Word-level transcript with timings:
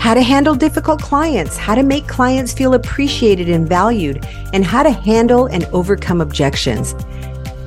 How 0.00 0.14
to 0.14 0.22
handle 0.22 0.54
difficult 0.54 1.02
clients, 1.02 1.58
how 1.58 1.74
to 1.74 1.82
make 1.82 2.08
clients 2.08 2.54
feel 2.54 2.72
appreciated 2.72 3.50
and 3.50 3.68
valued, 3.68 4.26
and 4.54 4.64
how 4.64 4.82
to 4.82 4.90
handle 4.90 5.44
and 5.46 5.66
overcome 5.66 6.22
objections. 6.22 6.94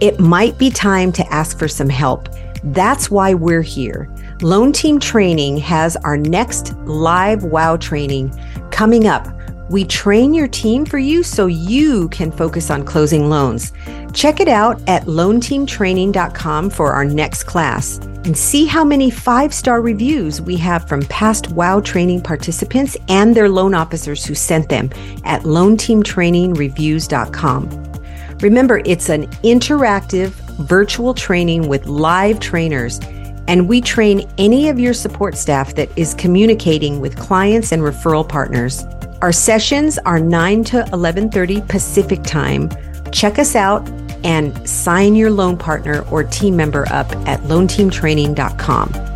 It 0.01 0.19
might 0.19 0.57
be 0.57 0.71
time 0.71 1.11
to 1.11 1.25
ask 1.31 1.59
for 1.59 1.67
some 1.67 1.89
help. 1.89 2.27
That's 2.63 3.11
why 3.11 3.35
we're 3.35 3.61
here. 3.61 4.09
Loan 4.41 4.73
Team 4.73 4.99
Training 4.99 5.57
has 5.57 5.95
our 5.97 6.17
next 6.17 6.75
live 6.85 7.43
WOW 7.43 7.77
training 7.77 8.35
coming 8.71 9.05
up 9.05 9.27
we 9.73 9.83
train 9.83 10.33
your 10.35 10.47
team 10.47 10.85
for 10.85 10.99
you 10.99 11.23
so 11.23 11.47
you 11.47 12.07
can 12.09 12.31
focus 12.31 12.69
on 12.69 12.85
closing 12.85 13.27
loans. 13.27 13.73
Check 14.13 14.39
it 14.39 14.47
out 14.47 14.79
at 14.87 15.05
loanteamtraining.com 15.05 16.69
for 16.69 16.93
our 16.93 17.03
next 17.03 17.45
class 17.45 17.97
and 17.97 18.37
see 18.37 18.67
how 18.67 18.85
many 18.85 19.09
five 19.09 19.51
star 19.51 19.81
reviews 19.81 20.39
we 20.39 20.55
have 20.57 20.87
from 20.87 21.01
past 21.07 21.49
WOW 21.49 21.81
training 21.81 22.21
participants 22.21 22.95
and 23.09 23.35
their 23.35 23.49
loan 23.49 23.73
officers 23.73 24.23
who 24.23 24.35
sent 24.35 24.69
them 24.69 24.91
at 25.23 25.41
loanteamtrainingreviews.com. 25.41 27.93
Remember, 28.41 28.83
it's 28.85 29.09
an 29.09 29.25
interactive 29.41 30.29
virtual 30.67 31.15
training 31.15 31.67
with 31.67 31.87
live 31.87 32.39
trainers 32.39 32.99
and 33.47 33.67
we 33.67 33.81
train 33.81 34.29
any 34.37 34.69
of 34.69 34.79
your 34.79 34.93
support 34.93 35.35
staff 35.35 35.73
that 35.73 35.89
is 35.97 36.13
communicating 36.13 36.99
with 36.99 37.17
clients 37.17 37.71
and 37.71 37.81
referral 37.81 38.29
partners. 38.29 38.85
Our 39.23 39.31
sessions 39.31 39.97
are 39.99 40.19
9 40.19 40.65
to 40.65 40.83
11:30 40.91 41.65
Pacific 41.69 42.23
Time. 42.23 42.69
Check 43.13 43.39
us 43.39 43.55
out 43.55 43.89
and 44.25 44.51
sign 44.67 45.15
your 45.15 45.31
loan 45.31 45.55
partner 45.55 46.03
or 46.11 46.25
team 46.25 46.57
member 46.57 46.85
up 46.91 47.09
at 47.25 47.39
loanteamtraining.com. 47.43 49.12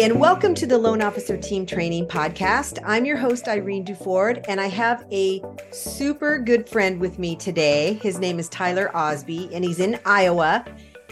and 0.00 0.18
welcome 0.18 0.54
to 0.54 0.66
the 0.66 0.78
Loan 0.78 1.02
Officer 1.02 1.36
Team 1.36 1.66
Training 1.66 2.06
Podcast. 2.06 2.82
I'm 2.86 3.04
your 3.04 3.18
host, 3.18 3.46
Irene 3.48 3.84
Duford, 3.84 4.42
and 4.48 4.58
I 4.58 4.66
have 4.66 5.04
a 5.12 5.42
super 5.72 6.38
good 6.38 6.66
friend 6.66 6.98
with 6.98 7.18
me 7.18 7.36
today. 7.36 8.00
His 8.02 8.18
name 8.18 8.38
is 8.38 8.48
Tyler 8.48 8.90
Osby, 8.96 9.50
and 9.52 9.62
he's 9.62 9.78
in 9.78 10.00
Iowa. 10.06 10.64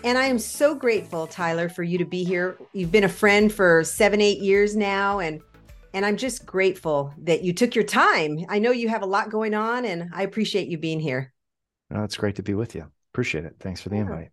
And 0.04 0.16
I 0.16 0.24
am 0.24 0.38
so 0.38 0.74
grateful, 0.74 1.26
Tyler, 1.26 1.68
for 1.68 1.82
you 1.82 1.98
to 1.98 2.06
be 2.06 2.24
here. 2.24 2.56
You've 2.72 2.90
been 2.90 3.04
a 3.04 3.10
friend 3.10 3.52
for 3.52 3.84
seven, 3.84 4.22
eight 4.22 4.40
years 4.40 4.74
now, 4.74 5.18
and 5.18 5.42
and 5.92 6.06
I'm 6.06 6.16
just 6.16 6.46
grateful 6.46 7.12
that 7.18 7.44
you 7.44 7.52
took 7.52 7.74
your 7.74 7.84
time. 7.84 8.38
I 8.48 8.58
know 8.58 8.70
you 8.70 8.88
have 8.88 9.02
a 9.02 9.06
lot 9.06 9.28
going 9.28 9.52
on, 9.52 9.84
and 9.84 10.08
I 10.14 10.22
appreciate 10.22 10.68
you 10.68 10.78
being 10.78 10.98
here. 10.98 11.34
Oh, 11.94 12.04
it's 12.04 12.16
great 12.16 12.36
to 12.36 12.42
be 12.42 12.54
with 12.54 12.74
you. 12.74 12.86
Appreciate 13.12 13.44
it. 13.44 13.56
Thanks 13.60 13.82
for 13.82 13.90
the 13.90 13.96
yeah. 13.96 14.02
invite. 14.02 14.30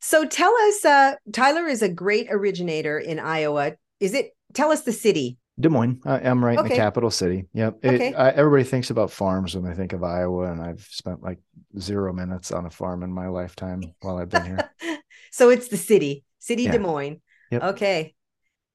So 0.00 0.26
tell 0.26 0.54
us, 0.68 0.84
uh, 0.84 1.14
Tyler 1.32 1.66
is 1.66 1.82
a 1.82 1.88
great 1.88 2.28
originator 2.30 2.98
in 2.98 3.18
Iowa. 3.18 3.74
Is 4.00 4.14
it? 4.14 4.32
Tell 4.54 4.72
us 4.72 4.82
the 4.82 4.92
city. 4.92 5.38
Des 5.60 5.68
Moines. 5.68 6.00
I, 6.04 6.20
am 6.20 6.42
right 6.44 6.58
okay. 6.58 6.66
in 6.66 6.70
the 6.70 6.76
capital 6.76 7.10
city. 7.10 7.46
Yep. 7.52 7.80
It, 7.82 7.94
okay. 7.94 8.14
I, 8.14 8.30
everybody 8.30 8.64
thinks 8.64 8.90
about 8.90 9.10
farms 9.10 9.54
when 9.54 9.64
they 9.64 9.74
think 9.74 9.92
of 9.92 10.02
Iowa, 10.02 10.50
and 10.50 10.62
I've 10.62 10.86
spent 10.90 11.22
like 11.22 11.38
zero 11.78 12.12
minutes 12.12 12.50
on 12.50 12.66
a 12.66 12.70
farm 12.70 13.02
in 13.02 13.12
my 13.12 13.28
lifetime 13.28 13.82
while 14.00 14.16
I've 14.16 14.30
been 14.30 14.46
here. 14.46 14.70
so 15.30 15.50
it's 15.50 15.68
the 15.68 15.76
city, 15.76 16.24
city 16.38 16.64
yeah. 16.64 16.72
Des 16.72 16.78
Moines. 16.78 17.20
Yep. 17.50 17.62
Okay. 17.62 18.14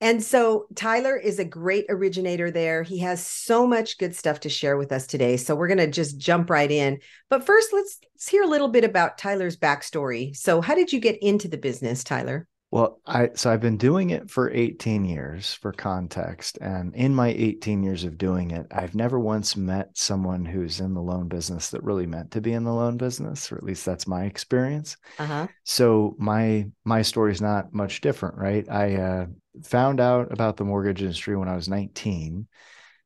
And 0.01 0.21
so 0.21 0.67
Tyler 0.75 1.15
is 1.15 1.39
a 1.39 1.45
great 1.45 1.85
originator 1.89 2.51
there. 2.51 2.83
He 2.83 2.99
has 2.99 3.25
so 3.25 3.65
much 3.65 3.97
good 3.97 4.13
stuff 4.13 4.41
to 4.41 4.49
share 4.49 4.77
with 4.77 4.91
us 4.91 5.07
today. 5.07 5.37
So 5.37 5.55
we're 5.55 5.69
going 5.69 5.77
to 5.77 5.87
just 5.87 6.17
jump 6.17 6.49
right 6.49 6.69
in. 6.69 6.99
But 7.29 7.45
first, 7.45 7.69
let's, 7.71 7.97
let's 8.13 8.27
hear 8.27 8.43
a 8.43 8.47
little 8.47 8.67
bit 8.67 8.83
about 8.83 9.17
Tyler's 9.17 9.55
backstory. 9.55 10.35
So, 10.35 10.61
how 10.61 10.75
did 10.75 10.91
you 10.91 10.99
get 10.99 11.17
into 11.23 11.47
the 11.47 11.57
business, 11.57 12.03
Tyler? 12.03 12.47
Well, 12.75 12.99
I 13.05 13.29
so 13.35 13.49
I've 13.49 13.61
been 13.61 13.77
doing 13.77 14.09
it 14.09 14.29
for 14.29 14.51
18 14.51 15.05
years 15.05 15.53
for 15.53 15.71
context. 15.71 16.57
And 16.59 16.93
in 16.93 17.15
my 17.15 17.29
18 17.29 17.81
years 17.81 18.03
of 18.03 18.17
doing 18.17 18.51
it, 18.51 18.67
I've 18.69 18.93
never 18.93 19.17
once 19.17 19.55
met 19.55 19.97
someone 19.97 20.43
who's 20.43 20.81
in 20.81 20.93
the 20.93 21.01
loan 21.01 21.29
business 21.29 21.69
that 21.69 21.85
really 21.85 22.05
meant 22.05 22.31
to 22.31 22.41
be 22.41 22.51
in 22.51 22.65
the 22.65 22.73
loan 22.73 22.97
business, 22.97 23.49
or 23.49 23.55
at 23.55 23.63
least 23.63 23.85
that's 23.85 24.07
my 24.07 24.25
experience. 24.25 24.97
Uh-huh. 25.17 25.47
So 25.63 26.17
my 26.19 26.65
my 26.83 27.01
story 27.01 27.31
is 27.31 27.39
not 27.39 27.73
much 27.73 28.01
different, 28.01 28.35
right? 28.35 28.69
I 28.69 28.95
uh, 28.95 29.27
found 29.63 30.01
out 30.01 30.33
about 30.33 30.57
the 30.57 30.65
mortgage 30.65 31.01
industry 31.01 31.37
when 31.37 31.47
I 31.47 31.55
was 31.55 31.69
19, 31.69 32.45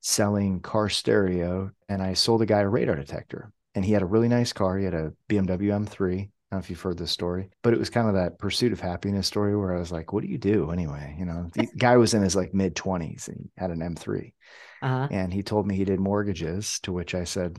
selling 0.02 0.62
car 0.62 0.90
stereo, 0.90 1.70
and 1.88 2.02
I 2.02 2.16
sold 2.16 2.42
a 2.42 2.48
guy 2.48 2.62
a 2.62 2.68
radar 2.68 2.96
detector. 2.96 3.54
And 3.76 3.86
he 3.86 3.94
had 3.94 4.02
a 4.02 4.08
really 4.08 4.30
nice 4.30 4.52
car. 4.52 4.80
He 4.80 4.86
had 4.86 4.96
a 4.96 5.14
BMW 5.30 5.68
M3 5.68 6.32
I 6.52 6.56
don't 6.56 6.62
know 6.62 6.64
if 6.64 6.70
you've 6.72 6.82
heard 6.82 6.98
this 6.98 7.12
story, 7.12 7.50
but 7.62 7.74
it 7.74 7.80
was 7.80 7.92
kind 7.92 8.08
of 8.08 8.16
that 8.16 8.40
pursuit 8.40 8.74
of 8.74 8.80
happiness 8.80 9.28
story 9.28 9.56
where 9.56 9.76
I 9.76 9.80
was 9.80 9.92
like, 9.92 10.12
what 10.12 10.24
do 10.24 10.30
you 10.30 10.40
do 10.40 10.72
anyway? 10.72 11.16
You 11.20 11.26
know, 11.26 11.48
the 11.54 11.68
guy 11.78 11.98
was 11.98 12.16
in 12.16 12.24
his 12.24 12.36
like 12.36 12.56
mid 12.56 12.76
20s 12.76 13.28
and 13.28 13.38
he 13.38 13.52
had 13.56 13.70
an 13.70 13.82
M3. 13.82 14.34
Uh-huh. 14.82 15.08
And 15.12 15.32
he 15.32 15.44
told 15.44 15.68
me 15.68 15.76
he 15.76 15.86
did 15.86 16.00
mortgages, 16.00 16.80
to 16.82 16.92
which 16.92 17.14
I 17.14 17.24
said, 17.24 17.58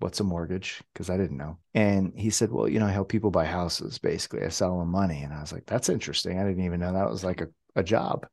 What's 0.00 0.18
a 0.18 0.24
mortgage? 0.24 0.82
Because 0.92 1.08
I 1.08 1.16
didn't 1.16 1.36
know. 1.36 1.58
And 1.74 2.12
he 2.16 2.30
said, 2.30 2.50
Well, 2.50 2.68
you 2.68 2.80
know, 2.80 2.86
I 2.86 2.90
help 2.90 3.08
people 3.08 3.30
buy 3.30 3.44
houses 3.44 3.98
basically. 3.98 4.42
I 4.42 4.48
sell 4.48 4.76
them 4.80 4.90
money. 4.90 5.22
And 5.22 5.32
I 5.32 5.40
was 5.40 5.52
like, 5.52 5.66
That's 5.66 5.88
interesting. 5.88 6.40
I 6.40 6.44
didn't 6.44 6.64
even 6.64 6.80
know 6.80 6.92
that 6.92 7.10
was 7.10 7.22
like 7.22 7.42
a, 7.42 7.48
a 7.76 7.84
job. 7.84 8.26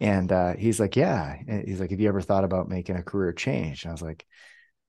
And 0.00 0.30
uh, 0.30 0.54
he's 0.56 0.78
like, 0.78 0.96
Yeah. 0.96 1.34
And 1.48 1.66
he's 1.66 1.80
like, 1.80 1.92
Have 1.92 2.00
you 2.00 2.08
ever 2.08 2.20
thought 2.20 2.44
about 2.44 2.68
making 2.68 2.96
a 2.96 3.02
career 3.02 3.32
change? 3.32 3.84
And 3.84 3.90
I 3.90 3.94
was 3.94 4.02
like, 4.02 4.26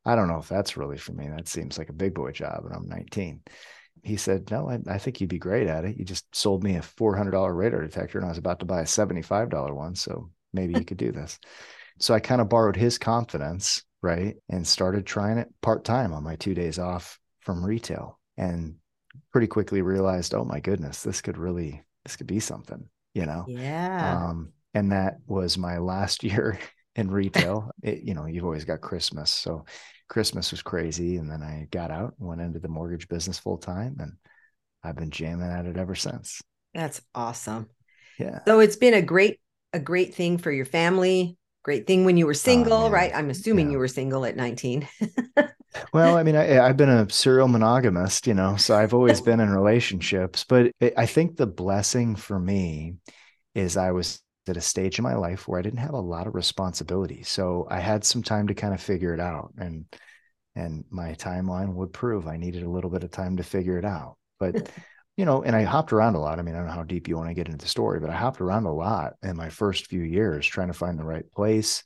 I 0.03 0.15
don't 0.15 0.27
know 0.27 0.39
if 0.39 0.49
that's 0.49 0.75
really 0.75 0.97
for 0.97 1.13
me. 1.13 1.29
That 1.29 1.47
seems 1.47 1.77
like 1.77 1.87
a 1.87 1.93
big 1.93 2.13
boy 2.13 2.31
job. 2.31 2.65
And 2.65 2.73
I'm 2.73 2.89
19 2.89 3.41
he 4.07 4.15
said, 4.17 4.49
No, 4.49 4.69
I, 4.69 4.79
I, 4.87 4.97
think 4.97 5.19
you'd 5.19 5.29
be 5.29 5.37
great 5.37 5.67
at 5.67 5.83
it. 5.83 5.97
You 5.97 6.05
just 6.05 6.33
sold 6.33 6.63
me 6.63 6.75
a 6.75 6.81
$400 6.81 7.55
radar 7.55 7.81
detector 7.81 8.17
and 8.17 8.25
I 8.25 8.29
was 8.29 8.37
about 8.37 8.59
to 8.59 8.65
buy 8.65 8.79
a 8.79 8.85
$75 8.85 9.75
one. 9.75 9.95
So 9.95 10.29
maybe 10.53 10.73
you 10.75 10.85
could 10.85 10.97
do 10.97 11.11
this. 11.11 11.37
So 11.99 12.13
I 12.13 12.19
kind 12.19 12.39
of 12.39 12.49
borrowed 12.49 12.77
his 12.77 12.97
confidence, 12.97 13.83
right? 14.01 14.35
And 14.49 14.65
started 14.65 15.05
trying 15.05 15.37
it 15.39 15.49
part 15.61 15.83
time 15.83 16.13
on 16.13 16.23
my 16.23 16.37
two 16.37 16.53
days 16.53 16.79
off 16.79 17.19
from 17.41 17.65
retail 17.65 18.19
and 18.37 18.75
pretty 19.31 19.47
quickly 19.47 19.81
realized, 19.81 20.33
oh 20.33 20.45
my 20.45 20.61
goodness, 20.61 21.03
this 21.03 21.21
could 21.21 21.37
really, 21.37 21.83
this 22.05 22.15
could 22.15 22.27
be 22.27 22.39
something, 22.39 22.87
you 23.13 23.25
know? 23.25 23.45
Yeah. 23.47 24.27
Um, 24.27 24.53
and 24.73 24.93
that 24.93 25.17
was 25.25 25.57
my 25.57 25.79
last 25.79 26.23
year 26.23 26.59
in 26.97 27.09
retail. 27.09 27.71
It, 27.83 28.01
you 28.03 28.13
know, 28.13 28.25
you've 28.25 28.43
always 28.43 28.65
got 28.65 28.81
Christmas. 28.81 29.31
So 29.31 29.65
Christmas 30.09 30.51
was 30.51 30.61
crazy. 30.61 31.17
And 31.17 31.31
then 31.31 31.41
I 31.41 31.67
got 31.71 31.91
out, 31.91 32.15
went 32.17 32.41
into 32.41 32.59
the 32.59 32.67
mortgage 32.67 33.07
business 33.07 33.39
full 33.39 33.57
time, 33.57 33.97
and 33.99 34.13
I've 34.83 34.95
been 34.95 35.11
jamming 35.11 35.49
at 35.49 35.65
it 35.65 35.77
ever 35.77 35.95
since. 35.95 36.41
That's 36.73 37.01
awesome. 37.15 37.69
Yeah. 38.19 38.39
So 38.45 38.59
it's 38.59 38.75
been 38.75 38.95
a 38.95 39.01
great 39.01 39.39
a 39.73 39.79
great 39.79 40.15
thing 40.15 40.37
for 40.37 40.51
your 40.51 40.65
family, 40.65 41.37
great 41.63 41.85
thing 41.85 42.05
when 42.05 42.17
you 42.17 42.25
were 42.25 42.31
oh, 42.31 42.33
single, 42.33 42.85
oh, 42.85 42.89
right? 42.89 43.11
I'm 43.13 43.29
assuming 43.29 43.67
yeah. 43.67 43.73
you 43.73 43.77
were 43.77 43.87
single 43.87 44.25
at 44.25 44.35
19. 44.35 44.87
well, 45.93 46.17
I 46.17 46.23
mean, 46.23 46.35
I, 46.35 46.45
have 46.45 46.77
been 46.77 46.89
a 46.89 47.09
serial 47.09 47.49
monogamist, 47.49 48.25
you 48.25 48.33
know, 48.33 48.55
so 48.55 48.75
I've 48.75 48.93
always 48.93 49.21
been 49.29 49.39
in 49.39 49.49
relationships. 49.49 50.45
But 50.47 50.71
it, 50.79 50.93
I 50.97 51.05
think 51.05 51.35
the 51.35 51.45
blessing 51.45 52.15
for 52.15 52.39
me 52.39 52.95
is 53.53 53.75
I 53.75 53.91
was 53.91 54.21
at 54.49 54.57
a 54.57 54.61
stage 54.61 54.99
in 54.99 55.03
my 55.03 55.15
life 55.15 55.47
where 55.47 55.59
I 55.59 55.61
didn't 55.61 55.79
have 55.79 55.93
a 55.93 55.99
lot 55.99 56.27
of 56.27 56.35
responsibility. 56.35 57.23
So 57.23 57.67
I 57.69 57.79
had 57.79 58.03
some 58.03 58.23
time 58.23 58.47
to 58.47 58.53
kind 58.53 58.73
of 58.73 58.81
figure 58.81 59.13
it 59.13 59.19
out. 59.19 59.53
And 59.57 59.85
and 60.55 60.85
my 60.89 61.13
timeline 61.13 61.73
would 61.75 61.93
prove 61.93 62.27
I 62.27 62.37
needed 62.37 62.63
a 62.63 62.69
little 62.69 62.89
bit 62.89 63.03
of 63.03 63.11
time 63.11 63.37
to 63.37 63.43
figure 63.43 63.77
it 63.77 63.85
out. 63.85 64.17
But 64.39 64.71
you 65.17 65.25
know, 65.25 65.43
and 65.43 65.55
I 65.55 65.63
hopped 65.63 65.91
around 65.91 66.15
a 66.15 66.19
lot. 66.19 66.39
I 66.39 66.43
mean, 66.43 66.55
I 66.55 66.59
don't 66.59 66.67
know 66.67 66.73
how 66.73 66.83
deep 66.83 67.07
you 67.07 67.17
want 67.17 67.29
to 67.29 67.33
get 67.33 67.47
into 67.47 67.57
the 67.57 67.69
story, 67.69 67.99
but 67.99 68.09
I 68.09 68.15
hopped 68.15 68.39
around 68.39 68.65
a 68.65 68.73
lot 68.73 69.13
in 69.23 69.35
my 69.35 69.49
first 69.49 69.87
few 69.87 70.01
years 70.01 70.45
trying 70.45 70.67
to 70.67 70.73
find 70.73 70.97
the 70.97 71.03
right 71.03 71.29
place. 71.31 71.83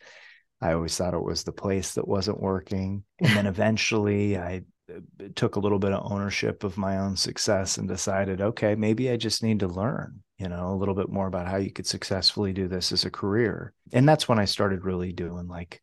I 0.62 0.74
always 0.74 0.96
thought 0.96 1.14
it 1.14 1.24
was 1.24 1.44
the 1.44 1.54
place 1.54 1.94
that 1.94 2.08
wasn't 2.08 2.42
working. 2.42 3.04
And 3.20 3.36
then 3.36 3.46
eventually 3.48 4.38
I 4.38 4.64
uh, 4.94 5.00
took 5.36 5.56
a 5.56 5.60
little 5.60 5.80
bit 5.80 5.94
of 5.94 6.12
ownership 6.12 6.64
of 6.64 6.78
my 6.78 6.98
own 6.98 7.16
success 7.16 7.78
and 7.78 7.88
decided, 7.88 8.42
okay, 8.42 8.76
maybe 8.76 9.10
I 9.10 9.18
just 9.18 9.44
need 9.44 9.62
to 9.62 9.68
learn, 9.68 10.22
you 10.42 10.50
know, 10.50 10.74
a 10.74 10.76
little 10.76 10.96
bit 10.96 11.10
more 11.10 11.28
about 11.28 11.48
how 11.48 11.58
you 11.58 11.72
could 11.72 11.88
successfully 11.88 12.52
do 12.52 12.68
this 12.68 12.92
as 12.92 13.06
a 13.06 13.12
career. 13.12 13.74
And 13.94 14.08
that's 14.08 14.28
when 14.28 14.40
I 14.40 14.46
started 14.46 14.86
really 14.86 15.14
doing 15.14 15.48
like 15.48 15.82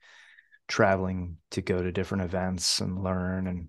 traveling 0.66 1.38
to 1.52 1.62
go 1.62 1.82
to 1.82 1.92
different 1.92 2.24
events 2.24 2.80
and 2.80 3.02
learn 3.02 3.46
and 3.46 3.68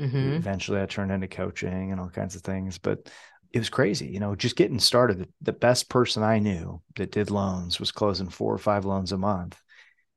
Mm-hmm. 0.00 0.34
Eventually, 0.34 0.80
I 0.80 0.86
turned 0.86 1.10
into 1.10 1.28
coaching 1.28 1.90
and 1.90 2.00
all 2.00 2.08
kinds 2.08 2.36
of 2.36 2.42
things. 2.42 2.78
But 2.78 3.10
it 3.52 3.58
was 3.58 3.70
crazy, 3.70 4.06
you 4.06 4.20
know, 4.20 4.34
just 4.34 4.56
getting 4.56 4.78
started. 4.78 5.18
The, 5.18 5.28
the 5.42 5.52
best 5.52 5.88
person 5.88 6.22
I 6.22 6.38
knew 6.38 6.80
that 6.96 7.12
did 7.12 7.30
loans 7.30 7.80
was 7.80 7.90
closing 7.90 8.28
four 8.28 8.52
or 8.52 8.58
five 8.58 8.84
loans 8.84 9.12
a 9.12 9.18
month. 9.18 9.60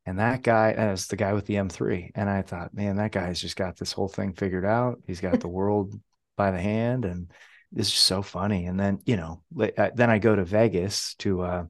And 0.05 0.19
that 0.19 0.41
guy 0.41 0.71
as 0.71 1.07
the 1.07 1.15
guy 1.15 1.33
with 1.33 1.45
the 1.45 1.55
M3. 1.55 2.11
And 2.15 2.29
I 2.29 2.41
thought, 2.41 2.73
man, 2.73 2.97
that 2.97 3.11
guy's 3.11 3.39
just 3.39 3.55
got 3.55 3.77
this 3.77 3.91
whole 3.91 4.07
thing 4.07 4.33
figured 4.33 4.65
out. 4.65 4.99
He's 5.05 5.21
got 5.21 5.39
the 5.39 5.47
world 5.47 5.93
by 6.37 6.51
the 6.51 6.59
hand. 6.59 7.05
And 7.05 7.31
it's 7.75 7.89
just 7.89 8.05
so 8.05 8.21
funny. 8.21 8.65
And 8.65 8.79
then, 8.79 8.99
you 9.05 9.15
know, 9.15 9.41
uh, 9.77 9.89
then 9.95 10.09
I 10.09 10.19
go 10.19 10.35
to 10.35 10.43
Vegas 10.43 11.15
to, 11.15 11.41
uh, 11.41 11.65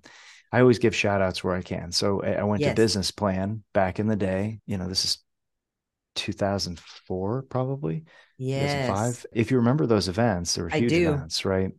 I 0.51 0.59
always 0.59 0.79
give 0.79 0.95
shout 0.95 1.21
outs 1.21 1.43
where 1.43 1.55
I 1.55 1.61
can. 1.61 1.91
So 1.91 2.21
I 2.23 2.43
went 2.43 2.61
yes. 2.61 2.71
to 2.71 2.75
business 2.75 3.11
plan 3.11 3.63
back 3.73 3.99
in 3.99 4.07
the 4.07 4.15
day. 4.15 4.59
You 4.65 4.77
know, 4.77 4.87
this 4.87 5.05
is 5.05 5.17
2004 6.15 7.43
probably 7.43 8.03
yes 8.37 8.87
2005 8.87 9.25
if 9.33 9.51
you 9.51 9.57
remember 9.57 9.85
those 9.85 10.07
events 10.07 10.53
there 10.53 10.65
were 10.65 10.69
huge 10.69 10.91
events 10.91 11.45
right 11.45 11.71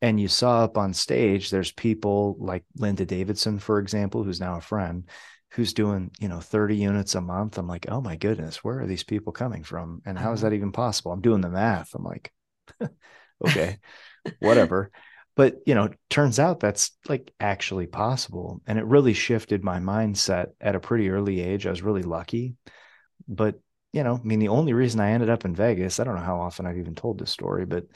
and 0.00 0.20
you 0.20 0.28
saw 0.28 0.62
up 0.62 0.78
on 0.78 0.92
stage 0.92 1.50
there's 1.50 1.72
people 1.72 2.36
like 2.38 2.64
linda 2.76 3.04
davidson 3.04 3.58
for 3.58 3.78
example 3.78 4.22
who's 4.22 4.40
now 4.40 4.56
a 4.56 4.60
friend 4.60 5.08
who's 5.52 5.72
doing 5.72 6.10
you 6.20 6.28
know 6.28 6.38
30 6.38 6.76
units 6.76 7.14
a 7.16 7.20
month 7.20 7.58
i'm 7.58 7.66
like 7.66 7.86
oh 7.88 8.00
my 8.00 8.16
goodness 8.16 8.62
where 8.62 8.80
are 8.80 8.86
these 8.86 9.04
people 9.04 9.32
coming 9.32 9.64
from 9.64 10.00
and 10.06 10.16
how 10.16 10.32
is 10.32 10.40
uh-huh. 10.42 10.50
that 10.50 10.56
even 10.56 10.72
possible 10.72 11.10
i'm 11.10 11.20
doing 11.20 11.40
the 11.40 11.48
math 11.48 11.94
i'm 11.94 12.04
like 12.04 12.32
okay 13.46 13.78
whatever 14.38 14.90
but 15.36 15.56
you 15.66 15.74
know 15.74 15.88
turns 16.08 16.38
out 16.38 16.60
that's 16.60 16.92
like 17.08 17.32
actually 17.40 17.86
possible 17.86 18.60
and 18.66 18.78
it 18.78 18.84
really 18.84 19.14
shifted 19.14 19.64
my 19.64 19.78
mindset 19.78 20.48
at 20.60 20.74
a 20.74 20.80
pretty 20.80 21.10
early 21.10 21.40
age 21.40 21.66
i 21.66 21.70
was 21.70 21.82
really 21.82 22.02
lucky 22.02 22.54
but 23.28 23.60
you 23.92 24.04
know, 24.04 24.20
I 24.22 24.26
mean, 24.26 24.38
the 24.38 24.48
only 24.48 24.72
reason 24.72 25.00
I 25.00 25.10
ended 25.10 25.30
up 25.30 25.44
in 25.44 25.54
Vegas, 25.54 25.98
I 25.98 26.04
don't 26.04 26.14
know 26.14 26.20
how 26.22 26.40
often 26.40 26.66
I've 26.66 26.78
even 26.78 26.94
told 26.94 27.18
this 27.18 27.30
story, 27.30 27.66
but 27.66 27.86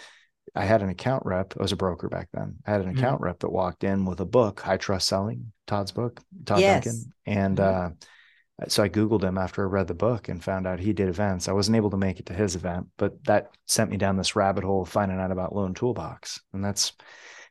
I 0.55 0.65
had 0.65 0.83
an 0.83 0.89
account 0.89 1.25
rep. 1.25 1.55
I 1.59 1.63
was 1.63 1.73
a 1.73 1.77
broker 1.77 2.09
back 2.09 2.29
then. 2.33 2.57
I 2.67 2.73
had 2.73 2.81
an 2.81 2.89
mm-hmm. 2.89 2.99
account 2.99 3.21
rep 3.21 3.41
that 3.41 3.51
walked 3.51 3.85
in 3.85 4.05
with 4.05 4.21
a 4.21 4.27
book, 4.27 4.61
High 4.61 4.77
Trust 4.77 5.09
Selling, 5.09 5.53
Todd's 5.67 5.93
book, 5.93 6.21
Todd 6.45 6.61
yes. 6.61 6.85
Duncan. 6.85 7.13
And 7.27 7.59
mm-hmm. 7.59 7.87
uh, 7.87 7.91
so 8.69 8.83
I 8.83 8.89
Googled 8.89 9.25
him 9.25 9.37
after 9.37 9.63
I 9.63 9.67
read 9.67 9.89
the 9.89 9.95
book 9.95 10.29
and 10.29 10.43
found 10.43 10.67
out 10.67 10.79
he 10.79 10.93
did 10.93 11.09
events. 11.09 11.49
I 11.49 11.53
wasn't 11.53 11.77
able 11.77 11.91
to 11.91 11.97
make 11.97 12.21
it 12.21 12.27
to 12.27 12.35
his 12.35 12.55
event, 12.55 12.87
but 12.97 13.23
that 13.25 13.51
sent 13.67 13.91
me 13.91 13.97
down 13.97 14.17
this 14.17 14.37
rabbit 14.37 14.65
hole 14.65 14.83
of 14.83 14.89
finding 14.89 15.19
out 15.19 15.33
about 15.33 15.55
Loan 15.55 15.75
Toolbox. 15.75 16.41
And 16.53 16.65
that's, 16.65 16.93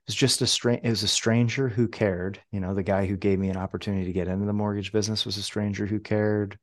it's 0.07 0.15
just 0.15 0.41
a 0.41 0.47
strange, 0.47 0.81
it 0.83 0.89
was 0.89 1.03
a 1.03 1.07
stranger 1.07 1.67
who 1.67 1.87
cared. 1.87 2.41
You 2.51 2.61
know, 2.61 2.73
the 2.73 2.83
guy 2.83 3.05
who 3.05 3.17
gave 3.17 3.37
me 3.37 3.49
an 3.49 3.57
opportunity 3.57 4.05
to 4.05 4.13
get 4.13 4.27
into 4.27 4.45
the 4.45 4.53
mortgage 4.53 4.91
business 4.91 5.25
was 5.25 5.37
a 5.37 5.43
stranger 5.43 5.85
who 5.85 5.99
cared. 5.99 6.57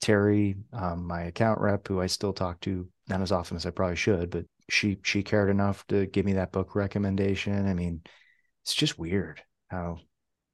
Terry, 0.00 0.56
um, 0.72 1.06
my 1.06 1.22
account 1.22 1.60
rep, 1.60 1.88
who 1.88 2.00
I 2.00 2.06
still 2.06 2.32
talk 2.32 2.60
to 2.60 2.88
not 3.08 3.22
as 3.22 3.32
often 3.32 3.56
as 3.56 3.64
I 3.66 3.70
probably 3.70 3.96
should, 3.96 4.30
but 4.30 4.44
she 4.68 4.98
she 5.02 5.22
cared 5.22 5.50
enough 5.50 5.86
to 5.88 6.06
give 6.06 6.24
me 6.24 6.34
that 6.34 6.52
book 6.52 6.74
recommendation. 6.74 7.66
I 7.66 7.74
mean, 7.74 8.02
it's 8.62 8.74
just 8.74 8.98
weird 8.98 9.42
how 9.68 9.98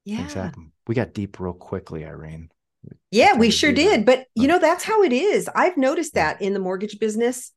yeah. 0.05 0.19
things 0.19 0.35
happen. 0.35 0.73
We 0.87 0.95
got 0.95 1.15
deep 1.15 1.41
real 1.41 1.53
quickly, 1.53 2.05
Irene. 2.05 2.51
Yeah, 3.11 3.37
we 3.37 3.51
sure 3.51 3.73
did. 3.73 4.07
But 4.07 4.27
you 4.35 4.47
know, 4.47 4.59
that's 4.59 4.85
how 4.85 5.03
it 5.03 5.13
is. 5.13 5.49
I've 5.55 5.77
noticed 5.77 6.15
that 6.15 6.41
in 6.43 6.55
the 6.55 6.61
mortgage 6.61 6.99
business. 6.99 7.53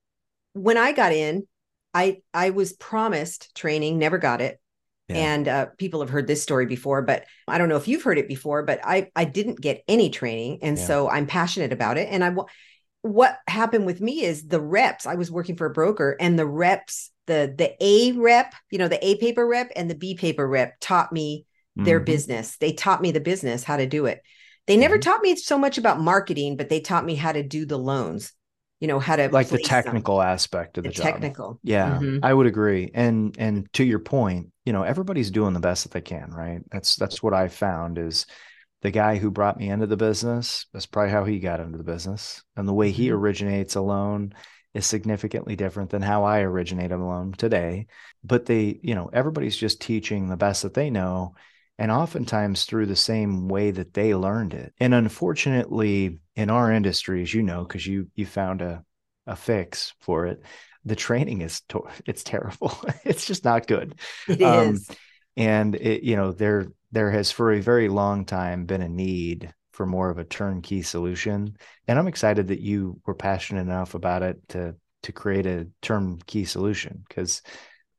When 0.54 0.78
I 0.78 0.92
got 0.92 1.12
in, 1.14 1.48
I 1.94 2.22
I 2.34 2.52
was 2.52 2.74
promised 2.74 3.56
training, 3.56 4.00
never 4.00 4.18
got 4.18 4.42
it. 4.42 4.60
Yeah. 5.10 5.16
And 5.18 5.48
uh, 5.48 5.66
people 5.78 6.00
have 6.00 6.10
heard 6.10 6.28
this 6.28 6.42
story 6.42 6.66
before, 6.66 7.02
but 7.02 7.26
I 7.48 7.58
don't 7.58 7.70
know 7.70 7.76
if 7.76 7.88
you've 7.88 8.04
heard 8.04 8.18
it 8.18 8.28
before. 8.28 8.64
But 8.64 8.80
I 8.84 9.10
I 9.16 9.26
didn't 9.26 9.62
get 9.62 9.84
any 9.88 10.10
training, 10.10 10.60
and 10.62 10.78
yeah. 10.78 10.86
so 10.86 11.10
I'm 11.10 11.28
passionate 11.28 11.74
about 11.74 11.98
it. 11.98 12.08
And 12.10 12.24
I 12.24 12.34
what 13.02 13.38
happened 13.48 13.86
with 13.86 14.02
me 14.02 14.24
is 14.24 14.48
the 14.48 14.62
reps. 14.62 15.06
I 15.06 15.16
was 15.16 15.30
working 15.30 15.58
for 15.58 15.68
a 15.68 15.74
broker, 15.74 16.16
and 16.20 16.40
the 16.40 16.48
reps, 16.48 17.12
the 17.28 17.54
the 17.56 17.76
A 17.80 18.14
rep, 18.14 18.56
you 18.72 18.80
know, 18.80 18.88
the 18.88 19.06
A 19.06 19.18
paper 19.18 19.46
rep 19.46 19.72
and 19.76 19.90
the 19.90 19.96
B 19.96 20.16
paper 20.16 20.48
rep 20.48 20.76
taught 20.80 21.12
me 21.12 21.46
their 21.76 22.00
mm-hmm. 22.00 22.06
business. 22.06 22.58
They 22.58 22.74
taught 22.74 23.02
me 23.02 23.12
the 23.12 23.20
business, 23.20 23.64
how 23.64 23.78
to 23.78 23.86
do 23.86 24.06
it. 24.06 24.22
They 24.68 24.78
never 24.78 24.96
mm-hmm. 24.96 25.10
taught 25.10 25.22
me 25.22 25.36
so 25.36 25.58
much 25.58 25.78
about 25.78 26.00
marketing, 26.00 26.58
but 26.58 26.70
they 26.70 26.80
taught 26.80 27.06
me 27.06 27.16
how 27.16 27.32
to 27.32 27.44
do 27.44 27.66
the 27.66 27.78
loans 27.78 28.34
you 28.84 28.88
know 28.88 29.00
how 29.00 29.16
to 29.16 29.30
like 29.30 29.48
the 29.48 29.60
technical 29.60 30.18
them. 30.18 30.28
aspect 30.28 30.78
of 30.78 30.84
the, 30.84 30.90
the 30.90 30.94
job. 30.94 31.06
technical 31.06 31.60
yeah 31.64 32.00
mm-hmm. 32.02 32.18
i 32.22 32.34
would 32.34 32.48
agree 32.48 32.92
and 32.94 33.34
and 33.40 33.72
to 33.72 33.82
your 33.82 34.00
point 34.00 34.52
you 34.66 34.74
know 34.74 34.84
everybody's 34.84 35.32
doing 35.32 35.54
the 35.54 35.62
best 35.62 35.84
that 35.84 35.94
they 35.94 36.02
can 36.02 36.30
right 36.32 36.60
that's 36.70 36.98
that's 36.98 37.24
what 37.24 37.34
i 37.34 37.48
found 37.48 37.98
is 37.98 38.26
the 38.82 38.92
guy 38.92 39.16
who 39.16 39.32
brought 39.32 39.58
me 39.58 39.70
into 39.70 39.88
the 39.88 39.96
business 39.96 40.66
that's 40.74 40.86
probably 40.86 41.12
how 41.12 41.24
he 41.24 41.40
got 41.40 41.62
into 41.62 41.78
the 41.78 41.84
business 41.86 42.44
and 42.58 42.68
the 42.68 42.74
way 42.74 42.92
he 42.92 43.08
mm-hmm. 43.08 43.16
originates 43.16 43.76
a 43.76 43.82
loan 43.82 44.34
is 44.74 44.86
significantly 44.86 45.56
different 45.56 45.90
than 45.90 46.02
how 46.02 46.26
i 46.26 46.42
originate 46.42 46.92
a 46.92 46.98
loan 46.98 47.32
today 47.32 47.88
but 48.22 48.46
they 48.46 48.82
you 48.84 48.96
know 48.96 49.10
everybody's 49.14 49.56
just 49.56 49.80
teaching 49.80 50.28
the 50.28 50.36
best 50.36 50.64
that 50.64 50.74
they 50.74 50.90
know 50.90 51.34
and 51.78 51.92
oftentimes 51.92 52.66
through 52.66 52.86
the 52.86 52.96
same 52.96 53.48
way 53.48 53.72
that 53.72 53.94
they 53.94 54.16
learned 54.16 54.54
it. 54.54 54.74
And 54.80 54.94
unfortunately 54.94 56.20
in 56.36 56.50
our 56.50 56.72
industry 56.72 57.22
as 57.22 57.34
you 57.34 57.44
know 57.44 57.64
because 57.64 57.86
you 57.86 58.10
you 58.16 58.26
found 58.26 58.62
a 58.62 58.84
a 59.26 59.36
fix 59.36 59.94
for 60.02 60.26
it 60.26 60.44
the 60.86 60.96
training 60.96 61.42
is 61.42 61.62
to- 61.70 61.88
it's 62.06 62.24
terrible. 62.24 62.78
It's 63.06 63.26
just 63.26 63.44
not 63.44 63.68
good. 63.68 63.96
It 64.28 64.42
um, 64.42 64.76
is, 64.76 64.90
and 65.36 65.76
it 65.76 66.04
you 66.04 66.16
know 66.16 66.32
there 66.32 66.68
there 66.92 67.12
has 67.12 67.32
for 67.32 67.52
a 67.52 67.62
very 67.62 67.90
long 67.90 68.26
time 68.26 68.66
been 68.66 68.82
a 68.82 68.90
need 68.90 69.54
for 69.72 69.86
more 69.86 70.10
of 70.10 70.20
a 70.20 70.24
turnkey 70.24 70.82
solution. 70.82 71.58
And 71.88 72.00
i'm 72.00 72.08
excited 72.08 72.48
that 72.48 72.62
you 72.62 73.00
were 73.06 73.16
passionate 73.16 73.62
enough 73.62 73.96
about 73.96 74.24
it 74.24 74.38
to 74.50 74.76
to 75.04 75.12
create 75.12 75.46
a 75.46 75.68
turnkey 75.82 76.46
solution 76.46 77.04
because 77.08 77.42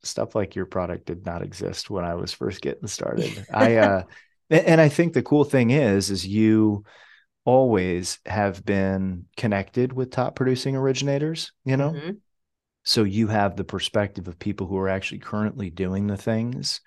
stuff 0.06 0.34
like 0.34 0.54
your 0.54 0.66
product 0.66 1.06
did 1.06 1.24
not 1.24 1.42
exist 1.42 1.90
when 1.90 2.04
i 2.04 2.14
was 2.14 2.32
first 2.32 2.60
getting 2.60 2.86
started 2.88 3.46
i 3.52 3.76
uh 3.76 4.02
and 4.50 4.80
i 4.80 4.88
think 4.88 5.12
the 5.12 5.22
cool 5.22 5.44
thing 5.44 5.70
is 5.70 6.10
is 6.10 6.26
you 6.26 6.84
always 7.46 8.18
have 8.24 8.64
been 8.64 9.26
connected 9.36 9.92
with 9.92 10.10
top 10.10 10.34
producing 10.34 10.76
originators 10.76 11.52
you 11.64 11.76
know 11.76 11.90
mm-hmm. 11.90 12.10
So 12.84 13.04
you 13.04 13.28
have 13.28 13.56
the 13.56 13.64
perspective 13.64 14.28
of 14.28 14.38
people 14.38 14.66
who 14.66 14.76
are 14.76 14.90
actually 14.90 15.18
currently 15.18 15.70
doing 15.70 16.06
the 16.06 16.18
things 16.18 16.80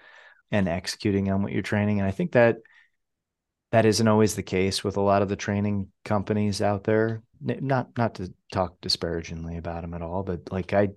and 0.51 0.67
executing 0.67 1.29
on 1.31 1.41
what 1.41 1.51
you're 1.51 1.63
training. 1.63 1.99
And 1.99 2.07
I 2.07 2.11
think 2.11 2.33
that 2.33 2.57
that 3.71 3.85
isn't 3.85 4.07
always 4.07 4.35
the 4.35 4.43
case 4.43 4.83
with 4.83 4.95
a 4.95 5.01
lot 5.01 5.23
of 5.23 5.27
the 5.27 5.35
training 5.35 5.87
companies 6.05 6.61
out 6.61 6.83
there. 6.83 7.23
Not 7.41 7.97
not 7.97 8.15
to 8.15 8.33
talk 8.51 8.79
disparagingly 8.79 9.57
about 9.57 9.81
them 9.81 9.93
at 9.93 10.01
all, 10.01 10.23
but 10.23 10.51
like 10.51 10.71
I 10.71 10.89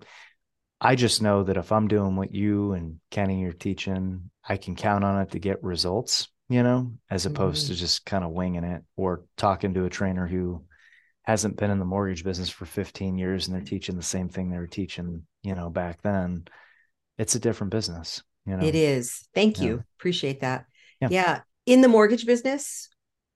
I 0.80 0.94
just 0.94 1.20
know 1.20 1.42
that 1.44 1.56
if 1.56 1.72
I'm 1.72 1.88
doing 1.88 2.16
what 2.16 2.34
you 2.34 2.72
and 2.72 3.00
Kenny 3.10 3.44
are 3.44 3.52
teaching, 3.52 4.30
I 4.48 4.56
can 4.56 4.76
count 4.76 5.04
on 5.04 5.20
it 5.20 5.32
to 5.32 5.38
get 5.38 5.62
results, 5.62 6.28
you 6.48 6.62
know, 6.62 6.92
as 7.10 7.26
opposed 7.26 7.64
mm-hmm. 7.64 7.74
to 7.74 7.80
just 7.80 8.06
kind 8.06 8.24
of 8.24 8.30
winging 8.30 8.64
it 8.64 8.82
or 8.96 9.24
talking 9.36 9.74
to 9.74 9.84
a 9.84 9.90
trainer 9.90 10.26
who 10.26 10.64
hasn't 11.22 11.56
been 11.56 11.70
in 11.70 11.78
the 11.78 11.84
mortgage 11.84 12.24
business 12.24 12.48
for 12.48 12.64
15 12.64 13.18
years 13.18 13.46
and 13.46 13.54
they're 13.54 13.62
teaching 13.62 13.96
the 13.96 14.02
same 14.02 14.30
thing 14.30 14.50
they 14.50 14.58
were 14.58 14.66
teaching, 14.66 15.26
you 15.42 15.54
know, 15.54 15.68
back 15.68 16.00
then, 16.02 16.44
it's 17.18 17.34
a 17.34 17.40
different 17.40 17.70
business. 17.70 18.22
You 18.46 18.56
know, 18.56 18.64
it 18.64 18.74
is. 18.74 19.28
Thank 19.34 19.58
yeah. 19.58 19.64
you. 19.64 19.84
Appreciate 19.98 20.40
that. 20.40 20.64
Yeah. 21.00 21.08
yeah. 21.10 21.40
In 21.66 21.82
the 21.82 21.88
mortgage 21.88 22.24
business, 22.24 22.88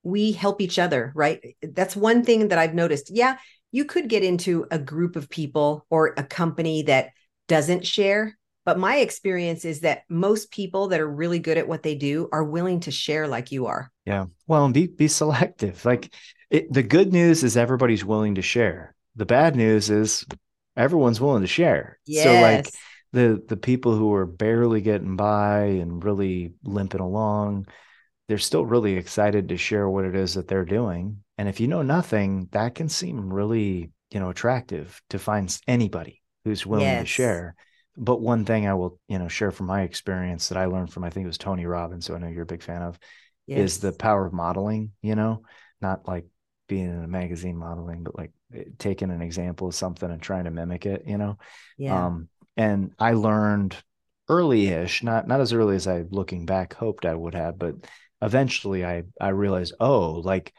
we 0.03 0.33
help 0.33 0.63
each 0.63 0.79
other, 0.79 1.13
right? 1.15 1.57
That's 1.63 1.95
one 1.95 2.25
thing 2.25 2.49
that 2.49 2.59
I've 2.59 2.75
noticed. 2.75 3.11
Yeah, 3.15 3.37
you 3.71 3.85
could 3.85 4.09
get 4.09 4.25
into 4.25 4.67
a 4.71 4.79
group 4.79 5.17
of 5.17 5.29
people 5.29 5.87
or 5.91 6.15
a 6.17 6.25
company 6.25 6.83
that 6.85 7.11
doesn't 7.49 7.87
share 7.87 8.37
But 8.65 8.79
my 8.79 8.97
experience 8.97 9.65
is 9.65 9.81
that 9.81 10.05
most 10.09 10.51
people 10.51 10.89
that 10.89 11.01
are 11.01 11.09
really 11.11 11.39
good 11.39 11.59
at 11.59 11.69
what 11.69 11.83
they 11.83 11.95
do 11.95 12.29
are 12.33 12.45
willing 12.45 12.81
to 12.81 12.91
share 12.91 13.29
like 13.29 13.53
you 13.53 13.67
are. 13.67 13.93
Yeah. 14.07 14.27
Well, 14.47 14.65
and 14.65 14.75
be 14.75 14.87
be 14.87 15.09
selective. 15.09 15.85
Like 15.85 16.15
it, 16.51 16.73
the 16.73 16.83
good 16.83 17.13
news 17.13 17.45
is 17.45 17.57
everybody's 17.57 18.05
willing 18.05 18.37
to 18.37 18.43
share. 18.43 18.95
The 19.17 19.27
bad 19.27 19.55
news 19.55 19.91
is 19.91 20.25
everyone's 20.77 21.21
willing 21.21 21.43
to 21.43 21.47
share. 21.47 21.99
Yes. 22.07 22.25
So 22.25 22.41
like 22.41 22.75
the 23.13 23.43
the 23.47 23.57
people 23.57 23.95
who 23.95 24.15
are 24.15 24.27
barely 24.27 24.81
getting 24.81 25.17
by 25.17 25.65
and 25.65 26.03
really 26.03 26.55
limping 26.65 27.01
along, 27.01 27.67
they're 28.29 28.39
still 28.39 28.65
really 28.65 28.97
excited 28.97 29.51
to 29.51 29.59
share 29.59 29.89
what 29.89 30.07
it 30.07 30.17
is 30.17 30.35
that 30.35 30.49
they're 30.49 30.65
doing. 30.65 31.23
And 31.37 31.49
if 31.49 31.61
you 31.61 31.69
know 31.69 31.83
nothing, 31.83 32.49
that 32.53 32.75
can 32.75 32.89
seem 32.89 33.31
really, 33.33 33.91
you 34.11 34.21
know, 34.21 34.31
attractive 34.31 35.03
to 35.11 35.19
find 35.19 35.55
anybody 35.69 36.23
who's 36.45 36.67
willing 36.67 36.87
yes. 36.87 37.03
to 37.03 37.07
share. 37.07 37.55
But 37.97 38.21
one 38.21 38.45
thing 38.45 38.67
I 38.67 38.75
will, 38.75 38.99
you 39.09 39.19
know, 39.19 39.29
share 39.29 39.51
from 39.51 39.67
my 39.67 39.83
experience 39.83 40.49
that 40.49 40.59
I 40.59 40.67
learned 40.67 40.93
from 40.93 41.05
I 41.05 41.11
think 41.11 41.25
it 41.25 41.29
was 41.29 41.39
Tony 41.39 41.65
Robbins, 41.65 42.07
who 42.07 42.15
I 42.15 42.19
know 42.19 42.29
you're 42.29 42.43
a 42.43 42.47
big 42.47 42.63
fan 42.63 42.83
of, 42.83 42.99
yes. 43.47 43.59
is 43.59 43.79
the 43.79 43.93
power 43.93 44.27
of 44.27 44.33
modeling, 44.33 44.93
you 45.01 45.15
know, 45.15 45.43
not 45.81 46.09
like 46.09 46.27
being 46.69 46.89
in 46.89 47.05
a 47.05 47.09
magazine 47.09 47.57
modeling, 47.57 48.03
but 48.03 48.17
like 48.17 48.33
eh, 48.55 48.65
taking 48.79 49.11
an 49.11 49.23
example 49.23 49.69
of 49.69 49.75
something 49.75 50.11
and 50.11 50.21
trying 50.21 50.45
to 50.45 50.51
mimic 50.51 50.87
it, 50.87 51.05
you 51.07 51.19
know. 51.19 51.39
Yeah. 51.79 52.07
Um, 52.07 52.29
and 52.57 52.93
I 52.99 53.13
learned 53.13 53.77
early-ish, 54.29 55.03
not 55.03 55.29
not 55.29 55.41
as 55.41 55.53
early 55.53 55.77
as 55.77 55.87
I 55.87 56.05
looking 56.11 56.47
back 56.47 56.75
hoped 56.75 57.05
I 57.05 57.15
would 57.15 57.35
have, 57.35 57.59
but 57.59 57.75
eventually 58.23 58.85
I 58.85 59.05
I 59.21 59.29
realized, 59.29 59.75
oh, 59.79 60.13
like 60.13 60.53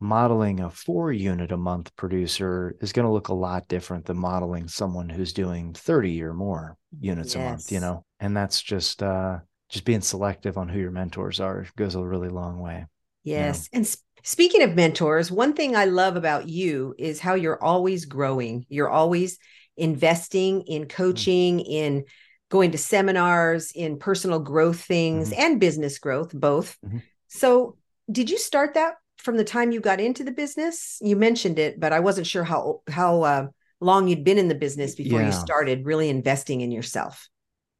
modeling 0.00 0.60
a 0.60 0.70
four 0.70 1.12
unit 1.12 1.50
a 1.50 1.56
month 1.56 1.94
producer 1.96 2.76
is 2.80 2.92
going 2.92 3.06
to 3.06 3.12
look 3.12 3.28
a 3.28 3.34
lot 3.34 3.66
different 3.68 4.04
than 4.04 4.16
modeling 4.16 4.68
someone 4.68 5.08
who's 5.08 5.32
doing 5.32 5.72
30 5.74 6.22
or 6.22 6.34
more 6.34 6.76
units 7.00 7.34
yes. 7.34 7.36
a 7.36 7.48
month, 7.48 7.72
you 7.72 7.80
know? 7.80 8.04
And 8.20 8.36
that's 8.36 8.62
just, 8.62 9.02
uh, 9.02 9.38
just 9.68 9.84
being 9.84 10.00
selective 10.00 10.56
on 10.56 10.68
who 10.68 10.78
your 10.78 10.90
mentors 10.90 11.40
are 11.40 11.66
goes 11.76 11.94
a 11.94 12.02
really 12.02 12.28
long 12.28 12.60
way. 12.60 12.86
Yes. 13.24 13.68
You 13.72 13.76
know? 13.76 13.78
And 13.78 13.86
sp- 13.90 14.06
speaking 14.22 14.62
of 14.62 14.76
mentors, 14.76 15.30
one 15.30 15.54
thing 15.54 15.74
I 15.74 15.86
love 15.86 16.16
about 16.16 16.48
you 16.48 16.94
is 16.98 17.20
how 17.20 17.34
you're 17.34 17.62
always 17.62 18.04
growing. 18.04 18.66
You're 18.68 18.88
always 18.88 19.38
investing 19.76 20.62
in 20.62 20.84
mm. 20.84 20.88
coaching, 20.88 21.58
mm-hmm. 21.58 21.70
in 21.70 22.04
going 22.50 22.70
to 22.70 22.78
seminars, 22.78 23.72
in 23.72 23.98
personal 23.98 24.38
growth 24.38 24.80
things 24.80 25.30
mm-hmm. 25.30 25.40
and 25.40 25.60
business 25.60 25.98
growth, 25.98 26.32
both. 26.32 26.76
Mm-hmm. 26.84 26.98
So, 27.28 27.76
did 28.10 28.30
you 28.30 28.38
start 28.38 28.74
that 28.74 28.94
from 29.18 29.36
the 29.36 29.44
time 29.44 29.72
you 29.72 29.80
got 29.80 30.00
into 30.00 30.24
the 30.24 30.32
business? 30.32 30.98
You 31.00 31.16
mentioned 31.16 31.58
it, 31.58 31.78
but 31.78 31.92
I 31.92 32.00
wasn't 32.00 32.26
sure 32.26 32.44
how 32.44 32.82
how 32.88 33.22
uh, 33.22 33.46
long 33.80 34.08
you'd 34.08 34.24
been 34.24 34.38
in 34.38 34.48
the 34.48 34.54
business 34.54 34.94
before 34.94 35.20
yeah. 35.20 35.26
you 35.26 35.32
started 35.32 35.84
really 35.84 36.08
investing 36.08 36.60
in 36.60 36.70
yourself. 36.70 37.28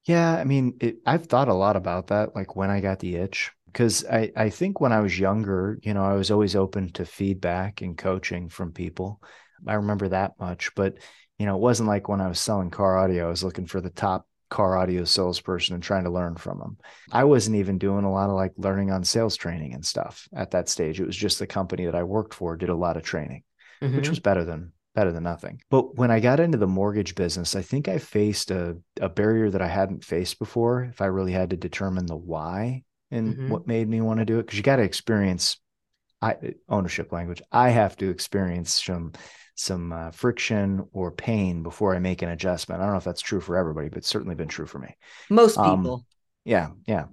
Yeah, 0.05 0.35
I 0.35 0.45
mean, 0.45 0.77
it, 0.81 0.99
I've 1.05 1.27
thought 1.27 1.49
a 1.49 1.55
lot 1.55 1.77
about 1.77 2.09
that, 2.09 2.35
like 2.35 2.57
when 2.57 2.71
I 2.71 2.81
got 2.81 2.99
the 2.99 3.17
itch, 3.17 3.53
because 3.67 4.05
I 4.07 4.33
I 4.37 4.51
think 4.51 4.81
when 4.81 4.93
I 4.93 5.01
was 5.01 5.19
younger, 5.19 5.79
you 5.83 5.95
know, 5.95 6.05
I 6.05 6.15
was 6.15 6.31
always 6.31 6.57
open 6.57 6.93
to 6.93 7.05
feedback 7.05 7.83
and 7.83 7.97
coaching 7.97 8.49
from 8.49 8.73
people. 8.73 9.21
I 9.67 9.75
remember 9.75 10.09
that 10.09 10.33
much, 10.39 10.75
but 10.75 10.99
you 11.39 11.47
know, 11.47 11.57
it 11.57 11.61
wasn't 11.61 11.89
like 11.89 12.09
when 12.09 12.21
I 12.21 12.29
was 12.29 12.41
selling 12.41 12.71
car 12.71 12.99
audio, 12.99 13.27
I 13.27 13.31
was 13.31 13.45
looking 13.45 13.67
for 13.67 13.81
the 13.81 13.91
top 13.91 14.27
car 14.51 14.77
audio 14.77 15.05
salesperson 15.05 15.75
and 15.75 15.83
trying 15.83 16.05
to 16.05 16.11
learn 16.11 16.37
from 16.37 16.59
them. 16.59 16.79
I 17.13 17.25
wasn't 17.25 17.57
even 17.57 17.79
doing 17.79 18.05
a 18.05 18.13
lot 18.13 18.31
of 18.31 18.37
like 18.37 18.53
learning 18.57 18.91
on 18.91 19.05
sales 19.05 19.37
training 19.37 19.75
and 19.75 19.85
stuff 19.85 20.29
at 20.33 20.53
that 20.53 20.69
stage. 20.69 21.01
It 21.01 21.07
was 21.07 21.17
just 21.17 21.39
the 21.39 21.47
company 21.47 21.87
that 21.87 21.95
I 21.95 22.03
worked 22.03 22.35
for 22.35 22.57
did 22.57 22.69
a 22.69 22.75
lot 22.75 22.97
of 22.97 23.03
training, 23.03 23.43
mm-hmm. 23.83 23.97
which 23.97 24.09
was 24.09 24.21
better 24.21 24.45
than 24.45 24.73
better 24.95 25.13
than 25.13 25.23
nothing. 25.23 25.61
But 25.71 25.97
when 25.97 26.11
I 26.11 26.19
got 26.19 26.41
into 26.41 26.59
the 26.59 26.67
mortgage 26.67 27.15
business, 27.15 27.55
I 27.55 27.63
think 27.63 27.87
I 27.87 27.99
faced 27.99 28.51
a, 28.51 28.79
a 29.01 29.09
barrier 29.09 29.51
that 29.51 29.63
I 29.63 29.69
hadn't 29.69 30.05
faced 30.05 30.39
before 30.39 30.85
if 30.85 31.01
I 31.01 31.07
really 31.07 31.33
had 31.33 31.51
to 31.51 31.57
determine 31.57 32.07
the 32.07 32.17
why 32.17 32.83
and 33.11 33.35
mm-hmm. 33.35 33.49
what 33.49 33.67
made 33.67 33.89
me 33.89 34.01
want 34.01 34.19
to 34.19 34.25
do 34.25 34.39
it. 34.39 34.47
Cause 34.49 34.57
you 34.57 34.63
got 34.63 34.77
to 34.77 34.83
experience 34.83 35.59
I, 36.21 36.55
ownership 36.69 37.13
language. 37.13 37.43
I 37.53 37.71
have 37.71 37.97
to 37.99 38.11
experience 38.11 38.83
some 38.83 39.13
some 39.59 39.93
uh, 39.93 40.11
friction 40.13 40.87
or 40.93 41.11
pain 41.11 41.63
before 41.63 41.95
I 41.95 41.99
make 41.99 42.23
an 42.23 42.29
adjustment. 42.29 42.81
I 42.81 42.85
don't 42.85 42.93
know 42.93 42.99
if 42.99 43.05
that's 43.05 43.21
true 43.21 43.41
for 43.41 43.57
everybody, 43.57 43.89
but 43.89 43.99
it's 43.99 44.09
certainly 44.09 44.35
been 44.35 44.49
true 44.49 44.67
for 44.67 44.79
me. 44.79 44.97
Most 45.31 45.59
um, 45.59 45.83
people. 45.83 45.95
Um, 45.95 46.05
yeah, 46.45 46.69
yeah. 46.87 47.05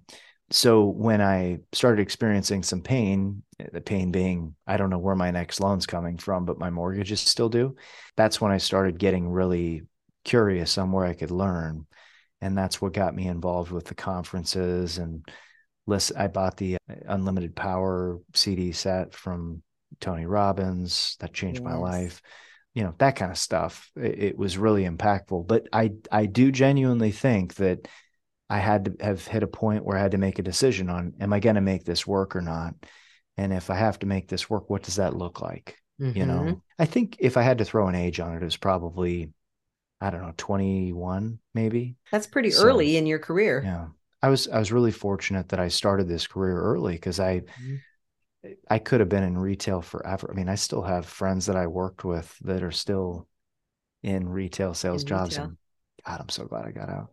So 0.52 0.86
when 0.86 1.22
I 1.22 1.60
started 1.74 2.02
experiencing 2.02 2.62
some 2.62 2.82
pain, 2.82 3.42
the 3.74 3.82
pain 3.82 4.12
being 4.12 4.56
I 4.68 4.78
don't 4.78 4.92
know 4.92 5.00
where 5.00 5.16
my 5.16 5.32
next 5.32 5.60
loan's 5.60 5.88
coming 5.88 6.18
from, 6.18 6.46
but 6.46 6.60
my 6.60 6.70
mortgage 6.70 7.12
is 7.12 7.20
still 7.20 7.50
due. 7.50 7.76
That's 8.16 8.40
when 8.40 8.52
I 8.52 8.58
started 8.60 9.00
getting 9.00 9.28
really 9.28 9.82
curious 10.24 10.78
on 10.78 10.92
where 10.92 11.06
I 11.06 11.14
could 11.14 11.32
learn, 11.32 11.88
and 12.42 12.56
that's 12.56 12.80
what 12.80 12.94
got 12.94 13.16
me 13.16 13.28
involved 13.28 13.72
with 13.72 13.86
the 13.86 13.96
conferences 13.96 15.00
and 15.00 15.28
listen. 15.88 16.16
I 16.16 16.28
bought 16.28 16.58
the 16.58 16.76
uh, 16.76 16.94
Unlimited 17.08 17.56
Power 17.56 18.20
CD 18.36 18.72
set 18.72 19.16
from 19.16 19.64
Tony 20.00 20.26
Robbins. 20.26 21.18
That 21.20 21.34
changed 21.34 21.62
yes. 21.62 21.70
my 21.70 21.76
life. 21.76 22.22
You 22.74 22.84
know, 22.84 22.94
that 22.98 23.16
kind 23.16 23.32
of 23.32 23.38
stuff. 23.38 23.90
It, 23.96 24.24
it, 24.24 24.38
was 24.38 24.58
really 24.58 24.84
impactful. 24.84 25.48
But 25.48 25.68
I 25.72 25.94
I 26.12 26.26
do 26.26 26.52
genuinely 26.52 27.12
think 27.12 27.56
that 27.56 27.88
I 28.50 28.60
had 28.60 28.86
to 28.86 29.06
have 29.06 29.26
hit 29.26 29.44
a 29.44 29.48
point 29.48 29.86
where 29.86 29.98
I 29.98 30.02
had 30.02 30.12
to 30.12 30.18
make 30.18 30.40
a 30.40 30.44
decision 30.44 30.90
on 30.90 31.14
am 31.20 31.34
I 31.34 31.40
going 31.40 31.56
to 31.56 31.62
make 31.62 31.86
this 31.86 32.06
work 32.06 32.36
or 32.36 32.42
not? 32.42 32.76
And 33.38 33.52
if 33.54 33.70
I 33.70 33.76
have 33.76 34.00
to 34.00 34.06
make 34.06 34.28
this 34.28 34.50
work, 34.50 34.70
what 34.70 34.84
does 34.84 34.98
that 34.98 35.16
look 35.16 35.42
like? 35.42 35.78
Mm-hmm. 36.00 36.18
You 36.18 36.26
know, 36.26 36.40
mm-hmm. 36.40 36.54
I 36.78 36.86
think 36.86 37.18
if 37.20 37.38
I 37.38 37.42
had 37.42 37.60
to 37.60 37.66
throw 37.66 37.88
an 37.88 37.96
age 37.96 38.20
on 38.20 38.34
it, 38.34 38.42
it 38.42 38.46
was 38.46 38.58
probably, 38.58 39.32
I 40.02 40.10
don't 40.10 40.22
know, 40.22 40.34
21, 40.36 41.40
maybe. 41.54 41.96
That's 42.12 42.28
pretty 42.28 42.52
so, 42.52 42.64
early 42.64 42.98
in 42.98 43.06
your 43.06 43.20
career. 43.20 43.62
Yeah. 43.64 43.88
I 44.22 44.30
was 44.30 44.48
I 44.48 44.58
was 44.58 44.72
really 44.72 44.92
fortunate 44.92 45.50
that 45.50 45.60
I 45.60 45.68
started 45.68 46.08
this 46.08 46.26
career 46.26 46.60
early 46.60 46.94
because 46.94 47.20
I 47.20 47.42
mm-hmm. 47.42 47.76
I 48.70 48.80
could 48.80 49.00
have 49.00 49.10
been 49.10 49.24
in 49.24 49.38
retail 49.38 49.82
forever. 49.82 50.30
I 50.32 50.36
mean, 50.36 50.50
I 50.50 50.56
still 50.56 50.82
have 50.82 51.06
friends 51.06 51.48
that 51.48 51.56
I 51.56 51.68
worked 51.68 52.04
with 52.04 52.38
that 52.40 52.64
are 52.64 52.72
still 52.72 53.28
in 54.04 54.28
retail 54.30 54.74
sales 54.74 55.04
in 55.04 55.08
jobs. 55.08 55.32
Retail. 55.32 55.46
And 55.46 55.58
God, 56.06 56.22
I'm 56.22 56.30
so 56.30 56.46
glad 56.46 56.66
I 56.66 56.72
got 56.72 56.90
out. 56.90 57.12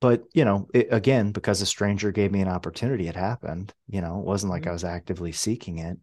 but 0.00 0.24
you 0.34 0.44
know, 0.44 0.68
it, 0.74 0.88
again, 0.90 1.32
because 1.32 1.62
a 1.62 1.66
stranger 1.66 2.12
gave 2.12 2.32
me 2.32 2.40
an 2.40 2.48
opportunity, 2.48 3.08
it 3.08 3.16
happened. 3.16 3.72
You 3.88 4.00
know, 4.00 4.18
it 4.18 4.24
wasn't 4.24 4.50
like 4.50 4.62
mm-hmm. 4.62 4.70
I 4.70 4.74
was 4.74 4.84
actively 4.84 5.32
seeking 5.32 5.78
it. 5.78 5.98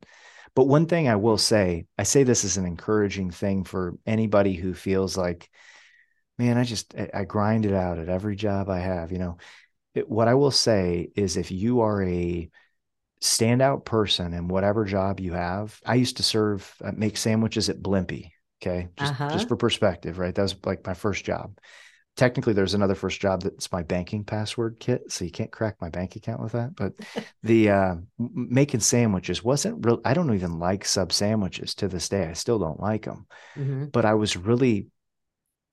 But 0.56 0.68
one 0.68 0.86
thing 0.86 1.10
I 1.10 1.18
will 1.18 1.38
say, 1.38 1.86
I 1.98 2.04
say 2.04 2.24
this 2.24 2.44
is 2.44 2.58
an 2.58 2.66
encouraging 2.66 3.32
thing 3.32 3.66
for 3.66 3.96
anybody 4.06 4.54
who 4.54 4.74
feels 4.74 5.18
like, 5.18 5.50
man, 6.38 6.58
I 6.58 6.64
just 6.64 6.96
I, 6.96 7.10
I 7.14 7.24
grind 7.26 7.66
it 7.66 7.74
out 7.74 8.00
at 8.00 8.10
every 8.10 8.36
job 8.36 8.70
I 8.70 8.80
have. 8.80 9.12
You 9.12 9.20
know, 9.20 9.38
it, 9.94 10.10
what 10.10 10.28
I 10.28 10.34
will 10.36 10.52
say 10.52 11.10
is, 11.16 11.38
if 11.38 11.52
you 11.52 11.82
are 11.82 12.02
a 12.02 12.50
standout 13.22 13.86
person 13.86 14.34
in 14.34 14.48
whatever 14.48 14.86
job 14.86 15.20
you 15.20 15.34
have. 15.34 15.80
I 15.86 15.96
used 15.96 16.18
to 16.18 16.24
serve, 16.24 16.74
uh, 16.84 16.92
make 16.96 17.18
sandwiches 17.18 17.70
at 17.70 17.82
Blimpie. 17.82 18.32
Okay. 18.62 18.90
Just, 18.98 19.12
uh-huh. 19.12 19.30
just 19.32 19.48
for 19.48 19.56
perspective, 19.56 20.18
right? 20.18 20.34
That 20.34 20.42
was 20.42 20.56
like 20.66 20.86
my 20.86 20.94
first 20.94 21.26
job. 21.26 21.58
Technically, 22.16 22.54
there's 22.54 22.74
another 22.74 22.96
first 22.96 23.20
job 23.20 23.42
that's 23.42 23.72
my 23.74 23.84
banking 23.84 24.24
password 24.24 24.78
kit. 24.80 25.12
So 25.12 25.26
you 25.26 25.32
can't 25.32 25.52
crack 25.52 25.76
my 25.82 25.90
bank 25.90 26.16
account 26.16 26.42
with 26.42 26.54
that. 26.54 26.76
But 26.76 26.94
the 27.44 27.70
uh, 27.70 27.96
making 28.18 28.80
sandwiches 28.80 29.44
wasn't 29.44 29.86
real. 29.86 30.00
I 30.06 30.14
don't 30.14 30.34
even 30.34 30.60
like 30.60 30.86
sub 30.86 31.12
sandwiches 31.12 31.76
to 31.76 31.88
this 31.88 32.08
day. 32.08 32.28
I 32.28 32.34
still 32.34 32.60
don't 32.60 32.80
like 32.80 33.04
them. 33.04 33.28
Mm-hmm. 33.58 33.86
But 33.86 34.06
I 34.06 34.14
was 34.14 34.38
really 34.38 34.88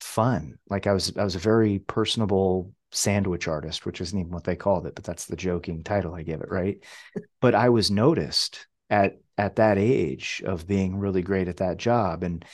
fun. 0.01 0.59
Like 0.69 0.89
I 0.89 0.93
was, 0.93 1.17
I 1.17 1.23
was 1.23 1.37
a 1.37 1.41
very 1.41 1.79
personable 1.79 2.73
sandwich 2.93 3.49
artist, 3.49 3.85
which 3.85 4.01
isn't 4.01 4.19
even 4.19 4.33
what 4.33 4.45
they 4.45 4.57
called 4.57 4.87
it, 4.87 4.95
but 4.95 5.05
that's 5.05 5.27
the 5.27 5.37
joking 5.37 5.83
title 5.83 6.15
I 6.15 6.23
give 6.23 6.41
it, 6.41 6.51
right? 6.51 6.79
but 7.41 7.55
I 7.55 7.71
was 7.71 7.91
noticed 7.91 8.67
at 8.91 9.19
at 9.39 9.57
that 9.57 9.79
age 9.79 10.43
of 10.45 10.67
being 10.67 10.97
really 10.97 11.23
great 11.23 11.49
at 11.49 11.57
that 11.57 11.79
job. 11.79 12.23
And 12.23 12.45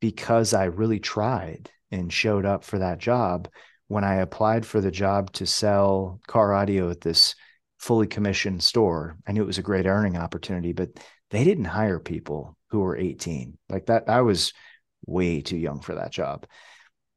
because 0.00 0.54
I 0.54 0.64
really 0.64 1.00
tried 1.00 1.70
and 1.90 2.12
showed 2.12 2.46
up 2.46 2.62
for 2.64 2.78
that 2.78 2.98
job, 2.98 3.48
when 3.88 4.04
I 4.04 4.16
applied 4.16 4.64
for 4.64 4.80
the 4.80 4.90
job 4.90 5.32
to 5.32 5.46
sell 5.46 6.20
car 6.26 6.54
audio 6.54 6.90
at 6.90 7.00
this 7.00 7.34
fully 7.78 8.06
commissioned 8.06 8.62
store, 8.62 9.16
I 9.26 9.32
knew 9.32 9.42
it 9.42 9.46
was 9.46 9.58
a 9.58 9.62
great 9.62 9.86
earning 9.86 10.16
opportunity, 10.16 10.72
but 10.72 10.90
they 11.30 11.44
didn't 11.44 11.64
hire 11.64 11.98
people 11.98 12.56
who 12.70 12.80
were 12.80 12.96
18. 12.96 13.58
Like 13.68 13.86
that, 13.86 14.08
I 14.08 14.20
was 14.20 14.52
way 15.06 15.40
too 15.40 15.56
young 15.56 15.80
for 15.80 15.94
that 15.96 16.12
job. 16.12 16.46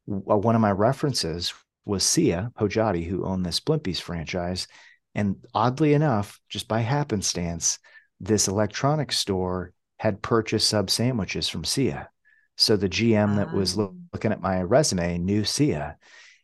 Uh, 0.08 0.36
one 0.36 0.54
of 0.54 0.60
my 0.60 0.72
references 0.72 1.52
was 1.84 2.04
Sia 2.04 2.52
Hojati, 2.58 3.06
who 3.06 3.24
owned 3.24 3.44
this 3.44 3.60
Blimpies 3.60 4.00
franchise. 4.00 4.68
And 5.14 5.36
oddly 5.54 5.94
enough, 5.94 6.40
just 6.48 6.68
by 6.68 6.80
happenstance, 6.80 7.78
this 8.20 8.48
electronics 8.48 9.18
store 9.18 9.72
had 9.98 10.22
purchased 10.22 10.68
sub 10.68 10.90
sandwiches 10.90 11.48
from 11.48 11.64
Sia. 11.64 12.08
So 12.56 12.76
the 12.76 12.88
GM 12.88 13.36
that 13.36 13.52
was 13.52 13.78
ah. 13.78 13.88
looking 14.12 14.32
at 14.32 14.40
my 14.40 14.62
resume 14.62 15.18
knew 15.18 15.44
Sia. 15.44 15.96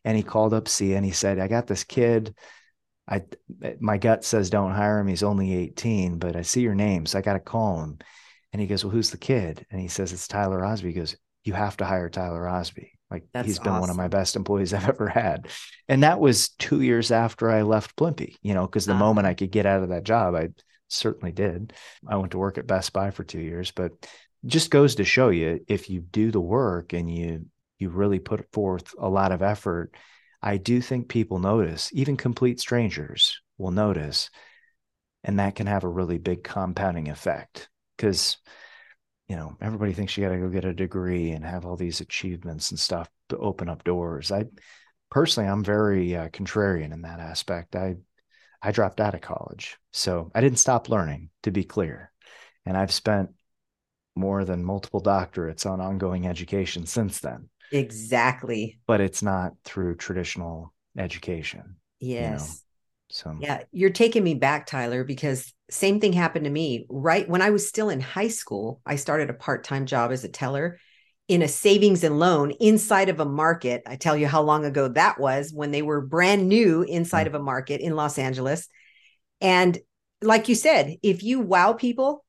And 0.05 0.17
he 0.17 0.23
called 0.23 0.55
up 0.55 0.69
Sia 0.69 0.97
and 0.97 1.05
he 1.05 1.13
said, 1.13 1.39
I 1.39 1.49
got 1.49 1.67
this 1.67 1.85
kid. 1.85 2.35
I 3.09 3.23
my 3.81 3.97
gut 3.97 4.25
says 4.25 4.51
don't 4.51 4.73
hire 4.73 4.99
him. 4.99 5.07
He's 5.07 5.23
only 5.23 5.55
18, 5.55 6.19
but 6.19 6.37
I 6.37 6.43
see 6.43 6.61
your 6.61 6.75
name, 6.75 7.07
so 7.07 7.19
I 7.19 7.23
got 7.23 7.35
to 7.35 7.41
call 7.41 7.83
him. 7.83 7.99
And 8.53 8.61
he 8.61 8.69
goes, 8.69 8.85
Well, 8.85 8.93
who's 8.93 9.11
the 9.11 9.17
kid? 9.17 9.67
And 9.71 9.81
he 9.81 9.89
says, 9.89 10.13
It's 10.13 10.29
Tyler 10.29 10.65
Osby. 10.65 10.89
He 10.89 10.95
goes, 10.95 11.17
You 11.45 11.55
have 11.55 11.77
to 11.79 11.85
hire 11.85 12.11
Tyler 12.11 12.47
Osby. 12.47 12.98
Like 13.11 13.25
That's 13.33 13.47
he's 13.47 13.59
been 13.59 13.79
one 13.79 13.91
of 13.91 13.97
my 13.97 14.09
best 14.09 14.37
employees 14.37 14.73
I've 14.75 14.89
ever 14.89 15.09
had. 15.09 15.49
And 15.89 16.03
that 16.03 16.21
was 16.21 16.51
two 16.51 16.83
years 16.83 17.11
after 17.11 17.51
I 17.51 17.63
left 17.63 17.97
Blimpie, 17.97 18.37
you 18.43 18.55
know, 18.55 18.67
because 18.67 18.87
the 18.87 18.95
Ah. 18.95 18.99
moment 18.99 19.27
I 19.27 19.35
could 19.35 19.51
get 19.51 19.67
out 19.67 19.83
of 19.83 19.91
that 19.91 20.05
job, 20.05 20.35
I 20.35 20.51
certainly 20.89 21.33
did. 21.33 21.73
I 22.07 22.17
went 22.17 22.33
to 22.33 22.39
work 22.39 22.59
at 22.59 22.67
Best 22.67 22.93
Buy 22.93 23.11
for 23.11 23.25
two 23.25 23.41
years, 23.41 23.71
but 23.71 23.93
just 24.47 24.71
goes 24.71 24.97
to 24.97 25.05
show 25.05 25.31
you 25.31 25.61
if 25.69 25.91
you 25.91 26.01
do 26.01 26.31
the 26.31 26.41
work 26.41 26.93
and 26.93 27.11
you 27.13 27.47
you 27.79 27.91
really 27.91 28.19
put 28.19 28.51
forth 28.53 28.93
a 28.99 29.09
lot 29.09 29.31
of 29.31 29.41
effort, 29.41 29.95
I 30.43 30.57
do 30.57 30.81
think 30.81 31.09
people 31.09 31.39
notice, 31.39 31.91
even 31.93 32.17
complete 32.17 32.59
strangers 32.59 33.41
will 33.57 33.71
notice. 33.71 34.31
And 35.25 35.39
that 35.39 35.55
can 35.55 35.67
have 35.67 35.85
a 35.85 35.89
really 35.89 36.19
big 36.19 36.43
compounding 36.45 37.09
effect 37.09 37.69
because 37.97 38.37
you 39.29 39.37
know, 39.37 39.57
everybody 39.61 39.93
thinks 39.93 40.17
you 40.17 40.25
got 40.25 40.33
to 40.33 40.41
go 40.41 40.49
get 40.49 40.65
a 40.65 40.73
degree 40.73 41.33
and 41.33 41.45
have 41.45 41.67
all 41.67 41.77
these 41.77 42.01
achievements 42.01 42.71
and 42.71 42.81
stuff 42.81 43.09
to 43.29 43.37
open 43.37 43.69
up 43.69 43.85
doors. 43.85 44.33
I 44.33 44.45
personally, 45.11 45.49
I'm 45.49 45.63
very 45.63 46.17
uh, 46.17 46.29
contrarian 46.29 46.93
in 46.93 47.03
that 47.03 47.21
aspect. 47.21 47.77
I 47.77 47.97
I 48.61 48.73
dropped 48.73 49.01
out 49.01 49.15
of 49.15 49.21
college, 49.21 49.77
so 49.93 50.33
I 50.35 50.41
didn't 50.41 50.59
stop 50.59 50.89
learning. 50.89 51.31
To 51.43 51.51
be 51.51 51.65
clear, 51.65 52.11
and 52.65 52.77
I've 52.77 52.93
spent 52.93 53.31
more 54.17 54.45
than 54.45 54.65
multiple 54.65 55.03
doctorates 55.03 55.65
on 55.65 55.81
ongoing 55.81 56.27
education 56.27 56.87
since 56.87 57.21
then. 57.21 57.49
Exactly. 57.71 58.79
But 58.87 59.01
it's 59.01 59.23
not 59.23 59.53
through 59.65 59.97
traditional 59.97 60.75
education. 60.97 61.77
Yes. 62.01 62.65
So 63.11 63.35
Yeah, 63.41 63.63
you're 63.73 63.91
taking 63.91 64.25
me 64.25 64.35
back, 64.35 64.67
Tyler, 64.67 65.05
because 65.05 65.53
same 65.71 66.01
thing 66.01 66.13
happened 66.13 66.45
to 66.45 66.51
me. 66.51 66.87
Right 66.89 67.29
when 67.29 67.43
I 67.43 67.51
was 67.51 67.69
still 67.69 67.89
in 67.91 68.01
high 68.01 68.29
school, 68.29 68.81
I 68.85 68.97
started 68.97 69.31
a 69.31 69.35
part 69.35 69.65
time 69.65 69.87
job 69.87 70.11
as 70.13 70.25
a 70.25 70.29
teller 70.29 70.79
in 71.29 71.43
a 71.43 71.49
savings 71.49 72.05
and 72.05 72.19
loan 72.19 72.53
inside 72.53 73.09
of 73.11 73.21
a 73.21 73.25
market. 73.25 73.83
I 73.87 73.97
tell 73.97 74.17
you 74.17 74.27
how 74.27 74.43
long 74.43 74.65
ago 74.65 74.89
that 74.89 75.21
was 75.21 75.53
when 75.53 75.71
they 75.71 75.83
were 75.83 76.01
brand 76.01 76.49
new 76.49 76.83
inside 76.83 77.25
Mm. 77.25 77.29
of 77.29 77.35
a 77.35 77.43
market 77.43 77.81
in 77.81 77.95
Los 77.97 78.19
Angeles. 78.19 78.67
And 79.41 79.79
like 80.23 80.49
you 80.49 80.55
said, 80.55 80.97
if 81.03 81.23
you 81.23 81.41
wow 81.41 81.75
people 81.75 82.25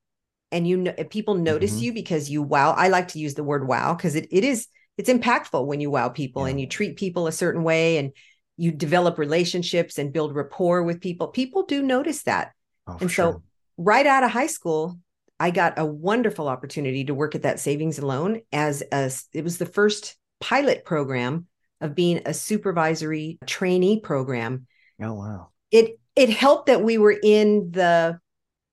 and 0.51 0.67
you 0.67 0.77
know 0.77 0.93
people 1.09 1.35
notice 1.35 1.73
Mhm. 1.73 1.81
you 1.81 1.93
because 1.93 2.29
you 2.29 2.41
wow, 2.41 2.71
I 2.71 2.89
like 2.89 3.09
to 3.09 3.19
use 3.19 3.35
the 3.35 3.43
word 3.43 3.67
wow 3.67 3.93
because 3.95 4.15
it, 4.15 4.27
it 4.31 4.43
is 4.43 4.67
it's 4.97 5.09
impactful 5.09 5.65
when 5.65 5.79
you 5.79 5.89
wow 5.89 6.09
people 6.09 6.43
Yeah. 6.43 6.49
and 6.51 6.59
you 6.59 6.67
treat 6.67 6.97
people 6.97 7.27
a 7.27 7.31
certain 7.31 7.63
way 7.63 7.97
and 7.97 8.11
you 8.59 8.71
develop 8.71 9.17
relationships 9.17 9.97
and 9.97 10.13
build 10.13 10.35
rapport 10.35 10.83
with 10.83 11.01
people. 11.01 11.27
People 11.29 11.63
do 11.63 11.81
notice 11.81 12.23
that. 12.23 12.51
oh, 12.87 12.97
And 12.99 13.09
sure. 13.09 13.33
so, 13.33 13.43
right 13.77 14.05
out 14.05 14.23
of 14.23 14.31
high 14.31 14.47
school, 14.47 14.99
I 15.39 15.51
got 15.51 15.79
a 15.79 15.85
wonderful 15.85 16.47
opportunity 16.49 17.05
to 17.05 17.13
work 17.13 17.33
at 17.35 17.43
that 17.43 17.59
savings 17.59 17.97
and 17.97 18.07
loan 18.07 18.41
as 18.51 18.83
a, 18.91 19.11
it 19.33 19.43
was 19.43 19.57
the 19.57 19.65
first 19.65 20.17
pilot 20.41 20.83
program 20.85 21.47
of 21.81 21.95
being 21.95 22.21
a 22.25 22.33
supervisory 22.33 23.39
trainee 23.45 24.01
program. 24.01 24.67
oh 25.01 25.13
wow, 25.13 25.47
It 25.71 25.99
it 26.15 26.29
helped 26.29 26.65
that 26.67 26.83
we 26.83 26.97
were 26.97 27.15
in 27.23 27.71
the 27.71 28.19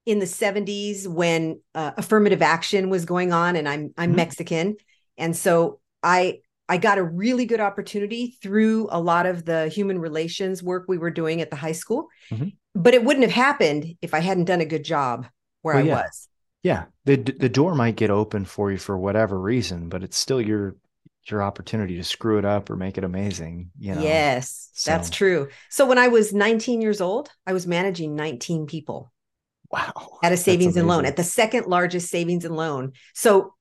in 0.07 0.19
the 0.19 0.27
70s 0.27 1.07
when 1.09 1.61
uh, 1.75 1.93
affirmative 1.97 2.43
action 2.43 2.91
was 2.91 3.05
going 3.05 3.33
on 3.33 3.57
and 3.57 3.69
I'm 3.69 3.93
I'm 3.97 4.13
Mhm. 4.13 4.17
Mexican 4.17 4.77
and 5.19 5.37
so 5.37 5.81
I 6.03 6.41
I 6.69 6.79
got 6.79 6.99
a 6.99 7.03
really 7.03 7.47
good 7.47 7.61
opportunity 7.61 8.37
through 8.43 8.89
a 8.91 9.01
lot 9.01 9.27
of 9.27 9.45
the 9.45 9.69
human 9.69 9.99
relations 10.01 10.63
work 10.63 10.87
we 10.89 10.99
were 10.99 11.11
doing 11.11 11.41
at 11.41 11.51
the 11.51 11.57
high 11.57 11.73
school. 11.73 12.09
Mhm. 12.31 12.55
But 12.75 12.95
it 12.95 13.05
wouldn't 13.05 13.25
have 13.25 13.33
happened 13.35 13.97
if 14.03 14.13
I 14.15 14.19
hadn't 14.21 14.45
done 14.47 14.61
a 14.61 14.67
good 14.67 14.85
job 14.85 15.27
where 15.63 15.77
Well, 15.77 15.85
I 15.85 15.87
yeah. 15.87 15.95
was. 16.03 16.29
yeah. 16.63 16.85
the 17.05 17.17
The 17.17 17.49
door 17.49 17.75
might 17.75 17.97
get 17.97 18.11
open 18.11 18.45
for 18.45 18.71
you 18.73 18.79
for 18.79 18.99
whatever 18.99 19.41
reason, 19.41 19.89
but 19.89 20.03
it's 20.03 20.17
still 20.17 20.41
your 20.41 20.77
your 21.29 21.43
opportunity 21.43 21.97
to 21.97 22.05
screw 22.05 22.39
it 22.39 22.45
up 22.45 22.71
or 22.71 22.77
make 22.77 22.97
it 22.99 23.03
amazing. 23.05 23.71
You 23.81 23.97
know. 23.97 24.01
yes, 24.03 24.71
that's 24.87 25.11
true. 25.11 25.49
So 25.71 25.85
when 25.85 25.99
I 25.99 26.07
was 26.09 26.33
19 26.33 26.81
years 26.81 27.01
old, 27.01 27.31
I 27.45 27.53
was 27.53 27.67
managing 27.67 28.15
19 28.15 28.67
people 28.67 29.11
Wow. 29.73 30.19
at 30.23 30.31
a 30.33 30.37
savings 30.37 30.77
and 30.77 30.87
loan 30.87 31.05
at 31.05 31.17
the 31.17 31.25
second 31.25 31.67
largest 31.67 32.11
savings 32.11 32.45
and 32.45 32.55
loan. 32.57 32.93
So 33.15 33.55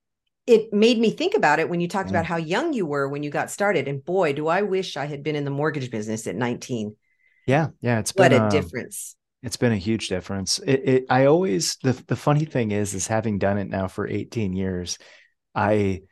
it 0.48 0.72
made 0.74 1.00
me 1.00 1.10
think 1.12 1.36
about 1.36 1.60
it 1.60 1.70
when 1.70 1.82
you 1.82 1.88
talked 1.88 2.10
Yeah. 2.10 2.12
about 2.12 2.26
how 2.26 2.38
young 2.38 2.74
you 2.74 2.86
were 2.86 3.08
when 3.10 3.24
you 3.24 3.30
got 3.30 3.50
started. 3.52 3.88
And 3.88 4.04
boy, 4.04 4.34
do 4.34 4.48
I 4.48 4.62
wish 4.62 4.98
I 4.98 5.06
had 5.06 5.24
been 5.24 5.36
in 5.36 5.46
the 5.46 5.52
mortgage 5.52 5.90
business 5.90 6.28
at 6.28 6.36
19. 6.36 6.96
Yeah, 7.46 7.70
yeah. 7.82 8.00
It's 8.00 8.12
What 8.14 8.30
been 8.30 8.34
a 8.34 8.40
um, 8.40 8.48
difference. 8.48 9.16
It's 9.44 9.58
been 9.58 9.72
a 9.74 9.78
huge 9.78 10.10
difference. 10.10 10.60
It, 10.60 10.82
it 10.90 11.06
I 11.10 11.26
always 11.26 11.78
the 11.84 11.94
the 12.08 12.16
funny 12.16 12.46
thing 12.46 12.72
is 12.72 12.94
is 12.94 13.08
having 13.08 13.40
done 13.40 13.58
it 13.58 13.70
now 13.70 13.88
for 13.88 14.08
18 14.08 14.54
years, 14.54 14.98
I 15.56 16.04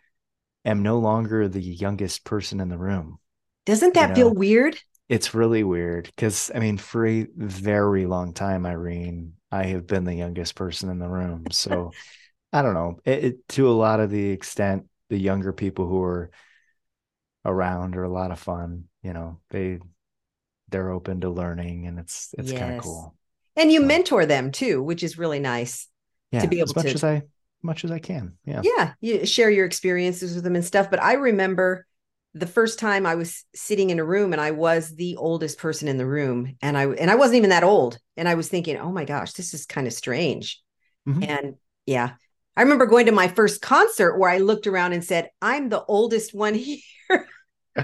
am 0.65 0.83
no 0.83 0.99
longer 0.99 1.47
the 1.47 1.61
youngest 1.61 2.25
person 2.25 2.59
in 2.59 2.69
the 2.69 2.77
room. 2.77 3.19
Doesn't 3.65 3.93
that 3.95 4.09
you 4.09 4.15
feel 4.15 4.33
weird? 4.33 4.79
It's 5.09 5.33
really 5.33 5.63
weird 5.63 6.05
because 6.05 6.51
I 6.55 6.59
mean, 6.59 6.77
for 6.77 7.05
a 7.05 7.27
very 7.35 8.05
long 8.05 8.33
time, 8.33 8.65
Irene, 8.65 9.33
I 9.51 9.65
have 9.65 9.87
been 9.87 10.05
the 10.05 10.15
youngest 10.15 10.55
person 10.55 10.89
in 10.89 10.99
the 10.99 11.09
room. 11.09 11.51
So 11.51 11.95
I 12.53 12.61
don't 12.61 12.73
know. 12.75 12.99
It, 13.03 13.23
it, 13.23 13.47
to 13.49 13.67
a 13.69 13.73
lot 13.73 13.99
of 13.99 14.09
the 14.11 14.29
extent, 14.29 14.85
the 15.09 15.17
younger 15.17 15.51
people 15.51 15.87
who 15.87 16.01
are 16.03 16.29
around 17.45 17.95
are 17.97 18.03
a 18.03 18.09
lot 18.09 18.31
of 18.31 18.39
fun. 18.39 18.85
You 19.01 19.13
know, 19.13 19.39
they 19.49 19.79
they're 20.69 20.91
open 20.91 21.21
to 21.21 21.29
learning, 21.29 21.87
and 21.87 21.99
it's 21.99 22.33
it's 22.37 22.51
kind 22.51 22.75
of 22.75 22.83
cool. 22.83 23.15
And 23.55 23.71
you 23.71 23.81
So- 23.81 23.85
mentor 23.87 24.25
them 24.25 24.51
too, 24.51 24.81
which 24.81 25.03
is 25.03 25.17
really 25.17 25.39
nice. 25.39 25.87
Yeah, 26.31 26.45
be 26.47 26.61
as 26.61 26.71
able 26.71 26.79
much 26.83 26.89
to- 26.91 26.95
as 26.95 27.03
I 27.03 27.23
much 27.61 27.85
as 27.85 27.91
I 27.91 27.99
can. 27.99 28.33
Yeah. 28.45 28.61
yeah 28.63 28.93
you 28.99 29.25
share 29.25 29.49
your 29.49 29.65
experiences 29.65 30.35
with 30.35 30.43
them 30.43 30.55
and 30.55 30.65
stuff 30.65 30.89
but 30.89 31.01
i 31.01 31.13
remember 31.13 31.85
the 32.33 32.45
first 32.47 32.77
time 32.77 33.05
i 33.05 33.15
was 33.15 33.45
sitting 33.55 33.89
in 33.89 33.99
a 33.99 34.03
room 34.03 34.33
and 34.33 34.41
i 34.41 34.51
was 34.51 34.89
the 34.93 35.15
oldest 35.15 35.57
person 35.59 35.87
in 35.87 35.97
the 35.97 36.05
room 36.05 36.57
and 36.61 36.77
i 36.77 36.85
and 36.87 37.09
i 37.09 37.15
wasn't 37.15 37.37
even 37.37 37.51
that 37.51 37.63
old 37.63 37.97
and 38.17 38.27
i 38.27 38.35
was 38.35 38.49
thinking 38.49 38.75
oh 38.77 38.91
my 38.91 39.05
gosh 39.05 39.31
this 39.33 39.53
is 39.53 39.65
kind 39.65 39.87
of 39.87 39.93
strange 39.93 40.61
Mhm. 41.07 41.25
and 41.25 41.55
yeah 41.85 42.15
i 42.57 42.61
remember 42.61 42.85
going 42.85 43.05
to 43.05 43.11
my 43.11 43.27
first 43.27 43.61
concert 43.61 44.17
where 44.17 44.29
i 44.29 44.37
looked 44.37 44.67
around 44.67 44.93
and 44.93 45.03
said 45.03 45.29
i'm 45.41 45.69
the 45.69 45.83
oldest 45.85 46.33
one 46.33 46.53
here 46.55 46.79
oh 47.77 47.83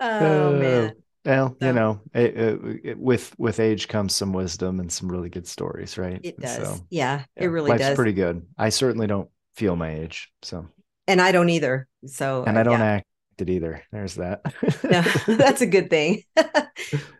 uh, 0.00 0.50
man 0.58 0.92
Well, 1.24 1.56
So- 1.60 1.66
you 1.66 1.72
know, 1.74 2.00
it, 2.14 2.36
it, 2.36 2.60
it- 2.84 2.98
with 2.98 3.34
with 3.38 3.60
age 3.60 3.88
comes 3.88 4.14
some 4.14 4.32
wisdom 4.32 4.80
and 4.80 4.90
some 4.90 5.10
really 5.10 5.28
good 5.28 5.46
stories, 5.46 5.98
right? 5.98 6.18
it 6.22 6.38
does 6.40 6.56
So, 6.56 6.76
yeah, 6.90 7.24
yeah, 7.36 7.44
it 7.44 7.46
really 7.48 7.70
life's 7.70 7.82
does 7.82 7.96
pretty 7.96 8.12
good. 8.14 8.46
I 8.56 8.70
certainly 8.70 9.06
don't 9.06 9.28
feel 9.54 9.76
my 9.76 9.94
age, 9.96 10.30
so 10.42 10.66
and 11.06 11.20
i 11.20 11.32
don't 11.32 11.48
either 11.50 11.88
so 12.06 12.42
uh, 12.42 12.44
and 12.46 12.58
I 12.58 12.62
don't 12.62 12.78
yeah. 12.78 12.84
act 13.02 13.06
it 13.38 13.50
either. 13.50 13.82
There's 13.92 14.14
that. 14.16 14.40
No, 14.84 15.02
that's 15.36 15.60
a 15.62 15.66
good 15.66 15.90
thing. 15.90 16.22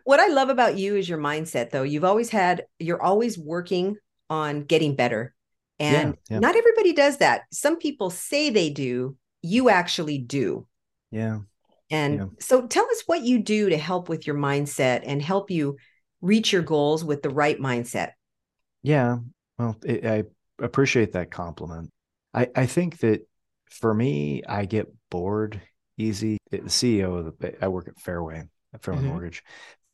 what 0.03 0.19
I 0.19 0.27
love 0.27 0.49
about 0.49 0.77
you 0.77 0.95
is 0.95 1.09
your 1.09 1.17
mindset, 1.19 1.71
though. 1.71 1.83
You've 1.83 2.03
always 2.05 2.29
had, 2.29 2.65
you're 2.79 3.01
always 3.01 3.37
working 3.39 3.97
on 4.29 4.61
getting 4.61 4.95
better. 4.95 5.33
And 5.81 6.15
Yeah, 6.29 6.35
yeah. 6.35 6.39
not 6.39 6.55
everybody 6.55 6.93
does 6.93 7.17
that. 7.17 7.43
Some 7.51 7.77
people 7.77 8.11
say 8.11 8.49
they 8.51 8.69
do, 8.69 9.17
you 9.41 9.69
actually 9.69 10.19
do. 10.19 10.67
yeah. 11.09 11.39
And 11.89 12.17
Yeah. 12.19 12.25
so 12.39 12.67
tell 12.67 12.85
us 12.85 13.03
what 13.07 13.23
you 13.23 13.39
do 13.39 13.69
to 13.69 13.77
help 13.77 14.07
with 14.07 14.25
your 14.25 14.35
mindset 14.37 15.01
and 15.05 15.21
help 15.21 15.51
you 15.51 15.75
reach 16.21 16.53
your 16.53 16.61
goals 16.61 17.03
with 17.03 17.21
the 17.21 17.29
right 17.29 17.59
mindset. 17.59 18.11
Yeah. 18.83 19.17
Well, 19.57 19.75
it, 19.83 20.05
I 20.05 20.23
appreciate 20.63 21.13
that 21.13 21.31
compliment. 21.31 21.89
I, 22.33 22.47
I 22.55 22.65
think 22.65 22.99
that 22.99 23.27
for 23.69 23.93
me, 23.93 24.43
I 24.47 24.65
get 24.65 24.87
bored 25.09 25.59
easy. 25.97 26.37
The 26.51 26.59
CEO 26.59 27.17
of 27.27 27.37
the, 27.39 27.63
I 27.63 27.67
work 27.67 27.87
at 27.87 27.99
Fairway, 27.99 28.43
Fairway 28.81 29.01
Mhm. 29.01 29.05
Mortgage. 29.07 29.43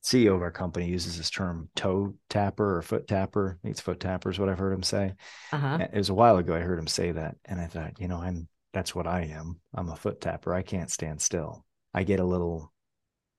CEO 0.07 0.35
of 0.35 0.41
our 0.41 0.51
company 0.51 0.87
uses 0.87 1.17
this 1.17 1.29
term 1.29 1.69
toe 1.75 2.13
tapper 2.29 2.77
or 2.77 2.81
foot 2.81 3.07
tapper. 3.07 3.57
I 3.59 3.61
think 3.61 3.73
it's 3.73 3.81
foot 3.81 3.99
tappers, 3.99 4.39
what 4.39 4.47
I've 4.47 4.57
heard 4.57 4.73
him 4.73 4.83
say. 4.83 5.13
Uh-huh. 5.51 5.79
It 5.81 5.97
was 5.97 6.09
a 6.09 6.13
while 6.13 6.37
ago 6.37 6.55
I 6.55 6.59
heard 6.59 6.79
him 6.79 6.87
say 6.87 7.11
that. 7.11 7.35
And 7.43 7.59
I 7.59 7.67
thought, 7.67 7.99
you 7.99 8.07
know, 8.07 8.21
I'm 8.21 8.47
that's 8.73 8.95
what 8.95 9.07
I 9.07 9.23
am. 9.23 9.59
I'm 9.75 9.89
a 9.89 9.95
foot 9.95 10.21
tapper. 10.21 10.53
I 10.53 10.61
can't 10.61 10.89
stand 10.89 11.21
still. 11.21 11.65
I 11.93 12.03
get 12.03 12.21
a 12.21 12.25
little 12.25 12.71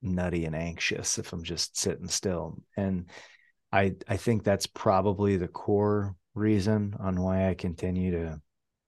nutty 0.03 0.45
and 0.45 0.55
anxious 0.55 1.19
if 1.19 1.33
I'm 1.33 1.43
just 1.43 1.79
sitting 1.79 2.09
still. 2.09 2.59
And 2.77 3.07
I 3.73 3.95
I 4.07 4.19
think 4.19 4.45
that's 4.45 4.67
probably 4.67 5.39
the 5.39 5.49
core 5.49 6.17
reason 6.35 6.97
on 7.01 7.21
why 7.21 7.49
I 7.49 7.55
continue 7.55 8.11
to 8.13 8.41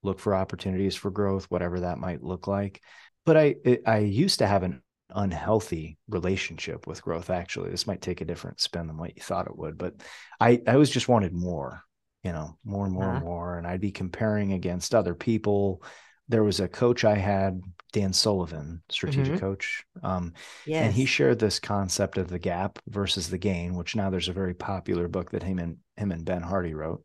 look 0.02 0.18
for 0.18 0.34
opportunities 0.34 0.96
for 0.96 1.10
growth, 1.10 1.46
whatever 1.50 1.80
that 1.80 1.98
might 1.98 2.22
look 2.22 2.46
like. 2.46 2.82
But 3.24 3.38
I 3.38 3.54
I 3.86 3.98
used 3.98 4.40
to 4.40 4.46
have 4.46 4.64
an 4.64 4.82
unhealthy 5.14 5.98
relationship 6.08 6.86
with 6.86 7.02
growth 7.02 7.30
actually. 7.30 7.70
This 7.70 7.86
might 7.86 8.02
take 8.02 8.20
a 8.20 8.24
different 8.26 8.60
spin 8.60 8.86
than 8.86 8.96
what 8.96 9.16
you 9.16 9.22
thought 9.22 9.46
it 9.46 9.56
would, 9.56 9.78
but 9.78 9.94
I 10.40 10.60
I 10.66 10.72
always 10.74 10.90
just 10.90 11.08
wanted 11.08 11.32
more, 11.32 11.82
you 12.22 12.32
know, 12.32 12.58
more 12.64 12.84
and 12.84 12.94
more 12.94 13.10
and 13.10 13.18
Uh-huh. 13.18 13.20
more 13.20 13.58
and 13.58 13.66
I'd 13.66 13.80
be 13.80 13.92
comparing 13.92 14.52
against 14.52 14.94
other 14.94 15.14
people. 15.14 15.82
There 16.28 16.44
was 16.44 16.60
a 16.60 16.68
coach 16.68 17.04
I 17.04 17.16
had, 17.16 17.60
Dan 17.92 18.12
Sullivan, 18.12 18.82
strategic 18.88 19.34
Mhm. 19.34 19.40
coach. 19.40 19.84
Um, 20.02 20.32
Yes. 20.64 20.78
and 20.78 20.92
he 20.92 21.04
shared 21.06 21.38
this 21.40 21.58
concept 21.58 22.18
of 22.18 22.28
the 22.28 22.38
gap 22.38 22.78
versus 22.86 23.28
the 23.28 23.38
gain, 23.38 23.74
which 23.74 23.96
now 23.96 24.10
there's 24.10 24.28
a 24.28 24.32
very 24.32 24.54
popular 24.54 25.08
book 25.08 25.32
that 25.32 25.42
him 25.42 25.58
and 25.58 25.78
him 25.96 26.12
and 26.12 26.24
Ben 26.24 26.42
Hardy 26.42 26.74
wrote. 26.74 27.04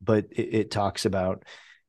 But 0.00 0.26
it, 0.30 0.54
it 0.54 0.70
talks 0.70 1.06
about 1.06 1.44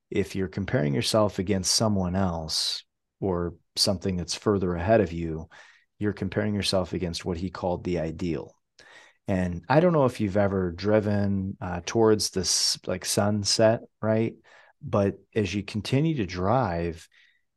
if 0.10 0.36
you're 0.36 0.48
comparing 0.48 0.94
yourself 0.94 1.40
against 1.40 1.74
someone 1.76 2.16
else, 2.16 2.84
or 3.20 3.56
something 3.76 4.18
that's 4.18 4.36
further 4.36 4.76
ahead 4.76 5.02
of 5.02 5.12
you, 5.12 5.50
you're 6.00 6.14
comparing 6.14 6.54
yourself 6.54 6.94
against 6.94 7.26
what 7.26 7.38
he 7.38 7.50
called 7.50 7.84
the 7.84 8.00
ideal. 8.00 8.56
And 9.28 9.64
I 9.68 9.80
don't 9.80 9.94
know 9.94 10.06
if 10.06 10.20
you've 10.20 10.38
ever 10.38 10.72
driven 10.72 11.58
uh, 11.60 11.82
towards 11.86 12.30
this 12.30 12.78
like 12.86 13.06
sunset, 13.06 13.82
right? 14.02 14.36
But 14.82 15.16
as 15.34 15.54
you 15.54 15.64
continue 15.64 16.18
to 16.18 16.26
drive, 16.26 17.08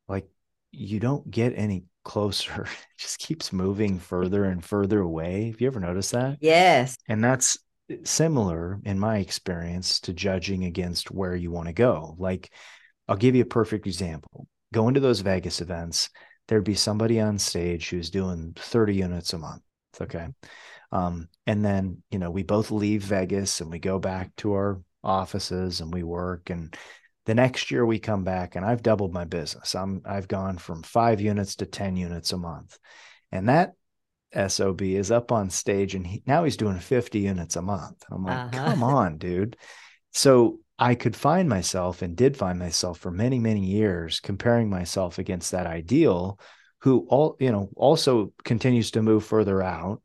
like 0.07 0.27
you 0.71 0.99
don't 0.99 1.29
get 1.29 1.53
any 1.55 1.85
closer. 2.03 2.67
It 2.99 3.01
just 3.01 3.19
keeps 3.19 3.53
moving 3.53 3.99
further 3.99 4.43
and 4.43 4.63
further 4.63 4.99
away. 4.99 5.47
Have 5.47 5.61
you 5.61 5.67
ever 5.67 5.79
noticed 5.79 6.11
that? 6.11 6.37
Yes. 6.41 6.97
And 7.07 7.23
that's 7.23 7.57
similar 8.03 8.79
in 8.83 8.99
my 8.99 9.19
experience 9.19 10.01
to 10.01 10.13
judging 10.13 10.65
against 10.65 11.11
where 11.11 11.35
you 11.35 11.49
want 11.49 11.67
to 11.67 11.73
go. 11.73 12.15
Like, 12.17 12.51
I'll 13.07 13.15
give 13.15 13.35
you 13.35 13.43
a 13.43 13.45
perfect 13.45 13.87
example. 13.87 14.47
Going 14.73 14.93
to 14.93 14.99
those 14.99 15.21
Vegas 15.21 15.61
events, 15.61 16.09
there'd 16.47 16.63
be 16.63 16.75
somebody 16.75 17.19
on 17.19 17.39
stage 17.39 17.89
who's 17.89 18.09
doing 18.09 18.53
30 18.57 18.95
units 18.95 19.33
a 19.33 19.37
month. 19.37 19.61
Okay. 19.99 20.27
Um, 20.91 21.27
and 21.45 21.63
then, 21.63 22.03
you 22.11 22.19
know, 22.19 22.31
we 22.31 22.43
both 22.43 22.71
leave 22.71 23.03
Vegas 23.03 23.61
and 23.61 23.71
we 23.71 23.79
go 23.79 23.99
back 23.99 24.35
to 24.37 24.53
our 24.53 24.81
offices 25.03 25.81
and 25.81 25.93
we 25.93 26.03
work. 26.03 26.49
And 26.49 26.75
the 27.25 27.35
next 27.35 27.69
year 27.69 27.85
we 27.85 27.99
come 27.99 28.23
back 28.23 28.55
and 28.55 28.65
I've 28.65 28.81
doubled 28.81 29.13
my 29.13 29.25
business. 29.25 29.75
I'm 29.75 30.01
I've 30.05 30.27
gone 30.27 30.57
from 30.57 30.83
five 30.83 31.21
units 31.21 31.55
to 31.57 31.65
10 31.65 31.95
units 31.95 32.31
a 32.33 32.37
month. 32.37 32.77
And 33.31 33.49
that 33.49 33.73
SOB 34.47 34.81
is 34.81 35.11
up 35.11 35.31
on 35.31 35.49
stage 35.49 35.95
and 35.95 36.05
he, 36.05 36.23
now 36.25 36.43
he's 36.43 36.57
doing 36.57 36.79
50 36.79 37.19
units 37.19 37.55
a 37.55 37.61
month. 37.61 38.03
I'm 38.09 38.23
like, 38.23 38.55
uh-huh. 38.55 38.71
come 38.71 38.83
on, 38.83 39.17
dude. 39.17 39.57
So 40.13 40.59
I 40.79 40.95
could 40.95 41.15
find 41.15 41.49
myself 41.49 42.01
and 42.01 42.15
did 42.15 42.37
find 42.37 42.57
myself 42.57 42.99
for 42.99 43.11
many, 43.11 43.37
many 43.37 43.65
years 43.65 44.19
comparing 44.19 44.69
myself 44.69 45.19
against 45.19 45.51
that 45.51 45.67
ideal 45.67 46.39
who 46.79 47.05
all, 47.09 47.35
you 47.39 47.51
know, 47.51 47.69
also 47.75 48.33
continues 48.45 48.91
to 48.91 49.01
move 49.01 49.25
further 49.25 49.61
out 49.61 50.01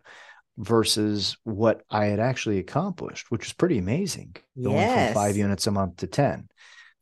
versus 0.59 1.37
what 1.45 1.83
I 1.91 2.07
had 2.07 2.19
actually 2.19 2.59
accomplished, 2.59 3.31
which 3.31 3.47
was 3.47 3.53
pretty 3.53 3.79
amazing. 3.79 4.35
Going 4.61 4.77
yes. 4.77 5.13
from 5.13 5.23
five 5.23 5.37
units 5.37 5.67
a 5.69 5.71
month 5.71 5.99
to 5.99 6.09
10 6.09 6.49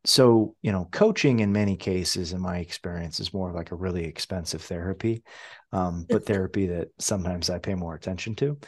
so 0.05 0.55
you 0.63 0.73
know 0.73 0.89
coaching 0.91 1.41
in 1.41 1.53
many 1.53 1.77
cases 1.77 2.33
in 2.33 2.41
my 2.41 2.59
experience 2.59 3.21
is 3.21 3.33
more 3.33 3.53
like 3.53 3.71
a 3.71 3.77
really 3.77 4.05
expensive 4.05 4.63
therapy 4.63 5.23
um, 5.73 6.05
but 6.09 6.27
therapy 6.27 6.67
that 6.67 6.89
sometimes 6.99 7.51
i 7.51 7.59
pay 7.59 7.75
more 7.75 7.95
attention 7.95 8.35
to 8.35 8.59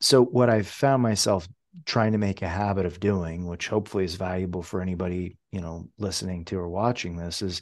so 0.00 0.22
what 0.24 0.48
i've 0.48 0.68
found 0.68 1.02
myself 1.02 1.48
trying 1.84 2.12
to 2.12 2.18
make 2.18 2.42
a 2.42 2.48
habit 2.48 2.86
of 2.86 3.00
doing 3.00 3.46
which 3.46 3.68
hopefully 3.68 4.04
is 4.04 4.14
valuable 4.14 4.62
for 4.62 4.80
anybody 4.80 5.36
you 5.52 5.60
know 5.60 5.88
listening 5.98 6.44
to 6.44 6.58
or 6.58 6.68
watching 6.68 7.16
this 7.16 7.42
is 7.42 7.60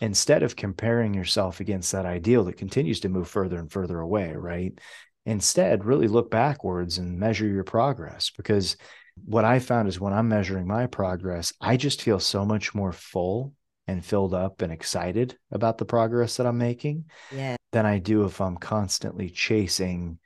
instead 0.00 0.42
of 0.42 0.56
comparing 0.56 1.14
yourself 1.14 1.60
against 1.60 1.92
that 1.92 2.06
ideal 2.06 2.44
that 2.44 2.56
continues 2.56 3.00
to 3.00 3.08
move 3.08 3.28
further 3.28 3.58
and 3.58 3.70
further 3.70 4.00
away 4.00 4.32
right 4.34 4.80
instead 5.26 5.84
really 5.84 6.08
look 6.08 6.30
backwards 6.30 6.98
and 6.98 7.18
measure 7.18 7.46
your 7.46 7.64
progress 7.64 8.30
because 8.36 8.76
what 9.24 9.44
I 9.44 9.58
found 9.58 9.88
is 9.88 10.00
when 10.00 10.12
I'm 10.12 10.28
measuring 10.28 10.66
my 10.66 10.86
progress, 10.86 11.52
I 11.60 11.76
just 11.76 12.02
feel 12.02 12.18
so 12.18 12.44
much 12.44 12.74
more 12.74 12.92
full 12.92 13.54
and 13.86 14.04
filled 14.04 14.34
up 14.34 14.62
and 14.62 14.72
excited 14.72 15.36
about 15.50 15.78
the 15.78 15.84
progress 15.84 16.36
that 16.36 16.46
I'm 16.46 16.58
making 16.58 17.06
yeah. 17.30 17.56
than 17.72 17.84
I 17.84 17.98
do 17.98 18.24
if 18.24 18.40
I'm 18.40 18.56
constantly 18.56 19.28
chasing, 19.28 20.18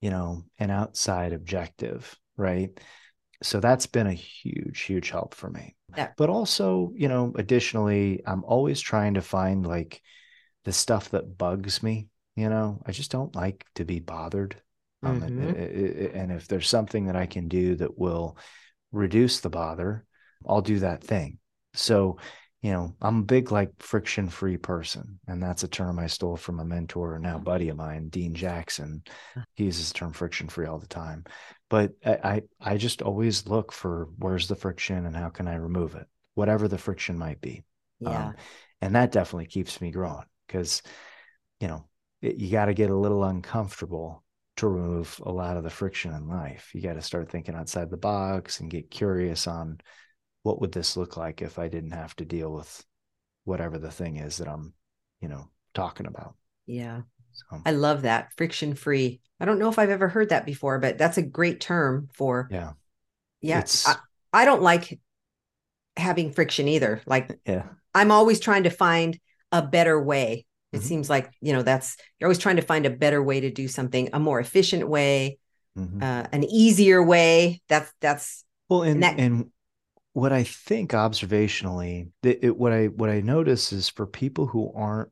you 0.00 0.10
know, 0.10 0.44
an 0.58 0.70
outside 0.70 1.32
objective. 1.32 2.16
Right. 2.40 2.70
So 3.42 3.60
that's 3.60 3.86
been 3.86 4.06
a 4.06 4.12
huge, 4.12 4.80
huge 4.80 5.10
help 5.10 5.34
for 5.34 5.48
me. 5.48 5.76
Yeah. 5.96 6.08
But 6.16 6.28
also, 6.28 6.92
you 6.94 7.08
know, 7.08 7.32
additionally, 7.36 8.22
I'm 8.26 8.44
always 8.44 8.80
trying 8.80 9.14
to 9.14 9.22
find 9.22 9.66
like 9.66 10.02
the 10.64 10.72
stuff 10.72 11.10
that 11.10 11.38
bugs 11.38 11.82
me. 11.82 12.08
You 12.36 12.48
know, 12.48 12.82
I 12.86 12.92
just 12.92 13.10
don't 13.10 13.34
like 13.34 13.64
to 13.74 13.84
be 13.84 13.98
bothered 13.98 14.56
um, 15.02 15.20
mm-hmm. 15.20 15.48
and, 15.48 15.56
and 16.14 16.32
if 16.32 16.46
there's 16.48 16.68
something 16.68 17.06
that 17.06 17.16
I 17.16 17.26
can 17.26 17.48
do 17.48 17.76
that 17.76 17.98
will 17.98 18.36
reduce 18.92 19.40
the 19.40 19.50
bother, 19.50 20.04
I'll 20.46 20.60
do 20.60 20.80
that 20.80 21.02
thing. 21.02 21.38
So, 21.74 22.18
you 22.60 22.72
know, 22.72 22.94
I'm 23.00 23.20
a 23.20 23.24
big 23.24 23.50
like 23.50 23.70
friction 23.78 24.28
free 24.28 24.58
person. 24.58 25.20
And 25.26 25.42
that's 25.42 25.62
a 25.62 25.68
term 25.68 25.98
I 25.98 26.06
stole 26.06 26.36
from 26.36 26.60
a 26.60 26.64
mentor 26.64 27.18
now 27.18 27.36
mm-hmm. 27.36 27.44
buddy 27.44 27.68
of 27.70 27.76
mine, 27.76 28.08
Dean 28.08 28.34
Jackson. 28.34 29.02
Uh. 29.36 29.42
He 29.54 29.64
uses 29.64 29.92
the 29.92 29.98
term 29.98 30.12
friction 30.12 30.48
free 30.48 30.66
all 30.66 30.78
the 30.78 30.86
time. 30.86 31.24
But 31.70 31.92
I, 32.04 32.42
I 32.60 32.76
just 32.76 33.00
always 33.00 33.46
look 33.46 33.72
for 33.72 34.08
where's 34.18 34.48
the 34.48 34.56
friction 34.56 35.06
and 35.06 35.16
how 35.16 35.30
can 35.30 35.48
I 35.48 35.54
remove 35.54 35.94
it, 35.94 36.06
whatever 36.34 36.68
the 36.68 36.76
friction 36.76 37.16
might 37.16 37.40
be. 37.40 37.62
Yeah. 38.00 38.26
Um, 38.26 38.34
and 38.82 38.94
that 38.96 39.12
definitely 39.12 39.46
keeps 39.46 39.80
me 39.80 39.92
growing 39.92 40.26
because, 40.46 40.82
you 41.60 41.68
know, 41.68 41.86
it, 42.22 42.36
you 42.36 42.50
got 42.50 42.66
to 42.66 42.74
get 42.74 42.90
a 42.90 42.96
little 42.96 43.22
uncomfortable 43.22 44.24
to 44.56 44.68
remove 44.68 45.20
a 45.24 45.30
lot 45.30 45.56
of 45.56 45.62
the 45.62 45.70
friction 45.70 46.12
in 46.12 46.28
life. 46.28 46.70
You 46.74 46.82
got 46.82 46.94
to 46.94 47.02
start 47.02 47.30
thinking 47.30 47.54
outside 47.54 47.88
the 47.88 47.96
box 47.96 48.60
and 48.60 48.68
get 48.68 48.90
curious 48.90 49.46
on 49.46 49.80
what 50.42 50.60
would 50.60 50.72
this 50.72 50.96
look 50.96 51.16
like 51.16 51.40
if 51.40 51.58
I 51.58 51.68
didn't 51.68 51.92
have 51.92 52.16
to 52.16 52.24
deal 52.24 52.52
with 52.52 52.84
whatever 53.44 53.78
the 53.78 53.92
thing 53.92 54.16
is 54.16 54.38
that 54.38 54.48
I'm, 54.48 54.74
you 55.20 55.28
know, 55.28 55.48
talking 55.72 56.06
about. 56.06 56.34
Yeah. 56.66 57.02
So. 57.32 57.60
I 57.64 57.72
love 57.72 58.02
that 58.02 58.32
friction 58.36 58.74
free. 58.74 59.20
I 59.38 59.44
don't 59.44 59.58
know 59.58 59.68
if 59.68 59.78
I've 59.78 59.90
ever 59.90 60.08
heard 60.08 60.30
that 60.30 60.46
before, 60.46 60.78
but 60.78 60.98
that's 60.98 61.18
a 61.18 61.22
great 61.22 61.60
term 61.60 62.08
for. 62.14 62.48
Yeah. 62.50 62.72
Yeah. 63.40 63.64
I, 63.86 63.96
I 64.32 64.44
don't 64.44 64.62
like 64.62 65.00
having 65.96 66.32
friction 66.32 66.68
either. 66.68 67.02
Like, 67.06 67.38
yeah, 67.46 67.64
I'm 67.94 68.10
always 68.10 68.38
trying 68.38 68.64
to 68.64 68.70
find 68.70 69.18
a 69.50 69.62
better 69.62 70.00
way 70.00 70.46
it 70.72 70.78
mm-hmm. 70.78 70.86
seems 70.86 71.10
like, 71.10 71.32
you 71.40 71.52
know, 71.52 71.62
that's 71.62 71.96
you're 72.18 72.28
always 72.28 72.38
trying 72.38 72.56
to 72.56 72.62
find 72.62 72.86
a 72.86 72.90
better 72.90 73.22
way 73.22 73.40
to 73.40 73.50
do 73.50 73.66
something, 73.66 74.10
a 74.12 74.20
more 74.20 74.38
efficient 74.38 74.88
way, 74.88 75.38
mm-hmm. 75.76 76.02
uh, 76.02 76.26
an 76.32 76.44
easier 76.44 77.02
way. 77.02 77.60
That's 77.68 77.92
that's 78.00 78.44
well, 78.68 78.82
and 78.82 78.92
and, 78.92 79.02
that, 79.02 79.18
and 79.18 79.50
what 80.12 80.32
I 80.32 80.44
think 80.44 80.92
observationally, 80.92 82.10
that 82.22 82.44
it, 82.44 82.56
what 82.56 82.72
I 82.72 82.86
what 82.86 83.10
I 83.10 83.20
notice 83.20 83.72
is 83.72 83.88
for 83.88 84.06
people 84.06 84.46
who 84.46 84.72
aren't 84.72 85.10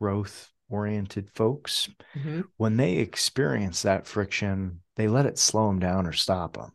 growth 0.00 0.50
oriented 0.68 1.30
folks, 1.34 1.88
mm-hmm. 2.16 2.42
when 2.56 2.76
they 2.76 2.96
experience 2.96 3.82
that 3.82 4.06
friction, 4.06 4.80
they 4.96 5.08
let 5.08 5.26
it 5.26 5.38
slow 5.38 5.68
them 5.68 5.78
down 5.78 6.06
or 6.06 6.12
stop 6.12 6.56
them. 6.56 6.72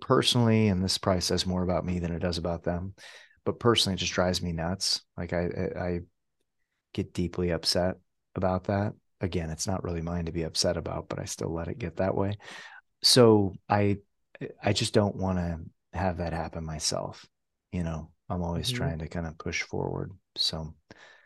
Personally, 0.00 0.68
and 0.68 0.82
this 0.82 0.98
probably 0.98 1.20
says 1.20 1.46
more 1.46 1.62
about 1.62 1.84
me 1.84 2.00
than 2.00 2.12
it 2.12 2.18
does 2.18 2.38
about 2.38 2.64
them, 2.64 2.94
but 3.44 3.60
personally, 3.60 3.94
it 3.94 3.98
just 3.98 4.12
drives 4.12 4.42
me 4.42 4.52
nuts. 4.52 5.02
Like 5.16 5.32
I, 5.32 5.48
I 5.78 6.00
get 6.92 7.12
deeply 7.14 7.50
upset 7.50 7.96
about 8.34 8.64
that. 8.64 8.94
Again, 9.20 9.50
it's 9.50 9.66
not 9.66 9.84
really 9.84 10.02
mine 10.02 10.26
to 10.26 10.32
be 10.32 10.42
upset 10.42 10.76
about, 10.76 11.08
but 11.08 11.20
I 11.20 11.24
still 11.24 11.54
let 11.54 11.68
it 11.68 11.78
get 11.78 11.96
that 11.96 12.16
way. 12.16 12.36
So 13.02 13.54
I 13.68 13.98
I 14.62 14.72
just 14.72 14.92
don't 14.92 15.16
want 15.16 15.38
to 15.38 15.60
have 15.96 16.18
that 16.18 16.32
happen 16.32 16.64
myself. 16.64 17.24
You 17.72 17.84
know, 17.84 18.10
I'm 18.28 18.42
always 18.42 18.68
mm-hmm. 18.68 18.76
trying 18.76 18.98
to 18.98 19.08
kind 19.08 19.26
of 19.26 19.38
push 19.38 19.62
forward. 19.62 20.12
So 20.36 20.74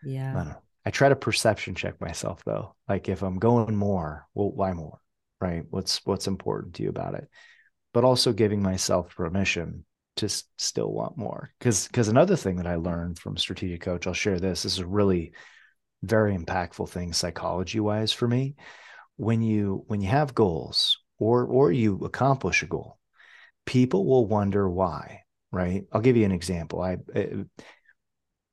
yeah. 0.04 0.54
I 0.84 0.90
try 0.90 1.08
to 1.08 1.16
perception 1.16 1.74
check 1.74 2.00
myself 2.00 2.42
though. 2.44 2.74
Like 2.88 3.08
if 3.08 3.22
I'm 3.22 3.38
going 3.38 3.76
more, 3.76 4.26
well, 4.34 4.50
why 4.50 4.72
more? 4.72 4.98
Right? 5.40 5.64
What's 5.70 6.04
what's 6.04 6.26
important 6.26 6.74
to 6.74 6.82
you 6.82 6.88
about 6.88 7.14
it? 7.14 7.28
But 7.92 8.04
also 8.04 8.32
giving 8.32 8.62
myself 8.62 9.14
permission 9.14 9.84
to 10.16 10.28
still 10.58 10.92
want 10.92 11.16
more. 11.16 11.50
Because 11.58 11.86
because 11.86 12.08
another 12.08 12.36
thing 12.36 12.56
that 12.56 12.66
I 12.66 12.76
learned 12.76 13.18
from 13.18 13.36
strategic 13.36 13.80
coach, 13.80 14.06
I'll 14.06 14.14
share 14.14 14.38
this. 14.38 14.62
This 14.62 14.74
is 14.74 14.78
a 14.80 14.86
really 14.86 15.32
very 16.02 16.36
impactful 16.36 16.88
thing 16.88 17.12
psychology 17.12 17.80
wise 17.80 18.12
for 18.12 18.26
me 18.26 18.54
when 19.16 19.42
you 19.42 19.84
when 19.86 20.00
you 20.00 20.08
have 20.08 20.34
goals 20.34 20.98
or 21.18 21.44
or 21.44 21.70
you 21.70 21.98
accomplish 22.04 22.62
a 22.62 22.66
goal 22.66 22.98
people 23.66 24.06
will 24.06 24.26
wonder 24.26 24.68
why 24.68 25.20
right 25.52 25.84
i'll 25.92 26.00
give 26.00 26.16
you 26.16 26.24
an 26.24 26.32
example 26.32 26.80
i 26.80 26.96
uh, 27.14 27.44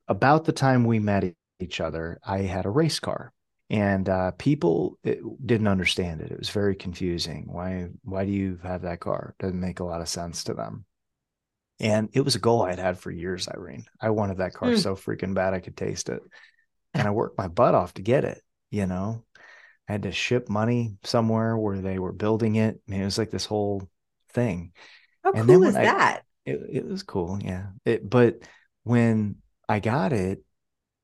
about 0.08 0.44
the 0.44 0.52
time 0.52 0.84
we 0.84 0.98
met 0.98 1.34
each 1.60 1.80
other 1.80 2.18
i 2.24 2.38
had 2.38 2.66
a 2.66 2.70
race 2.70 3.00
car 3.00 3.32
and 3.70 4.08
uh, 4.08 4.30
people 4.38 4.98
eh, 5.04 5.16
didn't 5.44 5.68
understand 5.68 6.20
it 6.20 6.30
it 6.30 6.38
was 6.38 6.50
very 6.50 6.74
confusing 6.74 7.46
why 7.48 7.88
why 8.02 8.24
do 8.24 8.30
you 8.30 8.58
have 8.62 8.82
that 8.82 9.00
car 9.00 9.34
doesn't 9.38 9.60
make 9.60 9.80
a 9.80 9.84
lot 9.84 10.00
of 10.00 10.08
sense 10.08 10.44
to 10.44 10.54
them 10.54 10.84
and 11.80 12.08
it 12.12 12.22
was 12.22 12.34
a 12.34 12.40
goal 12.40 12.62
I 12.62 12.70
had 12.70 12.78
had 12.78 12.98
for 12.98 13.10
years 13.10 13.48
irene 13.48 13.84
i 14.00 14.10
wanted 14.10 14.38
that 14.38 14.54
car 14.54 14.70
mm. 14.70 14.78
so 14.78 14.94
freaking 14.94 15.34
bad 15.34 15.54
i 15.54 15.60
could 15.60 15.76
taste 15.76 16.08
it 16.08 16.22
and 16.94 17.06
I 17.06 17.10
worked 17.10 17.38
my 17.38 17.48
butt 17.48 17.74
off 17.74 17.94
to 17.94 18.02
get 18.02 18.24
it. 18.24 18.42
You 18.70 18.86
know, 18.86 19.24
I 19.88 19.92
had 19.92 20.02
to 20.02 20.12
ship 20.12 20.48
money 20.48 20.96
somewhere 21.04 21.56
where 21.56 21.80
they 21.80 21.98
were 21.98 22.12
building 22.12 22.56
it. 22.56 22.80
I 22.86 22.90
mean, 22.90 23.02
it 23.02 23.06
was 23.06 23.18
like 23.18 23.30
this 23.30 23.46
whole 23.46 23.88
thing. 24.30 24.72
How 25.24 25.32
and 25.32 25.46
cool 25.46 25.64
is 25.64 25.76
I, 25.76 25.84
that? 25.84 26.22
It, 26.44 26.60
it 26.70 26.86
was 26.86 27.02
cool, 27.02 27.38
yeah. 27.42 27.68
It, 27.84 28.08
but 28.08 28.40
when 28.84 29.36
I 29.68 29.80
got 29.80 30.12
it, 30.12 30.44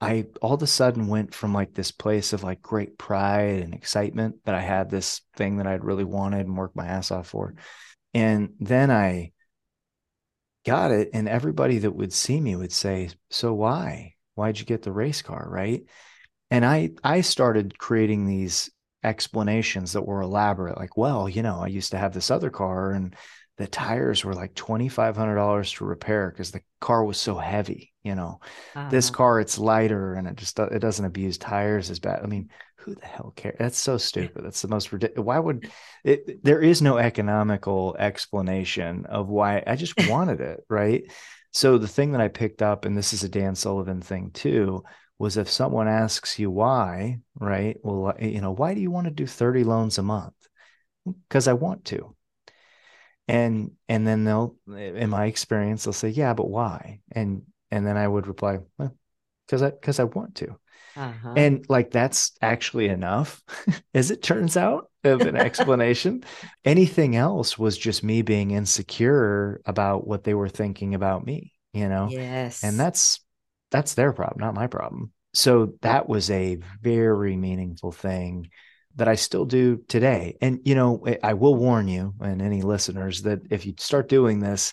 I 0.05 0.27
all 0.43 0.55
of 0.55 0.63
a 0.63 0.67
sudden 0.67 1.09
went 1.09 1.35
from 1.35 1.55
like 1.55 1.75
this 1.75 1.91
place 1.91 2.33
of 2.33 2.43
like 2.43 2.63
great 2.63 2.99
pride 2.99 3.63
and 3.63 3.75
excitement 3.75 4.37
that 4.45 4.55
I 4.55 4.61
had 4.61 4.91
this 4.91 5.23
thing 5.37 5.59
that 5.59 5.67
I'd 5.67 5.85
really 5.85 6.05
wanted 6.05 6.47
and 6.47 6.57
worked 6.57 6.77
my 6.77 6.87
ass 6.87 7.11
off 7.11 7.29
for. 7.29 7.55
And 8.13 8.55
then 8.61 8.91
I 8.91 9.33
got 10.65 10.93
it, 10.93 11.11
and 11.13 11.29
everybody 11.29 11.79
that 11.79 11.95
would 11.95 12.13
see 12.13 12.41
me 12.41 12.57
would 12.57 12.73
say, 12.73 13.11
So 13.31 13.55
why? 13.55 14.13
why'd 14.37 14.59
you 14.59 14.65
get 14.65 14.83
the 14.83 14.93
race 14.93 15.23
car 15.23 15.47
right 15.49 15.85
and 16.51 16.65
I 16.65 16.91
I 17.03 17.21
started 17.23 17.79
creating 17.79 18.27
these 18.27 18.71
explanations 19.03 19.93
that 19.93 20.07
were 20.07 20.23
elaborate, 20.23 20.79
like, 20.79 20.97
well, 20.97 21.29
you 21.29 21.43
know, 21.43 21.61
I 21.61 21.67
used 21.67 21.93
to 21.93 21.99
have 21.99 22.15
this 22.15 22.31
other 22.31 22.51
car 22.51 22.93
and 22.93 23.15
the 23.59 23.67
tires 23.67 24.25
were 24.25 24.35
like 24.35 24.55
$2,500 24.55 25.77
to 25.77 25.85
repair 25.85 26.31
because 26.31 26.51
the 26.51 26.63
car 26.81 27.05
was 27.05 27.19
so 27.19 27.37
heavy. 27.37 27.94
You 28.05 28.15
know, 28.15 28.41
uh-huh. 28.77 28.91
this 28.91 29.11
car, 29.11 29.41
it's 29.41 29.59
lighter 29.59 30.15
and 30.15 30.29
it 30.29 30.37
just, 30.37 30.59
it 30.59 30.79
doesn't 30.79 31.05
abuse 31.05 31.39
tires 31.39 31.91
as 31.91 31.99
bad. 31.99 32.23
I 32.23 32.27
mean, 32.27 32.51
who 32.85 32.95
the 32.95 33.07
hell 33.07 33.33
cares? 33.35 33.57
That's 33.59 33.79
so 33.79 33.97
stupid. 33.97 34.45
That's 34.45 34.61
the 34.63 34.69
most 34.69 34.93
ridiculous. 34.93 35.25
Why 35.25 35.39
would 35.39 35.71
it? 36.05 36.45
There 36.45 36.61
is 36.61 36.83
no 36.83 36.99
economical 36.99 37.97
explanation 37.99 39.07
of 39.07 39.29
why 39.29 39.63
I 39.67 39.77
just 39.77 39.95
wanted 40.09 40.41
it. 40.41 40.65
Right. 40.69 41.05
So 41.51 41.79
the 41.79 41.89
thing 41.89 42.13
that 42.13 42.21
I 42.21 42.29
picked 42.29 42.63
up, 42.63 42.85
and 42.85 42.97
this 42.97 43.13
is 43.13 43.25
a 43.25 43.29
Dan 43.29 43.55
Sullivan 43.55 44.03
thing 44.03 44.33
too, 44.33 44.85
was 45.19 45.37
if 45.37 45.49
someone 45.49 45.89
asks 45.89 46.39
you 46.39 46.51
why, 46.51 47.21
right? 47.39 47.79
Well, 47.83 48.15
you 48.21 48.41
know, 48.41 48.53
why 48.53 48.75
do 48.75 48.81
you 48.81 48.91
want 48.91 49.07
to 49.07 49.13
do 49.13 49.27
30 49.27 49.65
loans 49.65 49.97
a 49.99 50.03
month? 50.03 50.35
Because 51.07 51.49
I 51.49 51.53
want 51.55 51.87
to. 51.87 52.15
And 53.27 53.71
and 53.89 54.07
then 54.07 54.25
they'll 54.25 54.57
in 54.69 55.09
my 55.09 55.27
experience, 55.27 55.85
they'll 55.85 55.95
say, 55.95 56.11
Yeah, 56.11 56.35
but 56.35 56.51
why? 56.51 57.01
And 57.11 57.43
and 57.75 57.85
then 57.85 57.97
I 57.97 58.07
would 58.07 58.29
reply, 58.29 58.61
well, 58.79 58.97
because 59.47 59.63
I 59.63 59.71
because 59.71 59.99
I 59.99 60.05
want 60.05 60.37
to. 60.37 60.57
Uh-huh. 60.97 61.35
And 61.37 61.67
like 61.69 61.91
that's 61.91 62.33
actually 62.41 62.87
enough, 62.87 63.43
as 63.95 64.13
it 64.13 64.23
turns 64.23 64.57
out, 64.57 64.91
of 65.03 65.23
an 65.23 65.37
explanation. 65.37 66.25
Anything 66.65 67.17
else 67.17 67.59
was 67.59 67.77
just 67.77 68.05
me 68.05 68.23
being 68.23 68.53
insecure 68.53 69.61
about 69.67 70.07
what 70.07 70.23
they 70.23 70.35
were 70.35 70.49
thinking 70.49 70.95
about 70.95 71.27
me, 71.27 71.53
you 71.73 71.89
know? 71.89 72.09
Yes. 72.09 72.63
And 72.63 72.79
that's 72.79 73.21
that's 73.73 73.95
their 73.95 74.13
problem, 74.13 74.39
not 74.39 74.55
my 74.55 74.69
problem. 74.69 75.13
So 75.33 75.75
that 75.83 76.09
was 76.09 76.31
a 76.31 76.59
very 76.81 77.37
meaningful 77.37 77.91
thing 77.91 78.51
that 78.95 79.09
I 79.09 79.17
still 79.17 79.45
do 79.45 79.83
today. 79.89 80.37
And, 80.41 80.61
you 80.65 80.77
know, 80.77 81.05
I 81.25 81.35
will 81.35 81.57
warn 81.57 81.89
you 81.89 82.15
and 82.21 82.41
any 82.41 82.63
listeners 82.63 83.23
that 83.23 83.41
if 83.51 83.67
you 83.67 83.75
start 83.79 84.09
doing 84.09 84.39
this, 84.39 84.73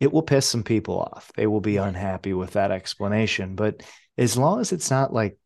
it 0.00 0.12
will 0.12 0.22
piss 0.22 0.46
some 0.46 0.64
people 0.64 0.98
off. 0.98 1.30
They 1.36 1.46
will 1.46 1.60
be 1.60 1.76
unhappy 1.76 2.32
with 2.32 2.52
that 2.52 2.70
explanation. 2.70 3.54
But 3.54 3.82
as 4.18 4.36
long 4.36 4.60
as 4.60 4.72
it's 4.72 4.90
not 4.90 5.12
like 5.12 5.38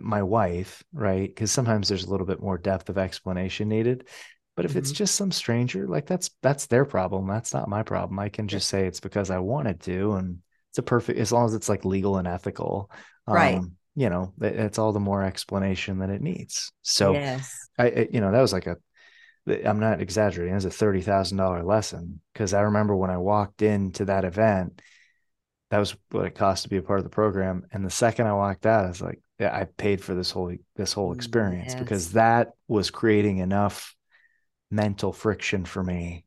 my 0.00 0.22
wife, 0.22 0.82
right? 0.92 1.28
Because 1.28 1.50
sometimes 1.50 1.88
there's 1.88 2.04
a 2.04 2.10
little 2.10 2.26
bit 2.26 2.40
more 2.40 2.56
depth 2.56 2.88
of 2.88 2.98
explanation 2.98 3.68
needed. 3.68 4.06
But 4.54 4.64
if 4.64 4.70
mm-hmm. 4.70 4.78
it's 4.78 4.92
just 4.92 5.16
some 5.16 5.32
stranger, 5.32 5.86
like 5.86 6.06
that's 6.06 6.30
that's 6.40 6.66
their 6.66 6.84
problem. 6.84 7.26
That's 7.26 7.52
not 7.52 7.68
my 7.68 7.82
problem. 7.82 8.18
I 8.18 8.28
can 8.30 8.48
just 8.48 8.68
say 8.68 8.86
it's 8.86 9.00
because 9.00 9.30
I 9.30 9.38
wanted 9.38 9.80
to, 9.82 10.12
and 10.12 10.38
it's 10.70 10.78
a 10.78 10.82
perfect 10.82 11.18
as 11.18 11.32
long 11.32 11.46
as 11.46 11.54
it's 11.54 11.68
like 11.68 11.84
legal 11.84 12.16
and 12.16 12.28
ethical. 12.28 12.90
Right. 13.26 13.56
Um, 13.56 13.72
you 13.96 14.10
know, 14.10 14.34
it's 14.40 14.78
all 14.78 14.92
the 14.92 15.00
more 15.00 15.22
explanation 15.22 15.98
that 15.98 16.10
it 16.10 16.20
needs. 16.20 16.70
So, 16.82 17.14
yes, 17.14 17.50
I, 17.78 18.08
you 18.12 18.20
know, 18.20 18.30
that 18.30 18.42
was 18.42 18.52
like 18.52 18.66
a, 18.66 18.76
I'm 19.46 19.80
not 19.80 20.00
exaggerating. 20.00 20.52
It 20.52 20.56
was 20.56 20.64
a 20.64 20.70
thirty 20.70 21.00
thousand 21.00 21.38
dollar 21.38 21.62
lesson 21.62 22.20
because 22.32 22.52
I 22.52 22.62
remember 22.62 22.96
when 22.96 23.10
I 23.10 23.18
walked 23.18 23.62
into 23.62 24.06
that 24.06 24.24
event, 24.24 24.82
that 25.70 25.78
was 25.78 25.96
what 26.10 26.26
it 26.26 26.34
cost 26.34 26.64
to 26.64 26.68
be 26.68 26.76
a 26.76 26.82
part 26.82 26.98
of 26.98 27.04
the 27.04 27.10
program. 27.10 27.64
And 27.72 27.84
the 27.84 27.90
second 27.90 28.26
I 28.26 28.32
walked 28.34 28.66
out, 28.66 28.84
I 28.84 28.88
was 28.88 29.02
like, 29.02 29.20
yeah, 29.38 29.56
I 29.56 29.64
paid 29.64 30.02
for 30.02 30.14
this 30.14 30.30
whole 30.30 30.54
this 30.74 30.92
whole 30.92 31.12
experience 31.12 31.72
yes. 31.72 31.80
because 31.80 32.12
that 32.12 32.50
was 32.68 32.90
creating 32.90 33.38
enough 33.38 33.94
mental 34.70 35.12
friction 35.12 35.64
for 35.64 35.82
me 35.82 36.25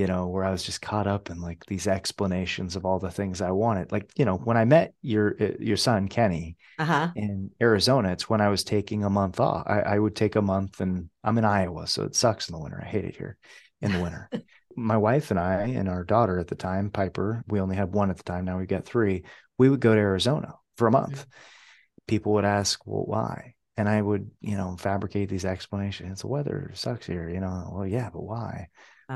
you 0.00 0.06
know, 0.06 0.28
where 0.28 0.44
I 0.44 0.50
was 0.50 0.62
just 0.62 0.80
caught 0.80 1.06
up 1.06 1.28
in 1.28 1.42
like 1.42 1.66
these 1.66 1.86
explanations 1.86 2.74
of 2.74 2.86
all 2.86 2.98
the 2.98 3.10
things 3.10 3.42
I 3.42 3.50
wanted. 3.50 3.92
Like, 3.92 4.10
you 4.16 4.24
know, 4.24 4.36
when 4.36 4.56
I 4.56 4.64
met 4.64 4.94
your 5.02 5.36
uh, 5.38 5.52
your 5.60 5.76
son 5.76 6.08
Kenny 6.08 6.56
uh-huh. 6.78 7.10
in 7.14 7.50
Arizona, 7.60 8.12
it's 8.12 8.28
when 8.30 8.40
I 8.40 8.48
was 8.48 8.64
taking 8.64 9.04
a 9.04 9.10
month 9.10 9.40
off. 9.40 9.64
I, 9.66 9.80
I, 9.80 9.98
would 9.98 10.16
take 10.16 10.36
a 10.36 10.42
month, 10.42 10.80
and 10.80 11.10
I'm 11.22 11.36
in 11.36 11.44
Iowa, 11.44 11.86
so 11.86 12.04
it 12.04 12.16
sucks 12.16 12.48
in 12.48 12.54
the 12.54 12.62
winter. 12.62 12.80
I 12.82 12.88
hate 12.88 13.04
it 13.04 13.14
here 13.14 13.36
in 13.82 13.92
the 13.92 14.00
winter. 14.00 14.30
My 14.74 14.96
wife 14.96 15.30
and 15.30 15.38
I 15.38 15.64
and 15.64 15.86
our 15.86 16.04
daughter 16.04 16.38
at 16.38 16.48
the 16.48 16.54
time, 16.54 16.88
Piper, 16.88 17.44
we 17.46 17.60
only 17.60 17.76
had 17.76 17.92
one 17.92 18.08
at 18.08 18.16
the 18.16 18.22
time. 18.22 18.46
Now 18.46 18.56
we've 18.56 18.68
got 18.68 18.86
three. 18.86 19.24
We 19.58 19.68
would 19.68 19.80
go 19.80 19.94
to 19.94 20.00
Arizona 20.00 20.54
for 20.78 20.86
a 20.86 20.92
month. 20.92 21.20
Mm-hmm. 21.20 22.06
People 22.06 22.32
would 22.34 22.46
ask, 22.46 22.80
"Well, 22.86 23.04
why?" 23.04 23.54
And 23.76 23.86
I 23.86 24.00
would, 24.00 24.30
you 24.40 24.56
know, 24.56 24.76
fabricate 24.78 25.28
these 25.28 25.44
explanations. 25.44 26.22
The 26.22 26.28
weather 26.28 26.70
sucks 26.74 27.06
here, 27.06 27.28
you 27.28 27.40
know. 27.40 27.70
Well, 27.74 27.86
yeah, 27.86 28.08
but 28.10 28.22
why? 28.22 28.68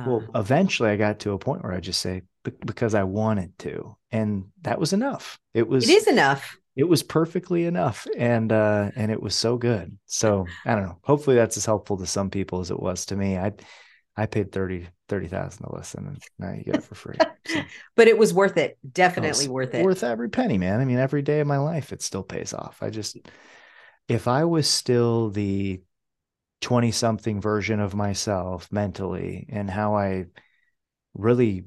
Well, 0.07 0.24
uh. 0.35 0.40
eventually 0.40 0.90
I 0.90 0.96
got 0.96 1.20
to 1.20 1.33
a 1.33 1.38
point 1.38 1.62
where 1.62 1.72
I 1.72 1.80
just 1.80 2.00
say 2.00 2.22
because 2.66 2.94
I 2.94 3.04
wanted 3.04 3.59
to, 3.61 3.96
and 4.11 4.46
that 4.62 4.78
was 4.78 4.92
enough. 4.92 5.38
It 5.54 5.68
was. 5.68 5.88
It 5.88 5.92
is 5.92 6.07
enough. 6.07 6.59
It 6.76 6.85
was 6.85 7.02
perfectly 7.04 7.66
enough, 7.66 8.07
and 8.16 8.50
uh, 8.50 8.90
and 8.96 9.12
it 9.12 9.22
was 9.22 9.35
so 9.35 9.57
good. 9.57 9.96
So 10.07 10.46
I 10.64 10.74
don't 10.74 10.85
know. 10.85 10.98
Hopefully 11.04 11.37
that's 11.37 11.57
as 11.57 11.64
helpful 11.64 11.96
to 11.98 12.07
some 12.07 12.30
people 12.30 12.61
as 12.61 12.70
it 12.70 12.80
was 12.80 13.07
to 13.07 13.16
me. 13.16 13.38
I 13.38 13.52
I 14.16 14.26
paid 14.26 14.52
30 14.52 14.88
30,000 15.09 15.66
to 15.66 15.76
listen 15.76 16.07
and 16.07 16.22
now 16.38 16.52
you 16.52 16.64
get 16.64 16.76
it 16.76 16.85
for 16.85 16.94
free. 16.94 17.16
So. 17.46 17.61
but 17.96 18.09
it 18.09 18.16
was 18.16 18.33
worth 18.33 18.57
it. 18.57 18.78
Definitely 18.90 19.48
worth 19.48 19.74
it. 19.74 19.85
Worth 19.85 20.02
every 20.02 20.30
penny, 20.30 20.57
man. 20.57 20.80
I 20.80 20.85
mean, 20.85 20.98
every 20.98 21.22
day 21.22 21.40
of 21.40 21.46
my 21.46 21.59
life 21.59 21.92
it 21.92 22.00
still 22.00 22.22
pays 22.22 22.54
off. 22.54 22.78
I 22.80 22.90
just 22.90 23.18
if 24.09 24.28
I 24.28 24.44
was 24.44 24.68
still 24.68 25.30
the 25.30 25.80
20 26.64 26.90
something 26.92 27.40
version 27.42 27.79
of 27.79 27.94
myself 27.94 28.72
mentally 28.72 29.46
and 29.50 29.70
how 29.70 29.96
I 29.96 30.24
really 31.12 31.66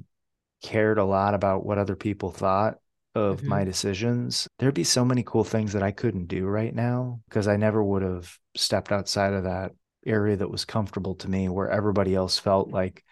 cared 0.64 0.98
a 0.98 1.06
lot 1.06 1.36
about 1.36 1.64
what 1.64 1.78
other 1.78 1.96
people 1.96 2.32
thought 2.32 2.80
of 3.14 3.38
mm-hmm. 3.38 3.50
my 3.50 3.64
decisions, 3.64 4.48
there'd 4.58 4.74
be 4.74 4.84
so 4.84 5.06
many 5.06 5.22
cool 5.22 5.44
things 5.44 5.74
that 5.74 5.84
I 5.84 5.92
couldn't 5.92 6.28
do 6.28 6.48
right 6.48 6.74
now 6.74 7.22
because 7.30 7.48
I 7.48 7.58
never 7.58 7.84
would 7.84 8.02
have 8.02 8.36
stepped 8.56 8.92
outside 8.92 9.34
of 9.34 9.44
that 9.44 9.74
area 10.04 10.36
that 10.36 10.50
was 10.50 10.66
comfortable 10.66 11.14
to 11.16 11.30
me 11.30 11.48
where 11.48 11.70
everybody 11.70 12.16
else 12.16 12.40
felt 12.40 12.70
like 12.70 13.04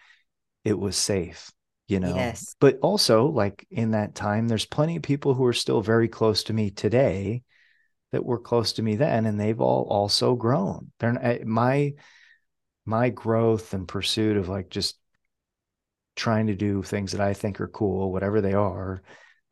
it 0.64 0.76
was 0.76 0.96
safe 0.96 1.52
you 1.88 2.00
know 2.00 2.14
yes. 2.14 2.56
but 2.58 2.78
also 2.80 3.26
like 3.26 3.66
in 3.70 3.92
that 3.92 4.14
time 4.14 4.48
there's 4.48 4.64
plenty 4.64 4.96
of 4.96 5.02
people 5.02 5.34
who 5.34 5.44
are 5.44 5.52
still 5.52 5.80
very 5.80 6.08
close 6.08 6.42
to 6.44 6.52
me 6.52 6.70
today 6.70 7.42
that 8.12 8.24
were 8.24 8.38
close 8.38 8.74
to 8.74 8.82
me 8.82 8.96
then 8.96 9.26
and 9.26 9.38
they've 9.38 9.60
all 9.60 9.86
also 9.90 10.34
grown. 10.34 10.92
They're 10.98 11.18
eh, 11.20 11.38
my 11.44 11.94
my 12.84 13.10
growth 13.10 13.74
and 13.74 13.88
pursuit 13.88 14.36
of 14.36 14.48
like 14.48 14.70
just 14.70 14.98
trying 16.14 16.46
to 16.46 16.54
do 16.54 16.82
things 16.82 17.12
that 17.12 17.20
i 17.20 17.34
think 17.34 17.60
are 17.60 17.68
cool 17.68 18.10
whatever 18.10 18.40
they 18.40 18.54
are 18.54 19.02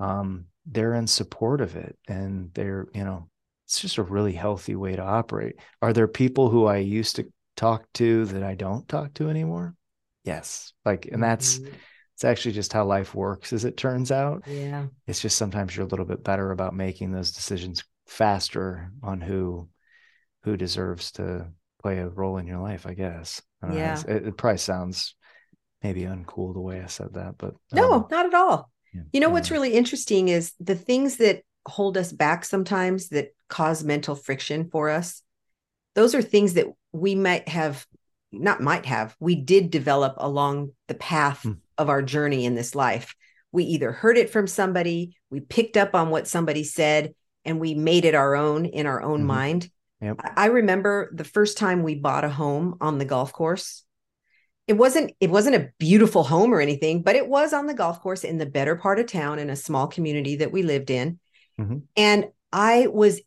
um, 0.01 0.47
they're 0.67 0.95
in 0.95 1.07
support 1.07 1.61
of 1.61 1.77
it 1.77 1.99
and 2.09 2.51
they're 2.55 2.87
you 2.95 3.05
know 3.05 3.29
it's 3.67 3.81
just 3.81 3.99
a 3.99 4.03
really 4.03 4.33
healthy 4.33 4.77
way 4.77 4.95
to 4.95 5.03
operate. 5.03 5.57
Are 5.81 5.93
there 5.93 6.09
people 6.09 6.51
who 6.51 6.67
i 6.67 6.77
used 6.77 7.17
to 7.17 7.27
talk 7.57 7.87
to 7.95 8.25
that 8.27 8.43
i 8.43 8.55
don't 8.55 8.89
talk 8.89 9.15
to 9.15 9.31
anymore? 9.31 9.75
Yes. 10.25 10.73
Like 10.85 11.09
and 11.11 11.23
that's 11.23 11.59
mm-hmm. 11.59 11.75
it's 12.15 12.25
actually 12.25 12.53
just 12.53 12.73
how 12.73 12.85
life 12.85 13.15
works 13.15 13.53
as 13.53 13.65
it 13.65 13.77
turns 13.77 14.13
out. 14.13 14.45
Yeah. 14.47 14.87
It's 15.07 15.21
just 15.21 15.39
sometimes 15.39 15.75
you're 15.75 15.87
a 15.87 15.89
little 15.89 16.05
bit 16.05 16.25
better 16.25 16.51
about 16.51 16.75
making 16.75 17.11
those 17.11 17.33
decisions 17.33 17.85
faster 18.07 18.91
on 19.03 19.21
who 19.21 19.69
who 20.43 20.57
deserves 20.57 21.13
to 21.13 21.49
play 21.83 21.99
a 21.99 22.09
role 22.09 22.39
in 22.39 22.47
your 22.47 22.61
life 22.61 22.87
i 22.87 22.95
guess. 22.95 23.43
I 23.63 23.75
yeah. 23.75 24.03
it, 24.07 24.27
it, 24.27 24.37
probably 24.37 24.59
sounds 24.59 25.15
maybe 25.83 26.03
uncool 26.03 26.53
the 26.55 26.61
way 26.61 26.83
i 26.83 26.87
said 26.87 27.15
that 27.15 27.37
but 27.39 27.55
no 27.73 27.93
um, 27.93 28.07
not 28.11 28.27
at 28.27 28.35
all. 28.35 28.71
yeah, 28.93 29.03
you 29.13 29.21
know 29.21 29.31
what's 29.31 29.51
really 29.51 29.73
interesting 29.73 30.29
is 30.29 30.53
the 30.61 30.75
things 30.75 31.17
that 31.17 31.43
hold 31.67 31.97
us 31.97 32.13
back 32.13 32.45
sometimes 32.45 33.09
that 33.09 33.35
cause 33.49 33.83
mental 33.83 34.15
friction 34.15 34.69
for 34.71 34.91
us 34.91 35.23
those 35.95 36.15
are 36.15 36.23
things 36.23 36.55
that 36.55 36.67
we 36.93 37.15
might 37.15 37.49
have 37.49 37.87
not 38.33 38.61
might 38.61 38.87
have 38.87 39.15
we 39.21 39.35
did 39.35 39.71
develop 39.71 40.15
along 40.19 40.73
the 40.89 40.95
path 40.95 41.43
hmm. 41.43 41.53
of 41.79 41.89
our 41.89 42.03
journey 42.03 42.45
in 42.45 42.55
this 42.55 42.75
life. 42.75 43.15
We 43.53 43.65
either 43.65 43.93
heard 43.93 44.19
it 44.19 44.31
from 44.31 44.47
somebody 44.47 45.17
we 45.31 45.41
picked 45.41 45.77
up 45.77 45.95
on 45.95 46.11
what 46.11 46.27
somebody 46.29 46.65
said 46.65 47.15
and 47.45 47.61
we 47.61 47.75
made 47.75 48.05
it 48.05 48.15
our 48.15 48.35
own 48.35 48.65
in 48.67 48.87
our 48.87 49.03
own 49.03 49.19
mm-hmm. 49.19 49.27
mind. 49.27 49.71
Yep. 50.01 50.21
I 50.37 50.47
remember 50.47 51.11
the 51.15 51.25
first 51.25 51.57
time 51.57 51.83
we 51.83 51.95
bought 51.95 52.25
a 52.25 52.29
home 52.29 52.77
on 52.81 52.99
the 52.99 53.05
golf 53.05 53.33
course. 53.33 53.85
It 54.67 54.75
wasn't 54.75 55.13
it 55.21 55.31
wasn't 55.31 55.57
a 55.57 55.71
beautiful 55.79 56.25
home 56.25 56.53
or 56.53 56.61
anything, 56.61 57.03
but 57.03 57.17
it 57.17 57.29
was 57.29 57.53
on 57.53 57.67
the 57.67 57.75
golf 57.75 58.01
course 58.01 58.25
in 58.25 58.39
the 58.39 58.47
better 58.47 58.77
part 58.77 58.99
of 58.99 59.07
town 59.07 59.39
in 59.39 59.51
a 59.51 59.57
small 59.57 59.87
community 59.87 60.37
that 60.37 60.53
we 60.53 60.63
lived 60.63 60.91
in. 60.91 61.19
Mm-hmm. 61.59 61.79
And 61.97 62.27
I 62.53 62.87
was 62.87 63.21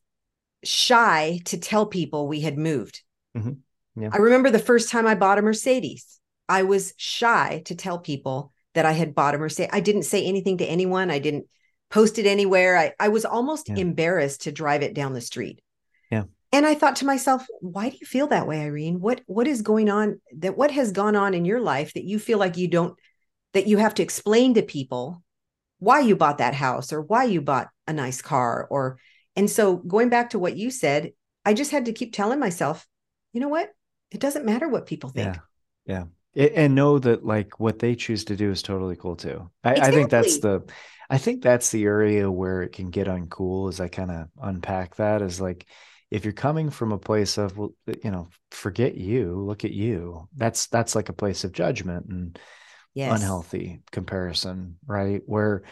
shy 0.64 1.40
to 1.46 1.58
tell 1.58 1.86
people 1.86 2.28
we 2.28 2.42
had 2.42 2.58
moved. 2.58 3.02
Mm-hmm. 3.36 4.02
Yeah. 4.02 4.10
I 4.12 4.18
remember 4.18 4.50
the 4.50 4.60
first 4.60 4.90
time 4.90 5.08
I 5.08 5.16
bought 5.16 5.40
a 5.40 5.42
Mercedes. 5.42 6.20
I 6.50 6.64
was 6.64 6.94
shy 6.98 7.64
to 7.66 7.76
tell 7.76 8.00
people 8.00 8.54
that 8.74 8.86
I 8.86 8.92
had 8.92 9.16
bought 9.16 9.36
a 9.36 9.38
Mercedes. 9.38 9.72
I 9.74 9.80
didn't 9.80 10.04
say 10.04 10.24
anything 10.24 10.58
to 10.60 10.66
anyone. 10.66 11.10
I 11.10 11.20
didn't 11.20 11.48
post 11.90 12.20
it 12.20 12.26
anywhere. 12.26 12.78
I, 12.78 12.94
I 13.00 13.10
was 13.10 13.26
almost 13.26 13.70
yeah. 13.70 13.76
embarrassed 13.78 14.42
to 14.44 14.52
drive 14.52 14.82
it 14.82 14.94
down 14.94 15.14
the 15.14 15.22
street. 15.22 15.62
Yeah. 16.12 16.24
And 16.52 16.66
I 16.66 16.76
thought 16.76 16.98
to 16.98 17.06
myself, 17.06 17.46
why 17.60 17.90
do 17.90 17.98
you 18.00 18.06
feel 18.08 18.28
that 18.28 18.48
way, 18.48 18.62
Irene? 18.62 19.00
What 19.00 19.22
what 19.26 19.48
is 19.48 19.62
going 19.62 19.90
on 19.90 20.22
that 20.38 20.58
what 20.58 20.72
has 20.72 20.92
gone 20.92 21.16
on 21.16 21.34
in 21.34 21.46
your 21.46 21.60
life 21.60 21.94
that 21.94 22.06
you 22.06 22.20
feel 22.20 22.38
like 22.38 22.58
you 22.58 22.68
don't 22.68 22.98
that 23.54 23.68
you 23.68 23.78
have 23.78 23.94
to 23.96 24.04
explain 24.04 24.54
to 24.54 24.62
people 24.62 25.24
why 25.80 26.00
you 26.00 26.16
bought 26.16 26.40
that 26.40 26.54
house 26.54 26.92
or 26.92 27.02
why 27.02 27.26
you 27.26 27.42
bought 27.42 27.70
a 27.88 27.94
nice 27.94 28.22
car 28.22 28.68
or 28.70 28.98
and 29.36 29.50
so 29.50 29.76
going 29.76 30.10
back 30.10 30.32
to 30.32 30.40
what 30.40 30.58
you 30.58 30.72
said, 30.72 31.12
I 31.46 31.54
just 31.54 31.72
had 31.72 31.86
to 31.86 31.94
keep 31.94 32.14
telling 32.14 32.40
myself, 32.40 32.88
you 33.34 33.40
know 33.40 33.50
what? 33.50 33.70
It 34.12 34.20
doesn't 34.20 34.46
matter 34.46 34.68
what 34.68 34.88
people 34.88 35.10
think. 35.10 35.38
Yeah. 35.86 36.06
Yeah. 36.36 36.46
and 36.56 36.76
know 36.76 37.00
that 37.00 37.26
like 37.26 37.60
what 37.60 37.80
they 37.80 37.96
choose 37.96 38.26
to 38.26 38.36
do 38.36 38.52
is 38.52 38.62
totally 38.62 38.96
cool 38.96 39.16
too. 39.16 39.50
I, 39.64 39.72
exactly. 39.72 39.88
I 39.88 39.96
think 39.96 40.10
that's 40.10 40.40
the 40.40 40.64
I 41.10 41.18
think 41.18 41.42
that's 41.42 41.72
the 41.72 41.86
area 41.86 42.30
where 42.30 42.62
it 42.62 42.74
can 42.74 42.90
get 42.90 43.08
uncool 43.08 43.70
as 43.70 43.80
I 43.80 43.88
kind 43.88 44.12
of 44.12 44.28
unpack 44.42 44.96
that 44.96 45.22
is 45.22 45.40
like 45.40 45.66
if 46.10 46.24
you're 46.24 46.34
coming 46.34 46.70
from 46.70 46.92
a 46.92 46.98
place 46.98 47.38
of 47.38 47.58
well, 47.58 47.74
uh, 47.88 47.94
you 48.04 48.12
know, 48.12 48.30
forget 48.52 48.96
you, 48.96 49.36
look 49.36 49.66
at 49.66 49.72
you. 49.72 50.28
That's 50.36 50.68
that's 50.68 50.96
like 50.96 51.10
a 51.10 51.14
place 51.14 51.44
of 51.44 51.52
judgment 51.52 52.08
and 52.10 52.40
yes. 52.94 53.20
unhealthy 53.20 53.82
comparison, 53.92 54.78
right? 54.86 55.22
Where 55.26 55.64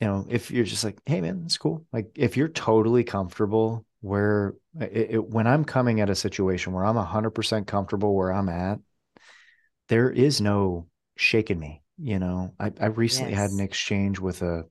you 0.00 0.06
know, 0.06 0.26
if 0.28 0.50
you're 0.50 0.64
just 0.64 0.84
like, 0.84 0.98
hey 1.06 1.20
man, 1.20 1.42
it's 1.44 1.58
cool. 1.58 1.84
Like 1.92 2.10
if 2.14 2.36
you're 2.36 2.48
totally 2.48 3.04
comfortable 3.04 3.84
where 4.00 4.54
uh, 4.80 4.84
it, 4.84 5.08
it, 5.10 5.28
when 5.28 5.46
I'm 5.46 5.64
coming 5.64 6.00
at 6.00 6.10
a 6.10 6.14
situation 6.14 6.72
where 6.72 6.84
I'm 6.84 6.94
100% 6.94 7.66
comfortable 7.66 8.14
where 8.14 8.32
I'm 8.32 8.48
at, 8.48 8.78
there 9.88 10.10
is 10.10 10.40
no 10.40 10.86
shaking 11.16 11.58
me. 11.58 11.82
You 12.00 12.18
know, 12.18 12.54
I, 12.58 12.72
I 12.80 12.86
recently 12.86 13.32
yes. 13.32 13.40
had 13.40 13.50
an 13.50 13.60
exchange 13.60 14.18
with 14.20 14.42
a 14.42 14.64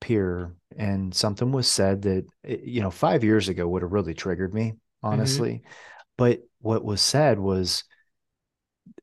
peer 0.00 0.54
and 0.76 1.14
something 1.14 1.52
was 1.52 1.68
said 1.68 2.02
that, 2.02 2.26
you 2.44 2.80
know, 2.80 2.90
five 2.90 3.24
years 3.24 3.48
ago 3.48 3.66
would 3.66 3.82
have 3.82 3.92
really 3.92 4.14
triggered 4.14 4.54
me, 4.54 4.72
mm-hmm. 4.72 5.06
honestly. 5.06 5.54
Mm-hmm. 5.54 5.70
But 6.16 6.40
what 6.60 6.84
was 6.84 7.00
said 7.00 7.38
was 7.38 7.84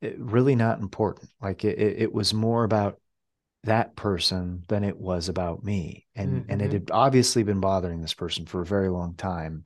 eh, 0.02 0.14
really 0.18 0.56
not 0.56 0.80
important. 0.80 1.30
Like 1.42 1.64
it, 1.64 1.78
it 1.80 2.14
was 2.14 2.34
more 2.34 2.64
about 2.64 3.00
that 3.64 3.96
person 3.96 4.64
than 4.68 4.84
it 4.84 4.98
was 4.98 5.28
about 5.28 5.64
me 5.64 6.06
and 6.16 6.42
mm-hmm. 6.42 6.52
and 6.52 6.62
it 6.62 6.66
mm-hmm. 6.66 6.74
had 6.74 6.92
obviously 6.92 7.42
been 7.42 7.60
bothering 7.60 8.00
this 8.00 8.14
person 8.14 8.46
for 8.46 8.62
a 8.62 8.66
very 8.66 8.90
long 8.90 9.16
time 9.16 9.64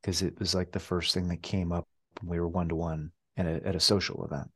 because 0.00 0.22
it 0.22 0.38
was 0.38 0.54
like 0.54 0.72
the 0.72 0.80
first 0.80 1.12
thing 1.12 1.28
that 1.28 1.42
came 1.42 1.70
up 1.70 1.86
when 2.20 2.30
we 2.30 2.40
were 2.40 2.48
one 2.48 2.70
to 2.70 2.74
one 2.74 3.12
at 3.36 3.44
a, 3.44 3.66
at 3.66 3.76
a 3.76 3.80
social 3.80 4.24
event 4.24 4.50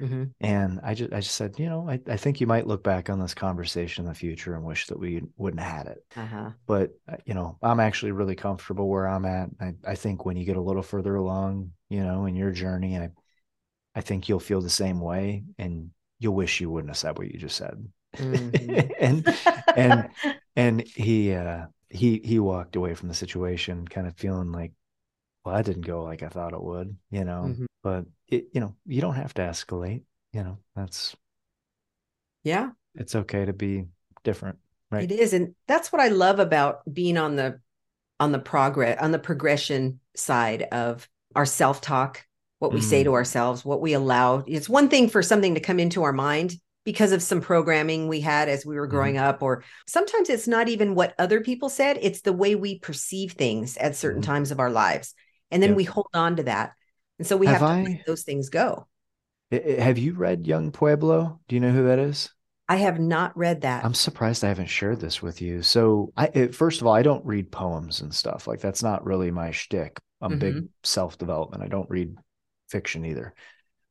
mm-hmm. 0.00 0.24
and 0.40 0.80
i 0.82 0.94
just 0.94 1.12
i 1.12 1.20
just 1.20 1.34
said 1.34 1.58
you 1.58 1.68
know 1.68 1.88
I, 1.88 2.00
I 2.08 2.16
think 2.16 2.40
you 2.40 2.46
might 2.46 2.66
look 2.66 2.82
back 2.82 3.10
on 3.10 3.20
this 3.20 3.34
conversation 3.34 4.04
in 4.04 4.08
the 4.08 4.14
future 4.14 4.54
and 4.54 4.64
wish 4.64 4.86
that 4.86 4.98
we 4.98 5.22
wouldn't 5.36 5.62
have 5.62 5.76
had 5.76 5.86
it 5.86 6.04
uh-huh. 6.16 6.50
but 6.66 6.90
uh, 7.10 7.16
you 7.24 7.34
know 7.34 7.58
i'm 7.62 7.80
actually 7.80 8.12
really 8.12 8.34
comfortable 8.34 8.88
where 8.88 9.06
i'm 9.06 9.24
at 9.24 9.50
I, 9.60 9.74
I 9.86 9.94
think 9.94 10.24
when 10.24 10.36
you 10.36 10.44
get 10.44 10.56
a 10.56 10.62
little 10.62 10.82
further 10.82 11.14
along 11.14 11.72
you 11.88 12.02
know 12.02 12.26
in 12.26 12.36
your 12.36 12.50
journey 12.50 12.98
i 12.98 13.10
i 13.94 14.00
think 14.00 14.28
you'll 14.28 14.40
feel 14.40 14.60
the 14.60 14.70
same 14.70 15.00
way 15.00 15.44
and 15.58 15.90
you'll 16.18 16.34
wish 16.34 16.60
you 16.60 16.70
wouldn't 16.70 16.90
have 16.90 16.98
said 16.98 17.18
what 17.18 17.30
you 17.30 17.38
just 17.38 17.56
said 17.56 17.86
mm-hmm. 18.16 18.90
and 19.00 19.36
and 19.76 20.10
and 20.56 20.86
he 20.88 21.32
uh 21.32 21.66
he 21.90 22.20
he 22.24 22.38
walked 22.38 22.76
away 22.76 22.94
from 22.94 23.08
the 23.08 23.14
situation 23.14 23.86
kind 23.86 24.06
of 24.06 24.16
feeling 24.16 24.52
like 24.52 24.72
well 25.44 25.54
I 25.54 25.62
didn't 25.62 25.86
go 25.86 26.02
like 26.02 26.22
i 26.22 26.28
thought 26.28 26.52
it 26.52 26.62
would 26.62 26.96
you 27.10 27.24
know 27.24 27.44
mm-hmm. 27.48 27.66
but 27.82 28.04
it 28.28 28.48
you 28.52 28.60
know 28.60 28.74
you 28.86 29.00
don't 29.00 29.14
have 29.14 29.34
to 29.34 29.42
escalate 29.42 30.02
you 30.32 30.42
know 30.42 30.58
that's 30.76 31.16
yeah 32.44 32.70
it's 32.94 33.14
okay 33.14 33.44
to 33.44 33.52
be 33.52 33.86
different 34.24 34.58
right 34.90 35.10
it 35.10 35.18
is 35.18 35.32
and 35.32 35.54
that's 35.66 35.92
what 35.92 36.00
i 36.00 36.08
love 36.08 36.38
about 36.38 36.80
being 36.92 37.16
on 37.16 37.36
the 37.36 37.60
on 38.20 38.32
the 38.32 38.38
progress 38.38 38.98
on 39.00 39.12
the 39.12 39.18
progression 39.18 40.00
side 40.14 40.62
of 40.62 41.08
our 41.34 41.46
self-talk 41.46 42.24
what 42.58 42.72
we 42.72 42.80
mm. 42.80 42.84
say 42.84 43.04
to 43.04 43.14
ourselves 43.14 43.64
what 43.64 43.80
we 43.80 43.92
allow 43.92 44.42
it's 44.46 44.68
one 44.68 44.88
thing 44.88 45.08
for 45.08 45.22
something 45.22 45.54
to 45.54 45.60
come 45.60 45.78
into 45.78 46.02
our 46.02 46.12
mind 46.12 46.54
because 46.84 47.12
of 47.12 47.22
some 47.22 47.42
programming 47.42 48.08
we 48.08 48.20
had 48.20 48.48
as 48.48 48.64
we 48.64 48.74
were 48.74 48.86
growing 48.86 49.16
mm-hmm. 49.16 49.26
up 49.26 49.42
or 49.42 49.62
sometimes 49.86 50.30
it's 50.30 50.48
not 50.48 50.68
even 50.68 50.94
what 50.94 51.14
other 51.18 51.40
people 51.40 51.68
said 51.68 51.98
it's 52.00 52.22
the 52.22 52.32
way 52.32 52.54
we 52.54 52.78
perceive 52.78 53.32
things 53.32 53.76
at 53.76 53.94
certain 53.94 54.22
mm-hmm. 54.22 54.30
times 54.30 54.50
of 54.50 54.58
our 54.58 54.70
lives 54.70 55.14
and 55.50 55.62
then 55.62 55.70
yep. 55.70 55.76
we 55.76 55.84
hold 55.84 56.08
on 56.14 56.36
to 56.36 56.44
that 56.44 56.72
and 57.18 57.26
so 57.26 57.36
we 57.36 57.46
have, 57.46 57.60
have 57.60 57.84
to 57.84 57.90
I, 57.90 57.92
let 57.94 58.06
those 58.06 58.22
things 58.22 58.48
go 58.48 58.86
have 59.50 59.98
you 59.98 60.12
read 60.14 60.46
Yung 60.46 60.72
Pueblo 60.72 61.40
do 61.48 61.54
you 61.56 61.60
know 61.60 61.70
who 61.70 61.86
that 61.86 61.98
is 61.98 62.30
I 62.70 62.76
have 62.76 63.00
not 63.00 63.34
read 63.34 63.62
that. 63.62 63.82
I'm 63.82 63.94
surprised 63.94 64.44
I 64.44 64.48
haven't 64.48 64.66
shared 64.66 65.00
this 65.00 65.22
with 65.22 65.40
you. 65.40 65.62
So, 65.62 66.12
I 66.18 66.26
it, 66.34 66.54
first 66.54 66.82
of 66.82 66.86
all, 66.86 66.92
I 66.92 67.02
don't 67.02 67.24
read 67.24 67.50
poems 67.50 68.02
and 68.02 68.14
stuff. 68.14 68.46
Like 68.46 68.60
that's 68.60 68.82
not 68.82 69.06
really 69.06 69.30
my 69.30 69.52
shtick. 69.52 69.98
I'm 70.20 70.32
mm-hmm. 70.32 70.38
big 70.38 70.68
self 70.82 71.16
development. 71.16 71.62
I 71.62 71.68
don't 71.68 71.88
read 71.88 72.14
fiction 72.68 73.06
either. 73.06 73.34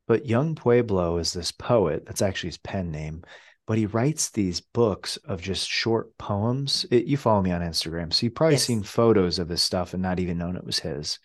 But 0.08 0.26
Yung 0.26 0.56
Pueblo 0.56 1.18
is 1.18 1.34
this 1.34 1.52
poet. 1.52 2.06
That's 2.06 2.22
actually 2.22 2.50
his 2.50 2.58
pen 2.60 2.92
name. 2.92 3.24
But 3.66 3.78
he 3.78 3.86
writes 3.86 4.30
these 4.30 4.62
books 4.62 5.18
of 5.18 5.42
just 5.42 5.68
short 5.68 6.18
poems. 6.18 6.86
It, 6.90 7.06
you 7.06 7.18
follow 7.18 7.42
me 7.42 7.52
on 7.52 7.62
Instagram, 7.62 8.14
so 8.14 8.26
you've 8.26 8.36
probably 8.36 8.54
yes. 8.54 8.64
seen 8.64 8.84
photos 8.84 9.40
of 9.40 9.50
his 9.50 9.62
stuff 9.62 9.94
and 9.94 10.02
not 10.02 10.20
even 10.20 10.38
known 10.38 10.56
it 10.56 10.64
was 10.64 10.80
his. 10.80 11.20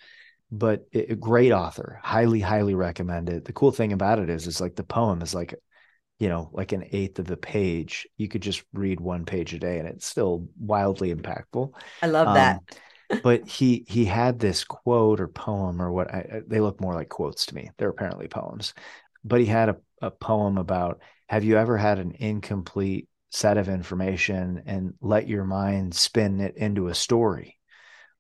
But 0.55 0.85
a 0.93 1.17
great 1.17 1.51
author, 1.51 1.99
highly, 2.03 2.41
highly 2.41 2.75
recommended. 2.75 3.47
The 3.47 3.55
cool 3.55 3.73
thing 3.73 3.93
about 3.93 4.19
it 4.19 4.29
is, 4.29 4.47
is 4.47 4.61
like 4.61 4.77
the 4.77 4.85
poem 4.85 5.23
is 5.23 5.35
like, 5.35 5.55
you 6.19 6.29
know, 6.29 6.51
like 6.53 6.73
an 6.73 6.85
eighth 6.93 7.19
of 7.19 7.27
the 7.27 7.39
page. 7.39 8.07
You 8.19 8.29
could 8.29 8.43
just 8.43 8.63
read 8.75 9.01
one 9.01 9.25
page 9.25 9.55
a 9.55 9.59
day, 9.59 9.79
and 9.79 9.89
it's 9.89 10.07
still 10.07 10.47
wildly 10.61 11.13
impactful. 11.13 11.73
I 12.03 12.07
love 12.07 12.29
um, 12.29 12.35
that 12.35 12.61
but 13.23 13.47
he 13.47 13.85
he 13.89 14.05
had 14.05 14.39
this 14.39 14.65
quote 14.65 15.21
or 15.21 15.29
poem 15.29 15.81
or 15.81 15.93
what 15.93 16.13
I, 16.13 16.43
they 16.47 16.61
look 16.61 16.81
more 16.81 16.95
like 16.95 17.09
quotes 17.09 17.47
to 17.47 17.55
me. 17.55 17.71
They're 17.77 17.91
apparently 17.91 18.29
poems, 18.29 18.75
but 19.25 19.41
he 19.41 19.47
had 19.47 19.69
a, 19.69 19.77
a 20.01 20.11
poem 20.11 20.59
about 20.59 21.01
have 21.29 21.45
you 21.45 21.57
ever 21.57 21.77
had 21.77 21.99
an 21.99 22.13
incomplete 22.19 23.09
set 23.31 23.57
of 23.57 23.69
information 23.69 24.63
and 24.67 24.95
let 25.01 25.29
your 25.29 25.45
mind 25.45 25.95
spin 25.95 26.41
it 26.41 26.57
into 26.57 26.89
a 26.89 26.95
story? 26.95 27.59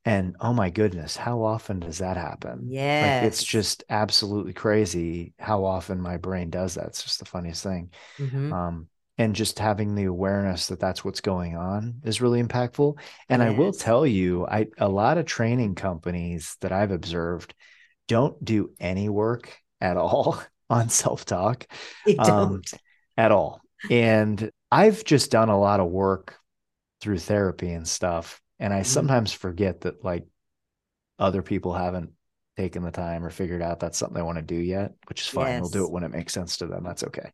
And 0.04 0.34
oh 0.40 0.52
my 0.52 0.70
goodness, 0.70 1.16
how 1.16 1.44
often 1.44 1.78
does 1.78 1.98
that 1.98 2.16
happen? 2.16 2.66
Yeah, 2.68 3.20
like 3.20 3.28
it's 3.28 3.44
just 3.44 3.84
absolutely 3.88 4.52
crazy 4.52 5.32
how 5.38 5.64
often 5.64 6.00
my 6.00 6.16
brain 6.16 6.50
does 6.50 6.74
that. 6.74 6.86
It's 6.86 7.02
just 7.02 7.20
the 7.20 7.24
funniest 7.24 7.62
thing. 7.62 7.90
Mm-hmm. 8.18 8.52
Um, 8.52 8.88
and 9.18 9.36
just 9.36 9.58
having 9.58 9.94
the 9.94 10.04
awareness 10.04 10.66
that 10.66 10.80
that's 10.80 11.04
what's 11.04 11.20
going 11.20 11.56
on 11.56 12.00
is 12.04 12.20
really 12.20 12.42
impactful 12.42 12.98
and 13.28 13.42
yes. 13.42 13.48
i 13.54 13.58
will 13.58 13.72
tell 13.72 14.06
you 14.06 14.46
i 14.46 14.66
a 14.78 14.88
lot 14.88 15.18
of 15.18 15.26
training 15.26 15.74
companies 15.74 16.56
that 16.60 16.72
i've 16.72 16.90
observed 16.90 17.54
don't 18.08 18.42
do 18.44 18.70
any 18.80 19.08
work 19.08 19.56
at 19.80 19.96
all 19.96 20.42
on 20.70 20.88
self-talk 20.88 21.66
um, 22.18 22.62
at 23.16 23.30
all 23.30 23.60
and 23.90 24.50
i've 24.70 25.04
just 25.04 25.30
done 25.30 25.50
a 25.50 25.60
lot 25.60 25.80
of 25.80 25.88
work 25.88 26.36
through 27.00 27.18
therapy 27.18 27.70
and 27.72 27.86
stuff 27.86 28.40
and 28.62 28.72
i 28.72 28.78
mm-hmm. 28.78 28.84
sometimes 28.84 29.32
forget 29.32 29.82
that 29.82 30.02
like 30.04 30.24
other 31.18 31.42
people 31.42 31.74
haven't 31.74 32.10
taken 32.56 32.82
the 32.82 32.90
time 32.90 33.24
or 33.24 33.30
figured 33.30 33.62
out 33.62 33.80
that's 33.80 33.98
something 33.98 34.16
they 34.16 34.22
want 34.22 34.38
to 34.38 34.42
do 34.42 34.56
yet 34.56 34.92
which 35.08 35.20
is 35.20 35.28
fine 35.28 35.46
yes. 35.46 35.60
we'll 35.60 35.70
do 35.70 35.84
it 35.84 35.92
when 35.92 36.04
it 36.04 36.10
makes 36.10 36.32
sense 36.32 36.58
to 36.58 36.66
them 36.66 36.82
that's 36.84 37.04
okay 37.04 37.30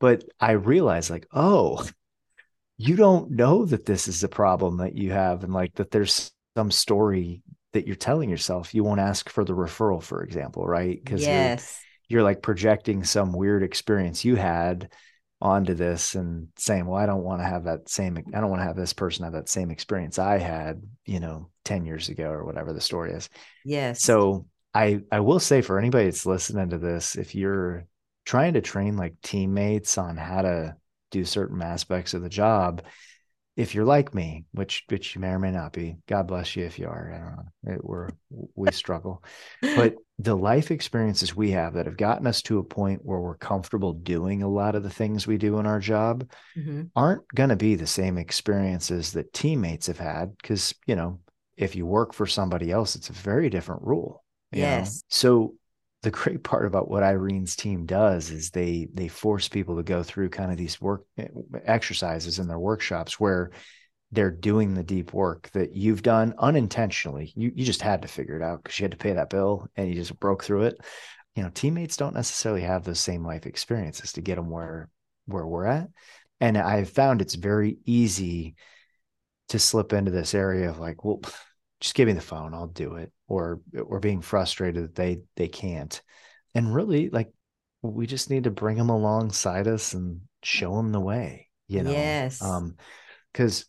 but 0.00 0.24
I 0.40 0.52
realized 0.52 1.10
like, 1.10 1.26
oh, 1.32 1.86
you 2.78 2.96
don't 2.96 3.32
know 3.32 3.66
that 3.66 3.84
this 3.84 4.08
is 4.08 4.24
a 4.24 4.28
problem 4.28 4.78
that 4.78 4.96
you 4.96 5.12
have 5.12 5.44
and 5.44 5.52
like 5.52 5.74
that 5.74 5.90
there's 5.90 6.32
some 6.56 6.70
story 6.70 7.42
that 7.74 7.86
you're 7.86 7.94
telling 7.94 8.30
yourself. 8.30 8.74
You 8.74 8.82
won't 8.82 9.00
ask 9.00 9.28
for 9.28 9.44
the 9.44 9.52
referral, 9.52 10.02
for 10.02 10.24
example, 10.24 10.66
right? 10.66 10.98
Because 11.02 11.22
yes. 11.22 11.80
you're, 12.08 12.18
you're 12.18 12.24
like 12.24 12.42
projecting 12.42 13.04
some 13.04 13.32
weird 13.32 13.62
experience 13.62 14.24
you 14.24 14.36
had 14.36 14.90
onto 15.40 15.74
this 15.74 16.14
and 16.14 16.48
saying, 16.56 16.86
well, 16.86 17.00
I 17.00 17.06
don't 17.06 17.24
want 17.24 17.40
to 17.40 17.46
have 17.46 17.64
that 17.64 17.88
same, 17.88 18.18
I 18.34 18.40
don't 18.40 18.50
want 18.50 18.60
to 18.60 18.66
have 18.66 18.76
this 18.76 18.92
person 18.92 19.24
have 19.24 19.32
that 19.32 19.48
same 19.48 19.70
experience 19.70 20.18
I 20.18 20.38
had, 20.38 20.82
you 21.06 21.20
know, 21.20 21.48
10 21.64 21.86
years 21.86 22.08
ago 22.08 22.30
or 22.30 22.44
whatever 22.44 22.72
the 22.72 22.80
story 22.80 23.12
is. 23.12 23.28
Yes. 23.64 24.02
So 24.02 24.46
I, 24.74 25.00
I 25.10 25.20
will 25.20 25.40
say 25.40 25.62
for 25.62 25.78
anybody 25.78 26.04
that's 26.04 26.26
listening 26.26 26.70
to 26.70 26.78
this, 26.78 27.16
if 27.16 27.34
you're 27.34 27.86
trying 28.24 28.54
to 28.54 28.60
train 28.60 28.96
like 28.96 29.14
teammates 29.22 29.96
on 29.96 30.16
how 30.16 30.42
to 30.42 30.76
do 31.10 31.24
certain 31.24 31.62
aspects 31.62 32.14
of 32.14 32.22
the 32.22 32.28
job 32.28 32.82
if 33.56 33.74
you're 33.74 33.84
like 33.84 34.14
me 34.14 34.44
which 34.52 34.84
which 34.88 35.14
you 35.14 35.20
may 35.20 35.28
or 35.28 35.38
may 35.38 35.50
not 35.50 35.72
be 35.72 35.96
god 36.08 36.26
bless 36.26 36.56
you 36.56 36.64
if 36.64 36.78
you 36.78 36.86
are 36.86 37.12
i 37.12 37.18
don't 37.18 37.36
know 37.36 37.74
it, 37.74 37.84
we're 37.84 38.08
we 38.54 38.70
struggle 38.70 39.22
but 39.60 39.94
the 40.18 40.36
life 40.36 40.70
experiences 40.70 41.34
we 41.34 41.50
have 41.50 41.74
that 41.74 41.86
have 41.86 41.96
gotten 41.96 42.26
us 42.26 42.42
to 42.42 42.58
a 42.58 42.64
point 42.64 43.00
where 43.04 43.20
we're 43.20 43.36
comfortable 43.36 43.92
doing 43.92 44.42
a 44.42 44.48
lot 44.48 44.74
of 44.74 44.82
the 44.82 44.90
things 44.90 45.26
we 45.26 45.36
do 45.36 45.58
in 45.58 45.66
our 45.66 45.80
job 45.80 46.28
mm-hmm. 46.56 46.82
aren't 46.94 47.26
going 47.34 47.48
to 47.48 47.56
be 47.56 47.74
the 47.74 47.86
same 47.86 48.18
experiences 48.18 49.12
that 49.12 49.32
teammates 49.32 49.86
have 49.86 49.98
had 49.98 50.36
because 50.36 50.74
you 50.86 50.94
know 50.94 51.18
if 51.56 51.74
you 51.74 51.86
work 51.86 52.12
for 52.12 52.26
somebody 52.26 52.70
else 52.70 52.94
it's 52.94 53.10
a 53.10 53.14
very 53.14 53.50
different 53.50 53.82
rule 53.82 54.22
yes 54.52 54.96
know? 54.96 55.00
so 55.08 55.54
the 56.02 56.10
great 56.10 56.42
part 56.42 56.66
about 56.66 56.88
what 56.88 57.02
Irene's 57.02 57.56
team 57.56 57.84
does 57.84 58.30
is 58.30 58.50
they 58.50 58.88
they 58.94 59.08
force 59.08 59.48
people 59.48 59.76
to 59.76 59.82
go 59.82 60.02
through 60.02 60.30
kind 60.30 60.50
of 60.50 60.56
these 60.56 60.80
work 60.80 61.04
eh, 61.18 61.28
exercises 61.64 62.38
in 62.38 62.48
their 62.48 62.58
workshops 62.58 63.20
where 63.20 63.50
they're 64.12 64.30
doing 64.30 64.74
the 64.74 64.82
deep 64.82 65.12
work 65.12 65.50
that 65.52 65.76
you've 65.76 66.02
done 66.02 66.34
unintentionally. 66.38 67.32
You 67.36 67.52
you 67.54 67.64
just 67.64 67.82
had 67.82 68.02
to 68.02 68.08
figure 68.08 68.36
it 68.36 68.42
out 68.42 68.62
because 68.62 68.78
you 68.78 68.84
had 68.84 68.92
to 68.92 68.96
pay 68.96 69.12
that 69.12 69.30
bill 69.30 69.68
and 69.76 69.88
you 69.88 69.94
just 69.94 70.18
broke 70.18 70.42
through 70.42 70.62
it. 70.62 70.78
You 71.36 71.42
know, 71.42 71.50
teammates 71.50 71.96
don't 71.96 72.14
necessarily 72.14 72.62
have 72.62 72.84
those 72.84 73.00
same 73.00 73.24
life 73.24 73.46
experiences 73.46 74.12
to 74.12 74.22
get 74.22 74.36
them 74.36 74.50
where 74.50 74.88
where 75.26 75.46
we're 75.46 75.66
at. 75.66 75.88
And 76.40 76.56
I've 76.56 76.90
found 76.90 77.20
it's 77.20 77.34
very 77.34 77.78
easy 77.84 78.54
to 79.50 79.58
slip 79.58 79.92
into 79.92 80.10
this 80.10 80.32
area 80.32 80.70
of 80.70 80.78
like, 80.78 81.04
well, 81.04 81.20
just 81.80 81.94
give 81.94 82.06
me 82.06 82.14
the 82.14 82.20
phone, 82.20 82.54
I'll 82.54 82.66
do 82.66 82.96
it, 82.96 83.12
or 83.30 83.60
or 83.80 84.00
being 84.00 84.20
frustrated 84.20 84.82
that 84.82 84.94
they 84.96 85.20
they 85.36 85.48
can't. 85.48 86.02
And 86.54 86.74
really, 86.74 87.08
like 87.08 87.32
we 87.80 88.06
just 88.06 88.28
need 88.28 88.44
to 88.44 88.50
bring 88.50 88.76
them 88.76 88.90
alongside 88.90 89.68
us 89.68 89.94
and 89.94 90.22
show 90.42 90.76
them 90.76 90.90
the 90.90 91.00
way, 91.00 91.48
you 91.68 91.82
know. 91.82 91.92
Yes. 91.92 92.42
Um, 92.42 92.76
because 93.32 93.64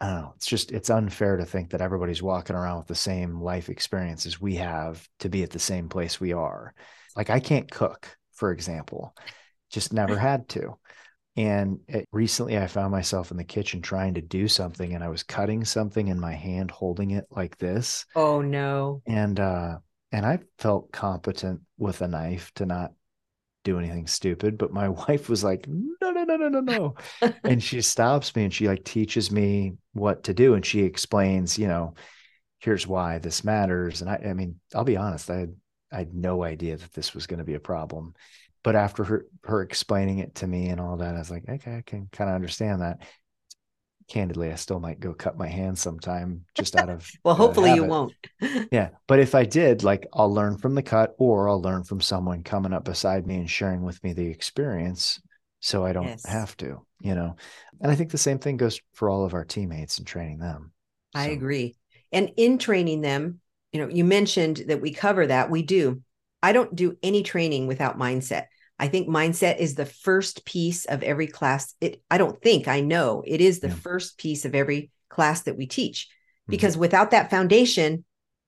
I 0.00 0.06
don't 0.06 0.22
know, 0.22 0.32
it's 0.36 0.46
just 0.46 0.70
it's 0.70 0.90
unfair 0.90 1.36
to 1.36 1.44
think 1.44 1.70
that 1.70 1.80
everybody's 1.80 2.22
walking 2.22 2.54
around 2.54 2.78
with 2.78 2.86
the 2.86 2.94
same 2.94 3.40
life 3.40 3.68
experiences 3.68 4.40
we 4.40 4.54
have 4.54 5.06
to 5.18 5.28
be 5.28 5.42
at 5.42 5.50
the 5.50 5.58
same 5.58 5.88
place 5.88 6.20
we 6.20 6.32
are. 6.32 6.72
Like 7.16 7.30
I 7.30 7.40
can't 7.40 7.68
cook, 7.68 8.16
for 8.32 8.52
example, 8.52 9.12
just 9.70 9.92
never 9.92 10.16
had 10.18 10.48
to. 10.50 10.78
And 11.38 11.78
it, 11.86 12.08
recently 12.10 12.58
I 12.58 12.66
found 12.66 12.90
myself 12.90 13.30
in 13.30 13.36
the 13.36 13.44
kitchen 13.44 13.80
trying 13.80 14.14
to 14.14 14.20
do 14.20 14.48
something 14.48 14.92
and 14.92 15.04
I 15.04 15.08
was 15.08 15.22
cutting 15.22 15.64
something 15.64 16.08
in 16.08 16.18
my 16.18 16.34
hand, 16.34 16.72
holding 16.72 17.12
it 17.12 17.26
like 17.30 17.56
this. 17.58 18.06
Oh 18.16 18.42
no. 18.42 19.02
And 19.06 19.38
uh 19.38 19.78
and 20.10 20.26
I 20.26 20.40
felt 20.58 20.90
competent 20.90 21.60
with 21.76 22.02
a 22.02 22.08
knife 22.08 22.50
to 22.56 22.66
not 22.66 22.92
do 23.62 23.78
anything 23.78 24.08
stupid. 24.08 24.58
But 24.58 24.72
my 24.72 24.88
wife 25.08 25.28
was 25.28 25.44
like, 25.44 25.64
no, 25.68 26.10
no, 26.10 26.24
no, 26.24 26.36
no, 26.36 26.48
no, 26.48 26.60
no. 26.60 26.94
and 27.44 27.62
she 27.62 27.82
stops 27.82 28.34
me 28.34 28.42
and 28.42 28.52
she 28.52 28.66
like 28.66 28.82
teaches 28.82 29.30
me 29.30 29.74
what 29.92 30.24
to 30.24 30.34
do. 30.34 30.54
And 30.54 30.66
she 30.66 30.80
explains, 30.80 31.56
you 31.56 31.68
know, 31.68 31.94
here's 32.58 32.84
why 32.84 33.18
this 33.18 33.44
matters. 33.44 34.00
And 34.00 34.10
I 34.10 34.16
I 34.30 34.32
mean, 34.32 34.58
I'll 34.74 34.82
be 34.82 34.96
honest, 34.96 35.30
I 35.30 35.36
had 35.36 35.54
I 35.92 35.98
had 35.98 36.14
no 36.14 36.42
idea 36.42 36.76
that 36.78 36.94
this 36.94 37.14
was 37.14 37.28
going 37.28 37.38
to 37.38 37.44
be 37.44 37.54
a 37.54 37.60
problem 37.60 38.14
but 38.62 38.76
after 38.76 39.04
her 39.04 39.26
her 39.44 39.62
explaining 39.62 40.18
it 40.18 40.34
to 40.36 40.46
me 40.46 40.68
and 40.68 40.80
all 40.80 40.96
that, 40.98 41.14
I 41.14 41.18
was 41.18 41.30
like, 41.30 41.48
okay, 41.48 41.76
I 41.76 41.82
can 41.82 42.08
kind 42.12 42.30
of 42.30 42.34
understand 42.36 42.82
that. 42.82 43.02
Candidly, 44.08 44.50
I 44.50 44.54
still 44.54 44.80
might 44.80 45.00
go 45.00 45.12
cut 45.12 45.36
my 45.36 45.48
hand 45.48 45.78
sometime 45.78 46.46
just 46.54 46.76
out 46.76 46.88
of 46.88 47.10
well, 47.24 47.34
hopefully 47.34 47.74
you 47.74 47.84
won't. 47.84 48.14
yeah, 48.72 48.90
but 49.06 49.18
if 49.18 49.34
I 49.34 49.44
did, 49.44 49.84
like, 49.84 50.06
I'll 50.14 50.32
learn 50.32 50.56
from 50.56 50.74
the 50.74 50.82
cut, 50.82 51.14
or 51.18 51.48
I'll 51.48 51.60
learn 51.60 51.84
from 51.84 52.00
someone 52.00 52.42
coming 52.42 52.72
up 52.72 52.84
beside 52.84 53.26
me 53.26 53.36
and 53.36 53.50
sharing 53.50 53.82
with 53.82 54.02
me 54.02 54.14
the 54.14 54.26
experience, 54.26 55.20
so 55.60 55.84
I 55.84 55.92
don't 55.92 56.06
yes. 56.06 56.26
have 56.26 56.56
to, 56.58 56.86
you 57.00 57.14
know. 57.14 57.36
And 57.80 57.92
I 57.92 57.94
think 57.96 58.10
the 58.10 58.18
same 58.18 58.38
thing 58.38 58.56
goes 58.56 58.80
for 58.94 59.10
all 59.10 59.26
of 59.26 59.34
our 59.34 59.44
teammates 59.44 59.98
and 59.98 60.06
training 60.06 60.38
them. 60.38 60.72
I 61.14 61.26
so. 61.26 61.32
agree. 61.32 61.76
And 62.10 62.32
in 62.36 62.56
training 62.58 63.02
them, 63.02 63.40
you 63.72 63.80
know, 63.80 63.88
you 63.88 64.04
mentioned 64.04 64.64
that 64.68 64.80
we 64.80 64.92
cover 64.92 65.26
that. 65.26 65.50
We 65.50 65.62
do. 65.62 66.02
I 66.42 66.52
don't 66.52 66.74
do 66.74 66.96
any 67.02 67.22
training 67.22 67.66
without 67.66 67.98
mindset. 67.98 68.46
I 68.78 68.88
think 68.88 69.08
mindset 69.08 69.58
is 69.58 69.74
the 69.74 69.86
first 69.86 70.44
piece 70.44 70.84
of 70.84 71.02
every 71.02 71.26
class. 71.26 71.74
It 71.80 72.02
I 72.10 72.18
don't 72.18 72.40
think 72.40 72.68
I 72.68 72.80
know 72.80 73.22
it 73.26 73.40
is 73.40 73.60
the 73.60 73.68
yeah. 73.68 73.74
first 73.74 74.18
piece 74.18 74.44
of 74.44 74.54
every 74.54 74.90
class 75.08 75.42
that 75.42 75.56
we 75.56 75.66
teach 75.66 76.06
mm-hmm. 76.06 76.52
because 76.52 76.76
without 76.76 77.10
that 77.10 77.30
foundation, 77.30 78.04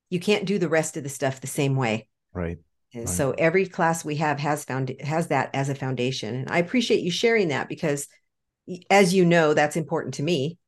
you 0.08 0.20
can't 0.20 0.46
do 0.46 0.58
the 0.58 0.68
rest 0.68 0.96
of 0.96 1.02
the 1.02 1.08
stuff 1.08 1.40
the 1.40 1.46
same 1.46 1.76
way. 1.76 2.08
Right. 2.32 2.58
right. 2.94 3.08
So 3.08 3.32
every 3.32 3.66
class 3.66 4.04
we 4.04 4.16
have 4.16 4.38
has 4.38 4.64
found 4.64 4.94
has 5.00 5.28
that 5.28 5.50
as 5.54 5.68
a 5.68 5.74
foundation, 5.74 6.34
and 6.34 6.50
I 6.50 6.58
appreciate 6.58 7.02
you 7.02 7.10
sharing 7.10 7.48
that 7.48 7.68
because, 7.68 8.06
as 8.88 9.12
you 9.12 9.24
know, 9.24 9.54
that's 9.54 9.76
important 9.76 10.14
to 10.14 10.22
me, 10.22 10.58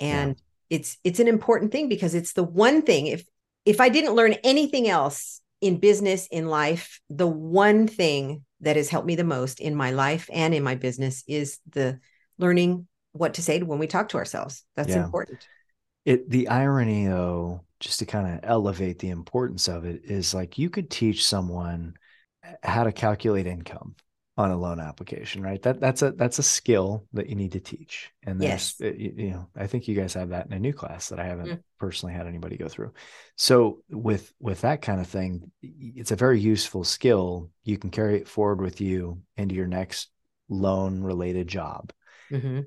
and 0.00 0.30
yeah. 0.30 0.78
it's 0.78 0.96
it's 1.04 1.20
an 1.20 1.28
important 1.28 1.70
thing 1.70 1.88
because 1.88 2.14
it's 2.14 2.32
the 2.32 2.42
one 2.42 2.82
thing 2.82 3.06
if 3.06 3.24
if 3.64 3.80
I 3.80 3.88
didn't 3.88 4.14
learn 4.14 4.32
anything 4.42 4.88
else 4.88 5.41
in 5.62 5.78
business, 5.78 6.26
in 6.30 6.48
life, 6.48 7.00
the 7.08 7.26
one 7.26 7.86
thing 7.86 8.44
that 8.60 8.76
has 8.76 8.90
helped 8.90 9.06
me 9.06 9.14
the 9.14 9.24
most 9.24 9.60
in 9.60 9.74
my 9.74 9.92
life 9.92 10.28
and 10.32 10.52
in 10.52 10.62
my 10.62 10.74
business 10.74 11.24
is 11.26 11.58
the 11.70 11.98
learning 12.36 12.86
what 13.12 13.34
to 13.34 13.42
say 13.42 13.62
when 13.62 13.78
we 13.78 13.86
talk 13.86 14.10
to 14.10 14.18
ourselves. 14.18 14.64
That's 14.76 14.90
yeah. 14.90 15.04
important. 15.04 15.46
It 16.04 16.28
the 16.28 16.48
irony 16.48 17.06
though, 17.06 17.60
just 17.78 18.00
to 18.00 18.06
kind 18.06 18.34
of 18.34 18.40
elevate 18.42 18.98
the 18.98 19.10
importance 19.10 19.68
of 19.68 19.84
it, 19.84 20.02
is 20.04 20.34
like 20.34 20.58
you 20.58 20.68
could 20.68 20.90
teach 20.90 21.24
someone 21.24 21.94
uh, 22.44 22.54
how 22.64 22.84
to 22.84 22.92
calculate 22.92 23.46
income 23.46 23.94
on 24.36 24.50
a 24.50 24.56
loan 24.56 24.80
application, 24.80 25.42
right? 25.42 25.60
That 25.62 25.78
that's 25.78 26.00
a 26.00 26.12
that's 26.12 26.38
a 26.38 26.42
skill 26.42 27.06
that 27.12 27.28
you 27.28 27.34
need 27.34 27.52
to 27.52 27.60
teach. 27.60 28.10
And 28.22 28.40
there's 28.40 28.76
yes. 28.80 28.94
you, 28.98 29.12
you, 29.16 29.30
know, 29.30 29.48
I 29.54 29.66
think 29.66 29.88
you 29.88 29.94
guys 29.94 30.14
have 30.14 30.30
that 30.30 30.46
in 30.46 30.52
a 30.52 30.58
new 30.58 30.72
class 30.72 31.10
that 31.10 31.20
I 31.20 31.26
haven't 31.26 31.48
mm. 31.48 31.62
personally 31.78 32.14
had 32.14 32.26
anybody 32.26 32.56
go 32.56 32.68
through. 32.68 32.92
So 33.36 33.82
with 33.90 34.32
with 34.40 34.62
that 34.62 34.80
kind 34.80 35.00
of 35.00 35.06
thing, 35.06 35.50
it's 35.62 36.12
a 36.12 36.16
very 36.16 36.40
useful 36.40 36.84
skill. 36.84 37.50
You 37.64 37.76
can 37.76 37.90
carry 37.90 38.16
it 38.16 38.28
forward 38.28 38.62
with 38.62 38.80
you 38.80 39.20
into 39.36 39.54
your 39.54 39.66
next 39.66 40.08
loan 40.48 41.02
related 41.02 41.46
job. 41.46 41.92
Mm-hmm. 42.30 42.60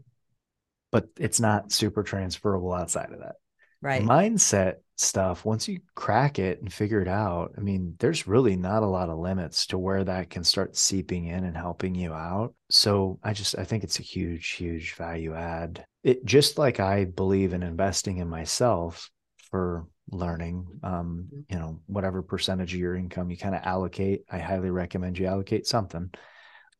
But 0.91 1.07
it's 1.17 1.39
not 1.39 1.71
super 1.71 2.03
transferable 2.03 2.73
outside 2.73 3.11
of 3.11 3.19
that. 3.19 3.35
Right. 3.81 4.03
Mindset 4.03 4.75
stuff, 4.97 5.43
once 5.43 5.67
you 5.67 5.79
crack 5.93 6.39
it 6.39 6.61
and 6.61 6.71
figure 6.71 7.01
it 7.01 7.07
out, 7.07 7.53
I 7.57 7.61
mean, 7.61 7.95
there's 7.99 8.27
really 8.27 8.55
not 8.55 8.83
a 8.83 8.87
lot 8.87 9.09
of 9.09 9.19
limits 9.19 9.67
to 9.67 9.77
where 9.77 10.03
that 10.03 10.29
can 10.29 10.43
start 10.43 10.77
seeping 10.77 11.25
in 11.25 11.43
and 11.43 11.55
helping 11.55 11.95
you 11.95 12.13
out. 12.13 12.53
So 12.69 13.19
I 13.23 13.33
just, 13.33 13.57
I 13.57 13.65
think 13.65 13.83
it's 13.83 13.99
a 13.99 14.03
huge, 14.03 14.51
huge 14.51 14.93
value 14.93 15.33
add. 15.33 15.85
It 16.03 16.23
just 16.25 16.57
like 16.57 16.79
I 16.79 17.05
believe 17.05 17.53
in 17.53 17.63
investing 17.63 18.17
in 18.17 18.29
myself 18.29 19.09
for 19.51 19.85
learning, 20.11 20.67
um, 20.83 21.27
mm-hmm. 21.27 21.53
you 21.53 21.59
know, 21.59 21.81
whatever 21.87 22.21
percentage 22.21 22.73
of 22.73 22.79
your 22.79 22.95
income 22.95 23.29
you 23.29 23.37
kind 23.37 23.55
of 23.55 23.61
allocate. 23.63 24.23
I 24.31 24.39
highly 24.39 24.69
recommend 24.69 25.17
you 25.17 25.25
allocate 25.27 25.67
something. 25.67 26.09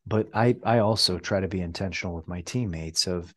But 0.06 0.28
I, 0.32 0.56
I 0.64 0.78
also 0.78 1.18
try 1.18 1.40
to 1.40 1.48
be 1.48 1.60
intentional 1.60 2.14
with 2.14 2.28
my 2.28 2.40
teammates 2.42 3.08
of, 3.08 3.34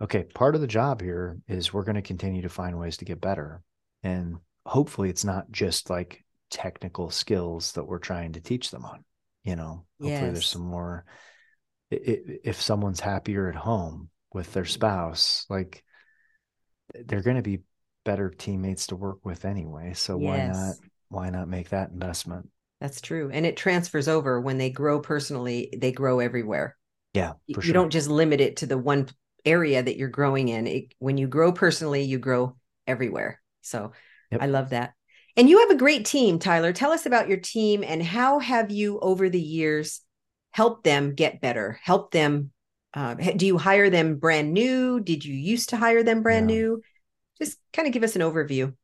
okay, 0.00 0.24
part 0.24 0.54
of 0.54 0.60
the 0.60 0.66
job 0.66 1.00
here 1.00 1.38
is 1.48 1.72
we're 1.72 1.84
going 1.84 1.96
to 1.96 2.02
continue 2.02 2.42
to 2.42 2.50
find 2.50 2.78
ways 2.78 2.98
to 2.98 3.06
get 3.06 3.20
better 3.20 3.62
and 4.02 4.36
hopefully 4.66 5.08
it's 5.08 5.24
not 5.24 5.50
just 5.50 5.90
like 5.90 6.24
technical 6.50 7.10
skills 7.10 7.72
that 7.72 7.84
we're 7.84 7.98
trying 7.98 8.32
to 8.32 8.40
teach 8.40 8.70
them 8.70 8.84
on 8.84 9.04
you 9.44 9.56
know? 9.56 9.84
Hopefully 10.00 10.12
yes. 10.12 10.32
there's 10.32 10.48
some 10.48 10.62
more 10.62 11.04
if 11.90 12.60
someone's 12.60 13.00
happier 13.00 13.48
at 13.48 13.54
home 13.54 14.08
with 14.32 14.52
their 14.54 14.62
mm-hmm. 14.62 14.70
spouse 14.70 15.44
like 15.50 15.84
they're 16.94 17.20
going 17.20 17.36
to 17.36 17.42
be 17.42 17.60
better 18.04 18.30
teammates 18.30 18.86
to 18.86 18.96
work 18.96 19.18
with 19.24 19.44
anyway 19.44 19.92
so 19.92 20.18
yes. 20.18 20.28
why 20.28 20.46
not 20.46 20.74
why 21.08 21.30
not 21.30 21.48
make 21.48 21.68
that 21.68 21.90
investment? 21.90 22.48
That's 22.80 23.02
true 23.02 23.30
and 23.30 23.44
it 23.44 23.58
transfers 23.58 24.08
over. 24.08 24.40
When 24.40 24.56
they 24.56 24.70
grow 24.70 25.00
personally 25.00 25.74
they 25.76 25.92
grow 25.92 26.20
everywhere. 26.20 26.76
Yeah 27.12 27.34
you, 27.46 27.60
sure. 27.60 27.74
don't 27.74 27.92
just 27.92 28.08
limit 28.08 28.40
it 28.40 28.56
to 28.58 28.66
the 28.66 28.78
one 28.78 29.08
area 29.44 29.82
that 29.82 29.98
you're 29.98 30.08
growing 30.08 30.48
in. 30.48 30.66
It, 30.66 30.94
when 30.98 31.18
you 31.18 31.26
grow 31.26 31.52
personally 31.52 32.02
you 32.04 32.18
grow 32.18 32.56
everywhere 32.86 33.41
so 33.62 33.92
yep. 34.30 34.42
I 34.42 34.46
love 34.46 34.70
that. 34.70 34.94
And 35.36 35.48
you 35.48 35.60
have 35.60 35.70
a 35.70 35.76
great 35.76 36.04
team, 36.04 36.38
Tyler. 36.38 36.72
Tell 36.72 36.92
us 36.92 37.06
about 37.06 37.28
your 37.28 37.38
team 37.38 37.82
and 37.82 38.02
how 38.02 38.38
have 38.38 38.70
you 38.70 39.00
over 39.00 39.30
the 39.30 39.40
years 39.40 40.02
helped 40.50 40.84
them 40.84 41.14
get 41.14 41.40
better? 41.40 41.80
Help 41.82 42.10
them 42.10 42.50
uh, 42.94 43.14
do 43.14 43.46
you 43.46 43.56
hire 43.56 43.88
them 43.88 44.16
brand 44.16 44.52
new? 44.52 45.00
Did 45.00 45.24
you 45.24 45.34
used 45.34 45.70
to 45.70 45.76
hire 45.76 46.02
them 46.02 46.22
brand 46.22 46.50
yeah. 46.50 46.56
new? 46.56 46.82
Just 47.40 47.58
kind 47.72 47.88
of 47.88 47.94
give 47.94 48.02
us 48.02 48.16
an 48.16 48.22
overview. 48.22 48.74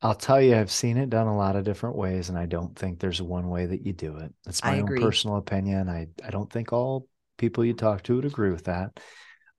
I'll 0.00 0.14
tell 0.14 0.40
you, 0.40 0.56
I've 0.56 0.70
seen 0.70 0.96
it 0.96 1.10
done 1.10 1.26
a 1.26 1.36
lot 1.36 1.56
of 1.56 1.64
different 1.64 1.96
ways, 1.96 2.28
and 2.28 2.38
I 2.38 2.46
don't 2.46 2.74
think 2.74 2.98
there's 2.98 3.20
one 3.20 3.48
way 3.48 3.66
that 3.66 3.84
you 3.84 3.92
do 3.92 4.16
it. 4.16 4.32
That's 4.44 4.62
my 4.62 4.80
own 4.80 4.86
personal 4.86 5.36
opinion. 5.36 5.88
I, 5.88 6.06
I 6.24 6.30
don't 6.30 6.50
think 6.50 6.72
all 6.72 7.08
people 7.36 7.64
you 7.64 7.74
talk 7.74 8.04
to 8.04 8.16
would 8.16 8.24
agree 8.24 8.50
with 8.50 8.64
that 8.64 9.00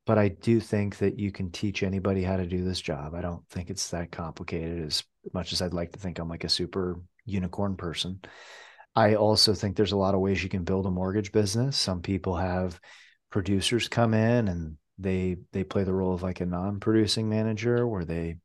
but 0.09 0.17
I 0.17 0.29
do 0.29 0.59
think 0.59 0.97
that 0.97 1.19
you 1.19 1.31
can 1.31 1.51
teach 1.51 1.83
anybody 1.83 2.23
how 2.23 2.35
to 2.35 2.47
do 2.47 2.63
this 2.63 2.81
job. 2.81 3.13
I 3.13 3.21
don't 3.21 3.47
think 3.49 3.69
it's 3.69 3.91
that 3.91 4.11
complicated 4.11 4.83
as 4.83 5.03
much 5.35 5.53
as 5.53 5.61
I'd 5.61 5.71
like 5.71 5.91
to 5.91 5.99
think 5.99 6.17
I'm 6.17 6.27
like 6.27 6.45
a 6.45 6.49
super 6.49 6.99
unicorn 7.25 7.75
person. 7.75 8.19
I 8.95 9.13
also 9.13 9.53
think 9.53 9.75
there's 9.75 9.91
a 9.91 9.97
lot 9.97 10.15
of 10.15 10.19
ways 10.19 10.41
you 10.41 10.49
can 10.49 10.63
build 10.63 10.87
a 10.87 10.89
mortgage 10.89 11.31
business. 11.31 11.77
Some 11.77 12.01
people 12.01 12.35
have 12.35 12.79
producers 13.29 13.87
come 13.87 14.15
in 14.15 14.47
and 14.47 14.77
they 14.97 15.37
they 15.51 15.63
play 15.63 15.83
the 15.83 15.93
role 15.93 16.15
of 16.15 16.23
like 16.23 16.41
a 16.41 16.45
non-producing 16.47 17.29
manager 17.29 17.87
where 17.87 18.03
they 18.03 18.37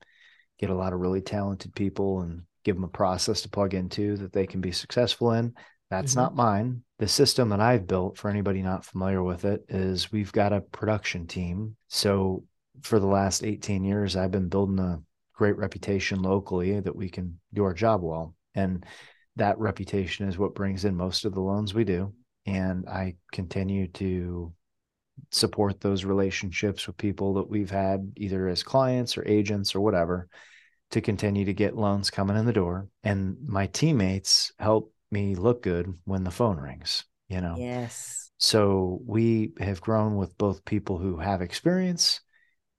get 0.59 0.69
a 0.69 0.75
lot 0.75 0.93
of 0.93 1.01
really 1.01 1.23
talented 1.23 1.75
people 1.75 2.21
and 2.21 2.43
give 2.65 2.77
them 2.77 2.85
a 2.85 2.89
process 2.89 3.41
to 3.41 3.49
plug 3.49 3.73
into 3.73 4.19
that 4.19 4.35
they 4.35 4.47
can 4.47 4.61
be 4.61 4.71
successful 4.71 5.33
in. 5.33 5.55
That's 5.89 6.13
mm-hmm. 6.13 6.21
not 6.21 6.37
mine. 6.37 6.83
The 6.99 7.09
system 7.09 7.49
that 7.49 7.61
I've 7.61 7.87
built 7.87 8.19
for 8.19 8.31
anybody 8.31 8.63
not 8.63 8.85
familiar 8.85 9.23
with 9.23 9.45
it 9.45 9.65
is 9.69 10.13
we've 10.13 10.33
got 10.33 10.53
a 10.53 10.61
production 10.61 11.27
team. 11.27 11.77
So 11.89 12.45
for 12.83 13.01
the 13.01 13.07
last 13.07 13.43
18 13.43 13.85
years, 13.85 14.17
I've 14.17 14.31
been 14.31 14.49
building 14.49 14.79
a 14.79 15.03
great 15.35 15.57
reputation 15.57 16.23
locally 16.23 16.79
that 16.79 16.95
we 16.95 17.09
can 17.09 17.41
do 17.53 17.65
our 17.65 17.75
job 17.75 18.03
well. 18.03 18.35
And 18.55 18.87
that 19.37 19.59
reputation 19.59 20.29
is 20.29 20.39
what 20.39 20.55
brings 20.55 20.85
in 20.85 20.97
most 20.97 21.25
of 21.25 21.35
the 21.35 21.41
loans 21.41 21.75
we 21.75 21.85
do. 21.85 22.13
And 22.47 22.89
I 22.89 23.17
continue 23.33 23.89
to 23.89 24.53
support 25.33 25.81
those 25.81 26.05
relationships 26.05 26.87
with 26.87 26.97
people 26.97 27.35
that 27.35 27.49
we've 27.49 27.71
had 27.71 28.13
either 28.17 28.49
as 28.49 28.63
clients 28.63 29.19
or 29.19 29.27
agents 29.27 29.75
or 29.75 29.81
whatever 29.81 30.29
to 30.91 31.01
continue 31.01 31.45
to 31.47 31.53
get 31.53 31.77
loans 31.77 32.11
coming 32.11 32.37
in 32.37 32.47
the 32.47 32.53
door. 32.53 32.89
And 33.03 33.37
my 33.45 33.67
teammates 33.67 34.53
help 34.59 34.93
me 35.15 35.35
look 35.35 35.63
good 35.63 35.95
when 36.05 36.25
the 36.25 36.31
phone 36.31 36.59
rings, 36.59 37.05
you 37.29 37.41
know? 37.41 37.55
Yes. 37.57 38.31
So 38.37 39.01
we 39.07 39.53
have 39.61 39.81
grown 39.81 40.17
with 40.17 40.37
both 40.37 40.65
people 40.65 40.99
who 40.99 41.17
have 41.17 41.41
experience, 41.41 42.21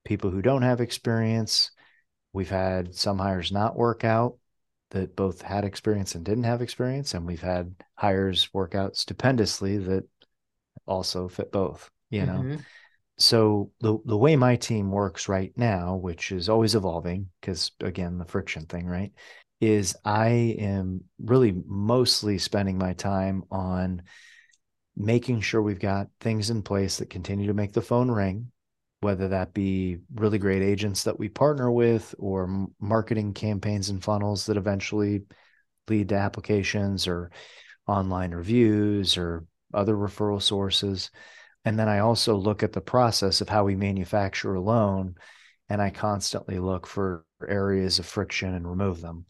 people 0.04 0.30
who 0.30 0.42
don't 0.42 0.62
have 0.62 0.80
experience. 0.80 1.70
We've 2.32 2.50
had 2.50 2.94
some 2.94 3.18
hires 3.18 3.50
not 3.50 3.74
work 3.74 4.04
out 4.04 4.36
that 4.90 5.16
both 5.16 5.42
had 5.42 5.64
experience 5.64 6.14
and 6.14 6.24
didn't 6.24 6.44
have 6.44 6.62
experience. 6.62 7.14
And 7.14 7.26
we've 7.26 7.40
had 7.40 7.74
hires 7.94 8.52
work 8.54 8.74
out 8.74 8.96
stupendously 8.96 9.78
that 9.78 10.04
also 10.86 11.28
fit 11.28 11.50
both, 11.50 11.90
you 12.10 12.22
mm-hmm. 12.22 12.50
know? 12.50 12.58
So 13.18 13.72
the, 13.80 13.98
the 14.04 14.16
way 14.16 14.36
my 14.36 14.56
team 14.56 14.90
works 14.90 15.28
right 15.28 15.52
now, 15.56 15.96
which 15.96 16.32
is 16.32 16.50
always 16.50 16.74
evolving, 16.74 17.28
because 17.40 17.72
again, 17.80 18.18
the 18.18 18.26
friction 18.26 18.66
thing, 18.66 18.86
right? 18.86 19.12
Is 19.60 19.96
I 20.04 20.28
am 20.58 21.04
really 21.18 21.54
mostly 21.66 22.38
spending 22.38 22.78
my 22.78 22.92
time 22.92 23.44
on 23.50 24.02
making 24.96 25.40
sure 25.40 25.62
we've 25.62 25.80
got 25.80 26.08
things 26.20 26.50
in 26.50 26.62
place 26.62 26.98
that 26.98 27.10
continue 27.10 27.46
to 27.46 27.54
make 27.54 27.72
the 27.72 27.82
phone 27.82 28.10
ring 28.10 28.50
whether 29.00 29.28
that 29.28 29.52
be 29.52 29.98
really 30.14 30.38
great 30.38 30.62
agents 30.62 31.04
that 31.04 31.18
we 31.18 31.28
partner 31.28 31.70
with 31.70 32.14
or 32.18 32.66
marketing 32.80 33.34
campaigns 33.34 33.90
and 33.90 34.02
funnels 34.02 34.46
that 34.46 34.56
eventually 34.56 35.22
lead 35.88 36.08
to 36.08 36.14
applications 36.14 37.06
or 37.06 37.30
online 37.86 38.32
reviews 38.32 39.16
or 39.16 39.44
other 39.74 39.94
referral 39.94 40.40
sources. 40.40 41.10
And 41.64 41.78
then 41.78 41.88
I 41.88 41.98
also 41.98 42.36
look 42.36 42.62
at 42.62 42.72
the 42.72 42.80
process 42.80 43.40
of 43.40 43.48
how 43.48 43.64
we 43.64 43.76
manufacture 43.76 44.54
a 44.54 44.60
loan 44.60 45.16
and 45.68 45.82
I 45.82 45.90
constantly 45.90 46.58
look 46.58 46.86
for 46.86 47.25
areas 47.46 47.98
of 47.98 48.06
friction 48.06 48.54
and 48.54 48.68
remove 48.68 49.00
them. 49.00 49.26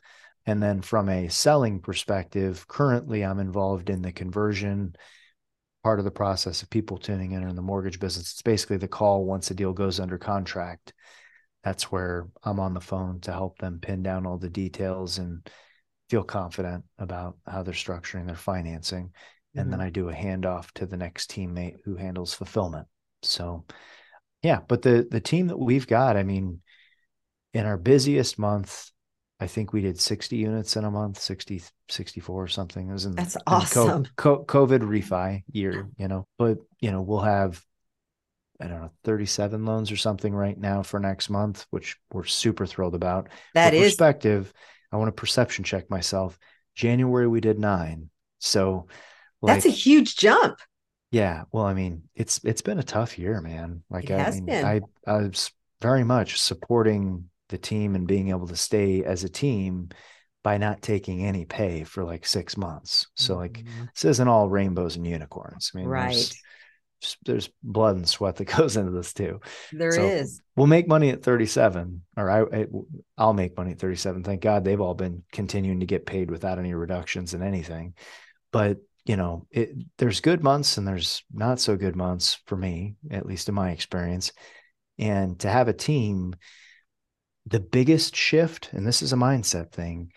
And 0.47 0.63
then 0.63 0.81
from 0.81 1.09
a 1.09 1.29
selling 1.29 1.81
perspective, 1.81 2.67
currently 2.69 3.25
I'm 3.25 3.41
involved 3.41 3.91
in 3.91 4.03
the 4.03 4.13
conversion 4.13 4.95
part 5.83 5.99
of 5.99 6.05
the 6.05 6.11
process 6.11 6.63
of 6.63 6.71
people 6.71 6.99
tuning 6.99 7.33
in 7.33 7.49
in 7.49 7.55
the 7.55 7.63
mortgage 7.63 8.01
business. 8.01 8.33
It's 8.33 8.43
basically 8.43 8.77
the 8.77 8.89
call 8.89 9.25
once 9.25 9.51
a 9.51 9.55
deal 9.55 9.73
goes 9.73 10.01
under 10.01 10.19
contract. 10.19 10.93
That's 11.63 11.91
where 11.91 12.29
I'm 12.43 12.61
on 12.61 12.75
the 12.75 12.81
phone 12.81 13.21
to 13.21 13.33
help 13.33 13.59
them 13.59 13.81
pin 13.81 14.03
down 14.03 14.27
all 14.27 14.39
the 14.39 14.51
details 14.51 15.19
and 15.19 15.49
feel 16.09 16.23
confident 16.23 16.85
about 16.99 17.37
how 17.47 17.63
they're 17.63 17.75
structuring 17.75 18.27
their 18.27 18.37
financing. 18.37 19.13
And 19.55 19.65
mm-hmm. 19.65 19.71
then 19.71 19.81
I 19.81 19.91
do 19.91 20.09
a 20.09 20.15
handoff 20.15 20.71
to 20.73 20.87
the 20.87 20.97
next 20.97 21.31
teammate 21.31 21.77
who 21.85 21.97
handles 21.97 22.35
fulfillment. 22.35 22.87
So 23.23 23.65
yeah, 24.43 24.61
but 24.67 24.83
the 24.83 25.07
the 25.11 25.21
team 25.21 25.49
that 25.49 25.59
we've 25.59 25.87
got, 25.87 26.17
I 26.17 26.23
mean, 26.23 26.61
in 27.57 27.65
our 27.65 27.79
busiest 27.79 28.39
month, 28.39 28.91
I 29.41 29.47
think 29.47 29.73
we 29.73 29.81
did 29.81 29.99
60 29.99 30.37
units 30.37 30.77
in 30.77 30.85
a 30.85 30.91
month, 30.91 31.19
60, 31.21 31.63
64 31.89 32.43
or 32.43 32.49
something. 32.49 32.89
It 32.89 32.93
was 32.93 33.07
in 33.07 33.15
That's 33.15 33.37
awesome. 33.47 34.05
COVID 34.17 34.81
refi 34.81 35.43
year, 35.51 35.89
you 35.97 36.09
know, 36.09 36.27
but 36.39 36.59
you 36.81 36.91
know, 36.91 37.01
we'll 37.01 37.21
have, 37.21 37.63
I 38.61 38.67
don't 38.67 38.83
know, 38.83 38.91
37 39.05 39.65
loans 39.65 39.91
or 39.91 39.97
something 39.97 40.35
right 40.35 40.59
now 40.59 40.83
for 40.83 41.01
next 41.01 41.31
month, 41.31 41.67
which 41.71 41.97
we're 42.13 42.25
super 42.25 42.67
thrilled 42.67 42.95
about. 42.95 43.29
That 43.55 43.71
for 43.71 43.77
is 43.77 43.93
perspective. 43.93 44.53
I 44.93 44.97
want 44.97 45.09
to 45.09 45.21
perception 45.21 45.65
check 45.65 45.91
myself. 45.91 46.39
January 46.75 47.27
we 47.27 47.41
did 47.41 47.59
nine. 47.59 48.11
So 48.39 48.87
like, 49.41 49.57
that's 49.57 49.67
a 49.67 49.71
huge 49.71 50.17
jump. 50.17 50.59
Yeah. 51.11 51.45
Well, 51.53 51.65
I 51.65 51.73
mean, 51.73 52.03
it's 52.15 52.41
it's 52.45 52.63
been 52.63 52.79
a 52.79 52.83
tough 52.83 53.19
year, 53.19 53.41
man. 53.41 53.83
Like 53.89 54.11
it 54.11 54.19
I 54.19 54.31
mean. 54.31 54.51
I 54.51 54.81
I 55.07 55.13
was 55.23 55.51
very 55.81 56.05
much 56.05 56.41
supporting 56.41 57.31
the 57.49 57.59
team 57.59 57.95
and 57.95 58.07
being 58.07 58.31
able 58.31 58.49
to 58.49 58.57
stay 58.57 59.05
as 59.05 59.25
a 59.25 59.29
team 59.29 59.91
by 60.43 60.59
not 60.59 60.83
taking 60.83 61.25
any 61.25 61.45
pay 61.45 61.83
for 61.83 62.05
like 62.05 62.25
six 62.25 62.57
months. 62.57 63.09
So 63.17 63.37
like 63.37 63.55
mm-hmm. 63.55 63.87
this 63.95 64.05
isn't 64.05 64.29
all 64.29 64.49
rainbows 64.49 64.97
and 64.97 65.07
unicorns. 65.07 65.73
I 65.75 65.79
mean, 65.79 65.89
right. 65.89 66.15
There's, 66.15 67.17
there's 67.25 67.51
blood 67.63 67.97
and 67.97 68.09
sweat 68.09 68.37
that 68.37 68.45
goes 68.57 68.77
into 68.77 68.93
this 68.93 69.13
too. 69.13 69.41
There 69.73 69.93
so 69.93 70.05
is. 70.05 70.41
We'll 70.55 70.69
make 70.69 70.87
money 70.87 71.11
at 71.11 71.23
37, 71.23 72.03
or 72.17 72.31
I, 72.31 72.67
I'll 73.19 73.33
make 73.33 73.57
money 73.57 73.73
at 73.73 73.81
37. 73.81 74.23
Thank 74.23 74.41
God 74.41 74.65
they've 74.65 74.81
all 74.81 74.95
been 74.95 75.25
continuing 75.33 75.81
to 75.81 75.87
get 75.87 76.07
paid 76.07 76.31
without 76.31 76.59
any 76.59 76.75
reductions 76.75 77.35
in 77.35 77.43
anything. 77.43 77.95
But 78.53 78.79
you 79.05 79.17
know, 79.17 79.47
it, 79.51 79.71
there's 79.99 80.21
good 80.21 80.43
months 80.43 80.79
and 80.79 80.87
there's 80.87 81.23
not 81.33 81.61
so 81.61 81.77
good 81.77 81.95
months 81.95 82.39
for 82.47 82.57
me, 82.57 82.97
at 83.11 83.25
least 83.25 83.49
in 83.49 83.55
my 83.55 83.71
experience. 83.71 84.33
And 84.99 85.39
to 85.41 85.49
have 85.49 85.69
a 85.69 85.73
team 85.73 86.35
the 87.47 87.61
biggest 87.61 88.17
shift, 88.17 88.71
and 88.73 88.87
this 88.87 89.03
is 89.03 89.13
a 89.13 89.17
mindset 89.17 89.73
thing, 89.73 90.13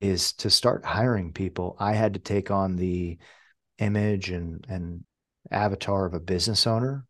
is 0.00 0.32
to 0.34 0.50
start 0.50 0.84
hiring 0.84 1.32
people. 1.32 1.76
I 1.78 1.94
had 1.94 2.14
to 2.14 2.20
take 2.20 2.50
on 2.50 2.76
the 2.76 3.18
image 3.78 4.30
and 4.30 4.64
and 4.68 5.04
avatar 5.50 6.06
of 6.06 6.14
a 6.14 6.20
business 6.20 6.66
owner 6.66 7.04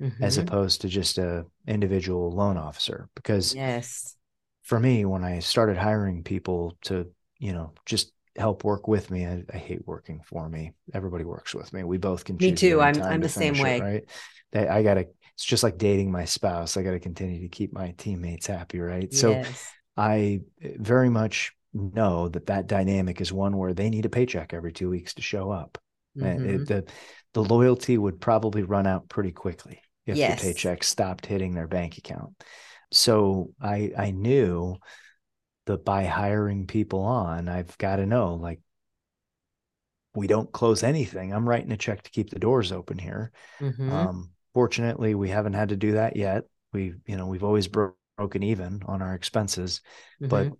mm-hmm. 0.00 0.22
as 0.22 0.38
opposed 0.38 0.82
to 0.82 0.88
just 0.88 1.18
a 1.18 1.44
individual 1.66 2.30
loan 2.30 2.56
officer 2.56 3.08
because 3.14 3.54
yes. 3.54 4.16
for 4.62 4.78
me 4.78 5.04
when 5.04 5.24
i 5.24 5.38
started 5.38 5.76
hiring 5.76 6.22
people 6.22 6.78
to 6.82 7.06
you 7.38 7.52
know 7.52 7.72
just 7.84 8.12
help 8.36 8.64
work 8.64 8.88
with 8.88 9.10
me 9.10 9.26
i, 9.26 9.42
I 9.52 9.56
hate 9.56 9.86
working 9.86 10.20
for 10.24 10.48
me. 10.48 10.72
Everybody 10.94 11.24
works 11.24 11.54
with 11.54 11.72
me. 11.72 11.82
We 11.82 11.98
both 11.98 12.24
can 12.24 12.36
me 12.36 12.52
too. 12.52 12.80
i'm 12.80 13.02
i'm 13.02 13.20
the 13.20 13.28
same 13.28 13.58
way. 13.58 13.78
it, 13.78 13.82
right? 13.82 14.04
They, 14.52 14.68
i 14.68 14.82
gotta 14.82 15.06
it's 15.38 15.44
just 15.44 15.62
like 15.62 15.78
dating 15.78 16.10
my 16.10 16.24
spouse. 16.24 16.76
I 16.76 16.82
got 16.82 16.90
to 16.90 16.98
continue 16.98 17.42
to 17.42 17.48
keep 17.48 17.72
my 17.72 17.94
teammates 17.96 18.48
happy, 18.48 18.80
right? 18.80 19.06
Yes. 19.08 19.20
So 19.20 19.44
I 19.96 20.40
very 20.60 21.08
much 21.10 21.52
know 21.72 22.28
that 22.30 22.46
that 22.46 22.66
dynamic 22.66 23.20
is 23.20 23.32
one 23.32 23.56
where 23.56 23.72
they 23.72 23.88
need 23.88 24.04
a 24.04 24.08
paycheck 24.08 24.52
every 24.52 24.72
two 24.72 24.90
weeks 24.90 25.14
to 25.14 25.22
show 25.22 25.52
up. 25.52 25.78
Mm-hmm. 26.16 26.26
And 26.26 26.50
it, 26.50 26.66
the 26.66 26.84
the 27.34 27.44
loyalty 27.44 27.96
would 27.96 28.20
probably 28.20 28.64
run 28.64 28.88
out 28.88 29.08
pretty 29.08 29.30
quickly 29.30 29.80
if 30.06 30.16
yes. 30.16 30.42
the 30.42 30.48
paycheck 30.48 30.82
stopped 30.82 31.24
hitting 31.24 31.54
their 31.54 31.68
bank 31.68 31.98
account. 31.98 32.32
So 32.90 33.52
I 33.60 33.92
I 33.96 34.10
knew 34.10 34.74
that 35.66 35.84
by 35.84 36.06
hiring 36.06 36.66
people 36.66 37.02
on, 37.02 37.48
I've 37.48 37.78
got 37.78 37.96
to 37.96 38.06
know 38.06 38.34
like 38.34 38.58
we 40.16 40.26
don't 40.26 40.50
close 40.50 40.82
anything. 40.82 41.32
I'm 41.32 41.48
writing 41.48 41.70
a 41.70 41.76
check 41.76 42.02
to 42.02 42.10
keep 42.10 42.30
the 42.30 42.40
doors 42.40 42.72
open 42.72 42.98
here. 42.98 43.30
Mm-hmm. 43.60 43.92
Um, 43.92 44.30
Fortunately, 44.58 45.14
we 45.14 45.28
haven't 45.28 45.52
had 45.52 45.68
to 45.68 45.76
do 45.76 45.92
that 45.92 46.16
yet. 46.16 46.42
We, 46.72 46.94
you 47.06 47.16
know, 47.16 47.28
we've 47.28 47.44
always 47.44 47.68
bro- 47.68 47.94
broken 48.16 48.42
even 48.42 48.82
on 48.86 49.02
our 49.02 49.14
expenses, 49.14 49.82
mm-hmm. 50.20 50.30
but 50.30 50.52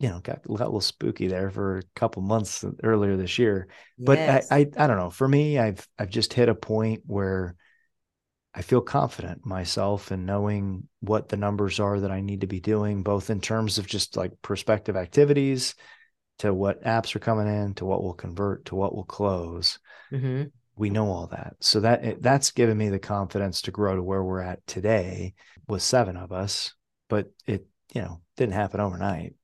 you 0.00 0.08
know, 0.08 0.18
got, 0.18 0.42
got 0.42 0.58
a 0.60 0.64
little 0.64 0.80
spooky 0.80 1.28
there 1.28 1.48
for 1.48 1.78
a 1.78 1.82
couple 1.94 2.20
months 2.20 2.64
earlier 2.82 3.16
this 3.16 3.38
year. 3.38 3.68
But 3.96 4.18
I, 4.18 4.42
I, 4.50 4.58
I 4.76 4.86
don't 4.88 4.96
know. 4.96 5.10
For 5.10 5.28
me, 5.28 5.56
I've, 5.56 5.86
I've 5.96 6.10
just 6.10 6.32
hit 6.32 6.48
a 6.48 6.54
point 6.56 7.02
where 7.06 7.54
I 8.52 8.62
feel 8.62 8.80
confident 8.80 9.46
myself 9.46 10.10
in 10.10 10.26
knowing 10.26 10.88
what 10.98 11.28
the 11.28 11.36
numbers 11.36 11.78
are 11.78 12.00
that 12.00 12.10
I 12.10 12.20
need 12.20 12.40
to 12.40 12.48
be 12.48 12.58
doing, 12.58 13.04
both 13.04 13.30
in 13.30 13.40
terms 13.40 13.78
of 13.78 13.86
just 13.86 14.16
like 14.16 14.32
prospective 14.42 14.96
activities, 14.96 15.76
to 16.40 16.52
what 16.52 16.82
apps 16.82 17.14
are 17.14 17.20
coming 17.20 17.46
in, 17.46 17.74
to 17.74 17.84
what 17.84 18.02
will 18.02 18.14
convert, 18.14 18.64
to 18.64 18.74
what 18.74 18.96
will 18.96 19.04
close. 19.04 19.78
Mm-hmm 20.12 20.48
we 20.78 20.90
know 20.90 21.10
all 21.10 21.26
that. 21.28 21.56
So 21.60 21.80
that 21.80 22.04
eh, 22.04 22.14
that's 22.20 22.50
given 22.50 22.78
me 22.78 22.88
the 22.88 22.98
confidence 22.98 23.62
to 23.62 23.70
grow 23.70 23.96
to 23.96 24.02
where 24.02 24.22
we're 24.22 24.40
at 24.40 24.66
today 24.66 25.34
with 25.66 25.82
seven 25.82 26.16
of 26.16 26.32
us 26.32 26.74
but 27.08 27.30
it 27.46 27.66
you 27.94 28.02
know 28.02 28.20
didn't 28.36 28.54
happen 28.54 28.80
overnight 28.80 29.34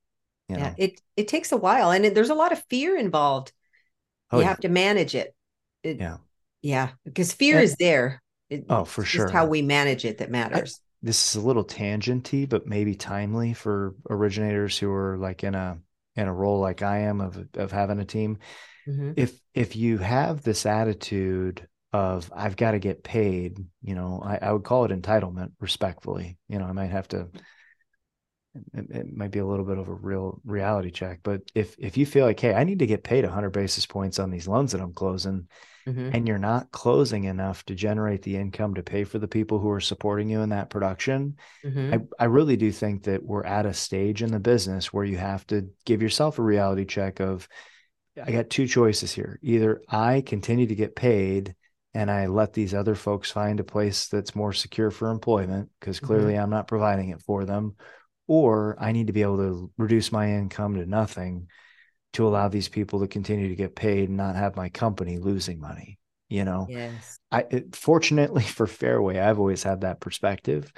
you 0.49 0.57
yeah 0.57 0.69
know? 0.71 0.75
it 0.79 1.01
it 1.17 1.29
takes 1.29 1.53
a 1.53 1.57
while 1.57 1.91
and 1.91 2.05
it, 2.05 2.15
there's 2.15 2.31
a 2.31 2.35
lot 2.35 2.53
of 2.53 2.63
fear 2.69 2.97
involved. 2.97 3.53
Oh, 4.31 4.39
you 4.39 4.43
yeah. 4.43 4.49
have 4.49 4.61
to 4.61 4.69
manage 4.69 5.15
it. 5.15 5.35
it, 5.83 5.99
yeah. 5.99 6.19
Yeah 6.63 6.91
because 7.05 7.33
fear 7.33 7.57
and, 7.57 7.65
is 7.65 7.77
there. 7.77 8.23
It, 8.51 8.67
oh 8.69 8.85
for 8.85 9.05
sure 9.05 9.31
how 9.31 9.47
we 9.47 9.63
manage 9.63 10.05
it 10.05 10.19
that 10.19 10.31
matters. 10.31 10.81
I, 10.81 10.85
this 11.03 11.29
is 11.29 11.43
a 11.43 11.47
little 11.47 11.65
tangenty 11.65 12.49
but 12.49 12.67
maybe 12.67 12.95
timely 12.95 13.55
for 13.55 13.95
originators 14.11 14.79
who 14.79 14.91
are 14.93 15.17
like 15.17 15.45
in 15.45 15.55
a 15.55 15.79
in 16.17 16.29
a 16.29 16.33
role 16.33 16.61
like 16.61 16.83
i 16.83 16.99
am 16.99 17.21
of 17.21 17.49
of 17.55 17.73
having 17.73 17.99
a 17.99 18.05
team 18.05 18.39
mm-hmm. 18.87 19.13
if 19.17 19.39
if 19.55 19.77
you 19.77 19.99
have 19.99 20.43
this 20.43 20.67
attitude 20.67 21.67
of 21.93 22.31
I've 22.35 22.57
got 22.57 22.73
to 22.73 22.79
get 22.79 23.05
paid, 23.05 23.59
you 23.83 23.95
know, 23.95 24.21
I, 24.25 24.39
I, 24.43 24.53
would 24.53 24.65
call 24.65 24.85
it 24.85 24.91
entitlement 24.91 25.53
respectfully. 25.61 26.37
You 26.49 26.59
know, 26.59 26.65
I 26.65 26.73
might 26.73 26.91
have 26.91 27.07
to 27.09 27.29
it, 28.73 28.91
it, 28.91 29.17
might 29.17 29.31
be 29.31 29.39
a 29.39 29.47
little 29.47 29.65
bit 29.65 29.79
of 29.79 29.89
a 29.89 29.95
real 29.95 30.41
reality 30.45 30.91
check. 30.91 31.21
But 31.23 31.43
if 31.55 31.77
if 31.79 31.97
you 31.97 32.07
feel 32.07 32.27
like, 32.27 32.41
hey, 32.41 32.55
I 32.55 32.65
need 32.65 32.81
to 32.81 32.87
get 32.87 33.05
paid 33.05 33.25
100 33.25 33.51
basis 33.51 33.87
points 33.87 34.19
on 34.19 34.31
these 34.31 34.49
loans 34.49 34.73
that 34.73 34.81
I'm 34.81 34.93
closing, 34.93 35.49
mm-hmm. 35.87 36.11
and 36.13 36.29
you're 36.29 36.39
not 36.39 36.71
closing 36.71 37.25
enough 37.25 37.65
to 37.67 37.75
generate 37.75 38.23
the 38.23 38.37
income 38.37 38.75
to 38.75 38.83
pay 38.83 39.05
for 39.05 39.19
the 39.19 39.29
people 39.29 39.59
who 39.59 39.71
are 39.71 39.81
supporting 39.81 40.29
you 40.29 40.41
in 40.43 40.51
that 40.51 40.71
production, 40.71 41.37
mm-hmm. 41.65 41.95
I, 41.95 42.25
I 42.25 42.27
really 42.27 42.57
do 42.57 42.71
think 42.71 43.05
that 43.05 43.23
we're 43.23 43.45
at 43.45 43.67
a 43.67 43.75
stage 43.75 44.23
in 44.23 44.31
the 44.31 44.41
business 44.41 44.93
where 44.93 45.05
you 45.05 45.17
have 45.17 45.47
to 45.49 45.69
give 45.85 46.03
yourself 46.03 46.39
a 46.39 46.43
reality 46.43 46.85
check 46.85 47.21
of 47.21 47.49
I 48.23 48.31
got 48.31 48.51
two 48.51 48.67
choices 48.67 49.13
here. 49.13 49.39
Either 49.43 49.83
I 49.89 50.21
continue 50.21 50.67
to 50.67 50.75
get 50.75 50.95
paid 50.97 51.55
and 51.95 52.11
I 52.11 52.27
let 52.27 52.53
these 52.53 52.75
other 52.75 52.95
folks 52.95 53.31
find 53.31 53.61
a 53.61 53.65
place 53.65 54.09
that's 54.09 54.35
more 54.35 54.53
secure 54.53 54.91
for 54.91 55.11
employment 55.11 55.71
because 55.79 56.01
clearly 56.01 56.35
mm-hmm. 56.35 56.43
I'm 56.43 56.51
not 56.51 56.69
providing 56.69 57.11
it 57.11 57.23
for 57.23 57.45
them, 57.45 57.77
or 58.27 58.77
I 58.81 58.93
need 58.93 59.07
to 59.07 59.13
be 59.13 59.23
able 59.23 59.39
to 59.39 59.71
reduce 59.79 60.11
my 60.11 60.33
income 60.33 60.75
to 60.75 60.87
nothing 60.87 61.49
to 62.15 62.27
allow 62.27 62.49
these 62.49 62.69
people 62.69 63.01
to 63.01 63.09
continue 63.09 63.49
to 63.49 63.57
get 63.57 63.77
paid 63.77 64.09
and 64.09 64.17
not 64.17 64.37
have 64.37 64.57
my 64.57 64.69
company 64.69 65.19
losing 65.19 65.61
money. 65.61 65.99
You 66.29 66.45
know, 66.45 66.67
yes. 66.69 67.19
I 67.31 67.47
it, 67.51 67.77
fortunately 67.77 68.43
for 68.43 68.67
Fairway, 68.67 69.19
I've 69.19 69.39
always 69.39 69.63
had 69.63 69.83
that 69.83 70.01
perspective, 70.01 70.73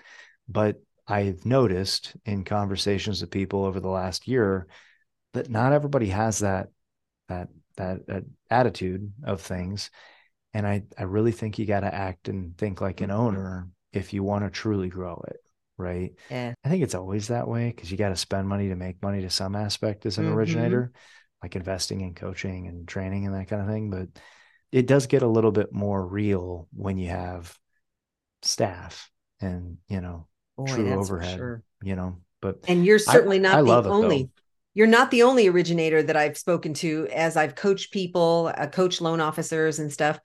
but 0.49 0.83
I've 1.07 1.47
noticed 1.47 2.15
in 2.25 2.45
conversations 2.45 3.21
with 3.21 3.31
people 3.31 3.65
over 3.65 3.81
the 3.81 3.89
last 3.89 4.27
year 4.27 4.67
that 5.33 5.49
not 5.49 5.73
everybody 5.73 6.09
has 6.09 6.41
that 6.41 6.69
that 7.29 7.49
that, 7.77 8.07
that 8.07 8.25
attitude 8.51 9.13
of 9.25 9.41
things. 9.41 9.91
And 10.55 10.67
I, 10.67 10.85
I 10.97 11.03
really 11.03 11.33
think 11.33 11.59
you 11.59 11.67
got 11.67 11.81
to 11.81 11.95
act 11.95 12.29
and 12.29 12.57
think 12.57 12.81
like 12.81 13.03
an 13.03 13.11
owner 13.11 13.69
if 13.93 14.15
you 14.15 14.23
want 14.23 14.45
to 14.45 14.51
truly 14.51 14.89
grow 14.89 15.23
it. 15.29 15.37
Right. 15.79 16.15
Yeah. 16.31 16.55
I 16.65 16.69
think 16.71 16.83
it's 16.83 16.95
always 16.95 17.29
that 17.29 17.47
way 17.47 17.69
because 17.69 17.91
you 17.91 17.99
got 17.99 18.09
to 18.09 18.17
spend 18.17 18.49
money 18.49 18.69
to 18.69 18.77
make 18.77 19.03
money 19.03 19.21
to 19.21 19.29
some 19.31 19.55
aspect 19.55 20.07
as 20.07 20.17
an 20.17 20.25
Mhm. 20.25 20.33
originator, 20.35 20.93
like 21.43 21.55
investing 21.55 22.01
in 22.01 22.15
coaching 22.15 22.67
and 22.67 22.89
training 22.89 23.27
and 23.27 23.35
that 23.35 23.49
kind 23.49 23.61
of 23.61 23.69
thing. 23.69 23.91
But 23.91 24.09
it 24.73 24.87
does 24.87 25.07
get 25.07 25.23
a 25.23 25.29
little 25.29 25.53
bit 25.53 25.75
more 25.75 26.07
real 26.07 26.67
when 26.73 26.97
you 26.97 27.11
have 27.11 27.55
staff 28.43 29.11
and, 29.41 29.77
you 29.89 30.01
know, 30.01 30.27
Boy, 30.57 30.67
true 30.67 30.93
overhead, 30.95 31.37
sure. 31.37 31.63
you 31.83 31.97
know, 31.97 32.23
but 32.41 32.61
And 32.69 32.87
you're 32.87 33.01
I- 33.07 33.13
certainly 33.13 33.39
not 33.39 33.59
I 33.59 33.63
the 33.63 33.91
only. 33.91 34.31
You're 34.77 34.87
not 34.87 35.11
the 35.11 35.23
only 35.23 35.49
originator 35.49 36.03
that 36.03 36.19
I've 36.19 36.37
spoken 36.37 36.75
to 36.75 37.09
as 37.11 37.35
I've 37.35 37.55
coached 37.55 37.95
people, 37.95 38.53
uh, 38.55 38.67
coach 38.67 39.01
loan 39.01 39.23
officers 39.23 39.79
and 39.79 39.91
stuff. 39.91 40.21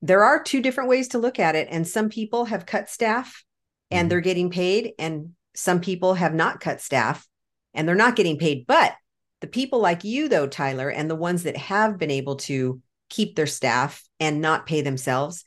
There 0.00 0.22
are 0.22 0.40
two 0.40 0.62
different 0.62 0.88
ways 0.88 1.08
to 1.08 1.18
look 1.18 1.40
at 1.40 1.56
it, 1.56 1.66
and 1.72 1.84
some 1.84 2.08
people 2.08 2.44
have 2.44 2.66
cut 2.66 2.88
staff 2.88 3.42
and 3.90 4.06
Mhm. 4.06 4.10
they're 4.10 4.20
getting 4.20 4.48
paid, 4.48 4.92
and 5.00 5.34
some 5.56 5.80
people 5.80 6.14
have 6.14 6.34
not 6.34 6.60
cut 6.60 6.80
staff 6.80 7.26
and 7.74 7.88
they're 7.88 7.96
not 7.96 8.14
getting 8.14 8.38
paid. 8.38 8.64
But 8.68 8.94
the 9.40 9.48
people 9.48 9.80
like 9.80 10.04
you, 10.04 10.28
though, 10.28 10.46
Tyler, 10.46 10.88
and 10.88 11.10
the 11.10 11.16
ones 11.16 11.42
that 11.42 11.56
have 11.56 11.98
been 11.98 12.12
able 12.12 12.36
to 12.36 12.80
keep 13.08 13.34
their 13.34 13.48
staff 13.48 14.04
and 14.20 14.40
not 14.40 14.66
pay 14.66 14.82
themselves, 14.82 15.44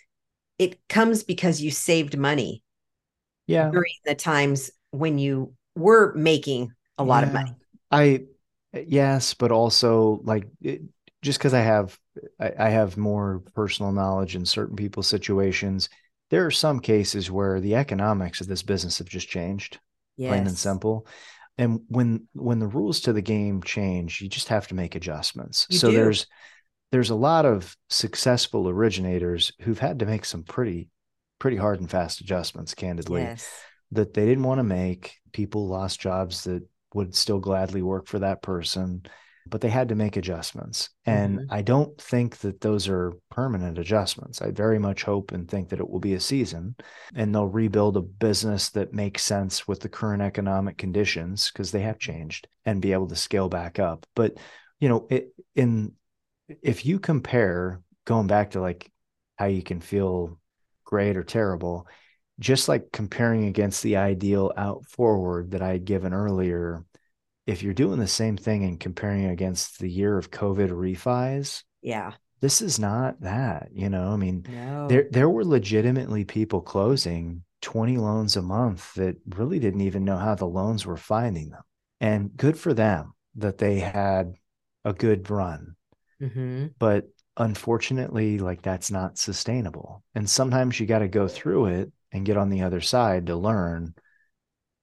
it 0.57 0.85
comes 0.89 1.23
because 1.23 1.61
you 1.61 1.71
saved 1.71 2.17
money 2.17 2.61
yeah, 3.47 3.69
during 3.71 3.93
the 4.03 4.15
times 4.15 4.69
when 4.91 5.17
you 5.17 5.53
were 5.77 6.13
making 6.13 6.73
a 6.97 7.05
lot 7.05 7.23
of 7.23 7.31
money. 7.31 7.55
I 7.89 8.25
Eh, 8.73 8.83
yes, 8.87 9.33
but 9.33 9.51
also 9.51 10.21
like 10.23 10.47
it, 10.61 10.81
just 11.21 11.39
because 11.39 11.53
I 11.53 11.61
have 11.61 11.97
I, 12.39 12.53
I 12.57 12.69
have 12.69 12.97
more 12.97 13.43
personal 13.53 13.91
knowledge 13.91 14.35
in 14.35 14.45
certain 14.45 14.75
people's 14.75 15.07
situations, 15.07 15.89
there 16.29 16.45
are 16.45 16.51
some 16.51 16.79
cases 16.79 17.31
where 17.31 17.59
the 17.59 17.75
economics 17.75 18.41
of 18.41 18.47
this 18.47 18.63
business 18.63 18.99
have 18.99 19.09
just 19.09 19.27
changed, 19.27 19.79
plain 20.17 20.47
and 20.47 20.57
simple. 20.57 21.07
And 21.57 21.81
when 21.89 22.27
when 22.33 22.59
the 22.59 22.67
rules 22.67 23.01
to 23.01 23.13
the 23.13 23.21
game 23.21 23.61
change, 23.61 24.21
you 24.21 24.29
just 24.29 24.47
have 24.47 24.67
to 24.67 24.75
make 24.75 24.95
adjustments. 24.95 25.67
You 25.69 25.79
so 25.79 25.89
do. 25.89 25.95
there's 25.95 26.27
there's 26.91 27.09
a 27.09 27.15
lot 27.15 27.45
of 27.45 27.75
successful 27.89 28.67
originators 28.67 29.51
who've 29.61 29.77
had 29.77 29.99
to 29.99 30.05
make 30.05 30.25
some 30.25 30.43
pretty 30.43 30.89
pretty 31.37 31.57
hard 31.57 31.79
and 31.79 31.89
fast 31.89 32.21
adjustments, 32.21 32.73
candidly 32.73 33.23
Yes. 33.23 33.49
that 33.91 34.13
they 34.13 34.25
didn't 34.25 34.43
want 34.43 34.59
to 34.59 34.63
make. 34.63 35.17
People 35.31 35.67
lost 35.67 35.99
jobs 35.99 36.43
that 36.45 36.63
would 36.93 37.15
still 37.15 37.39
gladly 37.39 37.81
work 37.81 38.07
for 38.07 38.19
that 38.19 38.41
person, 38.41 39.03
but 39.45 39.61
they 39.61 39.69
had 39.69 39.89
to 39.89 39.95
make 39.95 40.17
adjustments. 40.17 40.89
And 41.05 41.39
Mhm. 41.39 41.47
I 41.49 41.61
don't 41.61 41.99
think 41.99 42.37
that 42.37 42.61
those 42.61 42.87
are 42.87 43.13
permanent 43.31 43.77
adjustments. 43.77 44.41
I 44.41 44.51
very 44.51 44.79
much 44.79 45.03
hope 45.03 45.31
and 45.31 45.49
think 45.49 45.69
that 45.69 45.79
it 45.79 45.89
will 45.89 45.99
be 45.99 46.13
a 46.13 46.19
season 46.19 46.75
and 47.15 47.33
they'll 47.33 47.47
rebuild 47.47 47.97
a 47.97 48.01
business 48.01 48.69
that 48.71 48.93
makes 48.93 49.23
sense 49.23 49.67
with 49.67 49.79
the 49.79 49.89
current 49.89 50.21
economic 50.21 50.77
conditions 50.77 51.51
because 51.51 51.71
they 51.71 51.81
have 51.81 51.97
changed 51.99 52.47
and 52.65 52.81
be 52.81 52.93
able 52.93 53.07
to 53.07 53.15
scale 53.15 53.49
back 53.49 53.79
up. 53.79 54.05
But, 54.15 54.37
you 54.79 54.89
know, 54.89 55.07
it, 55.09 55.33
in 55.55 55.93
if 56.61 56.85
you 56.85 56.99
compare 56.99 57.81
going 58.05 58.27
back 58.27 58.51
to 58.51 58.61
like 58.61 58.91
how 59.37 59.45
you 59.45 59.63
can 59.63 59.81
feel 59.81 60.39
great 60.83 61.17
or 61.17 61.23
terrible, 61.23 61.87
just 62.39 62.69
like 62.69 62.91
comparing 62.91 63.45
against 63.45 63.83
the 63.83 63.97
ideal 63.97 64.51
out 64.57 64.85
forward 64.85 65.51
that 65.51 65.61
I 65.61 65.69
had 65.73 65.85
given 65.85 66.13
earlier, 66.13 66.85
if 67.47 67.63
you're 67.63 67.73
doing 67.75 67.99
the 67.99 68.07
same 68.07 68.37
thing 68.37 68.63
and 68.65 68.79
comparing 68.79 69.25
against 69.25 69.79
the 69.79 69.89
year 69.89 70.17
of 70.17 70.31
COVID 70.31 70.69
refis, 70.69 71.63
Yeah. 71.81 72.13
this 72.41 72.61
is 72.61 72.79
not 72.79 73.21
that, 73.21 73.69
you 73.73 73.89
know. 73.89 74.11
I 74.11 74.15
mean, 74.17 74.45
No. 74.45 74.49
there 74.87 75.07
there 75.11 75.29
were 75.29 75.45
legitimately 75.45 76.25
people 76.25 76.61
closing 76.61 77.43
20 77.61 77.97
loans 77.97 78.37
a 78.37 78.41
month 78.41 78.93
that 78.95 79.17
really 79.27 79.59
didn't 79.59 79.81
even 79.81 80.05
know 80.05 80.17
how 80.17 80.35
the 80.35 80.45
loans 80.47 80.85
were 80.85 80.97
finding 80.97 81.49
them. 81.49 81.63
And 82.01 82.35
good 82.37 82.57
for 82.57 82.73
them 82.73 83.13
that 83.35 83.57
they 83.57 83.79
had 83.79 84.35
a 84.85 84.93
good 84.93 85.29
run 85.29 85.75
hmm 86.19 86.73
but 86.79 87.05
unfortunately 87.37 88.37
like 88.39 88.61
that's 88.61 88.91
not 88.91 89.17
sustainable 89.17 90.03
and 90.15 90.29
sometimes 90.29 90.79
you 90.79 90.85
got 90.85 90.99
to 90.99 91.07
go 91.07 91.27
through 91.27 91.67
it 91.67 91.91
and 92.11 92.25
get 92.25 92.37
on 92.37 92.49
the 92.49 92.61
other 92.63 92.81
side 92.81 93.27
to 93.27 93.35
learn 93.35 93.93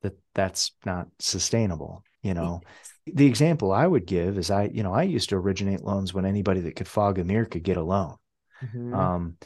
that 0.02 0.14
that's 0.34 0.72
not 0.84 1.08
sustainable 1.18 2.04
you 2.22 2.34
know 2.34 2.62
the 3.06 3.26
example 3.26 3.72
i 3.72 3.86
would 3.86 4.06
give 4.06 4.38
is 4.38 4.50
i 4.50 4.64
you 4.64 4.82
know 4.82 4.94
i 4.94 5.02
used 5.02 5.28
to 5.30 5.36
originate 5.36 5.82
loans 5.82 6.14
when 6.14 6.24
anybody 6.26 6.60
that 6.60 6.76
could 6.76 6.88
fog 6.88 7.18
a 7.18 7.24
mirror 7.24 7.44
could 7.46 7.62
get 7.64 7.76
a 7.76 7.82
loan 7.82 8.16
Mhm. 8.60 8.92
um 8.92 9.36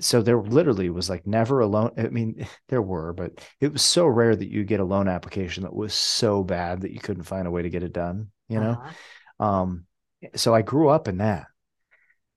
so 0.00 0.22
there 0.22 0.40
literally 0.40 0.90
was 0.90 1.10
like 1.10 1.26
never 1.26 1.60
a 1.60 1.66
loan 1.66 1.90
i 1.98 2.04
mean 2.08 2.46
there 2.68 2.82
were 2.82 3.12
but 3.12 3.32
it 3.60 3.72
was 3.72 3.82
so 3.82 4.06
rare 4.06 4.36
that 4.36 4.50
you 4.50 4.64
get 4.64 4.80
a 4.80 4.84
loan 4.84 5.08
application 5.08 5.64
that 5.64 5.74
was 5.74 5.94
so 5.94 6.44
bad 6.44 6.82
that 6.82 6.92
you 6.92 7.00
couldn't 7.00 7.24
find 7.24 7.46
a 7.46 7.50
way 7.50 7.62
to 7.62 7.70
get 7.70 7.82
it 7.82 7.92
done 7.92 8.28
you 8.48 8.60
know 8.60 8.78
Uh-huh. 8.78 8.94
um, 9.40 9.86
so 10.36 10.54
I 10.54 10.62
grew 10.62 10.88
up 10.88 11.08
in 11.08 11.18
that. 11.18 11.46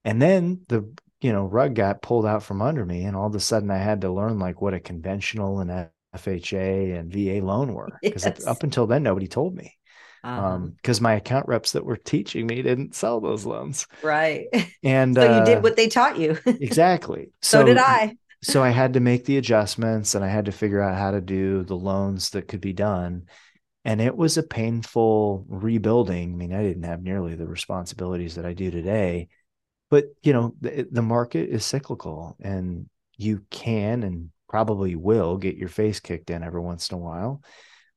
And 0.05 0.21
then 0.21 0.61
the 0.69 0.91
you 1.23 1.31
know 1.33 1.45
rug 1.45 1.75
got 1.75 2.01
pulled 2.01 2.25
out 2.25 2.43
from 2.43 2.61
under 2.61 2.85
me, 2.85 3.03
and 3.05 3.15
all 3.15 3.27
of 3.27 3.35
a 3.35 3.39
sudden 3.39 3.71
I 3.71 3.77
had 3.77 4.01
to 4.01 4.11
learn 4.11 4.39
like 4.39 4.61
what 4.61 4.73
a 4.73 4.79
conventional 4.79 5.59
and 5.59 5.89
FHA 6.15 6.99
and 6.99 7.11
VA 7.11 7.45
loan 7.45 7.73
were 7.73 7.99
because 8.03 8.25
Yes. 8.25 8.45
up, 8.45 8.63
until 8.63 8.87
then 8.87 9.03
nobody 9.03 9.27
told 9.27 9.55
me. 9.55 9.73
Uh-huh. 10.23 10.47
Um, 10.47 10.69
because 10.71 11.01
my 11.01 11.15
account 11.15 11.47
reps 11.49 11.73
that 11.73 11.85
were 11.85 11.97
teaching 11.97 12.47
me 12.47 12.61
didn't 12.61 12.95
sell 12.95 13.19
those 13.19 13.45
loans, 13.45 13.87
right. 14.01 14.47
and 14.83 15.15
so 15.15 15.23
you 15.23 15.41
uh, 15.41 15.45
did 15.45 15.63
what 15.63 15.75
they 15.75 15.89
taught 15.89 16.17
you. 16.17 16.37
exactly. 16.45 17.31
so, 17.41 17.63
did 17.63 17.77
I. 17.77 18.15
so 18.41 18.63
I 18.63 18.69
had 18.69 18.93
to 18.93 18.99
make 19.01 19.25
the 19.25 19.37
adjustments 19.37 20.15
and 20.15 20.23
I 20.23 20.29
had 20.29 20.45
to 20.45 20.51
figure 20.51 20.81
out 20.81 20.97
how 20.97 21.11
to 21.11 21.21
do 21.21 21.63
the 21.63 21.75
loans 21.75 22.31
that 22.31 22.47
could 22.47 22.61
be 22.61 22.73
done. 22.73 23.25
And 23.85 23.99
it 23.99 24.15
was 24.15 24.37
a 24.37 24.43
painful 24.43 25.45
rebuilding. 25.49 26.33
I 26.33 26.35
mean, 26.35 26.53
I 26.53 26.63
didn't 26.63 26.83
have 26.83 27.03
nearly 27.03 27.35
the 27.35 27.47
responsibilities 27.47 28.35
that 28.35 28.45
I 28.45 28.53
do 28.53 28.71
today, 28.71 29.27
but 29.93 30.05
you 30.23 30.33
know, 30.33 30.55
the, 30.59 30.87
the 30.89 31.03
market 31.03 31.51
is 31.51 31.63
cyclical 31.63 32.35
and 32.41 32.89
you 33.15 33.45
can 33.51 34.01
and 34.01 34.31
probably 34.49 34.95
will 34.95 35.37
get 35.37 35.55
your 35.55 35.69
face 35.69 35.99
kicked 35.99 36.31
in 36.31 36.41
every 36.41 36.61
once 36.61 36.89
in 36.89 36.95
a 36.95 36.99
while. 36.99 37.43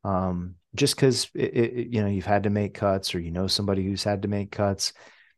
Um, 0.05 0.57
just 0.75 0.95
because 0.95 1.27
you 1.33 2.03
know 2.03 2.07
you've 2.07 2.27
had 2.27 2.43
to 2.43 2.51
make 2.51 2.75
cuts 2.75 3.15
or 3.15 3.19
you 3.19 3.31
know 3.31 3.47
somebody 3.47 3.83
who's 3.83 4.05
had 4.05 4.21
to 4.21 4.29
make 4.29 4.53
cuts, 4.53 4.93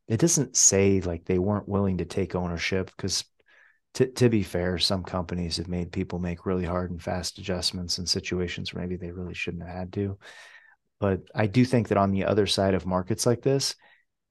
it 0.08 0.18
doesn't 0.18 0.56
say 0.56 1.00
like 1.00 1.24
they 1.24 1.38
weren't 1.38 1.68
willing 1.68 1.98
to 1.98 2.04
take 2.04 2.34
ownership 2.34 2.90
because 2.96 3.24
to, 3.94 4.08
to 4.14 4.28
be 4.28 4.42
fair, 4.42 4.78
some 4.78 5.04
companies 5.04 5.58
have 5.58 5.68
made 5.68 5.92
people 5.92 6.18
make 6.18 6.44
really 6.44 6.64
hard 6.64 6.90
and 6.90 7.00
fast 7.00 7.38
adjustments 7.38 8.00
in 8.00 8.06
situations 8.06 8.74
where 8.74 8.82
maybe 8.82 8.96
they 8.96 9.12
really 9.12 9.32
shouldn't 9.32 9.62
have 9.62 9.76
had 9.76 9.92
to. 9.92 10.18
But 10.98 11.20
I 11.32 11.46
do 11.46 11.64
think 11.64 11.86
that 11.86 11.98
on 11.98 12.10
the 12.10 12.24
other 12.24 12.48
side 12.48 12.74
of 12.74 12.84
markets 12.84 13.26
like 13.26 13.42
this, 13.42 13.76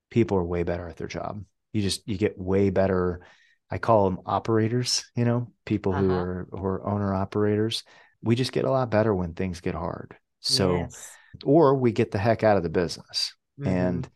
people 0.09 0.37
are 0.37 0.43
way 0.43 0.63
better 0.63 0.89
at 0.89 0.97
their 0.97 1.07
job. 1.07 1.45
You 1.73 1.81
just 1.81 2.07
you 2.07 2.17
get 2.17 2.37
way 2.37 2.69
better. 2.69 3.21
I 3.69 3.77
call 3.77 4.09
them 4.09 4.19
operators, 4.25 5.05
you 5.15 5.25
know, 5.25 5.51
people 5.65 5.91
who 5.93 6.09
Uh-huh. 6.09 6.19
are 6.19 6.47
who 6.51 6.65
are 6.65 6.87
owner 6.87 7.13
operators. 7.13 7.83
We 8.21 8.35
just 8.35 8.51
get 8.51 8.65
a 8.65 8.71
lot 8.71 8.89
better 8.89 9.13
when 9.13 9.33
things 9.33 9.61
get 9.61 9.75
hard. 9.75 10.15
So 10.39 10.77
Yes. 10.77 11.13
or 11.43 11.75
we 11.75 11.91
get 11.91 12.11
the 12.11 12.17
heck 12.17 12.43
out 12.43 12.57
of 12.57 12.63
the 12.63 12.69
business. 12.69 13.35
Mhm. 13.59 13.67
And 13.67 14.09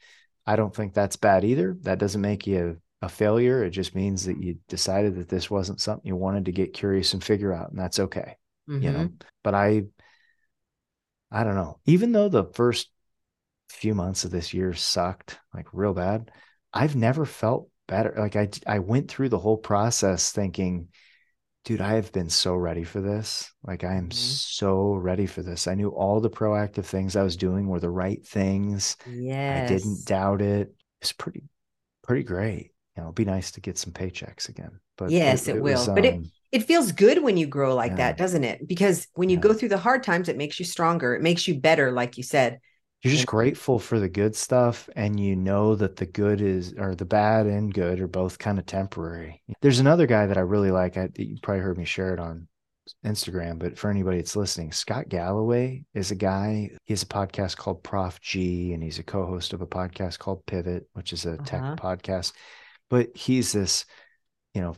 I 0.46 0.56
don't 0.56 0.76
think 0.76 0.94
that's 0.94 1.18
bad 1.18 1.44
either. 1.44 1.78
That 1.82 2.00
doesn't 2.00 2.22
make 2.22 2.48
you 2.48 2.82
a 3.02 3.10
failure. 3.10 3.64
It 3.64 3.72
just 3.72 3.94
means 3.96 4.26
that 4.26 4.42
you 4.42 4.58
decided 4.68 5.16
that 5.16 5.28
this 5.30 5.52
wasn't 5.52 5.82
something 5.82 6.08
you 6.08 6.16
wanted 6.16 6.46
to 6.46 6.52
get 6.52 6.74
curious 6.74 7.14
and 7.14 7.24
figure 7.24 7.54
out, 7.54 7.70
and 7.70 7.80
that's 7.80 8.00
okay. 8.00 8.38
You 8.68 8.92
know, 8.92 9.00
Mhm. 9.08 9.22
but 9.44 9.54
I, 9.54 9.84
I 11.32 11.44
don't 11.44 11.56
know. 11.56 11.80
Even 11.86 12.12
though 12.12 12.30
the 12.30 12.46
first 12.46 12.90
few 13.70 13.96
months 13.96 14.24
of 14.24 14.32
this 14.32 14.54
year 14.54 14.74
sucked 14.74 15.40
like 15.54 15.68
real 15.74 15.94
bad, 15.94 16.32
I've 16.74 16.96
never 16.96 17.26
felt 17.26 17.70
better. 17.88 18.14
Like 18.18 18.36
I, 18.36 18.50
I 18.66 18.80
went 18.80 19.10
through 19.10 19.30
the 19.30 19.40
whole 19.40 19.58
process 19.58 20.32
thinking, 20.32 20.88
dude, 21.66 21.82
I 21.82 21.94
have 21.96 22.12
been 22.12 22.30
so 22.30 22.56
ready 22.56 22.84
for 22.84 23.02
this. 23.02 23.52
Like 23.64 23.84
I 23.84 23.96
am 23.96 24.10
Mhm. 24.10 24.14
so 24.14 24.94
ready 24.94 25.26
for 25.26 25.44
this. 25.44 25.68
I 25.68 25.76
knew 25.76 25.90
all 25.90 26.20
the 26.22 26.30
proactive 26.30 26.86
things 26.86 27.16
I 27.16 27.24
was 27.24 27.38
doing 27.38 27.68
were 27.68 27.80
the 27.80 27.90
right 27.90 28.26
things. 28.26 28.98
Yeah. 29.06 29.64
I 29.66 29.68
didn't 29.68 30.06
doubt 30.06 30.42
it. 30.42 30.74
It's 31.02 31.12
pretty, 31.14 31.44
pretty 32.04 32.24
great. 32.24 32.72
You 32.96 33.04
know, 33.04 33.08
it'd 33.08 33.16
be 33.16 33.26
nice 33.26 33.52
to 33.52 33.62
get 33.62 33.78
some 33.78 33.94
paychecks 33.94 34.50
again. 34.50 34.80
But 34.98 35.12
Yes, 35.12 35.48
it 35.48 35.62
will. 35.62 35.94
But 35.94 36.06
it- 36.06 36.16
um, 36.16 36.32
It 36.52 36.66
feels 36.66 36.92
good 36.92 37.24
when 37.24 37.38
you 37.38 37.48
grow 37.48 37.74
like 37.76 37.92
Yeah. 37.92 37.98
that, 37.98 38.18
doesn't 38.18 38.44
it? 38.44 38.68
Because 38.68 39.08
when 39.14 39.30
you 39.30 39.38
Yeah. 39.38 39.42
go 39.42 39.54
through 39.54 39.70
the 39.70 39.78
hard 39.78 40.04
times, 40.04 40.28
it 40.28 40.36
makes 40.36 40.60
you 40.60 40.66
stronger. 40.66 41.16
It 41.16 41.22
makes 41.22 41.48
you 41.48 41.58
better, 41.58 41.94
like 41.94 42.18
you 42.18 42.24
said. 42.24 42.60
You're 43.02 43.14
just 43.14 43.26
grateful 43.26 43.80
for 43.80 44.00
the 44.00 44.10
good 44.10 44.36
stuff, 44.36 44.90
and 44.96 45.20
you 45.20 45.36
know 45.36 45.76
that 45.76 45.96
the 45.96 46.06
good 46.06 46.40
is, 46.42 46.74
or 46.78 46.94
the 46.94 47.06
bad 47.06 47.48
and 47.48 47.74
good 47.74 48.00
are 48.00 48.08
both 48.08 48.38
kind 48.38 48.60
of 48.60 48.66
temporary. 48.66 49.42
There's 49.62 49.80
another 49.80 50.06
guy 50.06 50.28
that 50.28 50.38
I 50.38 50.42
really 50.42 50.72
like. 50.72 50.98
I, 50.98 51.10
you 51.16 51.38
probably 51.42 51.62
heard 51.62 51.78
me 51.78 51.86
share 51.86 52.14
it 52.14 52.20
on 52.20 52.48
Instagram, 53.06 53.58
but 53.58 53.78
for 53.78 53.90
anybody 53.90 54.18
that's 54.18 54.36
listening, 54.36 54.72
Scott 54.72 55.10
Galloway 55.10 55.84
is 55.94 56.12
a 56.12 56.16
guy. 56.16 56.70
He 56.84 56.94
has 56.94 57.04
a 57.04 57.08
podcast 57.08 57.58
called 57.58 57.84
Prof 57.84 58.20
G, 58.22 58.74
and 58.74 58.84
he's 58.84 59.00
a 59.00 59.04
co-host 59.04 59.54
of 59.54 59.62
a 59.62 59.68
podcast 59.68 60.20
called 60.20 60.46
Pivot, 60.46 60.88
which 60.94 61.14
is 61.14 61.26
a 61.26 61.34
uh-huh. 61.34 61.46
tech 61.46 61.62
podcast. 61.78 62.34
But 62.90 63.16
he's 63.16 63.52
this, 63.54 63.86
you 64.54 64.62
know, 64.62 64.76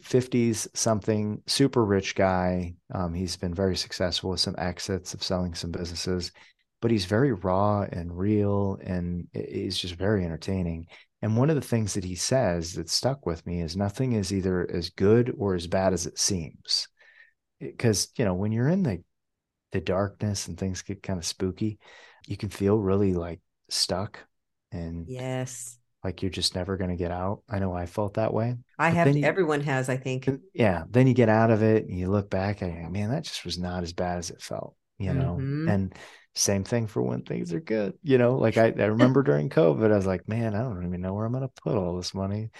fifties 0.00 0.68
something, 0.72 1.42
super 1.46 1.84
rich 1.84 2.14
guy. 2.14 2.74
Um, 2.94 3.12
he's 3.12 3.36
been 3.36 3.54
very 3.54 3.76
successful 3.76 4.30
with 4.30 4.40
some 4.40 4.54
exits 4.56 5.12
of 5.12 5.22
selling 5.22 5.54
some 5.54 5.72
businesses, 5.72 6.32
but 6.80 6.90
he's 6.90 7.04
very 7.04 7.32
raw 7.32 7.82
and 7.82 8.16
real, 8.16 8.78
and 8.82 9.28
he's 9.32 9.78
just 9.78 9.94
very 9.94 10.24
entertaining. 10.24 10.86
And 11.22 11.36
one 11.36 11.50
of 11.50 11.56
the 11.56 11.62
things 11.62 11.94
that 11.94 12.04
he 12.04 12.14
says 12.14 12.74
that 12.74 12.88
stuck 12.88 13.26
with 13.26 13.44
me 13.46 13.60
is 13.60 13.76
nothing 13.76 14.12
is 14.12 14.32
either 14.32 14.68
as 14.72 14.90
good 14.90 15.34
or 15.36 15.54
as 15.54 15.66
bad 15.66 15.92
as 15.92 16.06
it 16.06 16.18
seems. 16.18 16.88
Because, 17.60 18.08
you 18.16 18.24
know, 18.24 18.34
when 18.34 18.52
you're 18.52 18.68
in 18.68 18.82
the 18.82 19.02
the 19.72 19.80
darkness 19.80 20.48
and 20.48 20.58
things 20.58 20.82
get 20.82 21.02
kind 21.02 21.18
of 21.18 21.24
spooky, 21.24 21.78
you 22.26 22.36
can 22.36 22.48
feel 22.48 22.76
really 22.76 23.14
like 23.14 23.40
stuck 23.68 24.18
and 24.72 25.06
yes, 25.08 25.78
like 26.02 26.22
you're 26.22 26.30
just 26.30 26.54
never 26.54 26.76
going 26.76 26.90
to 26.90 26.96
get 26.96 27.10
out. 27.10 27.42
I 27.48 27.58
know 27.58 27.74
I 27.74 27.86
felt 27.86 28.14
that 28.14 28.32
way. 28.32 28.56
I 28.78 28.90
have. 28.90 29.14
You, 29.14 29.24
everyone 29.24 29.60
has, 29.60 29.88
I 29.88 29.96
think. 29.96 30.28
Yeah. 30.54 30.84
Then 30.88 31.06
you 31.06 31.14
get 31.14 31.28
out 31.28 31.50
of 31.50 31.62
it 31.62 31.84
and 31.84 31.98
you 31.98 32.08
look 32.08 32.30
back 32.30 32.62
and 32.62 32.90
man, 32.90 33.10
that 33.10 33.24
just 33.24 33.44
was 33.44 33.58
not 33.58 33.82
as 33.82 33.92
bad 33.92 34.18
as 34.18 34.30
it 34.30 34.40
felt, 34.40 34.74
you 34.98 35.12
know? 35.12 35.36
Mm-hmm. 35.38 35.68
And 35.68 35.94
same 36.40 36.64
thing 36.64 36.86
for 36.86 37.02
when 37.02 37.22
things 37.22 37.52
are 37.52 37.60
good. 37.60 37.94
You 38.02 38.18
know, 38.18 38.36
like 38.36 38.56
I, 38.56 38.72
I 38.78 38.86
remember 38.86 39.22
during 39.22 39.50
COVID, 39.50 39.92
I 39.92 39.96
was 39.96 40.06
like, 40.06 40.26
man, 40.26 40.54
I 40.54 40.62
don't 40.62 40.86
even 40.86 41.00
know 41.00 41.12
where 41.12 41.26
I'm 41.26 41.32
going 41.32 41.46
to 41.46 41.62
put 41.62 41.76
all 41.76 41.96
this 41.96 42.14
money. 42.14 42.50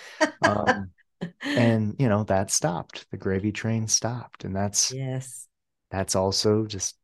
Um, 0.42 0.90
and, 1.42 1.96
you 1.98 2.08
know, 2.08 2.24
that 2.24 2.50
stopped. 2.50 3.06
The 3.10 3.16
gravy 3.16 3.52
train 3.52 3.88
stopped. 3.88 4.44
And 4.44 4.54
that's, 4.54 4.92
yes, 4.92 5.48
that's 5.90 6.14
also 6.14 6.66
just 6.66 6.96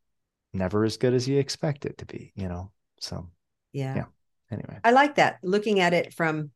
never 0.52 0.84
as 0.84 0.98
good 0.98 1.14
as 1.14 1.26
you 1.26 1.38
expect 1.38 1.86
it 1.86 1.98
to 1.98 2.06
be, 2.06 2.32
you 2.36 2.48
know? 2.48 2.70
So, 3.00 3.30
yeah. 3.72 3.96
Yeah. 3.96 4.04
Anyway, 4.50 4.78
I 4.84 4.92
like 4.92 5.16
that 5.16 5.38
looking 5.42 5.80
at 5.80 5.94
it 5.94 6.14
from 6.14 6.50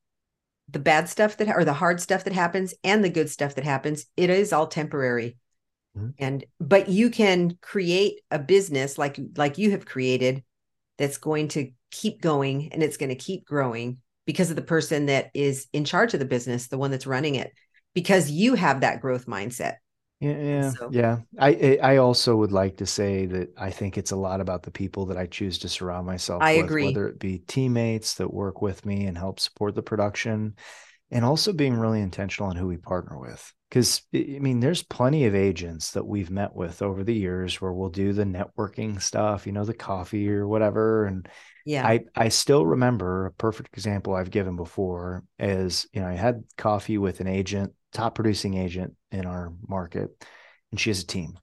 the 0.69 0.79
bad 0.79 1.09
stuff 1.09 1.39
that, 1.39 1.49
or 1.49 1.65
the 1.65 1.73
hard 1.73 2.01
stuff 2.01 2.25
that 2.25 2.33
happens 2.33 2.75
and 2.85 3.03
the 3.03 3.11
good 3.11 3.29
stuff 3.31 3.55
that 3.57 3.65
happens. 3.65 4.07
It 4.17 4.31
is 4.31 4.53
all 4.53 4.69
temporary 4.69 5.39
mm-hmm. 5.97 6.11
and 6.19 6.45
but 6.59 6.89
you 6.89 7.11
can 7.11 7.57
create 7.61 8.21
a 8.31 8.39
business 8.39 8.99
like 8.99 9.19
like 9.37 9.59
you 9.59 9.71
have 9.71 9.87
created 9.87 10.43
that's 10.99 11.19
going 11.19 11.49
to 11.49 11.71
keep 11.91 12.21
going 12.21 12.73
and 12.73 12.83
it's 12.83 12.97
going 12.97 13.09
to 13.09 13.15
keep 13.15 13.45
growing 13.45 13.99
because 14.27 14.51
of 14.51 14.57
the 14.57 14.63
person 14.63 15.07
that 15.07 15.31
is 15.35 15.67
in 15.73 15.85
charge 15.85 16.15
of 16.15 16.21
the 16.21 16.27
business 16.27 16.69
the 16.69 16.79
one 16.79 16.91
that's 16.91 17.07
running 17.07 17.35
it 17.35 17.53
because 17.95 18.31
you 18.31 18.55
have 18.55 18.81
that 18.81 19.01
growth 19.01 19.27
mindset 19.27 19.77
yeah 20.21 20.39
yeah, 20.39 20.71
so, 20.71 20.91
yeah. 20.93 21.19
I 21.39 21.79
i 21.83 21.97
also 21.97 22.37
would 22.37 22.53
like 22.53 22.77
to 22.77 22.87
say 22.87 23.27
that 23.27 23.49
i 23.57 23.71
think 23.71 23.97
it's 23.97 24.11
a 24.11 24.17
lot 24.17 24.41
about 24.41 24.63
the 24.63 24.71
people 24.71 25.07
that 25.07 25.17
i 25.17 25.27
choose 25.27 25.59
to 25.61 25.69
surround 25.69 26.07
myself 26.07 26.43
I 26.43 26.57
with 26.57 26.67
agree. 26.67 26.87
whether 26.87 27.09
it 27.09 27.19
be 27.19 27.39
teammates 27.39 28.15
that 28.15 28.33
work 28.33 28.63
with 28.63 28.85
me 28.85 29.07
and 29.07 29.17
help 29.17 29.41
support 29.41 29.75
the 29.75 29.83
production 29.83 30.55
and 31.11 31.25
also 31.25 31.53
being 31.53 31.77
really 31.77 32.01
intentional 32.01 32.51
on 32.51 32.57
who 32.57 32.67
we 32.67 32.77
partner 32.77 33.19
with 33.19 33.53
because 33.71 34.03
I 34.13 34.39
mean, 34.41 34.59
there's 34.59 34.83
plenty 34.83 35.27
of 35.27 35.35
agents 35.35 35.93
that 35.93 36.05
we've 36.05 36.31
met 36.31 36.55
with 36.55 36.83
over 36.83 37.05
the 37.05 37.15
years 37.15 37.61
where 37.61 37.73
we'll 37.73 37.89
do 37.89 38.13
the 38.13 38.25
networking 38.25 39.01
stuff, 39.01 39.47
you 39.47 39.53
know, 39.53 39.65
the 39.65 39.75
coffee 39.75 40.29
or 40.29 40.47
whatever. 40.47 41.07
And 41.07 41.29
yeah, 41.65 41.87
I 41.87 42.01
I 42.17 42.29
still 42.29 42.67
remember 42.67 43.27
a 43.27 43.33
perfect 43.33 43.75
example 43.75 44.15
I've 44.15 44.31
given 44.31 44.57
before 44.57 45.23
is 45.39 45.87
you 45.93 46.01
know 46.01 46.09
I 46.09 46.15
had 46.15 46.43
coffee 46.57 46.99
with 46.99 47.21
an 47.21 47.29
agent, 47.29 47.73
top 47.93 48.17
producing 48.17 48.55
agent 48.55 48.95
in 49.13 49.25
our 49.25 49.53
market, 49.67 50.11
and 50.73 50.81
she 50.81 50.91
has 50.91 51.03
a 51.03 51.07
team. 51.07 51.39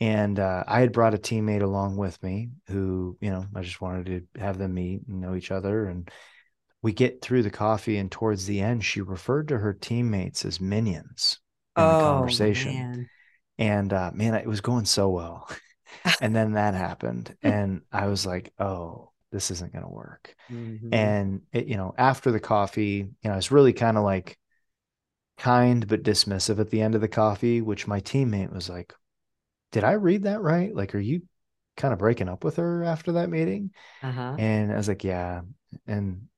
And 0.00 0.40
uh, 0.40 0.64
I 0.66 0.80
had 0.80 0.92
brought 0.92 1.14
a 1.14 1.18
teammate 1.18 1.62
along 1.62 1.96
with 1.96 2.20
me 2.20 2.50
who, 2.66 3.16
you 3.20 3.30
know, 3.30 3.46
I 3.54 3.62
just 3.62 3.80
wanted 3.80 4.06
to 4.34 4.40
have 4.40 4.58
them 4.58 4.74
meet 4.74 5.02
and 5.06 5.20
know 5.20 5.36
each 5.36 5.52
other. 5.52 5.86
And 5.86 6.10
we 6.84 6.92
get 6.92 7.22
through 7.22 7.42
the 7.42 7.50
coffee, 7.50 7.96
and 7.96 8.12
towards 8.12 8.44
the 8.44 8.60
end, 8.60 8.84
she 8.84 9.00
referred 9.00 9.48
to 9.48 9.56
her 9.56 9.72
teammates 9.72 10.44
as 10.44 10.60
minions 10.60 11.40
in 11.78 11.82
oh, 11.82 11.88
the 11.88 12.04
conversation. 12.04 12.74
Man. 12.74 13.10
And 13.56 13.92
uh, 13.94 14.10
man, 14.12 14.34
it 14.34 14.46
was 14.46 14.60
going 14.60 14.84
so 14.84 15.08
well. 15.08 15.48
and 16.20 16.36
then 16.36 16.52
that 16.52 16.74
happened. 16.74 17.34
And 17.42 17.80
I 17.90 18.08
was 18.08 18.26
like, 18.26 18.52
oh, 18.58 19.12
this 19.32 19.50
isn't 19.50 19.72
going 19.72 19.86
to 19.86 19.90
work. 19.90 20.36
Mm-hmm. 20.52 20.92
And, 20.92 21.40
it, 21.54 21.68
you 21.68 21.78
know, 21.78 21.94
after 21.96 22.30
the 22.30 22.38
coffee, 22.38 23.08
you 23.22 23.30
know, 23.30 23.36
it's 23.38 23.50
really 23.50 23.72
kind 23.72 23.96
of 23.96 24.04
like 24.04 24.36
kind 25.38 25.88
but 25.88 26.02
dismissive 26.02 26.60
at 26.60 26.68
the 26.68 26.82
end 26.82 26.94
of 26.94 27.00
the 27.00 27.08
coffee, 27.08 27.62
which 27.62 27.86
my 27.86 28.02
teammate 28.02 28.52
was 28.52 28.68
like, 28.68 28.92
did 29.72 29.84
I 29.84 29.92
read 29.92 30.24
that 30.24 30.42
right? 30.42 30.74
Like, 30.74 30.94
are 30.94 31.00
you 31.00 31.22
kind 31.78 31.94
of 31.94 31.98
breaking 31.98 32.28
up 32.28 32.44
with 32.44 32.56
her 32.56 32.84
after 32.84 33.12
that 33.12 33.30
meeting? 33.30 33.70
Uh-huh. 34.02 34.36
And 34.38 34.70
I 34.70 34.76
was 34.76 34.86
like, 34.86 35.02
yeah. 35.02 35.40
And 35.86 36.28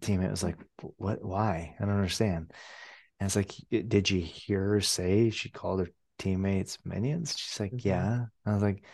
teammate 0.00 0.30
was 0.30 0.42
like, 0.42 0.56
what, 0.96 1.24
why? 1.24 1.74
I 1.78 1.84
don't 1.84 1.94
understand. 1.94 2.52
And 3.20 3.26
it's 3.26 3.36
like, 3.36 3.52
did 3.70 4.10
you 4.10 4.20
hear 4.20 4.60
her 4.70 4.80
say 4.80 5.30
she 5.30 5.48
called 5.48 5.80
her 5.80 5.88
teammates 6.18 6.78
minions? 6.84 7.36
She's 7.36 7.60
like, 7.60 7.72
mm-hmm. 7.72 7.88
yeah. 7.88 8.24
I 8.44 8.54
was 8.54 8.62
like, 8.62 8.84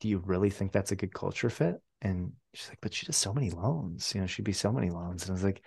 do 0.00 0.08
you 0.08 0.18
really 0.18 0.50
think 0.50 0.72
that's 0.72 0.92
a 0.92 0.96
good 0.96 1.14
culture 1.14 1.50
fit? 1.50 1.76
And 2.00 2.32
she's 2.54 2.68
like, 2.68 2.78
but 2.80 2.94
she 2.94 3.06
does 3.06 3.16
so 3.16 3.32
many 3.32 3.50
loans. 3.50 4.12
You 4.14 4.20
know, 4.20 4.26
she'd 4.26 4.44
be 4.44 4.52
so 4.52 4.72
many 4.72 4.90
loans. 4.90 5.22
And 5.22 5.30
I 5.30 5.34
was 5.34 5.44
like, 5.44 5.62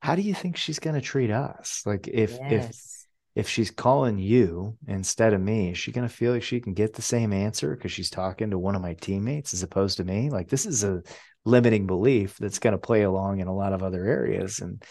how 0.00 0.14
do 0.14 0.22
you 0.22 0.34
think 0.34 0.56
she's 0.56 0.78
going 0.78 0.94
to 0.94 1.02
treat 1.02 1.30
us? 1.30 1.82
Like, 1.84 2.08
if 2.08 2.32
yes. 2.32 3.06
If 3.40 3.48
she's 3.48 3.70
calling 3.70 4.18
you 4.18 4.76
instead 4.86 5.32
of 5.32 5.40
me, 5.40 5.70
is 5.70 5.78
she 5.78 5.92
going 5.92 6.06
to 6.06 6.14
feel 6.14 6.32
like 6.32 6.42
she 6.42 6.60
can 6.60 6.74
get 6.74 6.92
the 6.92 7.00
same 7.00 7.32
answer 7.32 7.74
because 7.74 7.90
she's 7.90 8.10
talking 8.10 8.50
to 8.50 8.58
one 8.58 8.74
of 8.74 8.82
my 8.82 8.92
teammates 8.92 9.54
as 9.54 9.62
opposed 9.62 9.96
to 9.96 10.04
me? 10.04 10.28
Like, 10.28 10.48
this 10.50 10.66
is 10.66 10.84
a 10.84 11.02
limiting 11.46 11.86
belief 11.86 12.36
that's 12.36 12.58
going 12.58 12.72
to 12.72 12.78
play 12.78 13.00
along 13.00 13.40
in 13.40 13.48
a 13.48 13.54
lot 13.54 13.72
of 13.72 13.82
other 13.82 14.04
areas. 14.04 14.58
And 14.58 14.82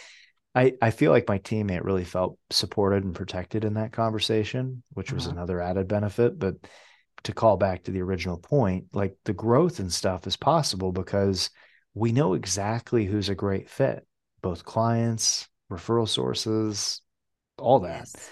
I, 0.56 0.74
I 0.82 0.90
feel 0.90 1.12
like 1.12 1.28
my 1.28 1.38
teammate 1.38 1.84
really 1.84 2.04
felt 2.04 2.40
supported 2.50 3.04
and 3.04 3.14
protected 3.14 3.66
in 3.66 3.76
that 3.76 3.94
conversation, 3.94 4.82
which 4.94 5.14
was 5.14 5.28
uh-huh. 5.28 5.36
another 5.36 5.62
added 5.62 5.88
benefit. 5.88 6.40
But 6.40 6.56
to 7.24 7.34
call 7.34 7.56
back 7.56 7.84
to 7.84 7.92
the 7.92 8.02
original 8.02 8.40
point, 8.40 8.86
like 8.94 9.16
the 9.26 9.34
growth 9.34 9.78
and 9.78 9.94
stuff 9.94 10.26
is 10.26 10.38
possible 10.38 10.92
because 10.92 11.52
we 11.94 12.12
know 12.14 12.34
exactly 12.34 13.06
who's 13.06 13.30
a 13.30 13.36
great 13.36 13.70
fit, 13.70 14.08
both 14.42 14.66
clients, 14.66 15.48
referral 15.72 16.08
sources, 16.10 17.02
all 17.60 17.82
that. 17.82 18.08
Yes. 18.14 18.30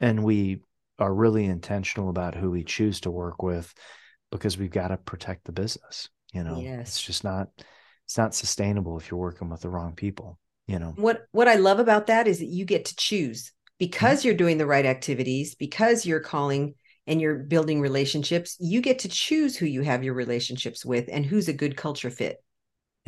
And 0.00 0.24
we 0.24 0.62
are 0.98 1.12
really 1.12 1.44
intentional 1.44 2.10
about 2.10 2.34
who 2.34 2.50
we 2.50 2.64
choose 2.64 3.00
to 3.00 3.10
work 3.10 3.42
with 3.42 3.72
because 4.30 4.58
we've 4.58 4.70
got 4.70 4.88
to 4.88 4.96
protect 4.96 5.44
the 5.44 5.52
business. 5.52 6.08
You 6.32 6.44
know, 6.44 6.60
yes. 6.60 6.88
it's 6.88 7.02
just 7.02 7.24
not 7.24 7.48
it's 8.04 8.16
not 8.16 8.34
sustainable 8.34 8.98
if 8.98 9.10
you're 9.10 9.20
working 9.20 9.50
with 9.50 9.60
the 9.60 9.68
wrong 9.68 9.94
people 9.94 10.38
you 10.68 10.78
know 10.78 10.92
what 10.96 11.26
what 11.32 11.48
i 11.48 11.54
love 11.54 11.80
about 11.80 12.06
that 12.06 12.28
is 12.28 12.38
that 12.38 12.46
you 12.46 12.64
get 12.64 12.84
to 12.84 12.96
choose 12.96 13.52
because 13.78 14.20
mm-hmm. 14.20 14.28
you're 14.28 14.36
doing 14.36 14.58
the 14.58 14.66
right 14.66 14.86
activities 14.86 15.54
because 15.56 16.06
you're 16.06 16.20
calling 16.20 16.74
and 17.06 17.20
you're 17.20 17.38
building 17.38 17.80
relationships 17.80 18.56
you 18.60 18.80
get 18.80 19.00
to 19.00 19.08
choose 19.08 19.56
who 19.56 19.66
you 19.66 19.82
have 19.82 20.04
your 20.04 20.14
relationships 20.14 20.84
with 20.84 21.08
and 21.10 21.26
who's 21.26 21.48
a 21.48 21.52
good 21.52 21.76
culture 21.76 22.10
fit 22.10 22.36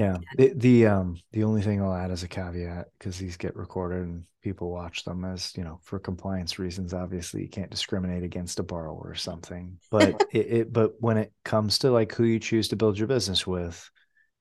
yeah 0.01 0.17
the, 0.37 0.53
the 0.57 0.87
um 0.87 1.17
the 1.33 1.45
only 1.45 1.63
thing 1.63 1.83
i'll 1.83 1.95
add 1.95 2.11
as 2.11 2.23
a 2.23 2.29
caveat 2.29 2.87
because 2.99 3.19
these 3.19 3.37
get 3.37 3.55
recorded 3.55 4.03
and 4.03 4.25
people 4.43 4.71
watch 4.71 5.05
them 5.05 5.25
as 5.25 5.55
you 5.57 5.63
know 5.63 5.79
for 5.83 5.99
compliance 5.99 6.59
reasons 6.59 6.95
obviously 6.95 7.43
you 7.43 7.49
can't 7.49 7.71
discriminate 7.71 8.23
against 8.23 8.59
a 8.59 8.63
borrower 8.63 9.11
or 9.11 9.15
something 9.15 9.77
but 9.91 10.25
it, 10.33 10.47
it 10.47 10.73
but 10.73 10.93
when 11.01 11.19
it 11.19 11.33
comes 11.45 11.79
to 11.79 11.91
like 11.91 12.15
who 12.15 12.25
you 12.25 12.39
choose 12.39 12.69
to 12.69 12.77
build 12.77 12.99
your 12.99 13.09
business 13.09 13.47
with 13.47 13.91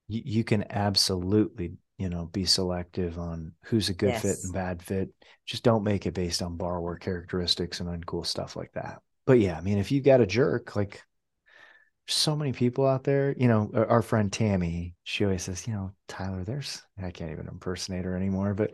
you, 0.07 0.21
you 0.23 0.43
can 0.43 0.65
absolutely 0.69 1.73
you 1.97 2.09
know 2.09 2.25
be 2.27 2.45
selective 2.45 3.19
on 3.19 3.51
who's 3.65 3.89
a 3.89 3.93
good 3.93 4.09
yes. 4.09 4.21
fit 4.21 4.37
and 4.43 4.53
bad 4.53 4.81
fit. 4.81 5.09
Just 5.45 5.63
don't 5.63 5.83
make 5.83 6.05
it 6.05 6.13
based 6.13 6.41
on 6.41 6.55
borrower 6.55 6.95
characteristics 6.95 7.81
and 7.81 7.89
uncool 7.89 8.25
stuff 8.25 8.55
like 8.55 8.71
that. 8.73 9.01
But 9.25 9.39
yeah 9.39 9.57
i 9.57 9.61
mean 9.61 9.77
if 9.77 9.91
you've 9.91 10.05
got 10.05 10.21
a 10.21 10.25
jerk 10.25 10.75
like 10.75 11.03
so 12.13 12.35
many 12.35 12.51
people 12.51 12.85
out 12.85 13.03
there 13.03 13.33
you 13.37 13.47
know 13.47 13.71
our 13.75 14.01
friend 14.01 14.31
tammy 14.31 14.95
she 15.03 15.23
always 15.23 15.43
says 15.43 15.67
you 15.67 15.73
know 15.73 15.91
tyler 16.07 16.43
there's 16.43 16.81
i 17.01 17.11
can't 17.11 17.31
even 17.31 17.47
impersonate 17.47 18.05
her 18.05 18.15
anymore 18.15 18.53
but 18.53 18.71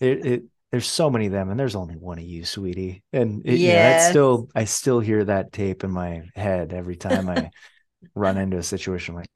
it, 0.00 0.26
it 0.26 0.42
there's 0.70 0.86
so 0.86 1.08
many 1.10 1.26
of 1.26 1.32
them 1.32 1.50
and 1.50 1.58
there's 1.58 1.76
only 1.76 1.96
one 1.96 2.18
of 2.18 2.24
you 2.24 2.44
sweetie 2.44 3.02
and 3.12 3.42
it, 3.46 3.60
yeah 3.60 3.90
you 3.90 3.98
still 3.98 4.48
i 4.54 4.64
still 4.64 5.00
hear 5.00 5.24
that 5.24 5.52
tape 5.52 5.84
in 5.84 5.90
my 5.90 6.22
head 6.34 6.72
every 6.72 6.96
time 6.96 7.28
i 7.28 7.50
run 8.14 8.36
into 8.36 8.56
a 8.56 8.62
situation 8.62 9.14
like 9.14 9.28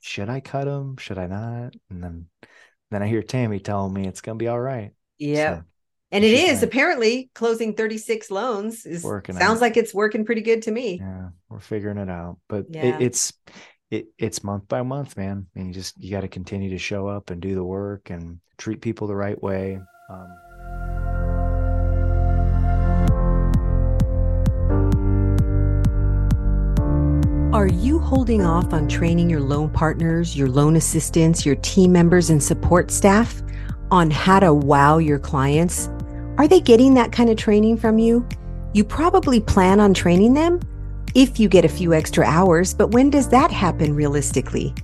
should 0.00 0.28
i 0.28 0.40
cut 0.40 0.66
him 0.66 0.96
should 0.96 1.18
i 1.18 1.26
not 1.26 1.74
and 1.90 2.02
then 2.02 2.26
then 2.90 3.02
I 3.02 3.08
hear 3.08 3.22
Tammy 3.22 3.58
telling 3.60 3.92
me 3.92 4.06
it's 4.06 4.20
to 4.20 4.34
be 4.34 4.48
all 4.48 4.60
right. 4.60 4.92
Yeah. 5.18 5.56
So, 5.56 5.64
and 6.16 6.24
it 6.24 6.32
is 6.32 6.62
apparently 6.62 7.28
closing 7.34 7.74
36 7.74 8.30
loans 8.30 8.86
is 8.86 9.04
working 9.04 9.36
sounds 9.36 9.58
out. 9.58 9.60
like 9.60 9.76
it's 9.76 9.92
working 9.92 10.24
pretty 10.24 10.40
good 10.40 10.62
to 10.62 10.70
me. 10.70 10.98
Yeah, 10.98 11.28
we're 11.50 11.60
figuring 11.60 11.98
it 11.98 12.08
out. 12.08 12.38
But 12.48 12.64
yeah. 12.70 12.86
it, 12.86 13.02
it's 13.02 13.34
it, 13.90 14.06
it's 14.16 14.42
month 14.42 14.66
by 14.66 14.80
month, 14.80 15.14
man. 15.18 15.46
And 15.54 15.68
you 15.68 15.74
just 15.74 16.02
you 16.02 16.10
got 16.10 16.22
to 16.22 16.28
continue 16.28 16.70
to 16.70 16.78
show 16.78 17.06
up 17.06 17.28
and 17.28 17.42
do 17.42 17.54
the 17.54 17.62
work 17.62 18.08
and 18.08 18.40
treat 18.56 18.80
people 18.80 19.06
the 19.06 19.14
right 19.14 19.40
way. 19.42 19.78
Um, 20.08 20.38
Are 27.52 27.68
you 27.68 27.98
holding 27.98 28.44
off 28.44 28.72
on 28.72 28.88
training 28.88 29.28
your 29.28 29.40
loan 29.40 29.68
partners, 29.68 30.34
your 30.34 30.48
loan 30.48 30.76
assistants, 30.76 31.44
your 31.44 31.56
team 31.56 31.92
members, 31.92 32.30
and 32.30 32.42
support 32.42 32.90
staff 32.90 33.42
on 33.90 34.10
how 34.10 34.40
to 34.40 34.54
wow 34.54 34.96
your 34.96 35.18
clients? 35.18 35.90
Are 36.38 36.46
they 36.46 36.60
getting 36.60 36.92
that 36.94 37.12
kind 37.12 37.30
of 37.30 37.38
training 37.38 37.78
from 37.78 37.98
you? 37.98 38.26
You 38.74 38.84
probably 38.84 39.40
plan 39.40 39.80
on 39.80 39.94
training 39.94 40.34
them 40.34 40.60
if 41.14 41.40
you 41.40 41.48
get 41.48 41.64
a 41.64 41.68
few 41.68 41.94
extra 41.94 42.26
hours, 42.26 42.74
but 42.74 42.90
when 42.90 43.08
does 43.08 43.30
that 43.30 43.50
happen 43.50 43.94
realistically? 43.94 44.74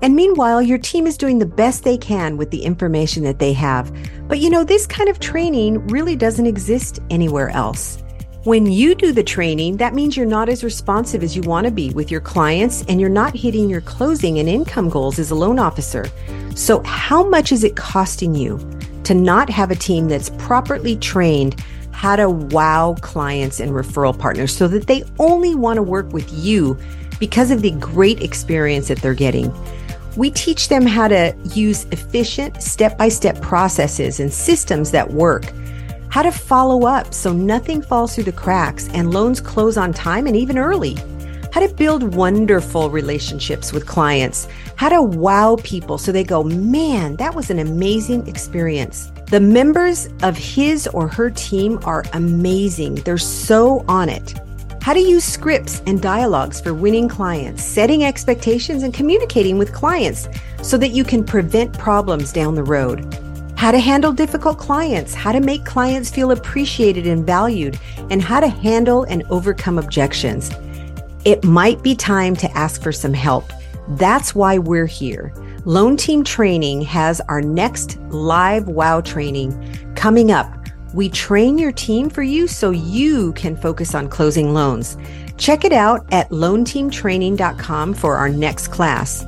And 0.00 0.14
meanwhile, 0.14 0.62
your 0.62 0.78
team 0.78 1.08
is 1.08 1.16
doing 1.16 1.40
the 1.40 1.46
best 1.46 1.82
they 1.82 1.98
can 1.98 2.36
with 2.36 2.52
the 2.52 2.62
information 2.62 3.24
that 3.24 3.40
they 3.40 3.52
have. 3.52 3.92
But 4.28 4.38
you 4.38 4.48
know, 4.48 4.62
this 4.62 4.86
kind 4.86 5.08
of 5.08 5.18
training 5.18 5.84
really 5.88 6.14
doesn't 6.14 6.46
exist 6.46 7.00
anywhere 7.10 7.48
else. 7.50 8.00
When 8.44 8.66
you 8.66 8.94
do 8.94 9.10
the 9.10 9.24
training, 9.24 9.78
that 9.78 9.94
means 9.94 10.16
you're 10.16 10.26
not 10.26 10.48
as 10.48 10.62
responsive 10.62 11.24
as 11.24 11.34
you 11.34 11.42
want 11.42 11.64
to 11.66 11.72
be 11.72 11.90
with 11.90 12.12
your 12.12 12.20
clients 12.20 12.84
and 12.86 13.00
you're 13.00 13.10
not 13.10 13.36
hitting 13.36 13.68
your 13.68 13.80
closing 13.80 14.38
and 14.38 14.48
income 14.48 14.88
goals 14.88 15.18
as 15.18 15.32
a 15.32 15.36
loan 15.36 15.58
officer. 15.58 16.06
So, 16.54 16.80
how 16.84 17.28
much 17.28 17.50
is 17.50 17.64
it 17.64 17.74
costing 17.74 18.34
you 18.36 18.58
to 19.04 19.14
not 19.14 19.50
have 19.50 19.70
a 19.70 19.74
team 19.74 20.08
that's 20.08 20.30
properly 20.30 20.96
trained 20.96 21.62
how 21.90 22.16
to 22.16 22.28
wow 22.28 22.96
clients 23.00 23.60
and 23.60 23.72
referral 23.72 24.18
partners 24.18 24.56
so 24.56 24.66
that 24.68 24.86
they 24.86 25.04
only 25.18 25.54
want 25.54 25.76
to 25.76 25.82
work 25.82 26.12
with 26.12 26.32
you 26.32 26.76
because 27.20 27.50
of 27.50 27.62
the 27.62 27.70
great 27.72 28.22
experience 28.22 28.88
that 28.88 28.98
they're 28.98 29.14
getting? 29.14 29.52
We 30.16 30.30
teach 30.30 30.68
them 30.68 30.86
how 30.86 31.08
to 31.08 31.34
use 31.54 31.84
efficient 31.86 32.62
step 32.62 32.98
by 32.98 33.08
step 33.08 33.40
processes 33.40 34.20
and 34.20 34.32
systems 34.32 34.90
that 34.90 35.10
work 35.10 35.52
how 36.12 36.20
to 36.20 36.30
follow 36.30 36.86
up 36.86 37.14
so 37.14 37.32
nothing 37.32 37.80
falls 37.80 38.14
through 38.14 38.24
the 38.24 38.32
cracks 38.32 38.86
and 38.90 39.14
loans 39.14 39.40
close 39.40 39.78
on 39.78 39.94
time 39.94 40.26
and 40.26 40.36
even 40.36 40.58
early, 40.58 40.94
how 41.52 41.60
to 41.60 41.72
build 41.74 42.14
wonderful 42.14 42.90
relationships 42.90 43.74
with 43.74 43.86
clients, 43.86 44.48
how 44.76 44.88
to 44.88 45.02
wow 45.02 45.56
people 45.62 45.98
so 45.98 46.10
they 46.10 46.24
go, 46.24 46.42
man, 46.42 47.14
that 47.16 47.34
was 47.34 47.50
an 47.50 47.58
amazing 47.58 48.26
experience. 48.26 49.12
The 49.26 49.38
members 49.38 50.08
of 50.22 50.34
his 50.36 50.86
or 50.88 51.08
her 51.08 51.28
team 51.28 51.78
are 51.84 52.04
amazing. 52.14 52.94
They're 52.96 53.18
so 53.18 53.84
on 53.86 54.08
it. 54.08 54.34
How 54.80 54.94
to 54.94 55.00
use 55.00 55.24
scripts 55.24 55.82
and 55.86 56.00
dialogues 56.00 56.58
for 56.58 56.72
winning 56.72 57.06
clients, 57.06 57.62
setting 57.62 58.02
expectations, 58.02 58.82
and 58.82 58.94
communicating 58.94 59.58
with 59.58 59.74
clients 59.74 60.28
so 60.62 60.78
that 60.78 60.88
you 60.88 61.04
can 61.04 61.22
prevent 61.22 61.78
problems 61.78 62.32
down 62.32 62.54
the 62.54 62.64
road 62.64 63.06
how 63.62 63.70
to 63.70 63.78
handle 63.78 64.12
difficult 64.12 64.58
clients, 64.58 65.14
how 65.14 65.30
to 65.30 65.38
make 65.38 65.64
clients 65.64 66.10
feel 66.10 66.32
appreciated 66.32 67.06
and 67.06 67.24
valued, 67.24 67.78
and 68.10 68.20
how 68.20 68.40
to 68.40 68.48
handle 68.48 69.04
and 69.04 69.22
overcome 69.30 69.78
objections. 69.78 70.50
It 71.24 71.44
might 71.44 71.82
be 71.82 71.94
time 71.94 72.34
to 72.36 72.50
ask 72.56 72.82
for 72.82 72.90
some 72.90 73.14
help. 73.14 73.52
That's 73.90 74.34
why 74.34 74.58
we're 74.58 74.86
here. 74.86 75.32
Loan 75.64 75.96
Team 75.96 76.24
Training 76.24 76.82
has 76.82 77.20
our 77.28 77.40
next 77.40 77.96
live 78.08 78.66
WOW 78.66 79.00
training 79.02 79.94
coming 79.94 80.32
up. 80.32 80.52
We 80.92 81.08
train 81.08 81.58
your 81.58 81.70
team 81.70 82.10
for 82.10 82.24
you 82.24 82.48
so 82.48 82.70
you 82.70 83.32
can 83.34 83.56
focus 83.56 83.94
on 83.94 84.08
closing 84.08 84.52
loans. 84.52 84.98
Check 85.38 85.64
it 85.64 85.72
out 85.72 86.04
at 86.12 86.28
loanteamtraining.com 86.30 87.94
for 87.94 88.16
our 88.16 88.28
next 88.28 88.68
class 88.68 89.24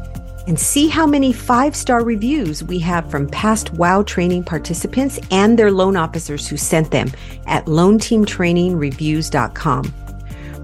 and 0.47 0.59
see 0.59 0.88
how 0.88 1.07
many 1.07 1.32
five 1.32 1.76
star 1.76 2.05
reviews 2.05 2.64
we 2.64 2.78
have 2.80 3.11
from 3.11 3.28
past 3.28 3.72
WOW 3.74 4.03
training 4.03 4.45
participants 4.45 5.20
and 5.30 5.59
their 5.59 5.70
loan 5.70 5.97
officers 5.97 6.49
who 6.49 6.57
sent 6.57 6.90
them 6.90 7.12
at 7.47 7.66
loanteamtrainingreviews.com. 7.66 10.03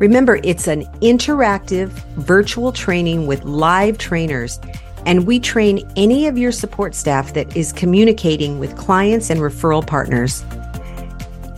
Remember, 0.01 0.40
it's 0.42 0.66
an 0.66 0.84
interactive 1.03 1.90
virtual 2.16 2.72
training 2.72 3.26
with 3.26 3.44
live 3.44 3.98
trainers, 3.98 4.59
and 5.05 5.26
we 5.26 5.38
train 5.38 5.86
any 5.94 6.26
of 6.26 6.38
your 6.38 6.53
support 6.53 6.94
staff 6.94 7.34
that 7.34 7.55
is 7.55 7.70
communicating 7.70 8.59
with 8.59 8.78
clients 8.78 9.28
and 9.28 9.40
referral 9.40 9.86
partners. 9.86 10.42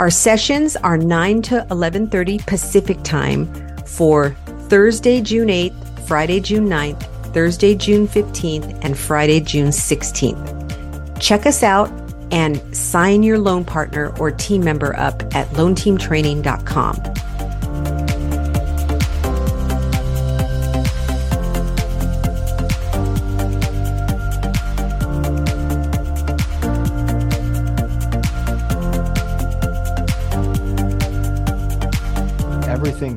Our 0.01 0.11
sessions 0.11 0.75
are 0.75 0.99
9 0.99 1.43
to 1.43 1.65
11:30 1.71 2.45
Pacific 2.45 3.01
time 3.05 3.47
for 3.87 4.37
Thursday, 4.69 5.21
June 5.21 5.49
8th, 5.49 6.09
Friday, 6.09 6.41
June 6.41 6.69
9th, 6.69 7.01
Thursday, 7.33 7.77
June 7.77 8.09
15th, 8.09 8.77
and 8.83 8.99
Friday, 8.99 9.39
June 9.39 9.71
16th. 9.71 11.21
Check 11.21 11.47
us 11.47 11.63
out 11.63 11.93
and 12.33 12.61
sign 12.77 13.23
your 13.23 13.39
loan 13.39 13.65
partner 13.65 14.13
or 14.19 14.33
team 14.33 14.65
member 14.65 14.97
up 14.99 15.23
at 15.33 15.49
loanteamtraining.com. 15.51 17.22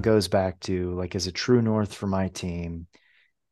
goes 0.05 0.27
back 0.27 0.59
to 0.59 0.93
like 0.93 1.15
as 1.15 1.25
a 1.25 1.31
true 1.31 1.63
north 1.63 1.91
for 1.91 2.05
my 2.05 2.27
team 2.27 2.85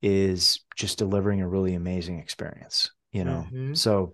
is 0.03 0.59
just 0.75 0.99
delivering 0.99 1.41
a 1.41 1.47
really 1.47 1.73
amazing 1.73 2.19
experience, 2.19 2.91
you 3.11 3.23
know? 3.23 3.47
Mm-hmm. 3.47 3.73
So 3.73 4.13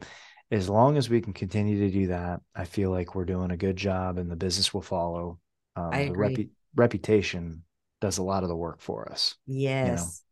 as 0.49 0.69
long 0.69 0.95
as 0.95 1.09
we 1.09 1.19
can 1.19 1.33
continue 1.33 1.79
to 1.79 1.91
do 1.91 2.07
that, 2.07 2.39
I 2.55 2.63
feel 2.63 2.91
like 2.91 3.13
we're 3.13 3.25
doing 3.25 3.51
a 3.51 3.57
good 3.57 3.75
job 3.75 4.17
and 4.17 4.31
the 4.31 4.37
business 4.37 4.73
will 4.73 4.81
follow. 4.81 5.37
Um, 5.75 5.89
I 5.91 5.99
agree. 5.99 6.33
The 6.33 6.43
repu- 6.45 6.49
reputation 6.75 7.63
does 7.99 8.19
a 8.19 8.23
lot 8.23 8.43
of 8.43 8.49
the 8.49 8.55
work 8.55 8.79
for 8.79 9.11
us. 9.11 9.35
Yes. 9.45 10.23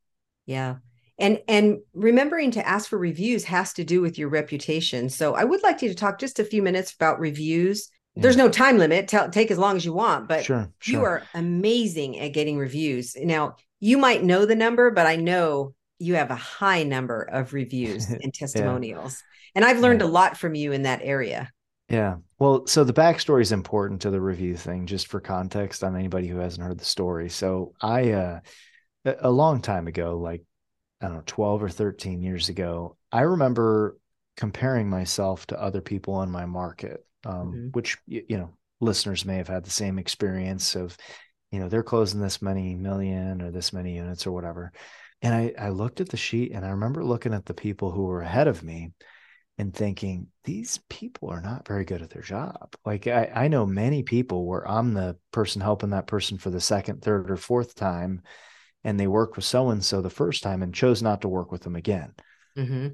You 0.47 0.53
know? 0.53 0.59
Yeah. 0.59 0.75
And 1.19 1.41
and 1.49 1.79
remembering 1.93 2.51
to 2.51 2.65
ask 2.65 2.89
for 2.89 2.97
reviews 2.97 3.43
has 3.43 3.73
to 3.73 3.83
do 3.83 3.99
with 3.99 4.17
your 4.17 4.29
reputation. 4.29 5.09
So 5.09 5.33
I 5.33 5.43
would 5.43 5.61
like 5.61 5.81
you 5.81 5.89
to 5.89 5.95
talk 5.95 6.19
just 6.19 6.39
a 6.39 6.45
few 6.45 6.61
minutes 6.61 6.93
about 6.93 7.19
reviews. 7.19 7.89
Yeah. 8.17 8.23
There's 8.23 8.37
no 8.37 8.49
time 8.49 8.77
limit. 8.77 9.07
Tell, 9.07 9.29
take 9.29 9.51
as 9.51 9.57
long 9.57 9.75
as 9.75 9.85
you 9.85 9.93
want, 9.93 10.27
but 10.27 10.43
sure, 10.43 10.71
sure. 10.79 10.99
you 10.99 11.05
are 11.05 11.23
amazing 11.33 12.19
at 12.19 12.33
getting 12.33 12.57
reviews. 12.57 13.15
Now, 13.15 13.57
you 13.79 13.97
might 13.97 14.23
know 14.23 14.45
the 14.45 14.55
number, 14.55 14.89
but 14.91 15.05
I 15.05 15.15
know 15.15 15.75
you 15.99 16.15
have 16.15 16.31
a 16.31 16.35
high 16.35 16.83
number 16.83 17.21
of 17.21 17.53
reviews 17.53 18.09
and 18.09 18.33
testimonials. 18.33 19.21
yeah. 19.21 19.51
And 19.55 19.65
I've 19.65 19.79
learned 19.79 20.01
yeah. 20.01 20.07
a 20.07 20.09
lot 20.09 20.37
from 20.37 20.55
you 20.55 20.71
in 20.71 20.83
that 20.83 21.01
area. 21.03 21.51
Yeah. 21.89 22.17
Well, 22.39 22.67
so 22.67 22.83
the 22.83 22.93
backstory 22.93 23.41
is 23.41 23.51
important 23.51 24.01
to 24.01 24.09
the 24.09 24.19
review 24.19 24.57
thing, 24.57 24.87
just 24.87 25.07
for 25.07 25.19
context 25.19 25.83
on 25.83 25.95
anybody 25.95 26.27
who 26.27 26.37
hasn't 26.37 26.65
heard 26.65 26.79
the 26.79 26.85
story. 26.85 27.29
So 27.29 27.73
I, 27.81 28.11
uh, 28.11 28.39
a 29.05 29.31
long 29.31 29.61
time 29.61 29.87
ago, 29.87 30.17
like, 30.17 30.43
I 31.01 31.05
don't 31.05 31.17
know, 31.17 31.23
12 31.25 31.63
or 31.63 31.69
13 31.69 32.21
years 32.21 32.49
ago, 32.49 32.97
I 33.11 33.21
remember 33.21 33.97
comparing 34.35 34.89
myself 34.89 35.47
to 35.47 35.61
other 35.61 35.81
people 35.81 36.21
in 36.23 36.29
my 36.29 36.45
market, 36.45 37.05
um, 37.27 37.51
mm-hmm. 37.51 37.67
which, 37.73 37.97
you 38.07 38.37
know, 38.37 38.51
listeners 38.79 39.25
may 39.25 39.37
have 39.37 39.47
had 39.47 39.63
the 39.63 39.71
same 39.71 39.99
experience 39.99 40.75
of 40.75 40.97
you 41.51 41.59
know 41.59 41.69
they're 41.69 41.83
closing 41.83 42.21
this 42.21 42.41
many 42.41 42.75
million 42.75 43.41
or 43.41 43.51
this 43.51 43.73
many 43.73 43.95
units 43.95 44.27
or 44.27 44.31
whatever 44.31 44.71
and 45.21 45.33
i 45.33 45.53
i 45.59 45.69
looked 45.69 46.01
at 46.01 46.09
the 46.09 46.17
sheet 46.17 46.51
and 46.51 46.65
i 46.65 46.69
remember 46.69 47.03
looking 47.03 47.33
at 47.33 47.45
the 47.45 47.53
people 47.53 47.91
who 47.91 48.03
were 48.03 48.21
ahead 48.21 48.47
of 48.47 48.63
me 48.63 48.91
and 49.57 49.73
thinking 49.73 50.27
these 50.43 50.79
people 50.89 51.29
are 51.29 51.41
not 51.41 51.67
very 51.67 51.85
good 51.85 52.01
at 52.01 52.09
their 52.09 52.21
job 52.21 52.75
like 52.85 53.07
i 53.07 53.31
i 53.33 53.47
know 53.47 53.65
many 53.65 54.03
people 54.03 54.45
where 54.45 54.67
i'm 54.69 54.93
the 54.93 55.17
person 55.31 55.61
helping 55.61 55.91
that 55.91 56.07
person 56.07 56.37
for 56.37 56.49
the 56.49 56.61
second 56.61 57.01
third 57.01 57.31
or 57.31 57.37
fourth 57.37 57.73
time 57.75 58.21
and 58.83 58.99
they 58.99 59.07
worked 59.07 59.35
with 59.35 59.45
so 59.45 59.69
and 59.69 59.83
so 59.83 60.01
the 60.01 60.09
first 60.09 60.43
time 60.43 60.61
and 60.61 60.73
chose 60.73 61.01
not 61.01 61.21
to 61.21 61.27
work 61.27 61.51
with 61.51 61.61
them 61.61 61.75
again 61.75 62.13
mm-hmm. 62.57 62.89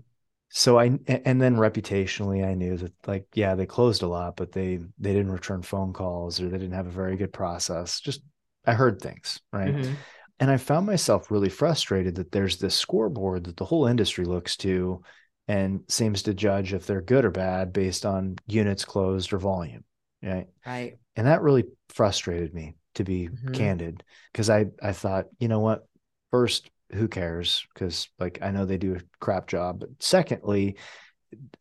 So 0.55 0.79
i 0.79 0.85
and 1.07 1.41
then 1.41 1.55
reputationally 1.55 2.45
i 2.45 2.53
knew 2.53 2.77
that 2.77 2.93
like 3.07 3.25
yeah 3.33 3.55
they 3.55 3.65
closed 3.65 4.03
a 4.03 4.07
lot 4.07 4.35
but 4.35 4.51
they 4.51 4.77
they 4.99 5.11
didn't 5.11 5.31
return 5.31 5.61
phone 5.61 5.91
calls 5.91 6.39
or 6.39 6.47
they 6.47 6.57
didn't 6.57 6.75
have 6.75 6.87
a 6.87 6.91
very 6.91 7.17
good 7.17 7.33
process 7.33 7.99
just 7.99 8.21
I 8.65 8.73
heard 8.73 9.01
things, 9.01 9.39
right? 9.51 9.75
Mm-hmm. 9.75 9.93
And 10.39 10.51
I 10.51 10.57
found 10.57 10.85
myself 10.85 11.31
really 11.31 11.49
frustrated 11.49 12.15
that 12.15 12.31
there's 12.31 12.57
this 12.57 12.75
scoreboard 12.75 13.45
that 13.45 13.57
the 13.57 13.65
whole 13.65 13.87
industry 13.87 14.25
looks 14.25 14.57
to 14.57 15.01
and 15.47 15.81
seems 15.89 16.23
to 16.23 16.33
judge 16.33 16.73
if 16.73 16.85
they're 16.85 17.01
good 17.01 17.25
or 17.25 17.31
bad 17.31 17.73
based 17.73 18.05
on 18.05 18.37
units 18.47 18.85
closed 18.85 19.33
or 19.33 19.37
volume. 19.37 19.83
Right. 20.21 20.47
Right. 20.65 20.97
And 21.15 21.27
that 21.27 21.41
really 21.41 21.65
frustrated 21.89 22.53
me 22.53 22.75
to 22.95 23.03
be 23.03 23.27
mm-hmm. 23.27 23.51
candid 23.53 24.03
because 24.31 24.49
I 24.49 24.67
I 24.81 24.93
thought, 24.93 25.25
you 25.39 25.47
know 25.47 25.59
what? 25.59 25.85
First, 26.31 26.69
who 26.93 27.07
cares? 27.07 27.65
Because 27.73 28.09
like 28.19 28.39
I 28.41 28.51
know 28.51 28.65
they 28.65 28.77
do 28.77 28.95
a 28.95 29.01
crap 29.19 29.47
job. 29.47 29.79
But 29.79 29.89
secondly, 29.99 30.77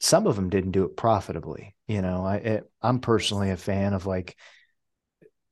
some 0.01 0.27
of 0.27 0.37
them 0.37 0.51
didn't 0.51 0.73
do 0.73 0.85
it 0.85 0.97
profitably. 0.97 1.75
You 1.87 2.03
know, 2.03 2.25
I 2.25 2.37
it, 2.37 2.71
I'm 2.81 3.01
personally 3.01 3.51
a 3.51 3.57
fan 3.57 3.95
of 3.95 4.07
like 4.07 4.37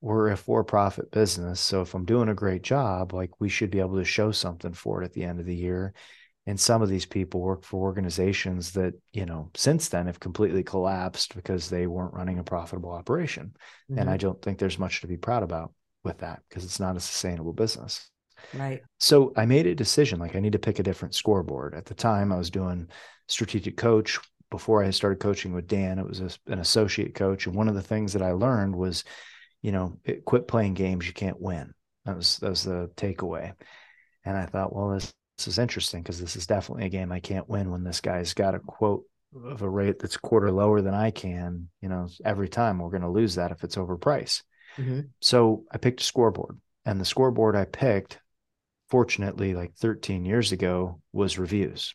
we're 0.01 0.31
a 0.31 0.37
for-profit 0.37 1.11
business 1.11 1.61
so 1.61 1.83
if 1.83 1.95
i'm 1.95 2.05
doing 2.05 2.29
a 2.29 2.35
great 2.35 2.63
job 2.63 3.13
like 3.13 3.31
we 3.39 3.49
should 3.49 3.71
be 3.71 3.81
able 3.81 3.97
to 3.97 4.05
show 4.05 4.33
something 4.33 4.73
for 4.73 5.03
it 5.03 5.05
at 5.05 5.13
the 5.13 5.25
end 5.25 5.39
of 5.41 5.47
the 5.47 5.55
year 5.55 5.93
and 6.47 6.59
some 6.59 6.81
of 6.83 6.89
these 6.89 7.07
people 7.07 7.41
work 7.41 7.65
for 7.65 7.83
organizations 7.83 8.73
that 8.73 8.95
you 9.13 9.27
know 9.27 9.51
since 9.55 9.89
then 9.89 10.07
have 10.07 10.21
completely 10.21 10.63
collapsed 10.63 11.35
because 11.35 11.69
they 11.69 11.87
weren't 11.87 12.15
running 12.15 12.39
a 12.39 12.45
profitable 12.45 12.91
operation 12.91 13.53
mm-hmm. 13.91 14.01
and 14.01 14.09
i 14.09 14.17
don't 14.17 14.41
think 14.43 14.59
there's 14.59 14.79
much 14.79 15.01
to 15.01 15.07
be 15.07 15.17
proud 15.17 15.43
about 15.43 15.73
with 16.03 16.19
that 16.19 16.41
because 16.49 16.65
it's 16.65 16.81
not 16.81 16.97
a 16.97 17.01
sustainable 17.01 17.53
business 17.53 18.11
Right. 18.55 18.83
So 18.99 19.33
I 19.37 19.47
made 19.47 19.67
a 19.67 19.75
decision 19.75 20.19
like 20.19 20.37
I 20.37 20.41
need 20.41 20.53
to 20.53 20.59
pick 20.59 20.79
a 20.79 20.83
different 20.83 21.15
scoreboard. 21.15 21.75
At 21.75 21.87
the 21.87 21.95
time, 21.95 22.33
I 22.33 22.39
was 22.39 22.51
doing 22.51 22.89
strategic 23.29 23.77
coach. 23.77 24.19
Before 24.51 24.83
I 24.83 24.91
started 24.91 25.21
coaching 25.21 25.53
with 25.53 25.69
Dan, 25.69 26.01
it 26.01 26.07
was 26.07 26.21
a, 26.21 26.31
an 26.53 26.59
associate 26.59 27.15
coach. 27.15 27.47
And 27.47 27.55
one 27.55 27.69
of 27.69 27.77
the 27.77 27.83
things 27.83 28.13
that 28.15 28.23
I 28.23 28.33
learned 28.33 28.75
was, 28.75 29.05
you 29.63 29.71
know, 29.71 29.99
it, 30.05 30.25
quit 30.25 30.49
playing 30.49 30.75
games 30.75 31.07
you 31.07 31.13
can't 31.13 31.41
win. 31.41 31.73
That 32.05 32.17
was 32.17 32.39
that 32.39 32.51
was 32.51 32.65
the 32.65 32.91
takeaway. 32.97 33.53
And 34.25 34.37
I 34.37 34.47
thought, 34.47 34.75
well, 34.75 34.91
this, 34.91 35.13
this 35.39 35.47
is 35.47 35.59
interesting 35.59 36.03
because 36.03 36.21
this 36.21 36.35
is 36.35 36.47
definitely 36.47 36.87
a 36.87 36.91
game 36.91 37.13
I 37.13 37.21
can't 37.21 37.49
win 37.49 37.71
when 37.71 37.85
this 37.85 38.01
guy's 38.01 38.35
got 38.35 38.55
a 38.55 38.59
quote 38.59 39.05
of 39.45 39.63
a 39.63 39.69
rate 39.69 39.99
that's 39.99 40.17
quarter 40.17 40.51
lower 40.51 40.81
than 40.83 40.95
I 40.95 41.13
can. 41.13 41.69
You 41.81 41.89
know, 41.89 42.09
every 42.25 42.49
time 42.49 42.79
we're 42.79 42.91
going 42.91 43.03
to 43.03 43.09
lose 43.09 43.37
that 43.37 43.53
if 43.53 43.63
it's 43.63 43.77
overpriced. 43.77 44.43
Mm-hmm. 44.77 45.01
So 45.21 45.65
I 45.71 45.79
picked 45.79 46.01
a 46.01 46.05
scoreboard, 46.05 46.59
and 46.85 47.01
the 47.01 47.05
scoreboard 47.05 47.57
I 47.57 47.65
picked, 47.65 48.19
fortunately, 48.91 49.55
like 49.55 49.75
13 49.75 50.25
years 50.25 50.53
ago, 50.53 51.01
was 51.13 51.39
reviews 51.39 51.95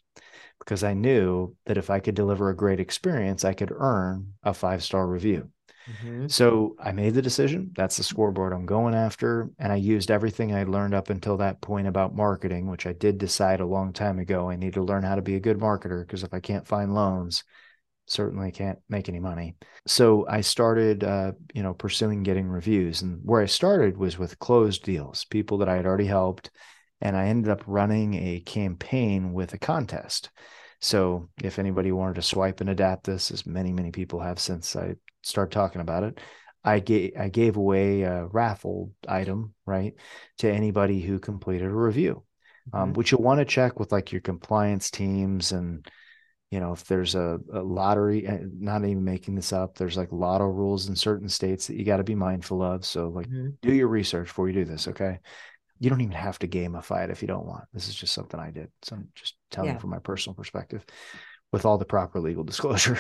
because 0.60 0.84
I 0.84 0.94
knew 0.94 1.56
that 1.66 1.78
if 1.78 1.90
I 1.90 2.00
could 2.00 2.16
deliver 2.16 2.50
a 2.50 2.56
great 2.56 2.80
experience, 2.80 3.46
I 3.46 3.54
could 3.54 3.72
earn 3.76 4.34
a 4.44 4.54
five 4.54 4.84
star 4.84 5.08
review. 5.08 5.50
Mm-hmm. 5.88 6.28
So 6.28 6.76
I 6.80 6.92
made 6.92 7.14
the 7.14 7.22
decision. 7.22 7.72
That's 7.76 7.98
the 7.98 8.04
scoreboard 8.04 8.54
I'm 8.54 8.66
going 8.66 8.96
after. 8.96 9.52
And 9.60 9.72
I 9.72 9.76
used 9.76 10.10
everything 10.10 10.56
I 10.56 10.64
learned 10.64 10.96
up 10.96 11.10
until 11.10 11.38
that 11.38 11.62
point 11.62 11.88
about 11.88 12.16
marketing, 12.16 12.68
which 12.68 12.88
I 12.88 12.94
did 12.94 13.20
decide 13.20 13.60
a 13.60 13.68
long 13.68 13.94
time 13.94 14.18
ago. 14.18 14.50
I 14.50 14.56
need 14.56 14.74
to 14.74 14.84
learn 14.84 15.04
how 15.04 15.16
to 15.16 15.22
be 15.22 15.36
a 15.36 15.40
good 15.40 15.60
marketer 15.60 16.02
because 16.02 16.24
if 16.24 16.34
I 16.34 16.40
can't 16.40 16.68
find 16.68 16.96
loans, 16.96 17.44
certainly 18.08 18.52
can't 18.52 18.80
make 18.90 19.10
any 19.10 19.20
money. 19.20 19.56
So 19.86 20.28
I 20.28 20.42
started, 20.42 21.04
uh, 21.04 21.34
you 21.54 21.62
know, 21.62 21.74
pursuing 21.74 22.24
getting 22.24 22.48
reviews. 22.48 23.04
And 23.04 23.20
where 23.24 23.42
I 23.42 23.46
started 23.46 23.98
was 23.98 24.18
with 24.18 24.40
closed 24.40 24.84
deals, 24.84 25.26
people 25.26 25.60
that 25.60 25.70
I 25.70 25.76
had 25.76 25.86
already 25.86 26.06
helped. 26.06 26.50
And 27.06 27.16
I 27.16 27.28
ended 27.28 27.52
up 27.52 27.62
running 27.68 28.16
a 28.16 28.40
campaign 28.40 29.32
with 29.32 29.54
a 29.54 29.60
contest. 29.60 30.32
So 30.82 31.30
if 31.44 31.60
anybody 31.60 31.92
wanted 31.92 32.16
to 32.16 32.24
swipe 32.24 32.62
and 32.62 32.70
adapt 32.72 33.04
this, 33.04 33.30
as 33.30 33.46
many, 33.46 33.72
many 33.72 33.92
people 33.92 34.22
have 34.22 34.40
since 34.40 34.76
I 34.76 34.96
start 35.22 35.52
talking 35.52 35.82
about 35.82 36.02
it. 36.02 36.20
I 36.64 36.80
gave 36.80 37.12
I 37.16 37.30
gave 37.30 37.58
away 37.58 38.02
a 38.02 38.26
raffle 38.26 38.92
item 39.08 39.54
right 39.68 39.94
to 40.40 40.52
anybody 40.52 41.00
who 41.00 41.20
completed 41.20 41.68
a 41.68 41.76
review, 41.76 42.24
um, 42.74 42.80
mm-hmm. 42.80 42.90
um, 42.90 42.94
which 42.94 43.12
you'll 43.12 43.22
want 43.22 43.40
to 43.40 43.46
check 43.46 43.80
with 43.80 43.92
like 43.92 44.12
your 44.12 44.22
compliance 44.22 44.90
teams 44.90 45.52
and 45.52 45.88
you 46.50 46.60
know 46.60 46.72
if 46.72 46.86
there's 46.86 47.14
a, 47.14 47.38
a 47.54 47.62
lottery. 47.62 48.26
Eh, 48.26 48.40
not 48.58 48.84
even 48.84 49.04
making 49.04 49.36
this 49.36 49.54
up. 49.54 49.78
There's 49.78 49.96
like 49.96 50.12
lotto 50.12 50.46
rules 50.46 50.90
in 50.90 50.96
certain 50.96 51.30
states 51.30 51.68
that 51.68 51.76
you 51.76 51.86
got 51.86 51.98
to 51.98 52.04
be 52.04 52.16
mindful 52.16 52.64
of. 52.64 52.84
So 52.84 53.10
like 53.10 53.28
mm-hmm. 53.28 53.50
do 53.62 53.72
your 53.72 53.90
research 53.90 54.26
before 54.26 54.48
you 54.48 54.56
do 54.56 54.66
this. 54.66 54.88
Okay. 54.88 55.20
You 55.80 55.90
don't 55.90 56.02
even 56.02 56.14
have 56.14 56.40
to 56.40 56.48
gamify 56.48 57.04
it 57.04 57.10
if 57.10 57.22
you 57.22 57.28
don't 57.28 57.46
want. 57.46 57.66
This 57.74 57.88
is 57.88 57.96
just 57.96 58.14
something 58.14 58.40
I 58.40 58.52
did. 58.52 58.70
So 58.82 58.96
I'm 58.96 59.10
just 59.16 59.36
telling 59.52 59.70
yeah. 59.70 59.74
you 59.74 59.80
from 59.80 59.90
my 59.90 60.00
personal 60.00 60.36
perspective 60.36 60.86
with 61.52 61.66
all 61.66 61.78
the 61.78 61.86
proper 61.86 62.20
legal 62.20 62.44
disclosure. 62.52 63.00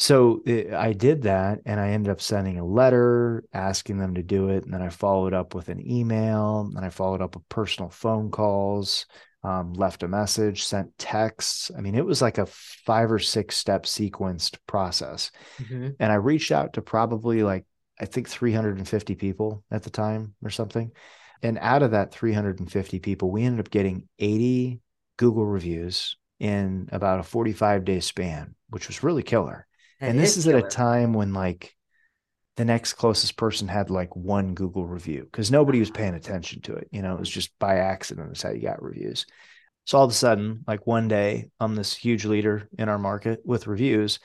So 0.00 0.42
it, 0.46 0.72
I 0.72 0.92
did 0.92 1.22
that 1.22 1.58
and 1.66 1.80
I 1.80 1.88
ended 1.88 2.12
up 2.12 2.20
sending 2.20 2.60
a 2.60 2.64
letter 2.64 3.42
asking 3.52 3.98
them 3.98 4.14
to 4.14 4.22
do 4.22 4.50
it. 4.50 4.64
And 4.64 4.72
then 4.72 4.80
I 4.80 4.90
followed 4.90 5.34
up 5.34 5.56
with 5.56 5.68
an 5.70 5.84
email 5.84 6.70
and 6.76 6.84
I 6.84 6.90
followed 6.90 7.20
up 7.20 7.34
with 7.34 7.48
personal 7.48 7.90
phone 7.90 8.30
calls, 8.30 9.06
um, 9.42 9.72
left 9.72 10.04
a 10.04 10.08
message, 10.08 10.62
sent 10.62 10.96
texts. 10.98 11.72
I 11.76 11.80
mean, 11.80 11.96
it 11.96 12.06
was 12.06 12.22
like 12.22 12.38
a 12.38 12.46
five 12.46 13.10
or 13.10 13.18
six 13.18 13.56
step 13.56 13.86
sequenced 13.86 14.58
process. 14.68 15.32
Mm-hmm. 15.60 15.88
And 15.98 16.12
I 16.12 16.16
reached 16.16 16.52
out 16.52 16.74
to 16.74 16.82
probably 16.82 17.42
like, 17.42 17.64
I 18.00 18.04
think 18.04 18.28
350 18.28 19.16
people 19.16 19.64
at 19.68 19.82
the 19.82 19.90
time 19.90 20.34
or 20.44 20.50
something. 20.50 20.92
And 21.42 21.58
out 21.60 21.82
of 21.82 21.92
that 21.92 22.12
350 22.12 22.98
people, 23.00 23.30
we 23.30 23.44
ended 23.44 23.60
up 23.60 23.70
getting 23.70 24.08
80 24.18 24.80
Google 25.16 25.46
reviews 25.46 26.16
in 26.40 26.88
about 26.92 27.20
a 27.20 27.24
45 27.24 27.84
day 27.84 28.00
span, 28.00 28.54
which 28.70 28.88
was 28.88 29.02
really 29.02 29.22
killer 29.22 29.68
and 30.00 30.18
this 30.18 30.36
is, 30.36 30.46
is 30.46 30.54
at 30.54 30.64
a 30.64 30.68
time 30.68 31.12
when 31.12 31.32
like 31.32 31.74
the 32.56 32.64
next 32.64 32.94
closest 32.94 33.36
person 33.36 33.68
had 33.68 33.90
like 33.90 34.14
one 34.14 34.54
Google 34.54 34.86
review 34.86 35.24
because 35.24 35.50
nobody 35.50 35.80
was 35.80 35.90
paying 35.90 36.14
attention 36.14 36.60
to 36.62 36.74
it. 36.74 36.88
You 36.90 37.02
know, 37.02 37.14
it 37.14 37.20
was 37.20 37.30
just 37.30 37.56
by 37.58 37.76
accident. 37.76 38.28
That's 38.28 38.42
how 38.42 38.50
you 38.50 38.62
got 38.62 38.82
reviews. 38.82 39.26
So 39.86 39.98
all 39.98 40.04
of 40.04 40.10
a 40.10 40.14
sudden, 40.14 40.64
like 40.66 40.86
one 40.86 41.08
day, 41.08 41.50
I'm 41.60 41.74
this 41.74 41.94
huge 41.94 42.24
leader 42.24 42.68
in 42.78 42.88
our 42.88 42.98
market 42.98 43.40
with 43.44 43.66
reviews. 43.66 44.18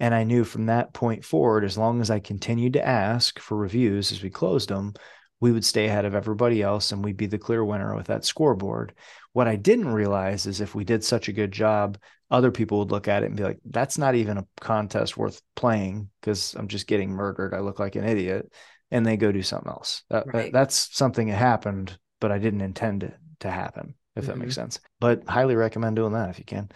And 0.00 0.14
I 0.14 0.24
knew 0.24 0.44
from 0.44 0.66
that 0.66 0.92
point 0.92 1.24
forward, 1.24 1.64
as 1.64 1.78
long 1.78 2.00
as 2.00 2.10
I 2.10 2.18
continued 2.18 2.72
to 2.72 2.86
ask 2.86 3.38
for 3.38 3.56
reviews 3.56 4.12
as 4.12 4.22
we 4.22 4.30
closed 4.30 4.68
them, 4.68 4.94
we 5.40 5.52
would 5.52 5.64
stay 5.64 5.86
ahead 5.86 6.04
of 6.04 6.14
everybody 6.14 6.62
else 6.62 6.92
and 6.92 7.04
we'd 7.04 7.16
be 7.16 7.26
the 7.26 7.38
clear 7.38 7.64
winner 7.64 7.94
with 7.94 8.06
that 8.06 8.24
scoreboard. 8.24 8.94
What 9.32 9.48
I 9.48 9.56
didn't 9.56 9.92
realize 9.92 10.46
is 10.46 10.60
if 10.60 10.74
we 10.74 10.84
did 10.84 11.04
such 11.04 11.28
a 11.28 11.32
good 11.32 11.52
job, 11.52 11.98
other 12.30 12.50
people 12.50 12.78
would 12.78 12.90
look 12.90 13.08
at 13.08 13.22
it 13.22 13.26
and 13.26 13.36
be 13.36 13.42
like, 13.42 13.58
that's 13.64 13.98
not 13.98 14.14
even 14.14 14.38
a 14.38 14.46
contest 14.60 15.16
worth 15.16 15.42
playing 15.54 16.08
because 16.20 16.54
I'm 16.54 16.68
just 16.68 16.86
getting 16.86 17.10
murdered. 17.10 17.54
I 17.54 17.60
look 17.60 17.78
like 17.78 17.96
an 17.96 18.04
idiot. 18.04 18.50
And 18.90 19.04
they 19.04 19.16
go 19.16 19.32
do 19.32 19.42
something 19.42 19.68
else. 19.70 20.04
That, 20.10 20.32
right. 20.32 20.52
that's 20.52 20.96
something 20.96 21.28
that 21.28 21.36
happened, 21.36 21.98
but 22.20 22.30
I 22.30 22.38
didn't 22.38 22.60
intend 22.60 23.02
it 23.02 23.16
to 23.40 23.50
happen, 23.50 23.94
if 24.14 24.22
mm-hmm. 24.22 24.30
that 24.30 24.38
makes 24.38 24.52
mm-hmm. 24.52 24.62
sense. 24.62 24.80
But 25.00 25.28
highly 25.28 25.56
recommend 25.56 25.96
doing 25.96 26.12
that 26.12 26.30
if 26.30 26.38
you 26.38 26.44
can. 26.44 26.70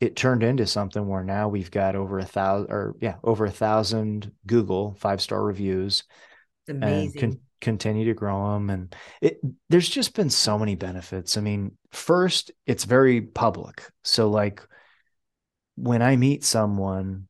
It 0.00 0.16
turned 0.16 0.42
into 0.42 0.66
something 0.66 1.06
where 1.06 1.24
now 1.24 1.48
we've 1.48 1.70
got 1.70 1.94
over 1.94 2.18
a 2.18 2.24
thousand 2.24 2.70
or 2.70 2.94
yeah, 3.00 3.16
over 3.22 3.44
a 3.44 3.50
thousand 3.50 4.32
Google 4.46 4.96
five 4.98 5.20
star 5.20 5.42
reviews. 5.42 6.04
Amazing. 6.68 7.02
And 7.02 7.20
con- 7.20 7.40
continue 7.60 8.04
to 8.06 8.14
grow 8.14 8.52
them 8.52 8.70
and 8.70 8.94
it 9.20 9.40
there's 9.68 9.88
just 9.88 10.14
been 10.14 10.30
so 10.30 10.58
many 10.58 10.74
benefits. 10.74 11.36
I 11.36 11.40
mean 11.40 11.76
first 11.92 12.50
it's 12.66 12.84
very 12.84 13.20
public. 13.20 13.82
So 14.04 14.28
like 14.28 14.62
when 15.76 16.02
i 16.02 16.16
meet 16.16 16.44
someone 16.44 17.28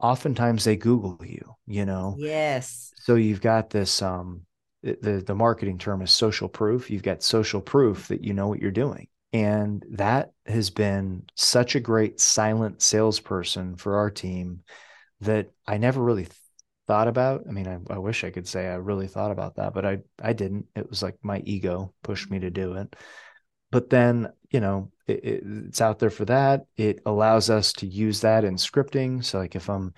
oftentimes 0.00 0.64
they 0.64 0.76
google 0.76 1.18
you 1.24 1.54
you 1.66 1.84
know? 1.84 2.16
Yes. 2.18 2.92
So 2.96 3.14
you've 3.14 3.40
got 3.40 3.70
this 3.70 4.02
um 4.02 4.42
the 4.82 5.22
the 5.24 5.34
marketing 5.34 5.78
term 5.78 6.02
is 6.02 6.10
social 6.10 6.48
proof. 6.48 6.90
You've 6.90 7.02
got 7.02 7.22
social 7.22 7.60
proof 7.60 8.08
that 8.08 8.24
you 8.24 8.34
know 8.34 8.48
what 8.48 8.60
you're 8.60 8.70
doing. 8.70 9.08
And 9.32 9.84
that 9.92 10.32
has 10.46 10.70
been 10.70 11.22
such 11.36 11.74
a 11.74 11.80
great 11.80 12.20
silent 12.20 12.82
salesperson 12.82 13.76
for 13.76 13.96
our 13.96 14.10
team 14.10 14.62
that 15.22 15.50
i 15.66 15.78
never 15.78 16.02
really 16.02 16.26
thought 16.86 17.08
about. 17.08 17.44
I 17.48 17.52
mean, 17.52 17.66
I, 17.66 17.78
I, 17.92 17.98
wish 17.98 18.24
I 18.24 18.30
could 18.30 18.48
say 18.48 18.66
I 18.66 18.74
really 18.74 19.06
thought 19.06 19.30
about 19.30 19.56
that, 19.56 19.74
but 19.74 19.84
I 19.84 19.98
I 20.20 20.32
didn't. 20.32 20.66
It 20.76 20.88
was 20.88 21.02
like 21.02 21.16
my 21.22 21.42
ego 21.44 21.94
pushed 22.02 22.30
me 22.30 22.40
to 22.40 22.50
do 22.50 22.74
it. 22.74 22.94
But 23.70 23.90
then, 23.90 24.30
you 24.50 24.60
know, 24.60 24.92
it, 25.06 25.24
it, 25.24 25.42
it's 25.66 25.80
out 25.80 25.98
there 25.98 26.10
for 26.10 26.26
that. 26.26 26.66
It 26.76 27.00
allows 27.06 27.50
us 27.50 27.72
to 27.74 27.86
use 27.86 28.20
that 28.20 28.44
in 28.44 28.56
scripting. 28.56 29.24
So, 29.24 29.38
like 29.38 29.56
if 29.56 29.70
I'm 29.70 29.94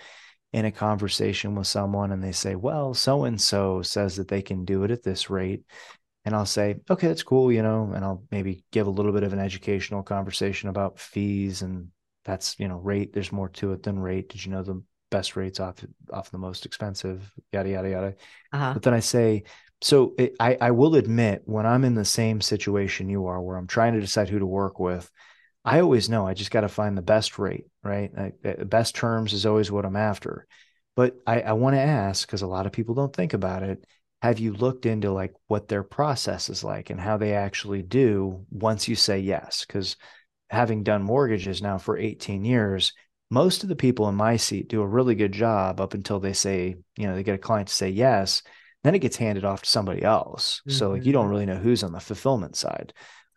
in 0.52 0.64
a 0.66 0.72
conversation 0.72 1.54
with 1.56 1.66
someone 1.66 2.12
and 2.12 2.22
they 2.22 2.32
say, 2.32 2.54
"Well, 2.54 2.94
so 2.94 3.24
and 3.24 3.40
so 3.40 3.82
says 3.82 4.16
that 4.16 4.28
they 4.28 4.42
can 4.42 4.64
do 4.64 4.84
it 4.84 4.90
at 4.90 5.02
this 5.02 5.30
rate," 5.30 5.64
and 6.24 6.34
I'll 6.34 6.46
say, 6.46 6.76
"Okay, 6.90 7.08
that's 7.08 7.22
cool," 7.22 7.50
you 7.52 7.62
know, 7.62 7.90
and 7.94 8.04
I'll 8.04 8.24
maybe 8.30 8.64
give 8.72 8.86
a 8.86 8.90
little 8.90 9.12
bit 9.12 9.24
of 9.24 9.32
an 9.32 9.40
educational 9.40 10.02
conversation 10.02 10.68
about 10.68 10.98
fees 10.98 11.62
and 11.62 11.88
that's 12.24 12.58
you 12.58 12.68
know 12.68 12.78
rate. 12.78 13.12
There's 13.12 13.32
more 13.32 13.48
to 13.50 13.72
it 13.72 13.82
than 13.82 13.98
rate. 13.98 14.30
Did 14.30 14.44
you 14.44 14.52
know 14.52 14.62
the 14.62 14.82
best 15.14 15.36
rates 15.36 15.60
off 15.60 15.76
off 16.12 16.32
the 16.32 16.38
most 16.38 16.66
expensive, 16.66 17.32
yada 17.52 17.68
yada 17.68 17.90
yada. 17.90 18.14
Uh-huh. 18.52 18.72
But 18.74 18.82
then 18.82 18.94
I 18.94 19.00
say, 19.00 19.44
so 19.80 20.14
it, 20.18 20.34
I 20.40 20.56
I 20.60 20.70
will 20.72 20.96
admit 20.96 21.42
when 21.44 21.66
I'm 21.66 21.84
in 21.84 21.94
the 21.94 22.04
same 22.04 22.40
situation 22.40 23.08
you 23.08 23.26
are, 23.26 23.40
where 23.40 23.56
I'm 23.56 23.68
trying 23.68 23.94
to 23.94 24.00
decide 24.00 24.28
who 24.28 24.40
to 24.40 24.46
work 24.46 24.80
with, 24.80 25.08
I 25.64 25.80
always 25.80 26.08
know 26.08 26.26
I 26.26 26.34
just 26.34 26.50
got 26.50 26.62
to 26.62 26.68
find 26.68 26.98
the 26.98 27.02
best 27.02 27.38
rate, 27.38 27.66
right? 27.84 28.10
I, 28.18 28.32
the 28.42 28.64
best 28.64 28.96
terms 28.96 29.32
is 29.32 29.46
always 29.46 29.70
what 29.70 29.86
I'm 29.86 29.96
after. 29.96 30.48
But 30.96 31.16
I, 31.26 31.40
I 31.42 31.52
want 31.52 31.76
to 31.76 31.80
ask 31.80 32.26
because 32.26 32.42
a 32.42 32.46
lot 32.46 32.66
of 32.66 32.72
people 32.72 32.94
don't 32.94 33.14
think 33.14 33.34
about 33.34 33.62
it. 33.62 33.84
Have 34.20 34.40
you 34.40 34.52
looked 34.52 34.84
into 34.86 35.12
like 35.12 35.34
what 35.46 35.68
their 35.68 35.82
process 35.84 36.48
is 36.48 36.64
like 36.64 36.90
and 36.90 37.00
how 37.00 37.18
they 37.18 37.34
actually 37.34 37.82
do 37.82 38.46
once 38.50 38.88
you 38.88 38.96
say 38.96 39.20
yes? 39.20 39.64
Because 39.64 39.96
having 40.50 40.82
done 40.82 41.02
mortgages 41.02 41.62
now 41.62 41.78
for 41.78 41.96
18 41.96 42.44
years, 42.44 42.92
most 43.34 43.64
of 43.64 43.68
the 43.68 43.76
people 43.76 44.08
in 44.08 44.14
my 44.14 44.36
seat 44.36 44.68
do 44.68 44.80
a 44.80 44.86
really 44.86 45.16
good 45.16 45.32
job 45.32 45.80
up 45.80 45.92
until 45.92 46.20
they 46.20 46.32
say, 46.32 46.76
you 46.96 47.06
know, 47.06 47.16
they 47.16 47.24
get 47.24 47.34
a 47.34 47.38
client 47.38 47.66
to 47.68 47.74
say 47.74 47.90
yes. 47.90 48.42
Then 48.84 48.94
it 48.94 49.00
gets 49.00 49.16
handed 49.16 49.44
off 49.44 49.62
to 49.62 49.68
somebody 49.68 50.02
else. 50.02 50.60
Mm-hmm. 50.60 50.78
So 50.78 50.90
like 50.90 51.04
you 51.04 51.12
don't 51.12 51.24
mm-hmm. 51.24 51.30
really 51.32 51.46
know 51.46 51.56
who's 51.56 51.82
on 51.82 51.92
the 51.92 51.98
fulfillment 51.98 52.54
side. 52.54 52.92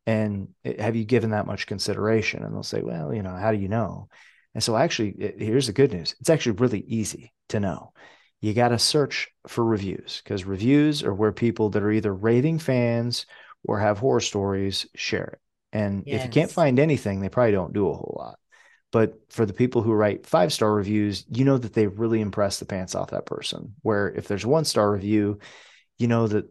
And 0.05 0.49
it, 0.63 0.79
have 0.79 0.95
you 0.95 1.03
given 1.03 1.31
that 1.31 1.47
much 1.47 1.65
consideration? 1.65 2.43
And 2.43 2.53
they'll 2.53 2.61
say, 2.61 2.81
well, 2.81 3.11
you 3.11 3.23
know, 3.23 3.35
how 3.35 3.51
do 3.51 3.57
you 3.57 3.69
know? 3.69 4.07
And 4.53 4.63
so 4.63 4.77
actually, 4.77 5.09
it, 5.17 5.41
here's 5.41 5.67
the 5.67 5.73
good 5.73 5.91
news. 5.91 6.15
It's 6.19 6.29
actually 6.29 6.53
really 6.53 6.83
easy 6.87 7.33
to 7.49 7.59
know. 7.59 7.91
You 8.39 8.53
got 8.53 8.69
to 8.69 8.77
search 8.79 9.29
for 9.47 9.65
reviews 9.65 10.21
because 10.23 10.45
reviews 10.45 11.03
are 11.03 11.13
where 11.13 11.31
people 11.31 11.71
that 11.71 11.81
are 11.81 11.91
either 11.91 12.13
raving 12.13 12.59
fans 12.59 13.25
or 13.63 13.79
have 13.79 13.97
horror 13.97 14.21
stories 14.21 14.85
share 14.95 15.25
it. 15.25 15.39
And 15.73 16.03
yes. 16.05 16.19
if 16.19 16.25
you 16.25 16.31
can't 16.31 16.51
find 16.51 16.77
anything, 16.77 17.19
they 17.19 17.29
probably 17.29 17.53
don't 17.53 17.73
do 17.73 17.89
a 17.89 17.93
whole 17.93 18.15
lot. 18.19 18.37
But 18.97 19.13
for 19.29 19.45
the 19.45 19.53
people 19.53 19.83
who 19.83 19.93
write 19.93 20.25
five 20.25 20.51
star 20.51 20.73
reviews, 20.73 21.23
you 21.29 21.45
know 21.45 21.59
that 21.59 21.73
they 21.73 21.85
really 21.85 22.19
impress 22.19 22.57
the 22.57 22.65
pants 22.65 22.95
off 22.95 23.11
that 23.11 23.27
person. 23.27 23.75
Where 23.83 24.09
if 24.09 24.27
there's 24.27 24.43
one 24.43 24.65
star 24.65 24.91
review, 24.91 25.37
you 25.99 26.07
know 26.07 26.25
that 26.25 26.45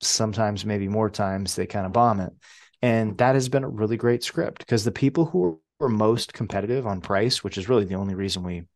sometimes 0.00 0.64
maybe 0.64 0.86
more 0.86 1.10
times 1.10 1.56
they 1.56 1.66
kind 1.66 1.84
of 1.84 1.92
bomb 1.92 2.20
it. 2.20 2.32
And 2.80 3.18
that 3.18 3.34
has 3.34 3.48
been 3.48 3.64
a 3.64 3.68
really 3.68 3.96
great 3.96 4.22
script 4.22 4.60
because 4.60 4.84
the 4.84 4.92
people 4.92 5.24
who 5.24 5.58
are 5.80 5.88
most 5.88 6.32
competitive 6.32 6.86
on 6.86 7.00
price, 7.00 7.42
which 7.42 7.58
is 7.58 7.68
really 7.68 7.86
the 7.86 7.96
only 7.96 8.14
reason 8.14 8.44
we 8.44 8.68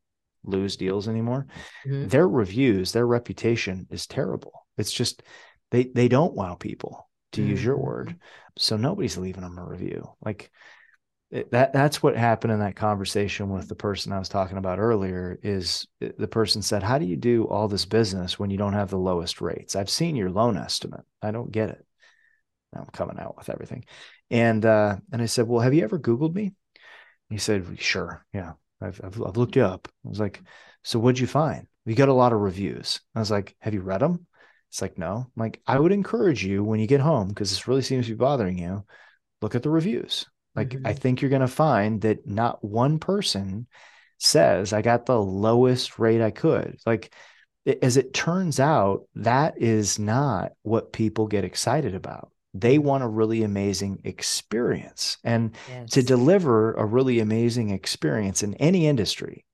lose 0.43 0.77
deals 0.77 1.07
anymore, 1.07 1.47
mm-hmm. 1.87 2.09
their 2.09 2.27
reviews, 2.27 2.91
their 2.91 3.07
reputation 3.07 3.87
is 3.91 4.09
terrible. 4.09 4.67
It's 4.77 4.91
just 4.91 5.23
they 5.71 5.85
they 5.85 6.09
don't 6.09 6.35
wow 6.35 6.57
people, 6.57 7.09
to 7.35 7.43
mm-hmm. 7.43 7.51
use 7.51 7.65
your 7.65 7.79
word. 7.79 8.17
So 8.59 8.77
nobody's 8.77 9.17
leaving 9.17 9.45
them 9.45 9.57
a 9.57 9.65
review. 9.65 10.11
Like 10.21 10.51
it, 11.31 11.51
that 11.51 11.73
that's 11.73 12.03
what 12.03 12.17
happened 12.17 12.53
in 12.53 12.61
that 12.61 12.77
conversation 12.77 13.51
with 13.51 13.69
the 13.69 13.75
person 13.75 14.13
I 14.13 14.19
was 14.19 14.31
talking 14.31 14.57
about 14.57 14.79
earlier 14.79 15.39
is 15.43 15.87
the 16.01 16.29
person 16.29 16.63
said, 16.63 16.83
"How 16.83 16.99
do 16.99 17.05
you 17.05 17.17
do 17.17 17.47
all 17.47 17.69
this 17.69 17.85
business 17.85 18.39
when 18.39 18.51
you 18.51 18.57
don't 18.57 18.73
have 18.73 18.91
the 18.91 18.99
lowest 18.99 19.41
rates? 19.41 19.77
I've 19.77 19.91
seen 19.91 20.17
your 20.17 20.31
loan 20.31 20.57
estimate. 20.57 21.05
I 21.21 21.31
don't 21.31 21.53
get 21.53 21.71
it." 21.71 21.85
I'm 22.75 22.87
coming 22.87 23.19
out 23.19 23.37
with 23.37 23.51
everything. 23.51 23.85
And 24.31 24.65
uh, 24.65 24.97
and 25.13 25.21
I 25.23 25.27
said, 25.27 25.47
"Well, 25.47 25.61
have 25.61 25.75
you 25.75 25.85
ever 25.85 25.99
Googled 25.99 26.35
me?" 26.35 26.55
He 27.31 27.39
said, 27.39 27.79
"Sure, 27.81 28.25
yeah, 28.33 28.55
I've, 28.81 29.01
I've, 29.05 29.23
I've 29.23 29.37
looked 29.37 29.57
you 29.57 29.65
up." 29.65 29.89
I 30.07 30.09
was 30.09 30.21
like, 30.21 30.43
"So 30.83 30.99
what'd 30.99 31.19
you 31.19 31.27
find?" 31.27 31.67
You 31.85 31.95
got 31.95 32.09
a 32.09 32.15
lot 32.15 32.33
of 32.33 32.41
reviews. 32.41 33.01
I 33.15 33.21
was 33.21 33.31
like, 33.31 33.55
"Have 33.61 33.75
you 33.75 33.83
read 33.83 34.01
them?" 34.01 34.27
It's 34.71 34.83
like, 34.83 34.99
"No." 34.99 35.27
I'm 35.37 35.43
like, 35.43 35.61
I 35.67 35.79
would 35.79 35.93
encourage 35.93 36.45
you 36.45 36.65
when 36.65 36.81
you 36.81 36.87
get 36.87 37.01
home 37.01 37.29
because 37.29 37.51
this 37.51 37.69
really 37.69 37.83
seems 37.83 38.07
to 38.07 38.13
be 38.13 38.17
bothering 38.17 38.59
you. 38.59 38.85
Look 39.43 39.55
at 39.55 39.63
the 39.63 39.71
reviews. 39.71 40.27
Like, 40.59 40.71
mm-hmm. 40.71 40.87
I 40.87 40.93
think 40.93 41.21
you're 41.21 41.31
going 41.31 41.41
to 41.41 41.49
find 41.49 42.01
that 42.01 42.27
not 42.27 42.65
one 42.65 42.99
person 42.99 43.69
says, 44.19 44.73
I 44.73 44.83
got 44.83 45.07
the 45.07 45.21
lowest 45.21 45.99
rate 45.99 46.21
I 46.21 46.33
could. 46.33 46.79
Like, 46.85 47.15
as 47.83 47.97
it 47.97 48.13
turns 48.13 48.59
out, 48.59 49.05
that 49.15 49.61
is 49.63 49.99
not 49.99 50.53
what 50.63 50.93
people 50.93 51.27
get 51.27 51.45
excited 51.45 51.95
about. 51.95 52.33
They 52.55 52.79
want 52.79 53.05
a 53.05 53.09
really 53.09 53.45
amazing 53.45 54.01
experience. 54.05 55.19
And 55.23 55.55
yes. 55.69 55.91
to 55.91 56.03
deliver 56.03 56.73
a 56.75 56.85
really 56.85 57.21
amazing 57.21 57.71
experience 57.71 58.43
in 58.43 58.55
any 58.55 58.87
industry, 58.87 59.45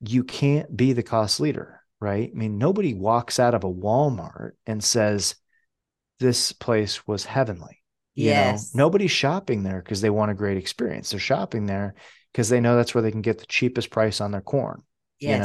you 0.00 0.22
can't 0.24 0.76
be 0.76 0.92
the 0.92 1.02
cost 1.02 1.40
leader, 1.40 1.80
right? 2.00 2.30
I 2.30 2.36
mean, 2.36 2.58
nobody 2.58 2.92
walks 2.92 3.38
out 3.38 3.54
of 3.54 3.64
a 3.64 3.72
Walmart 3.72 4.52
and 4.66 4.84
says, 4.84 5.36
This 6.20 6.52
place 6.52 7.06
was 7.06 7.24
heavenly. 7.24 7.82
You 8.16 8.30
yes. 8.30 8.74
know, 8.74 8.84
nobody's 8.84 9.12
shopping 9.12 9.62
there 9.62 9.80
because 9.80 10.00
they 10.00 10.10
want 10.10 10.32
a 10.32 10.34
great 10.34 10.56
experience. 10.56 11.10
They're 11.10 11.20
shopping 11.20 11.66
there 11.66 11.94
because 12.32 12.48
they 12.48 12.60
know 12.60 12.74
that's 12.74 12.94
where 12.94 13.02
they 13.02 13.12
can 13.12 13.22
get 13.22 13.38
the 13.38 13.46
cheapest 13.46 13.90
price 13.90 14.20
on 14.20 14.32
their 14.32 14.40
corn. 14.40 14.82
Yes. 15.20 15.36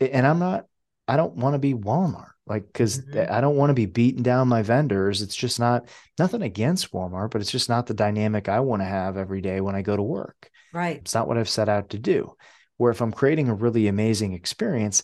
You 0.00 0.06
know, 0.06 0.12
and 0.12 0.26
I'm 0.26 0.38
not, 0.38 0.66
I 1.06 1.16
don't 1.16 1.34
want 1.34 1.54
to 1.54 1.58
be 1.58 1.74
Walmart. 1.74 2.30
Like, 2.46 2.66
because 2.66 3.00
mm-hmm. 3.00 3.30
I 3.30 3.42
don't 3.42 3.56
want 3.56 3.70
to 3.70 3.74
be 3.74 3.84
beating 3.84 4.22
down 4.22 4.48
my 4.48 4.62
vendors. 4.62 5.20
It's 5.20 5.36
just 5.36 5.60
not 5.60 5.88
nothing 6.18 6.40
against 6.40 6.92
Walmart, 6.92 7.30
but 7.30 7.42
it's 7.42 7.50
just 7.50 7.68
not 7.68 7.86
the 7.86 7.94
dynamic 7.94 8.48
I 8.48 8.60
want 8.60 8.80
to 8.80 8.86
have 8.86 9.18
every 9.18 9.42
day 9.42 9.60
when 9.60 9.74
I 9.74 9.82
go 9.82 9.94
to 9.94 10.02
work. 10.02 10.48
Right. 10.72 10.96
It's 10.96 11.14
not 11.14 11.28
what 11.28 11.36
I've 11.36 11.48
set 11.48 11.68
out 11.68 11.90
to 11.90 11.98
do. 11.98 12.36
Where 12.78 12.90
if 12.90 13.02
I'm 13.02 13.12
creating 13.12 13.48
a 13.48 13.54
really 13.54 13.88
amazing 13.88 14.32
experience, 14.32 15.02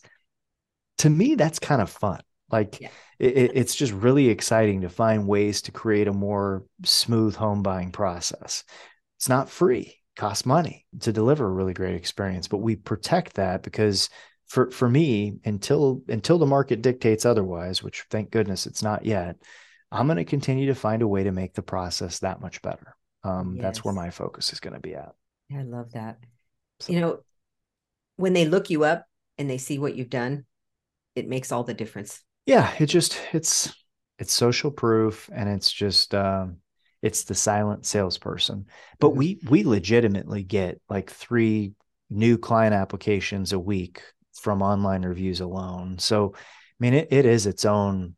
to 0.98 1.10
me, 1.10 1.34
that's 1.34 1.58
kind 1.58 1.82
of 1.82 1.90
fun. 1.90 2.20
Like 2.54 2.80
yeah. 2.80 2.90
it, 3.18 3.50
it's 3.54 3.74
just 3.74 3.92
really 3.92 4.28
exciting 4.28 4.82
to 4.82 4.88
find 4.88 5.26
ways 5.26 5.62
to 5.62 5.72
create 5.72 6.06
a 6.06 6.12
more 6.12 6.64
smooth 6.84 7.34
home 7.34 7.64
buying 7.64 7.90
process. 7.90 8.62
It's 9.18 9.28
not 9.28 9.50
free, 9.50 9.80
it 9.80 10.20
costs 10.20 10.46
money 10.46 10.86
to 11.00 11.12
deliver 11.12 11.46
a 11.46 11.52
really 11.52 11.74
great 11.74 11.96
experience, 11.96 12.46
but 12.46 12.58
we 12.58 12.76
protect 12.76 13.34
that 13.34 13.64
because 13.64 14.08
for 14.46 14.70
for 14.70 14.88
me 14.88 15.40
until 15.44 16.02
until 16.06 16.38
the 16.38 16.46
market 16.46 16.80
dictates 16.80 17.26
otherwise, 17.26 17.82
which 17.82 18.04
thank 18.08 18.30
goodness 18.30 18.66
it's 18.66 18.84
not 18.84 19.04
yet, 19.04 19.34
I'm 19.90 20.06
going 20.06 20.18
to 20.18 20.24
continue 20.24 20.66
to 20.66 20.76
find 20.76 21.02
a 21.02 21.08
way 21.08 21.24
to 21.24 21.32
make 21.32 21.54
the 21.54 21.62
process 21.62 22.20
that 22.20 22.40
much 22.40 22.62
better. 22.62 22.94
Um, 23.24 23.54
yes. 23.56 23.62
That's 23.62 23.84
where 23.84 23.94
my 23.94 24.10
focus 24.10 24.52
is 24.52 24.60
going 24.60 24.74
to 24.74 24.80
be 24.80 24.94
at. 24.94 25.12
I 25.52 25.62
love 25.62 25.90
that. 25.94 26.18
So, 26.78 26.92
you 26.92 27.00
know, 27.00 27.18
when 28.14 28.32
they 28.32 28.44
look 28.44 28.70
you 28.70 28.84
up 28.84 29.06
and 29.38 29.50
they 29.50 29.58
see 29.58 29.80
what 29.80 29.96
you've 29.96 30.08
done, 30.10 30.44
it 31.16 31.26
makes 31.26 31.50
all 31.50 31.64
the 31.64 31.74
difference 31.74 32.22
yeah 32.46 32.72
it 32.78 32.86
just 32.86 33.18
it's 33.32 33.74
it's 34.18 34.32
social 34.32 34.70
proof 34.70 35.28
and 35.32 35.48
it's 35.48 35.72
just 35.72 36.14
um 36.14 36.58
it's 37.02 37.24
the 37.24 37.34
silent 37.34 37.84
salesperson 37.84 38.66
but 38.98 39.08
mm-hmm. 39.08 39.18
we 39.18 39.38
we 39.48 39.64
legitimately 39.64 40.42
get 40.42 40.80
like 40.88 41.10
three 41.10 41.72
new 42.10 42.38
client 42.38 42.74
applications 42.74 43.52
a 43.52 43.58
week 43.58 44.02
from 44.40 44.62
online 44.62 45.02
reviews 45.02 45.40
alone 45.40 45.98
so 45.98 46.32
i 46.36 46.40
mean 46.80 46.94
it, 46.94 47.08
it 47.10 47.26
is 47.26 47.46
its 47.46 47.64
own 47.64 48.14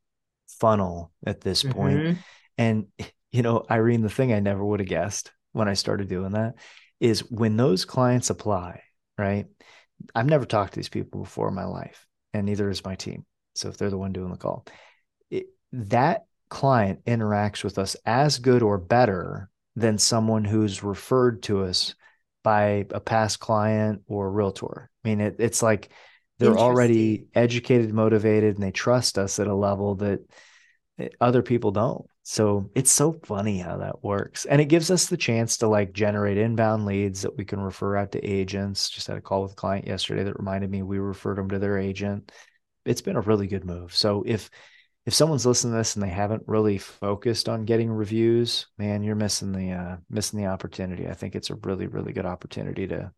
funnel 0.60 1.12
at 1.26 1.40
this 1.40 1.62
mm-hmm. 1.62 1.72
point. 1.72 2.18
and 2.58 2.86
you 3.32 3.42
know 3.42 3.64
irene 3.70 4.02
the 4.02 4.08
thing 4.08 4.32
i 4.32 4.40
never 4.40 4.64
would 4.64 4.80
have 4.80 4.88
guessed 4.88 5.30
when 5.52 5.68
i 5.68 5.74
started 5.74 6.08
doing 6.08 6.32
that 6.32 6.54
is 7.00 7.20
when 7.30 7.56
those 7.56 7.84
clients 7.84 8.30
apply 8.30 8.80
right 9.18 9.46
i've 10.14 10.26
never 10.26 10.44
talked 10.44 10.72
to 10.72 10.78
these 10.78 10.88
people 10.88 11.22
before 11.22 11.48
in 11.48 11.54
my 11.54 11.64
life 11.64 12.06
and 12.32 12.46
neither 12.46 12.70
is 12.70 12.84
my 12.84 12.94
team 12.94 13.26
so 13.56 13.68
if 13.68 13.76
they're 13.76 13.90
the 13.90 13.98
one 13.98 14.12
doing 14.12 14.30
the 14.30 14.36
call, 14.36 14.66
it, 15.30 15.46
that 15.72 16.26
client 16.48 17.04
interacts 17.04 17.64
with 17.64 17.78
us 17.78 17.96
as 18.04 18.38
good 18.38 18.62
or 18.62 18.78
better 18.78 19.50
than 19.74 19.98
someone 19.98 20.44
who's 20.44 20.82
referred 20.82 21.42
to 21.44 21.62
us 21.64 21.94
by 22.42 22.86
a 22.92 23.00
past 23.00 23.40
client 23.40 24.02
or 24.06 24.30
realtor. 24.30 24.90
I 25.04 25.08
mean, 25.08 25.20
it, 25.20 25.36
it's 25.38 25.62
like 25.62 25.90
they're 26.38 26.56
already 26.56 27.26
educated, 27.34 27.92
motivated, 27.92 28.54
and 28.54 28.62
they 28.62 28.70
trust 28.70 29.18
us 29.18 29.38
at 29.38 29.46
a 29.46 29.54
level 29.54 29.96
that 29.96 30.20
eh, 30.98 31.08
other 31.20 31.42
people 31.42 31.70
don't. 31.70 32.06
So 32.22 32.70
it's 32.74 32.90
so 32.90 33.12
funny 33.24 33.58
how 33.58 33.78
that 33.78 34.02
works. 34.02 34.46
And 34.46 34.60
it 34.60 34.66
gives 34.66 34.90
us 34.90 35.06
the 35.06 35.16
chance 35.16 35.58
to 35.58 35.68
like 35.68 35.92
generate 35.92 36.38
inbound 36.38 36.84
leads 36.84 37.22
that 37.22 37.36
we 37.36 37.44
can 37.44 37.60
refer 37.60 37.96
out 37.96 38.12
to 38.12 38.24
agents. 38.24 38.90
Just 38.90 39.06
had 39.06 39.16
a 39.16 39.20
call 39.20 39.42
with 39.42 39.52
a 39.52 39.56
client 39.56 39.86
yesterday 39.86 40.24
that 40.24 40.38
reminded 40.38 40.70
me 40.70 40.82
we 40.82 40.98
referred 40.98 41.38
them 41.38 41.48
to 41.50 41.58
their 41.58 41.78
agent 41.78 42.32
it's 42.86 43.02
been 43.02 43.16
a 43.16 43.20
really 43.20 43.46
good 43.46 43.64
move. 43.64 43.94
So 43.94 44.22
if 44.26 44.50
if 45.04 45.14
someone's 45.14 45.46
listening 45.46 45.72
to 45.72 45.78
this 45.78 45.94
and 45.94 46.02
they 46.02 46.08
haven't 46.08 46.42
really 46.46 46.78
focused 46.78 47.48
on 47.48 47.64
getting 47.64 47.90
reviews, 47.90 48.66
man, 48.76 49.04
you're 49.04 49.14
missing 49.14 49.52
the 49.52 49.72
uh, 49.72 49.96
missing 50.10 50.40
the 50.40 50.46
opportunity. 50.46 51.06
I 51.08 51.14
think 51.14 51.36
it's 51.36 51.50
a 51.50 51.56
really 51.56 51.86
really 51.86 52.12
good 52.12 52.26
opportunity 52.26 52.86
to 52.88 53.12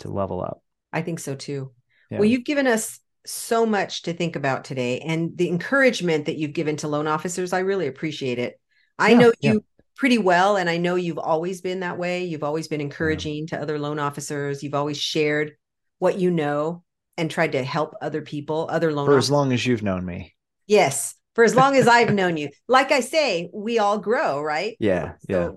to 0.00 0.08
level 0.08 0.40
up. 0.40 0.62
I 0.92 1.02
think 1.02 1.20
so 1.20 1.34
too. 1.34 1.72
Yeah. 2.10 2.18
Well, 2.18 2.28
you've 2.28 2.44
given 2.44 2.66
us 2.66 3.00
so 3.26 3.66
much 3.66 4.02
to 4.02 4.12
think 4.12 4.36
about 4.36 4.64
today 4.64 5.00
and 5.00 5.36
the 5.36 5.48
encouragement 5.48 6.26
that 6.26 6.36
you've 6.36 6.52
given 6.52 6.76
to 6.76 6.88
loan 6.88 7.06
officers. 7.06 7.52
I 7.52 7.60
really 7.60 7.86
appreciate 7.86 8.38
it. 8.38 8.60
I 8.98 9.10
yeah, 9.10 9.18
know 9.18 9.32
you 9.40 9.52
yeah. 9.52 9.84
pretty 9.96 10.18
well 10.18 10.56
and 10.56 10.68
I 10.68 10.76
know 10.76 10.94
you've 10.94 11.18
always 11.18 11.60
been 11.60 11.80
that 11.80 11.98
way. 11.98 12.24
You've 12.24 12.44
always 12.44 12.68
been 12.68 12.82
encouraging 12.82 13.48
to 13.48 13.60
other 13.60 13.78
loan 13.78 13.98
officers. 13.98 14.62
You've 14.62 14.74
always 14.74 14.98
shared 14.98 15.52
what 15.98 16.18
you 16.18 16.30
know 16.30 16.83
and 17.16 17.30
tried 17.30 17.52
to 17.52 17.62
help 17.62 17.94
other 18.02 18.22
people, 18.22 18.68
other 18.70 18.92
loan 18.92 19.06
for 19.06 19.12
officers. 19.12 19.26
as 19.26 19.30
long 19.30 19.52
as 19.52 19.66
you've 19.66 19.82
known 19.82 20.04
me. 20.04 20.34
Yes, 20.66 21.14
for 21.34 21.44
as 21.44 21.54
long 21.54 21.76
as 21.76 21.86
I've 21.86 22.12
known 22.14 22.36
you. 22.36 22.50
Like 22.68 22.92
I 22.92 23.00
say, 23.00 23.50
we 23.52 23.78
all 23.78 23.98
grow, 23.98 24.40
right? 24.42 24.76
Yeah, 24.80 25.12
so, 25.12 25.16
yeah. 25.28 25.50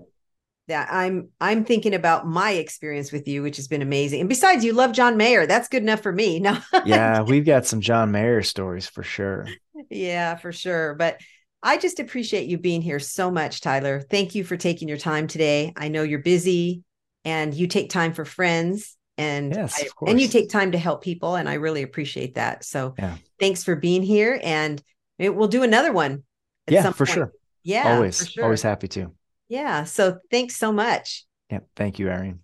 Yeah, 0.68 0.86
I'm 0.90 1.30
I'm 1.40 1.64
thinking 1.64 1.94
about 1.94 2.26
my 2.26 2.50
experience 2.50 3.10
with 3.10 3.26
you, 3.26 3.42
which 3.42 3.56
has 3.56 3.68
been 3.68 3.80
amazing. 3.80 4.20
And 4.20 4.28
besides, 4.28 4.62
you 4.62 4.74
love 4.74 4.92
John 4.92 5.16
Mayer. 5.16 5.46
That's 5.46 5.68
good 5.68 5.82
enough 5.82 6.02
for 6.02 6.12
me. 6.12 6.40
No. 6.40 6.58
yeah, 6.84 7.22
we've 7.22 7.46
got 7.46 7.64
some 7.64 7.80
John 7.80 8.10
Mayer 8.12 8.42
stories 8.42 8.86
for 8.86 9.02
sure. 9.02 9.46
Yeah, 9.88 10.36
for 10.36 10.52
sure. 10.52 10.94
But 10.94 11.20
I 11.62 11.78
just 11.78 12.00
appreciate 12.00 12.48
you 12.48 12.58
being 12.58 12.82
here 12.82 13.00
so 13.00 13.30
much, 13.30 13.62
Tyler. 13.62 14.02
Thank 14.10 14.34
you 14.34 14.44
for 14.44 14.58
taking 14.58 14.88
your 14.88 14.98
time 14.98 15.26
today. 15.26 15.72
I 15.74 15.88
know 15.88 16.02
you're 16.02 16.18
busy 16.18 16.82
and 17.24 17.54
you 17.54 17.66
take 17.66 17.88
time 17.88 18.12
for 18.12 18.26
friends 18.26 18.94
and 19.18 19.54
yes, 19.54 19.82
I, 19.82 20.10
and 20.10 20.20
you 20.20 20.28
take 20.28 20.48
time 20.48 20.72
to 20.72 20.78
help 20.78 21.02
people 21.02 21.34
and 21.34 21.48
i 21.48 21.54
really 21.54 21.82
appreciate 21.82 22.36
that 22.36 22.64
so 22.64 22.94
yeah. 22.98 23.16
thanks 23.38 23.64
for 23.64 23.76
being 23.76 24.02
here 24.02 24.40
and 24.42 24.82
we'll 25.18 25.48
do 25.48 25.62
another 25.62 25.92
one 25.92 26.22
yeah 26.68 26.90
for 26.92 27.04
sure 27.04 27.32
yeah 27.64 27.96
always 27.96 28.30
sure. 28.30 28.44
always 28.44 28.62
happy 28.62 28.88
to 28.88 29.12
yeah 29.48 29.84
so 29.84 30.18
thanks 30.30 30.56
so 30.56 30.72
much 30.72 31.26
yeah 31.50 31.60
thank 31.76 31.98
you 31.98 32.08
Erin. 32.08 32.40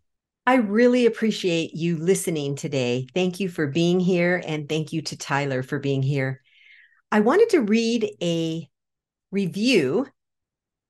I 0.46 0.56
really 0.56 1.06
appreciate 1.06 1.72
you 1.74 1.96
listening 1.96 2.54
today. 2.54 3.06
Thank 3.14 3.40
you 3.40 3.48
for 3.48 3.66
being 3.66 3.98
here. 3.98 4.42
And 4.46 4.68
thank 4.68 4.92
you 4.92 5.00
to 5.02 5.16
Tyler 5.16 5.62
for 5.62 5.78
being 5.78 6.02
here. 6.02 6.42
I 7.10 7.20
wanted 7.20 7.48
to 7.50 7.60
read 7.60 8.10
a 8.22 8.68
review 9.30 10.06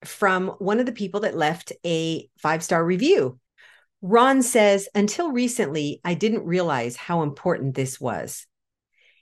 from 0.04 0.48
one 0.58 0.80
of 0.80 0.86
the 0.86 0.92
people 0.92 1.20
that 1.20 1.36
left 1.36 1.72
a 1.86 2.28
five 2.38 2.64
star 2.64 2.84
review. 2.84 3.38
Ron 4.06 4.42
says, 4.42 4.86
until 4.94 5.32
recently, 5.32 6.02
I 6.04 6.12
didn't 6.12 6.44
realize 6.44 6.94
how 6.94 7.22
important 7.22 7.74
this 7.74 7.98
was. 7.98 8.46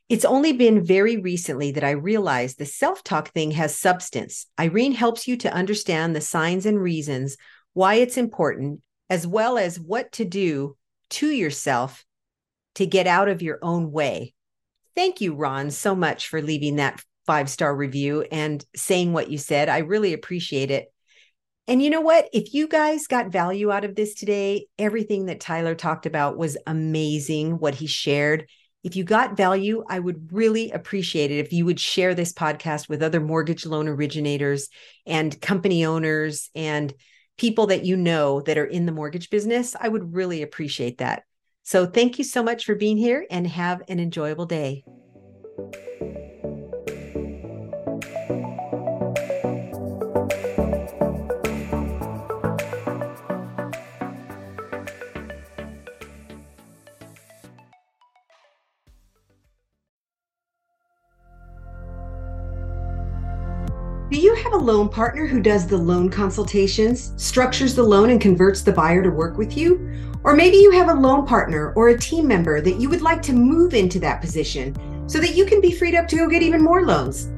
It's 0.09 0.25
only 0.25 0.53
been 0.55 0.85
very 0.85 1.19
recently 1.19 1.71
that 1.71 1.85
I 1.85 1.93
realized 1.93 2.59
the 2.59 2.67
self 2.67 3.05
talk 3.05 3.29
thing 3.29 3.53
has 3.53 3.79
substance. 3.79 4.47
Irene 4.59 4.91
helps 4.91 5.29
you 5.29 5.37
to 5.37 5.55
understand 5.55 6.17
the 6.17 6.21
signs 6.21 6.67
and 6.67 6.83
reasons 6.83 7.37
why 7.75 7.95
it's 7.95 8.17
important, 8.17 8.81
as 9.09 9.25
well 9.25 9.57
as 9.57 9.79
what 9.79 10.11
to 10.15 10.25
do 10.25 10.77
to 11.11 11.29
yourself 11.29 12.05
to 12.75 12.85
get 12.85 13.07
out 13.07 13.29
of 13.29 13.41
your 13.41 13.61
own 13.63 13.93
way. 13.93 14.35
Thank 14.97 15.21
you, 15.21 15.37
Ron, 15.37 15.71
so 15.71 15.95
much 15.95 16.27
for 16.27 16.43
leaving 16.43 16.77
that 16.77 17.01
five 17.25 17.49
star 17.49 17.73
review 17.73 18.23
and 18.33 18.65
saying 18.75 19.13
what 19.13 19.31
you 19.31 19.39
said. 19.39 19.69
I 19.69 19.79
really 19.79 20.13
appreciate 20.13 20.73
it. 20.73 20.92
And 21.69 21.81
you 21.81 21.91
know 21.91 22.01
what? 22.01 22.29
If 22.33 22.55
you 22.55 22.67
guys 22.67 23.07
got 23.07 23.31
value 23.31 23.71
out 23.71 23.85
of 23.85 23.95
this 23.95 24.15
today, 24.15 24.67
everything 24.79 25.27
that 25.27 25.41
Tyler 25.41 25.75
talked 25.75 26.07
about 26.07 26.37
was 26.37 26.57
amazing, 26.67 27.59
what 27.59 27.75
he 27.75 27.87
shared. 27.87 28.49
If 28.83 28.97
you 28.97 29.05
got 29.05 29.37
value, 29.37 29.85
I 29.89 30.01
would 30.01 30.33
really 30.33 30.73
appreciate 30.73 31.31
it 31.31 31.39
if 31.39 31.53
you 31.53 31.65
would 31.65 31.79
share 31.79 32.15
this 32.15 32.33
podcast 32.33 32.89
with 32.89 33.03
other 33.03 33.21
mortgage 33.21 33.65
loan 33.65 33.87
originators 33.87 34.69
and 35.07 35.41
company 35.41 35.85
owners 35.85 36.51
and 36.57 36.93
people 37.39 37.69
that 37.69 37.85
you 37.85 37.97
know 37.97 38.41
that 38.41 38.59
are 38.59 38.67
in 38.67 38.87
the 38.87 38.93
mortgage 38.93 39.31
business. 39.31 39.77
I 39.79 39.89
would 39.89 40.15
really 40.15 40.43
appreciate 40.43 40.99
that. 40.99 41.23
So, 41.63 41.87
thank 41.87 42.19
you 42.19 42.25
so 42.25 42.43
much 42.43 42.65
for 42.65 42.75
being 42.75 42.97
here 42.97 43.25
and 43.31 43.47
have 43.47 43.83
an 43.87 44.01
enjoyable 44.01 44.47
day. 44.47 44.83
Loan 64.63 64.89
partner 64.89 65.27
who 65.27 65.41
does 65.41 65.67
the 65.67 65.77
loan 65.77 66.09
consultations, 66.09 67.13
structures 67.17 67.75
the 67.75 67.83
loan, 67.83 68.11
and 68.11 68.21
converts 68.21 68.63
the 68.63 68.73
buyer 68.73 69.03
to 69.03 69.11
work 69.11 69.37
with 69.37 69.57
you? 69.57 69.91
Or 70.25 70.35
maybe 70.35 70.57
you 70.57 70.71
have 70.71 70.89
a 70.89 70.95
loan 70.95 71.27
partner 71.27 71.73
or 71.75 71.89
a 71.89 71.99
team 71.99 72.29
member 72.29 72.61
that 72.61 72.81
you 72.81 72.89
would 72.89 73.03
like 73.03 73.21
to 73.23 73.33
move 73.33 73.75
into 73.75 73.99
that 74.01 74.21
position 74.21 74.75
so 75.09 75.19
that 75.19 75.35
you 75.35 75.45
can 75.45 75.61
be 75.61 75.73
freed 75.73 75.97
up 75.97 76.07
to 76.09 76.17
go 76.17 76.29
get 76.29 76.43
even 76.43 76.63
more 76.63 76.87
loans. 76.87 77.31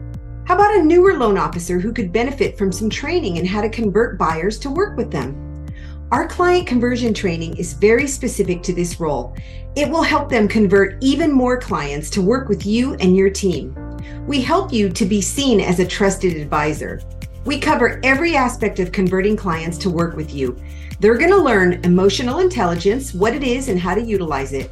How 0.47 0.55
about 0.57 0.77
a 0.77 0.83
newer 0.83 1.17
loan 1.17 1.39
officer 1.39 1.79
who 1.79 1.93
could 1.93 2.13
benefit 2.13 2.59
from 2.59 2.71
some 2.71 2.91
training 2.91 3.39
in 3.39 3.47
how 3.47 3.63
to 3.63 3.71
convert 3.71 4.19
buyers 4.19 4.59
to 4.59 4.71
work 4.71 4.97
with 4.97 5.11
them? 5.11 5.67
Our 6.13 6.29
client 6.29 6.67
conversion 6.67 7.15
training 7.15 7.57
is 7.57 7.73
very 7.73 8.07
specific 8.07 8.63
to 8.65 8.75
this 8.75 9.01
role. 9.01 9.35
It 9.75 9.89
will 9.89 10.03
help 10.03 10.29
them 10.29 10.47
convert 10.47 11.03
even 11.03 11.33
more 11.33 11.59
clients 11.59 12.11
to 12.11 12.23
work 12.23 12.49
with 12.49 12.67
you 12.67 12.95
and 12.97 13.17
your 13.17 13.31
team. 13.31 13.75
We 14.27 14.41
help 14.41 14.73
you 14.73 14.91
to 14.91 15.05
be 15.05 15.21
seen 15.21 15.61
as 15.61 15.81
a 15.81 15.87
trusted 15.87 16.37
advisor. 16.37 17.01
We 17.45 17.59
cover 17.59 18.01
every 18.03 18.37
aspect 18.37 18.79
of 18.79 18.93
converting 18.93 19.37
clients 19.37 19.77
to 19.79 19.91
work 19.91 20.17
with 20.17 20.33
you. 20.33 20.57
They're 21.01 21.19
going 21.19 21.31
to 21.31 21.37
learn 21.37 21.81
emotional 21.85 22.39
intelligence, 22.39 23.13
what 23.13 23.35
it 23.35 23.43
is, 23.43 23.69
and 23.69 23.79
how 23.79 23.95
to 23.95 24.03
utilize 24.03 24.53
it. 24.53 24.71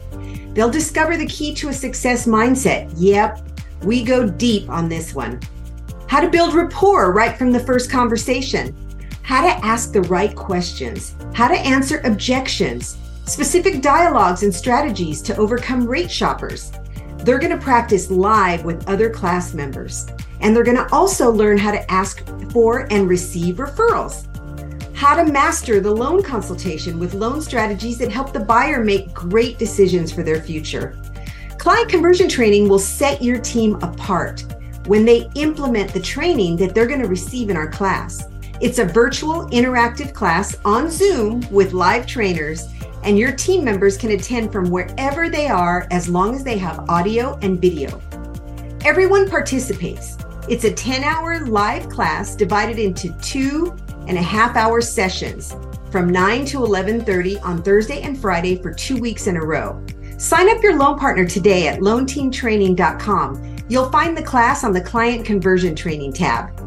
They'll 0.54 0.70
discover 0.70 1.16
the 1.16 1.26
key 1.26 1.54
to 1.56 1.68
a 1.68 1.72
success 1.72 2.26
mindset. 2.26 2.92
Yep, 2.96 3.46
we 3.82 4.02
go 4.02 4.28
deep 4.28 4.70
on 4.70 4.88
this 4.88 5.14
one. 5.14 5.40
How 6.08 6.20
to 6.20 6.30
build 6.30 6.54
rapport 6.54 7.12
right 7.12 7.36
from 7.36 7.52
the 7.52 7.60
first 7.60 7.90
conversation. 7.90 8.74
How 9.22 9.42
to 9.42 9.64
ask 9.64 9.92
the 9.92 10.02
right 10.02 10.34
questions. 10.34 11.14
How 11.34 11.48
to 11.48 11.58
answer 11.58 12.00
objections. 12.04 12.96
Specific 13.26 13.82
dialogues 13.82 14.42
and 14.42 14.54
strategies 14.54 15.22
to 15.22 15.36
overcome 15.36 15.86
rate 15.86 16.10
shoppers 16.10 16.72
they're 17.24 17.38
going 17.38 17.56
to 17.56 17.64
practice 17.64 18.10
live 18.10 18.64
with 18.64 18.88
other 18.88 19.08
class 19.08 19.54
members. 19.54 20.06
And 20.42 20.54
they're 20.54 20.64
going 20.64 20.76
to 20.76 20.92
also 20.92 21.30
learn 21.30 21.56
how 21.56 21.70
to 21.70 21.90
ask 21.90 22.22
for 22.50 22.86
and 22.90 23.08
receive 23.08 23.56
referrals, 23.56 24.26
how 24.94 25.14
to 25.14 25.30
master 25.30 25.80
the 25.80 25.90
loan 25.90 26.22
consultation 26.22 26.98
with 26.98 27.14
loan 27.14 27.40
strategies 27.40 27.96
that 27.98 28.12
help 28.12 28.32
the 28.32 28.40
buyer 28.40 28.84
make 28.84 29.14
great 29.14 29.58
decisions 29.58 30.12
for 30.12 30.22
their 30.22 30.42
future. 30.42 31.00
Client 31.58 31.88
conversion 31.88 32.28
training 32.28 32.68
will 32.68 32.78
set 32.78 33.22
your 33.22 33.38
team 33.38 33.76
apart 33.76 34.44
when 34.86 35.04
they 35.04 35.30
implement 35.36 35.92
the 35.92 36.00
training 36.00 36.56
that 36.56 36.74
they're 36.74 36.88
going 36.88 37.00
to 37.02 37.08
receive 37.08 37.50
in 37.50 37.56
our 37.56 37.70
class. 37.70 38.24
It's 38.60 38.78
a 38.78 38.84
virtual 38.84 39.48
interactive 39.50 40.12
class 40.12 40.56
on 40.64 40.90
Zoom 40.90 41.40
with 41.50 41.72
live 41.72 42.06
trainers 42.06 42.68
and 43.04 43.18
your 43.18 43.32
team 43.32 43.64
members 43.64 43.96
can 43.96 44.12
attend 44.12 44.52
from 44.52 44.70
wherever 44.70 45.28
they 45.28 45.48
are 45.48 45.86
as 45.90 46.08
long 46.08 46.34
as 46.34 46.44
they 46.44 46.58
have 46.58 46.88
audio 46.88 47.38
and 47.42 47.60
video. 47.60 48.00
Everyone 48.84 49.28
participates. 49.28 50.16
It's 50.48 50.64
a 50.64 50.72
10 50.72 51.04
hour 51.04 51.46
live 51.46 51.88
class 51.88 52.34
divided 52.34 52.78
into 52.78 53.16
two 53.20 53.76
and 54.08 54.18
a 54.18 54.22
half 54.22 54.56
hour 54.56 54.80
sessions 54.80 55.54
from 55.92 56.10
9 56.10 56.44
to 56.46 56.58
11:30 56.58 57.38
on 57.44 57.62
Thursday 57.62 58.02
and 58.02 58.18
Friday 58.18 58.60
for 58.60 58.72
2 58.72 58.96
weeks 58.96 59.28
in 59.28 59.36
a 59.36 59.44
row. 59.44 59.80
Sign 60.18 60.50
up 60.50 60.60
your 60.60 60.76
loan 60.76 60.98
partner 60.98 61.24
today 61.24 61.68
at 61.68 61.78
loanteamtraining.com. 61.78 63.56
You'll 63.68 63.90
find 63.90 64.16
the 64.16 64.22
class 64.22 64.64
on 64.64 64.72
the 64.72 64.80
client 64.80 65.24
conversion 65.24 65.76
training 65.76 66.12
tab. 66.12 66.61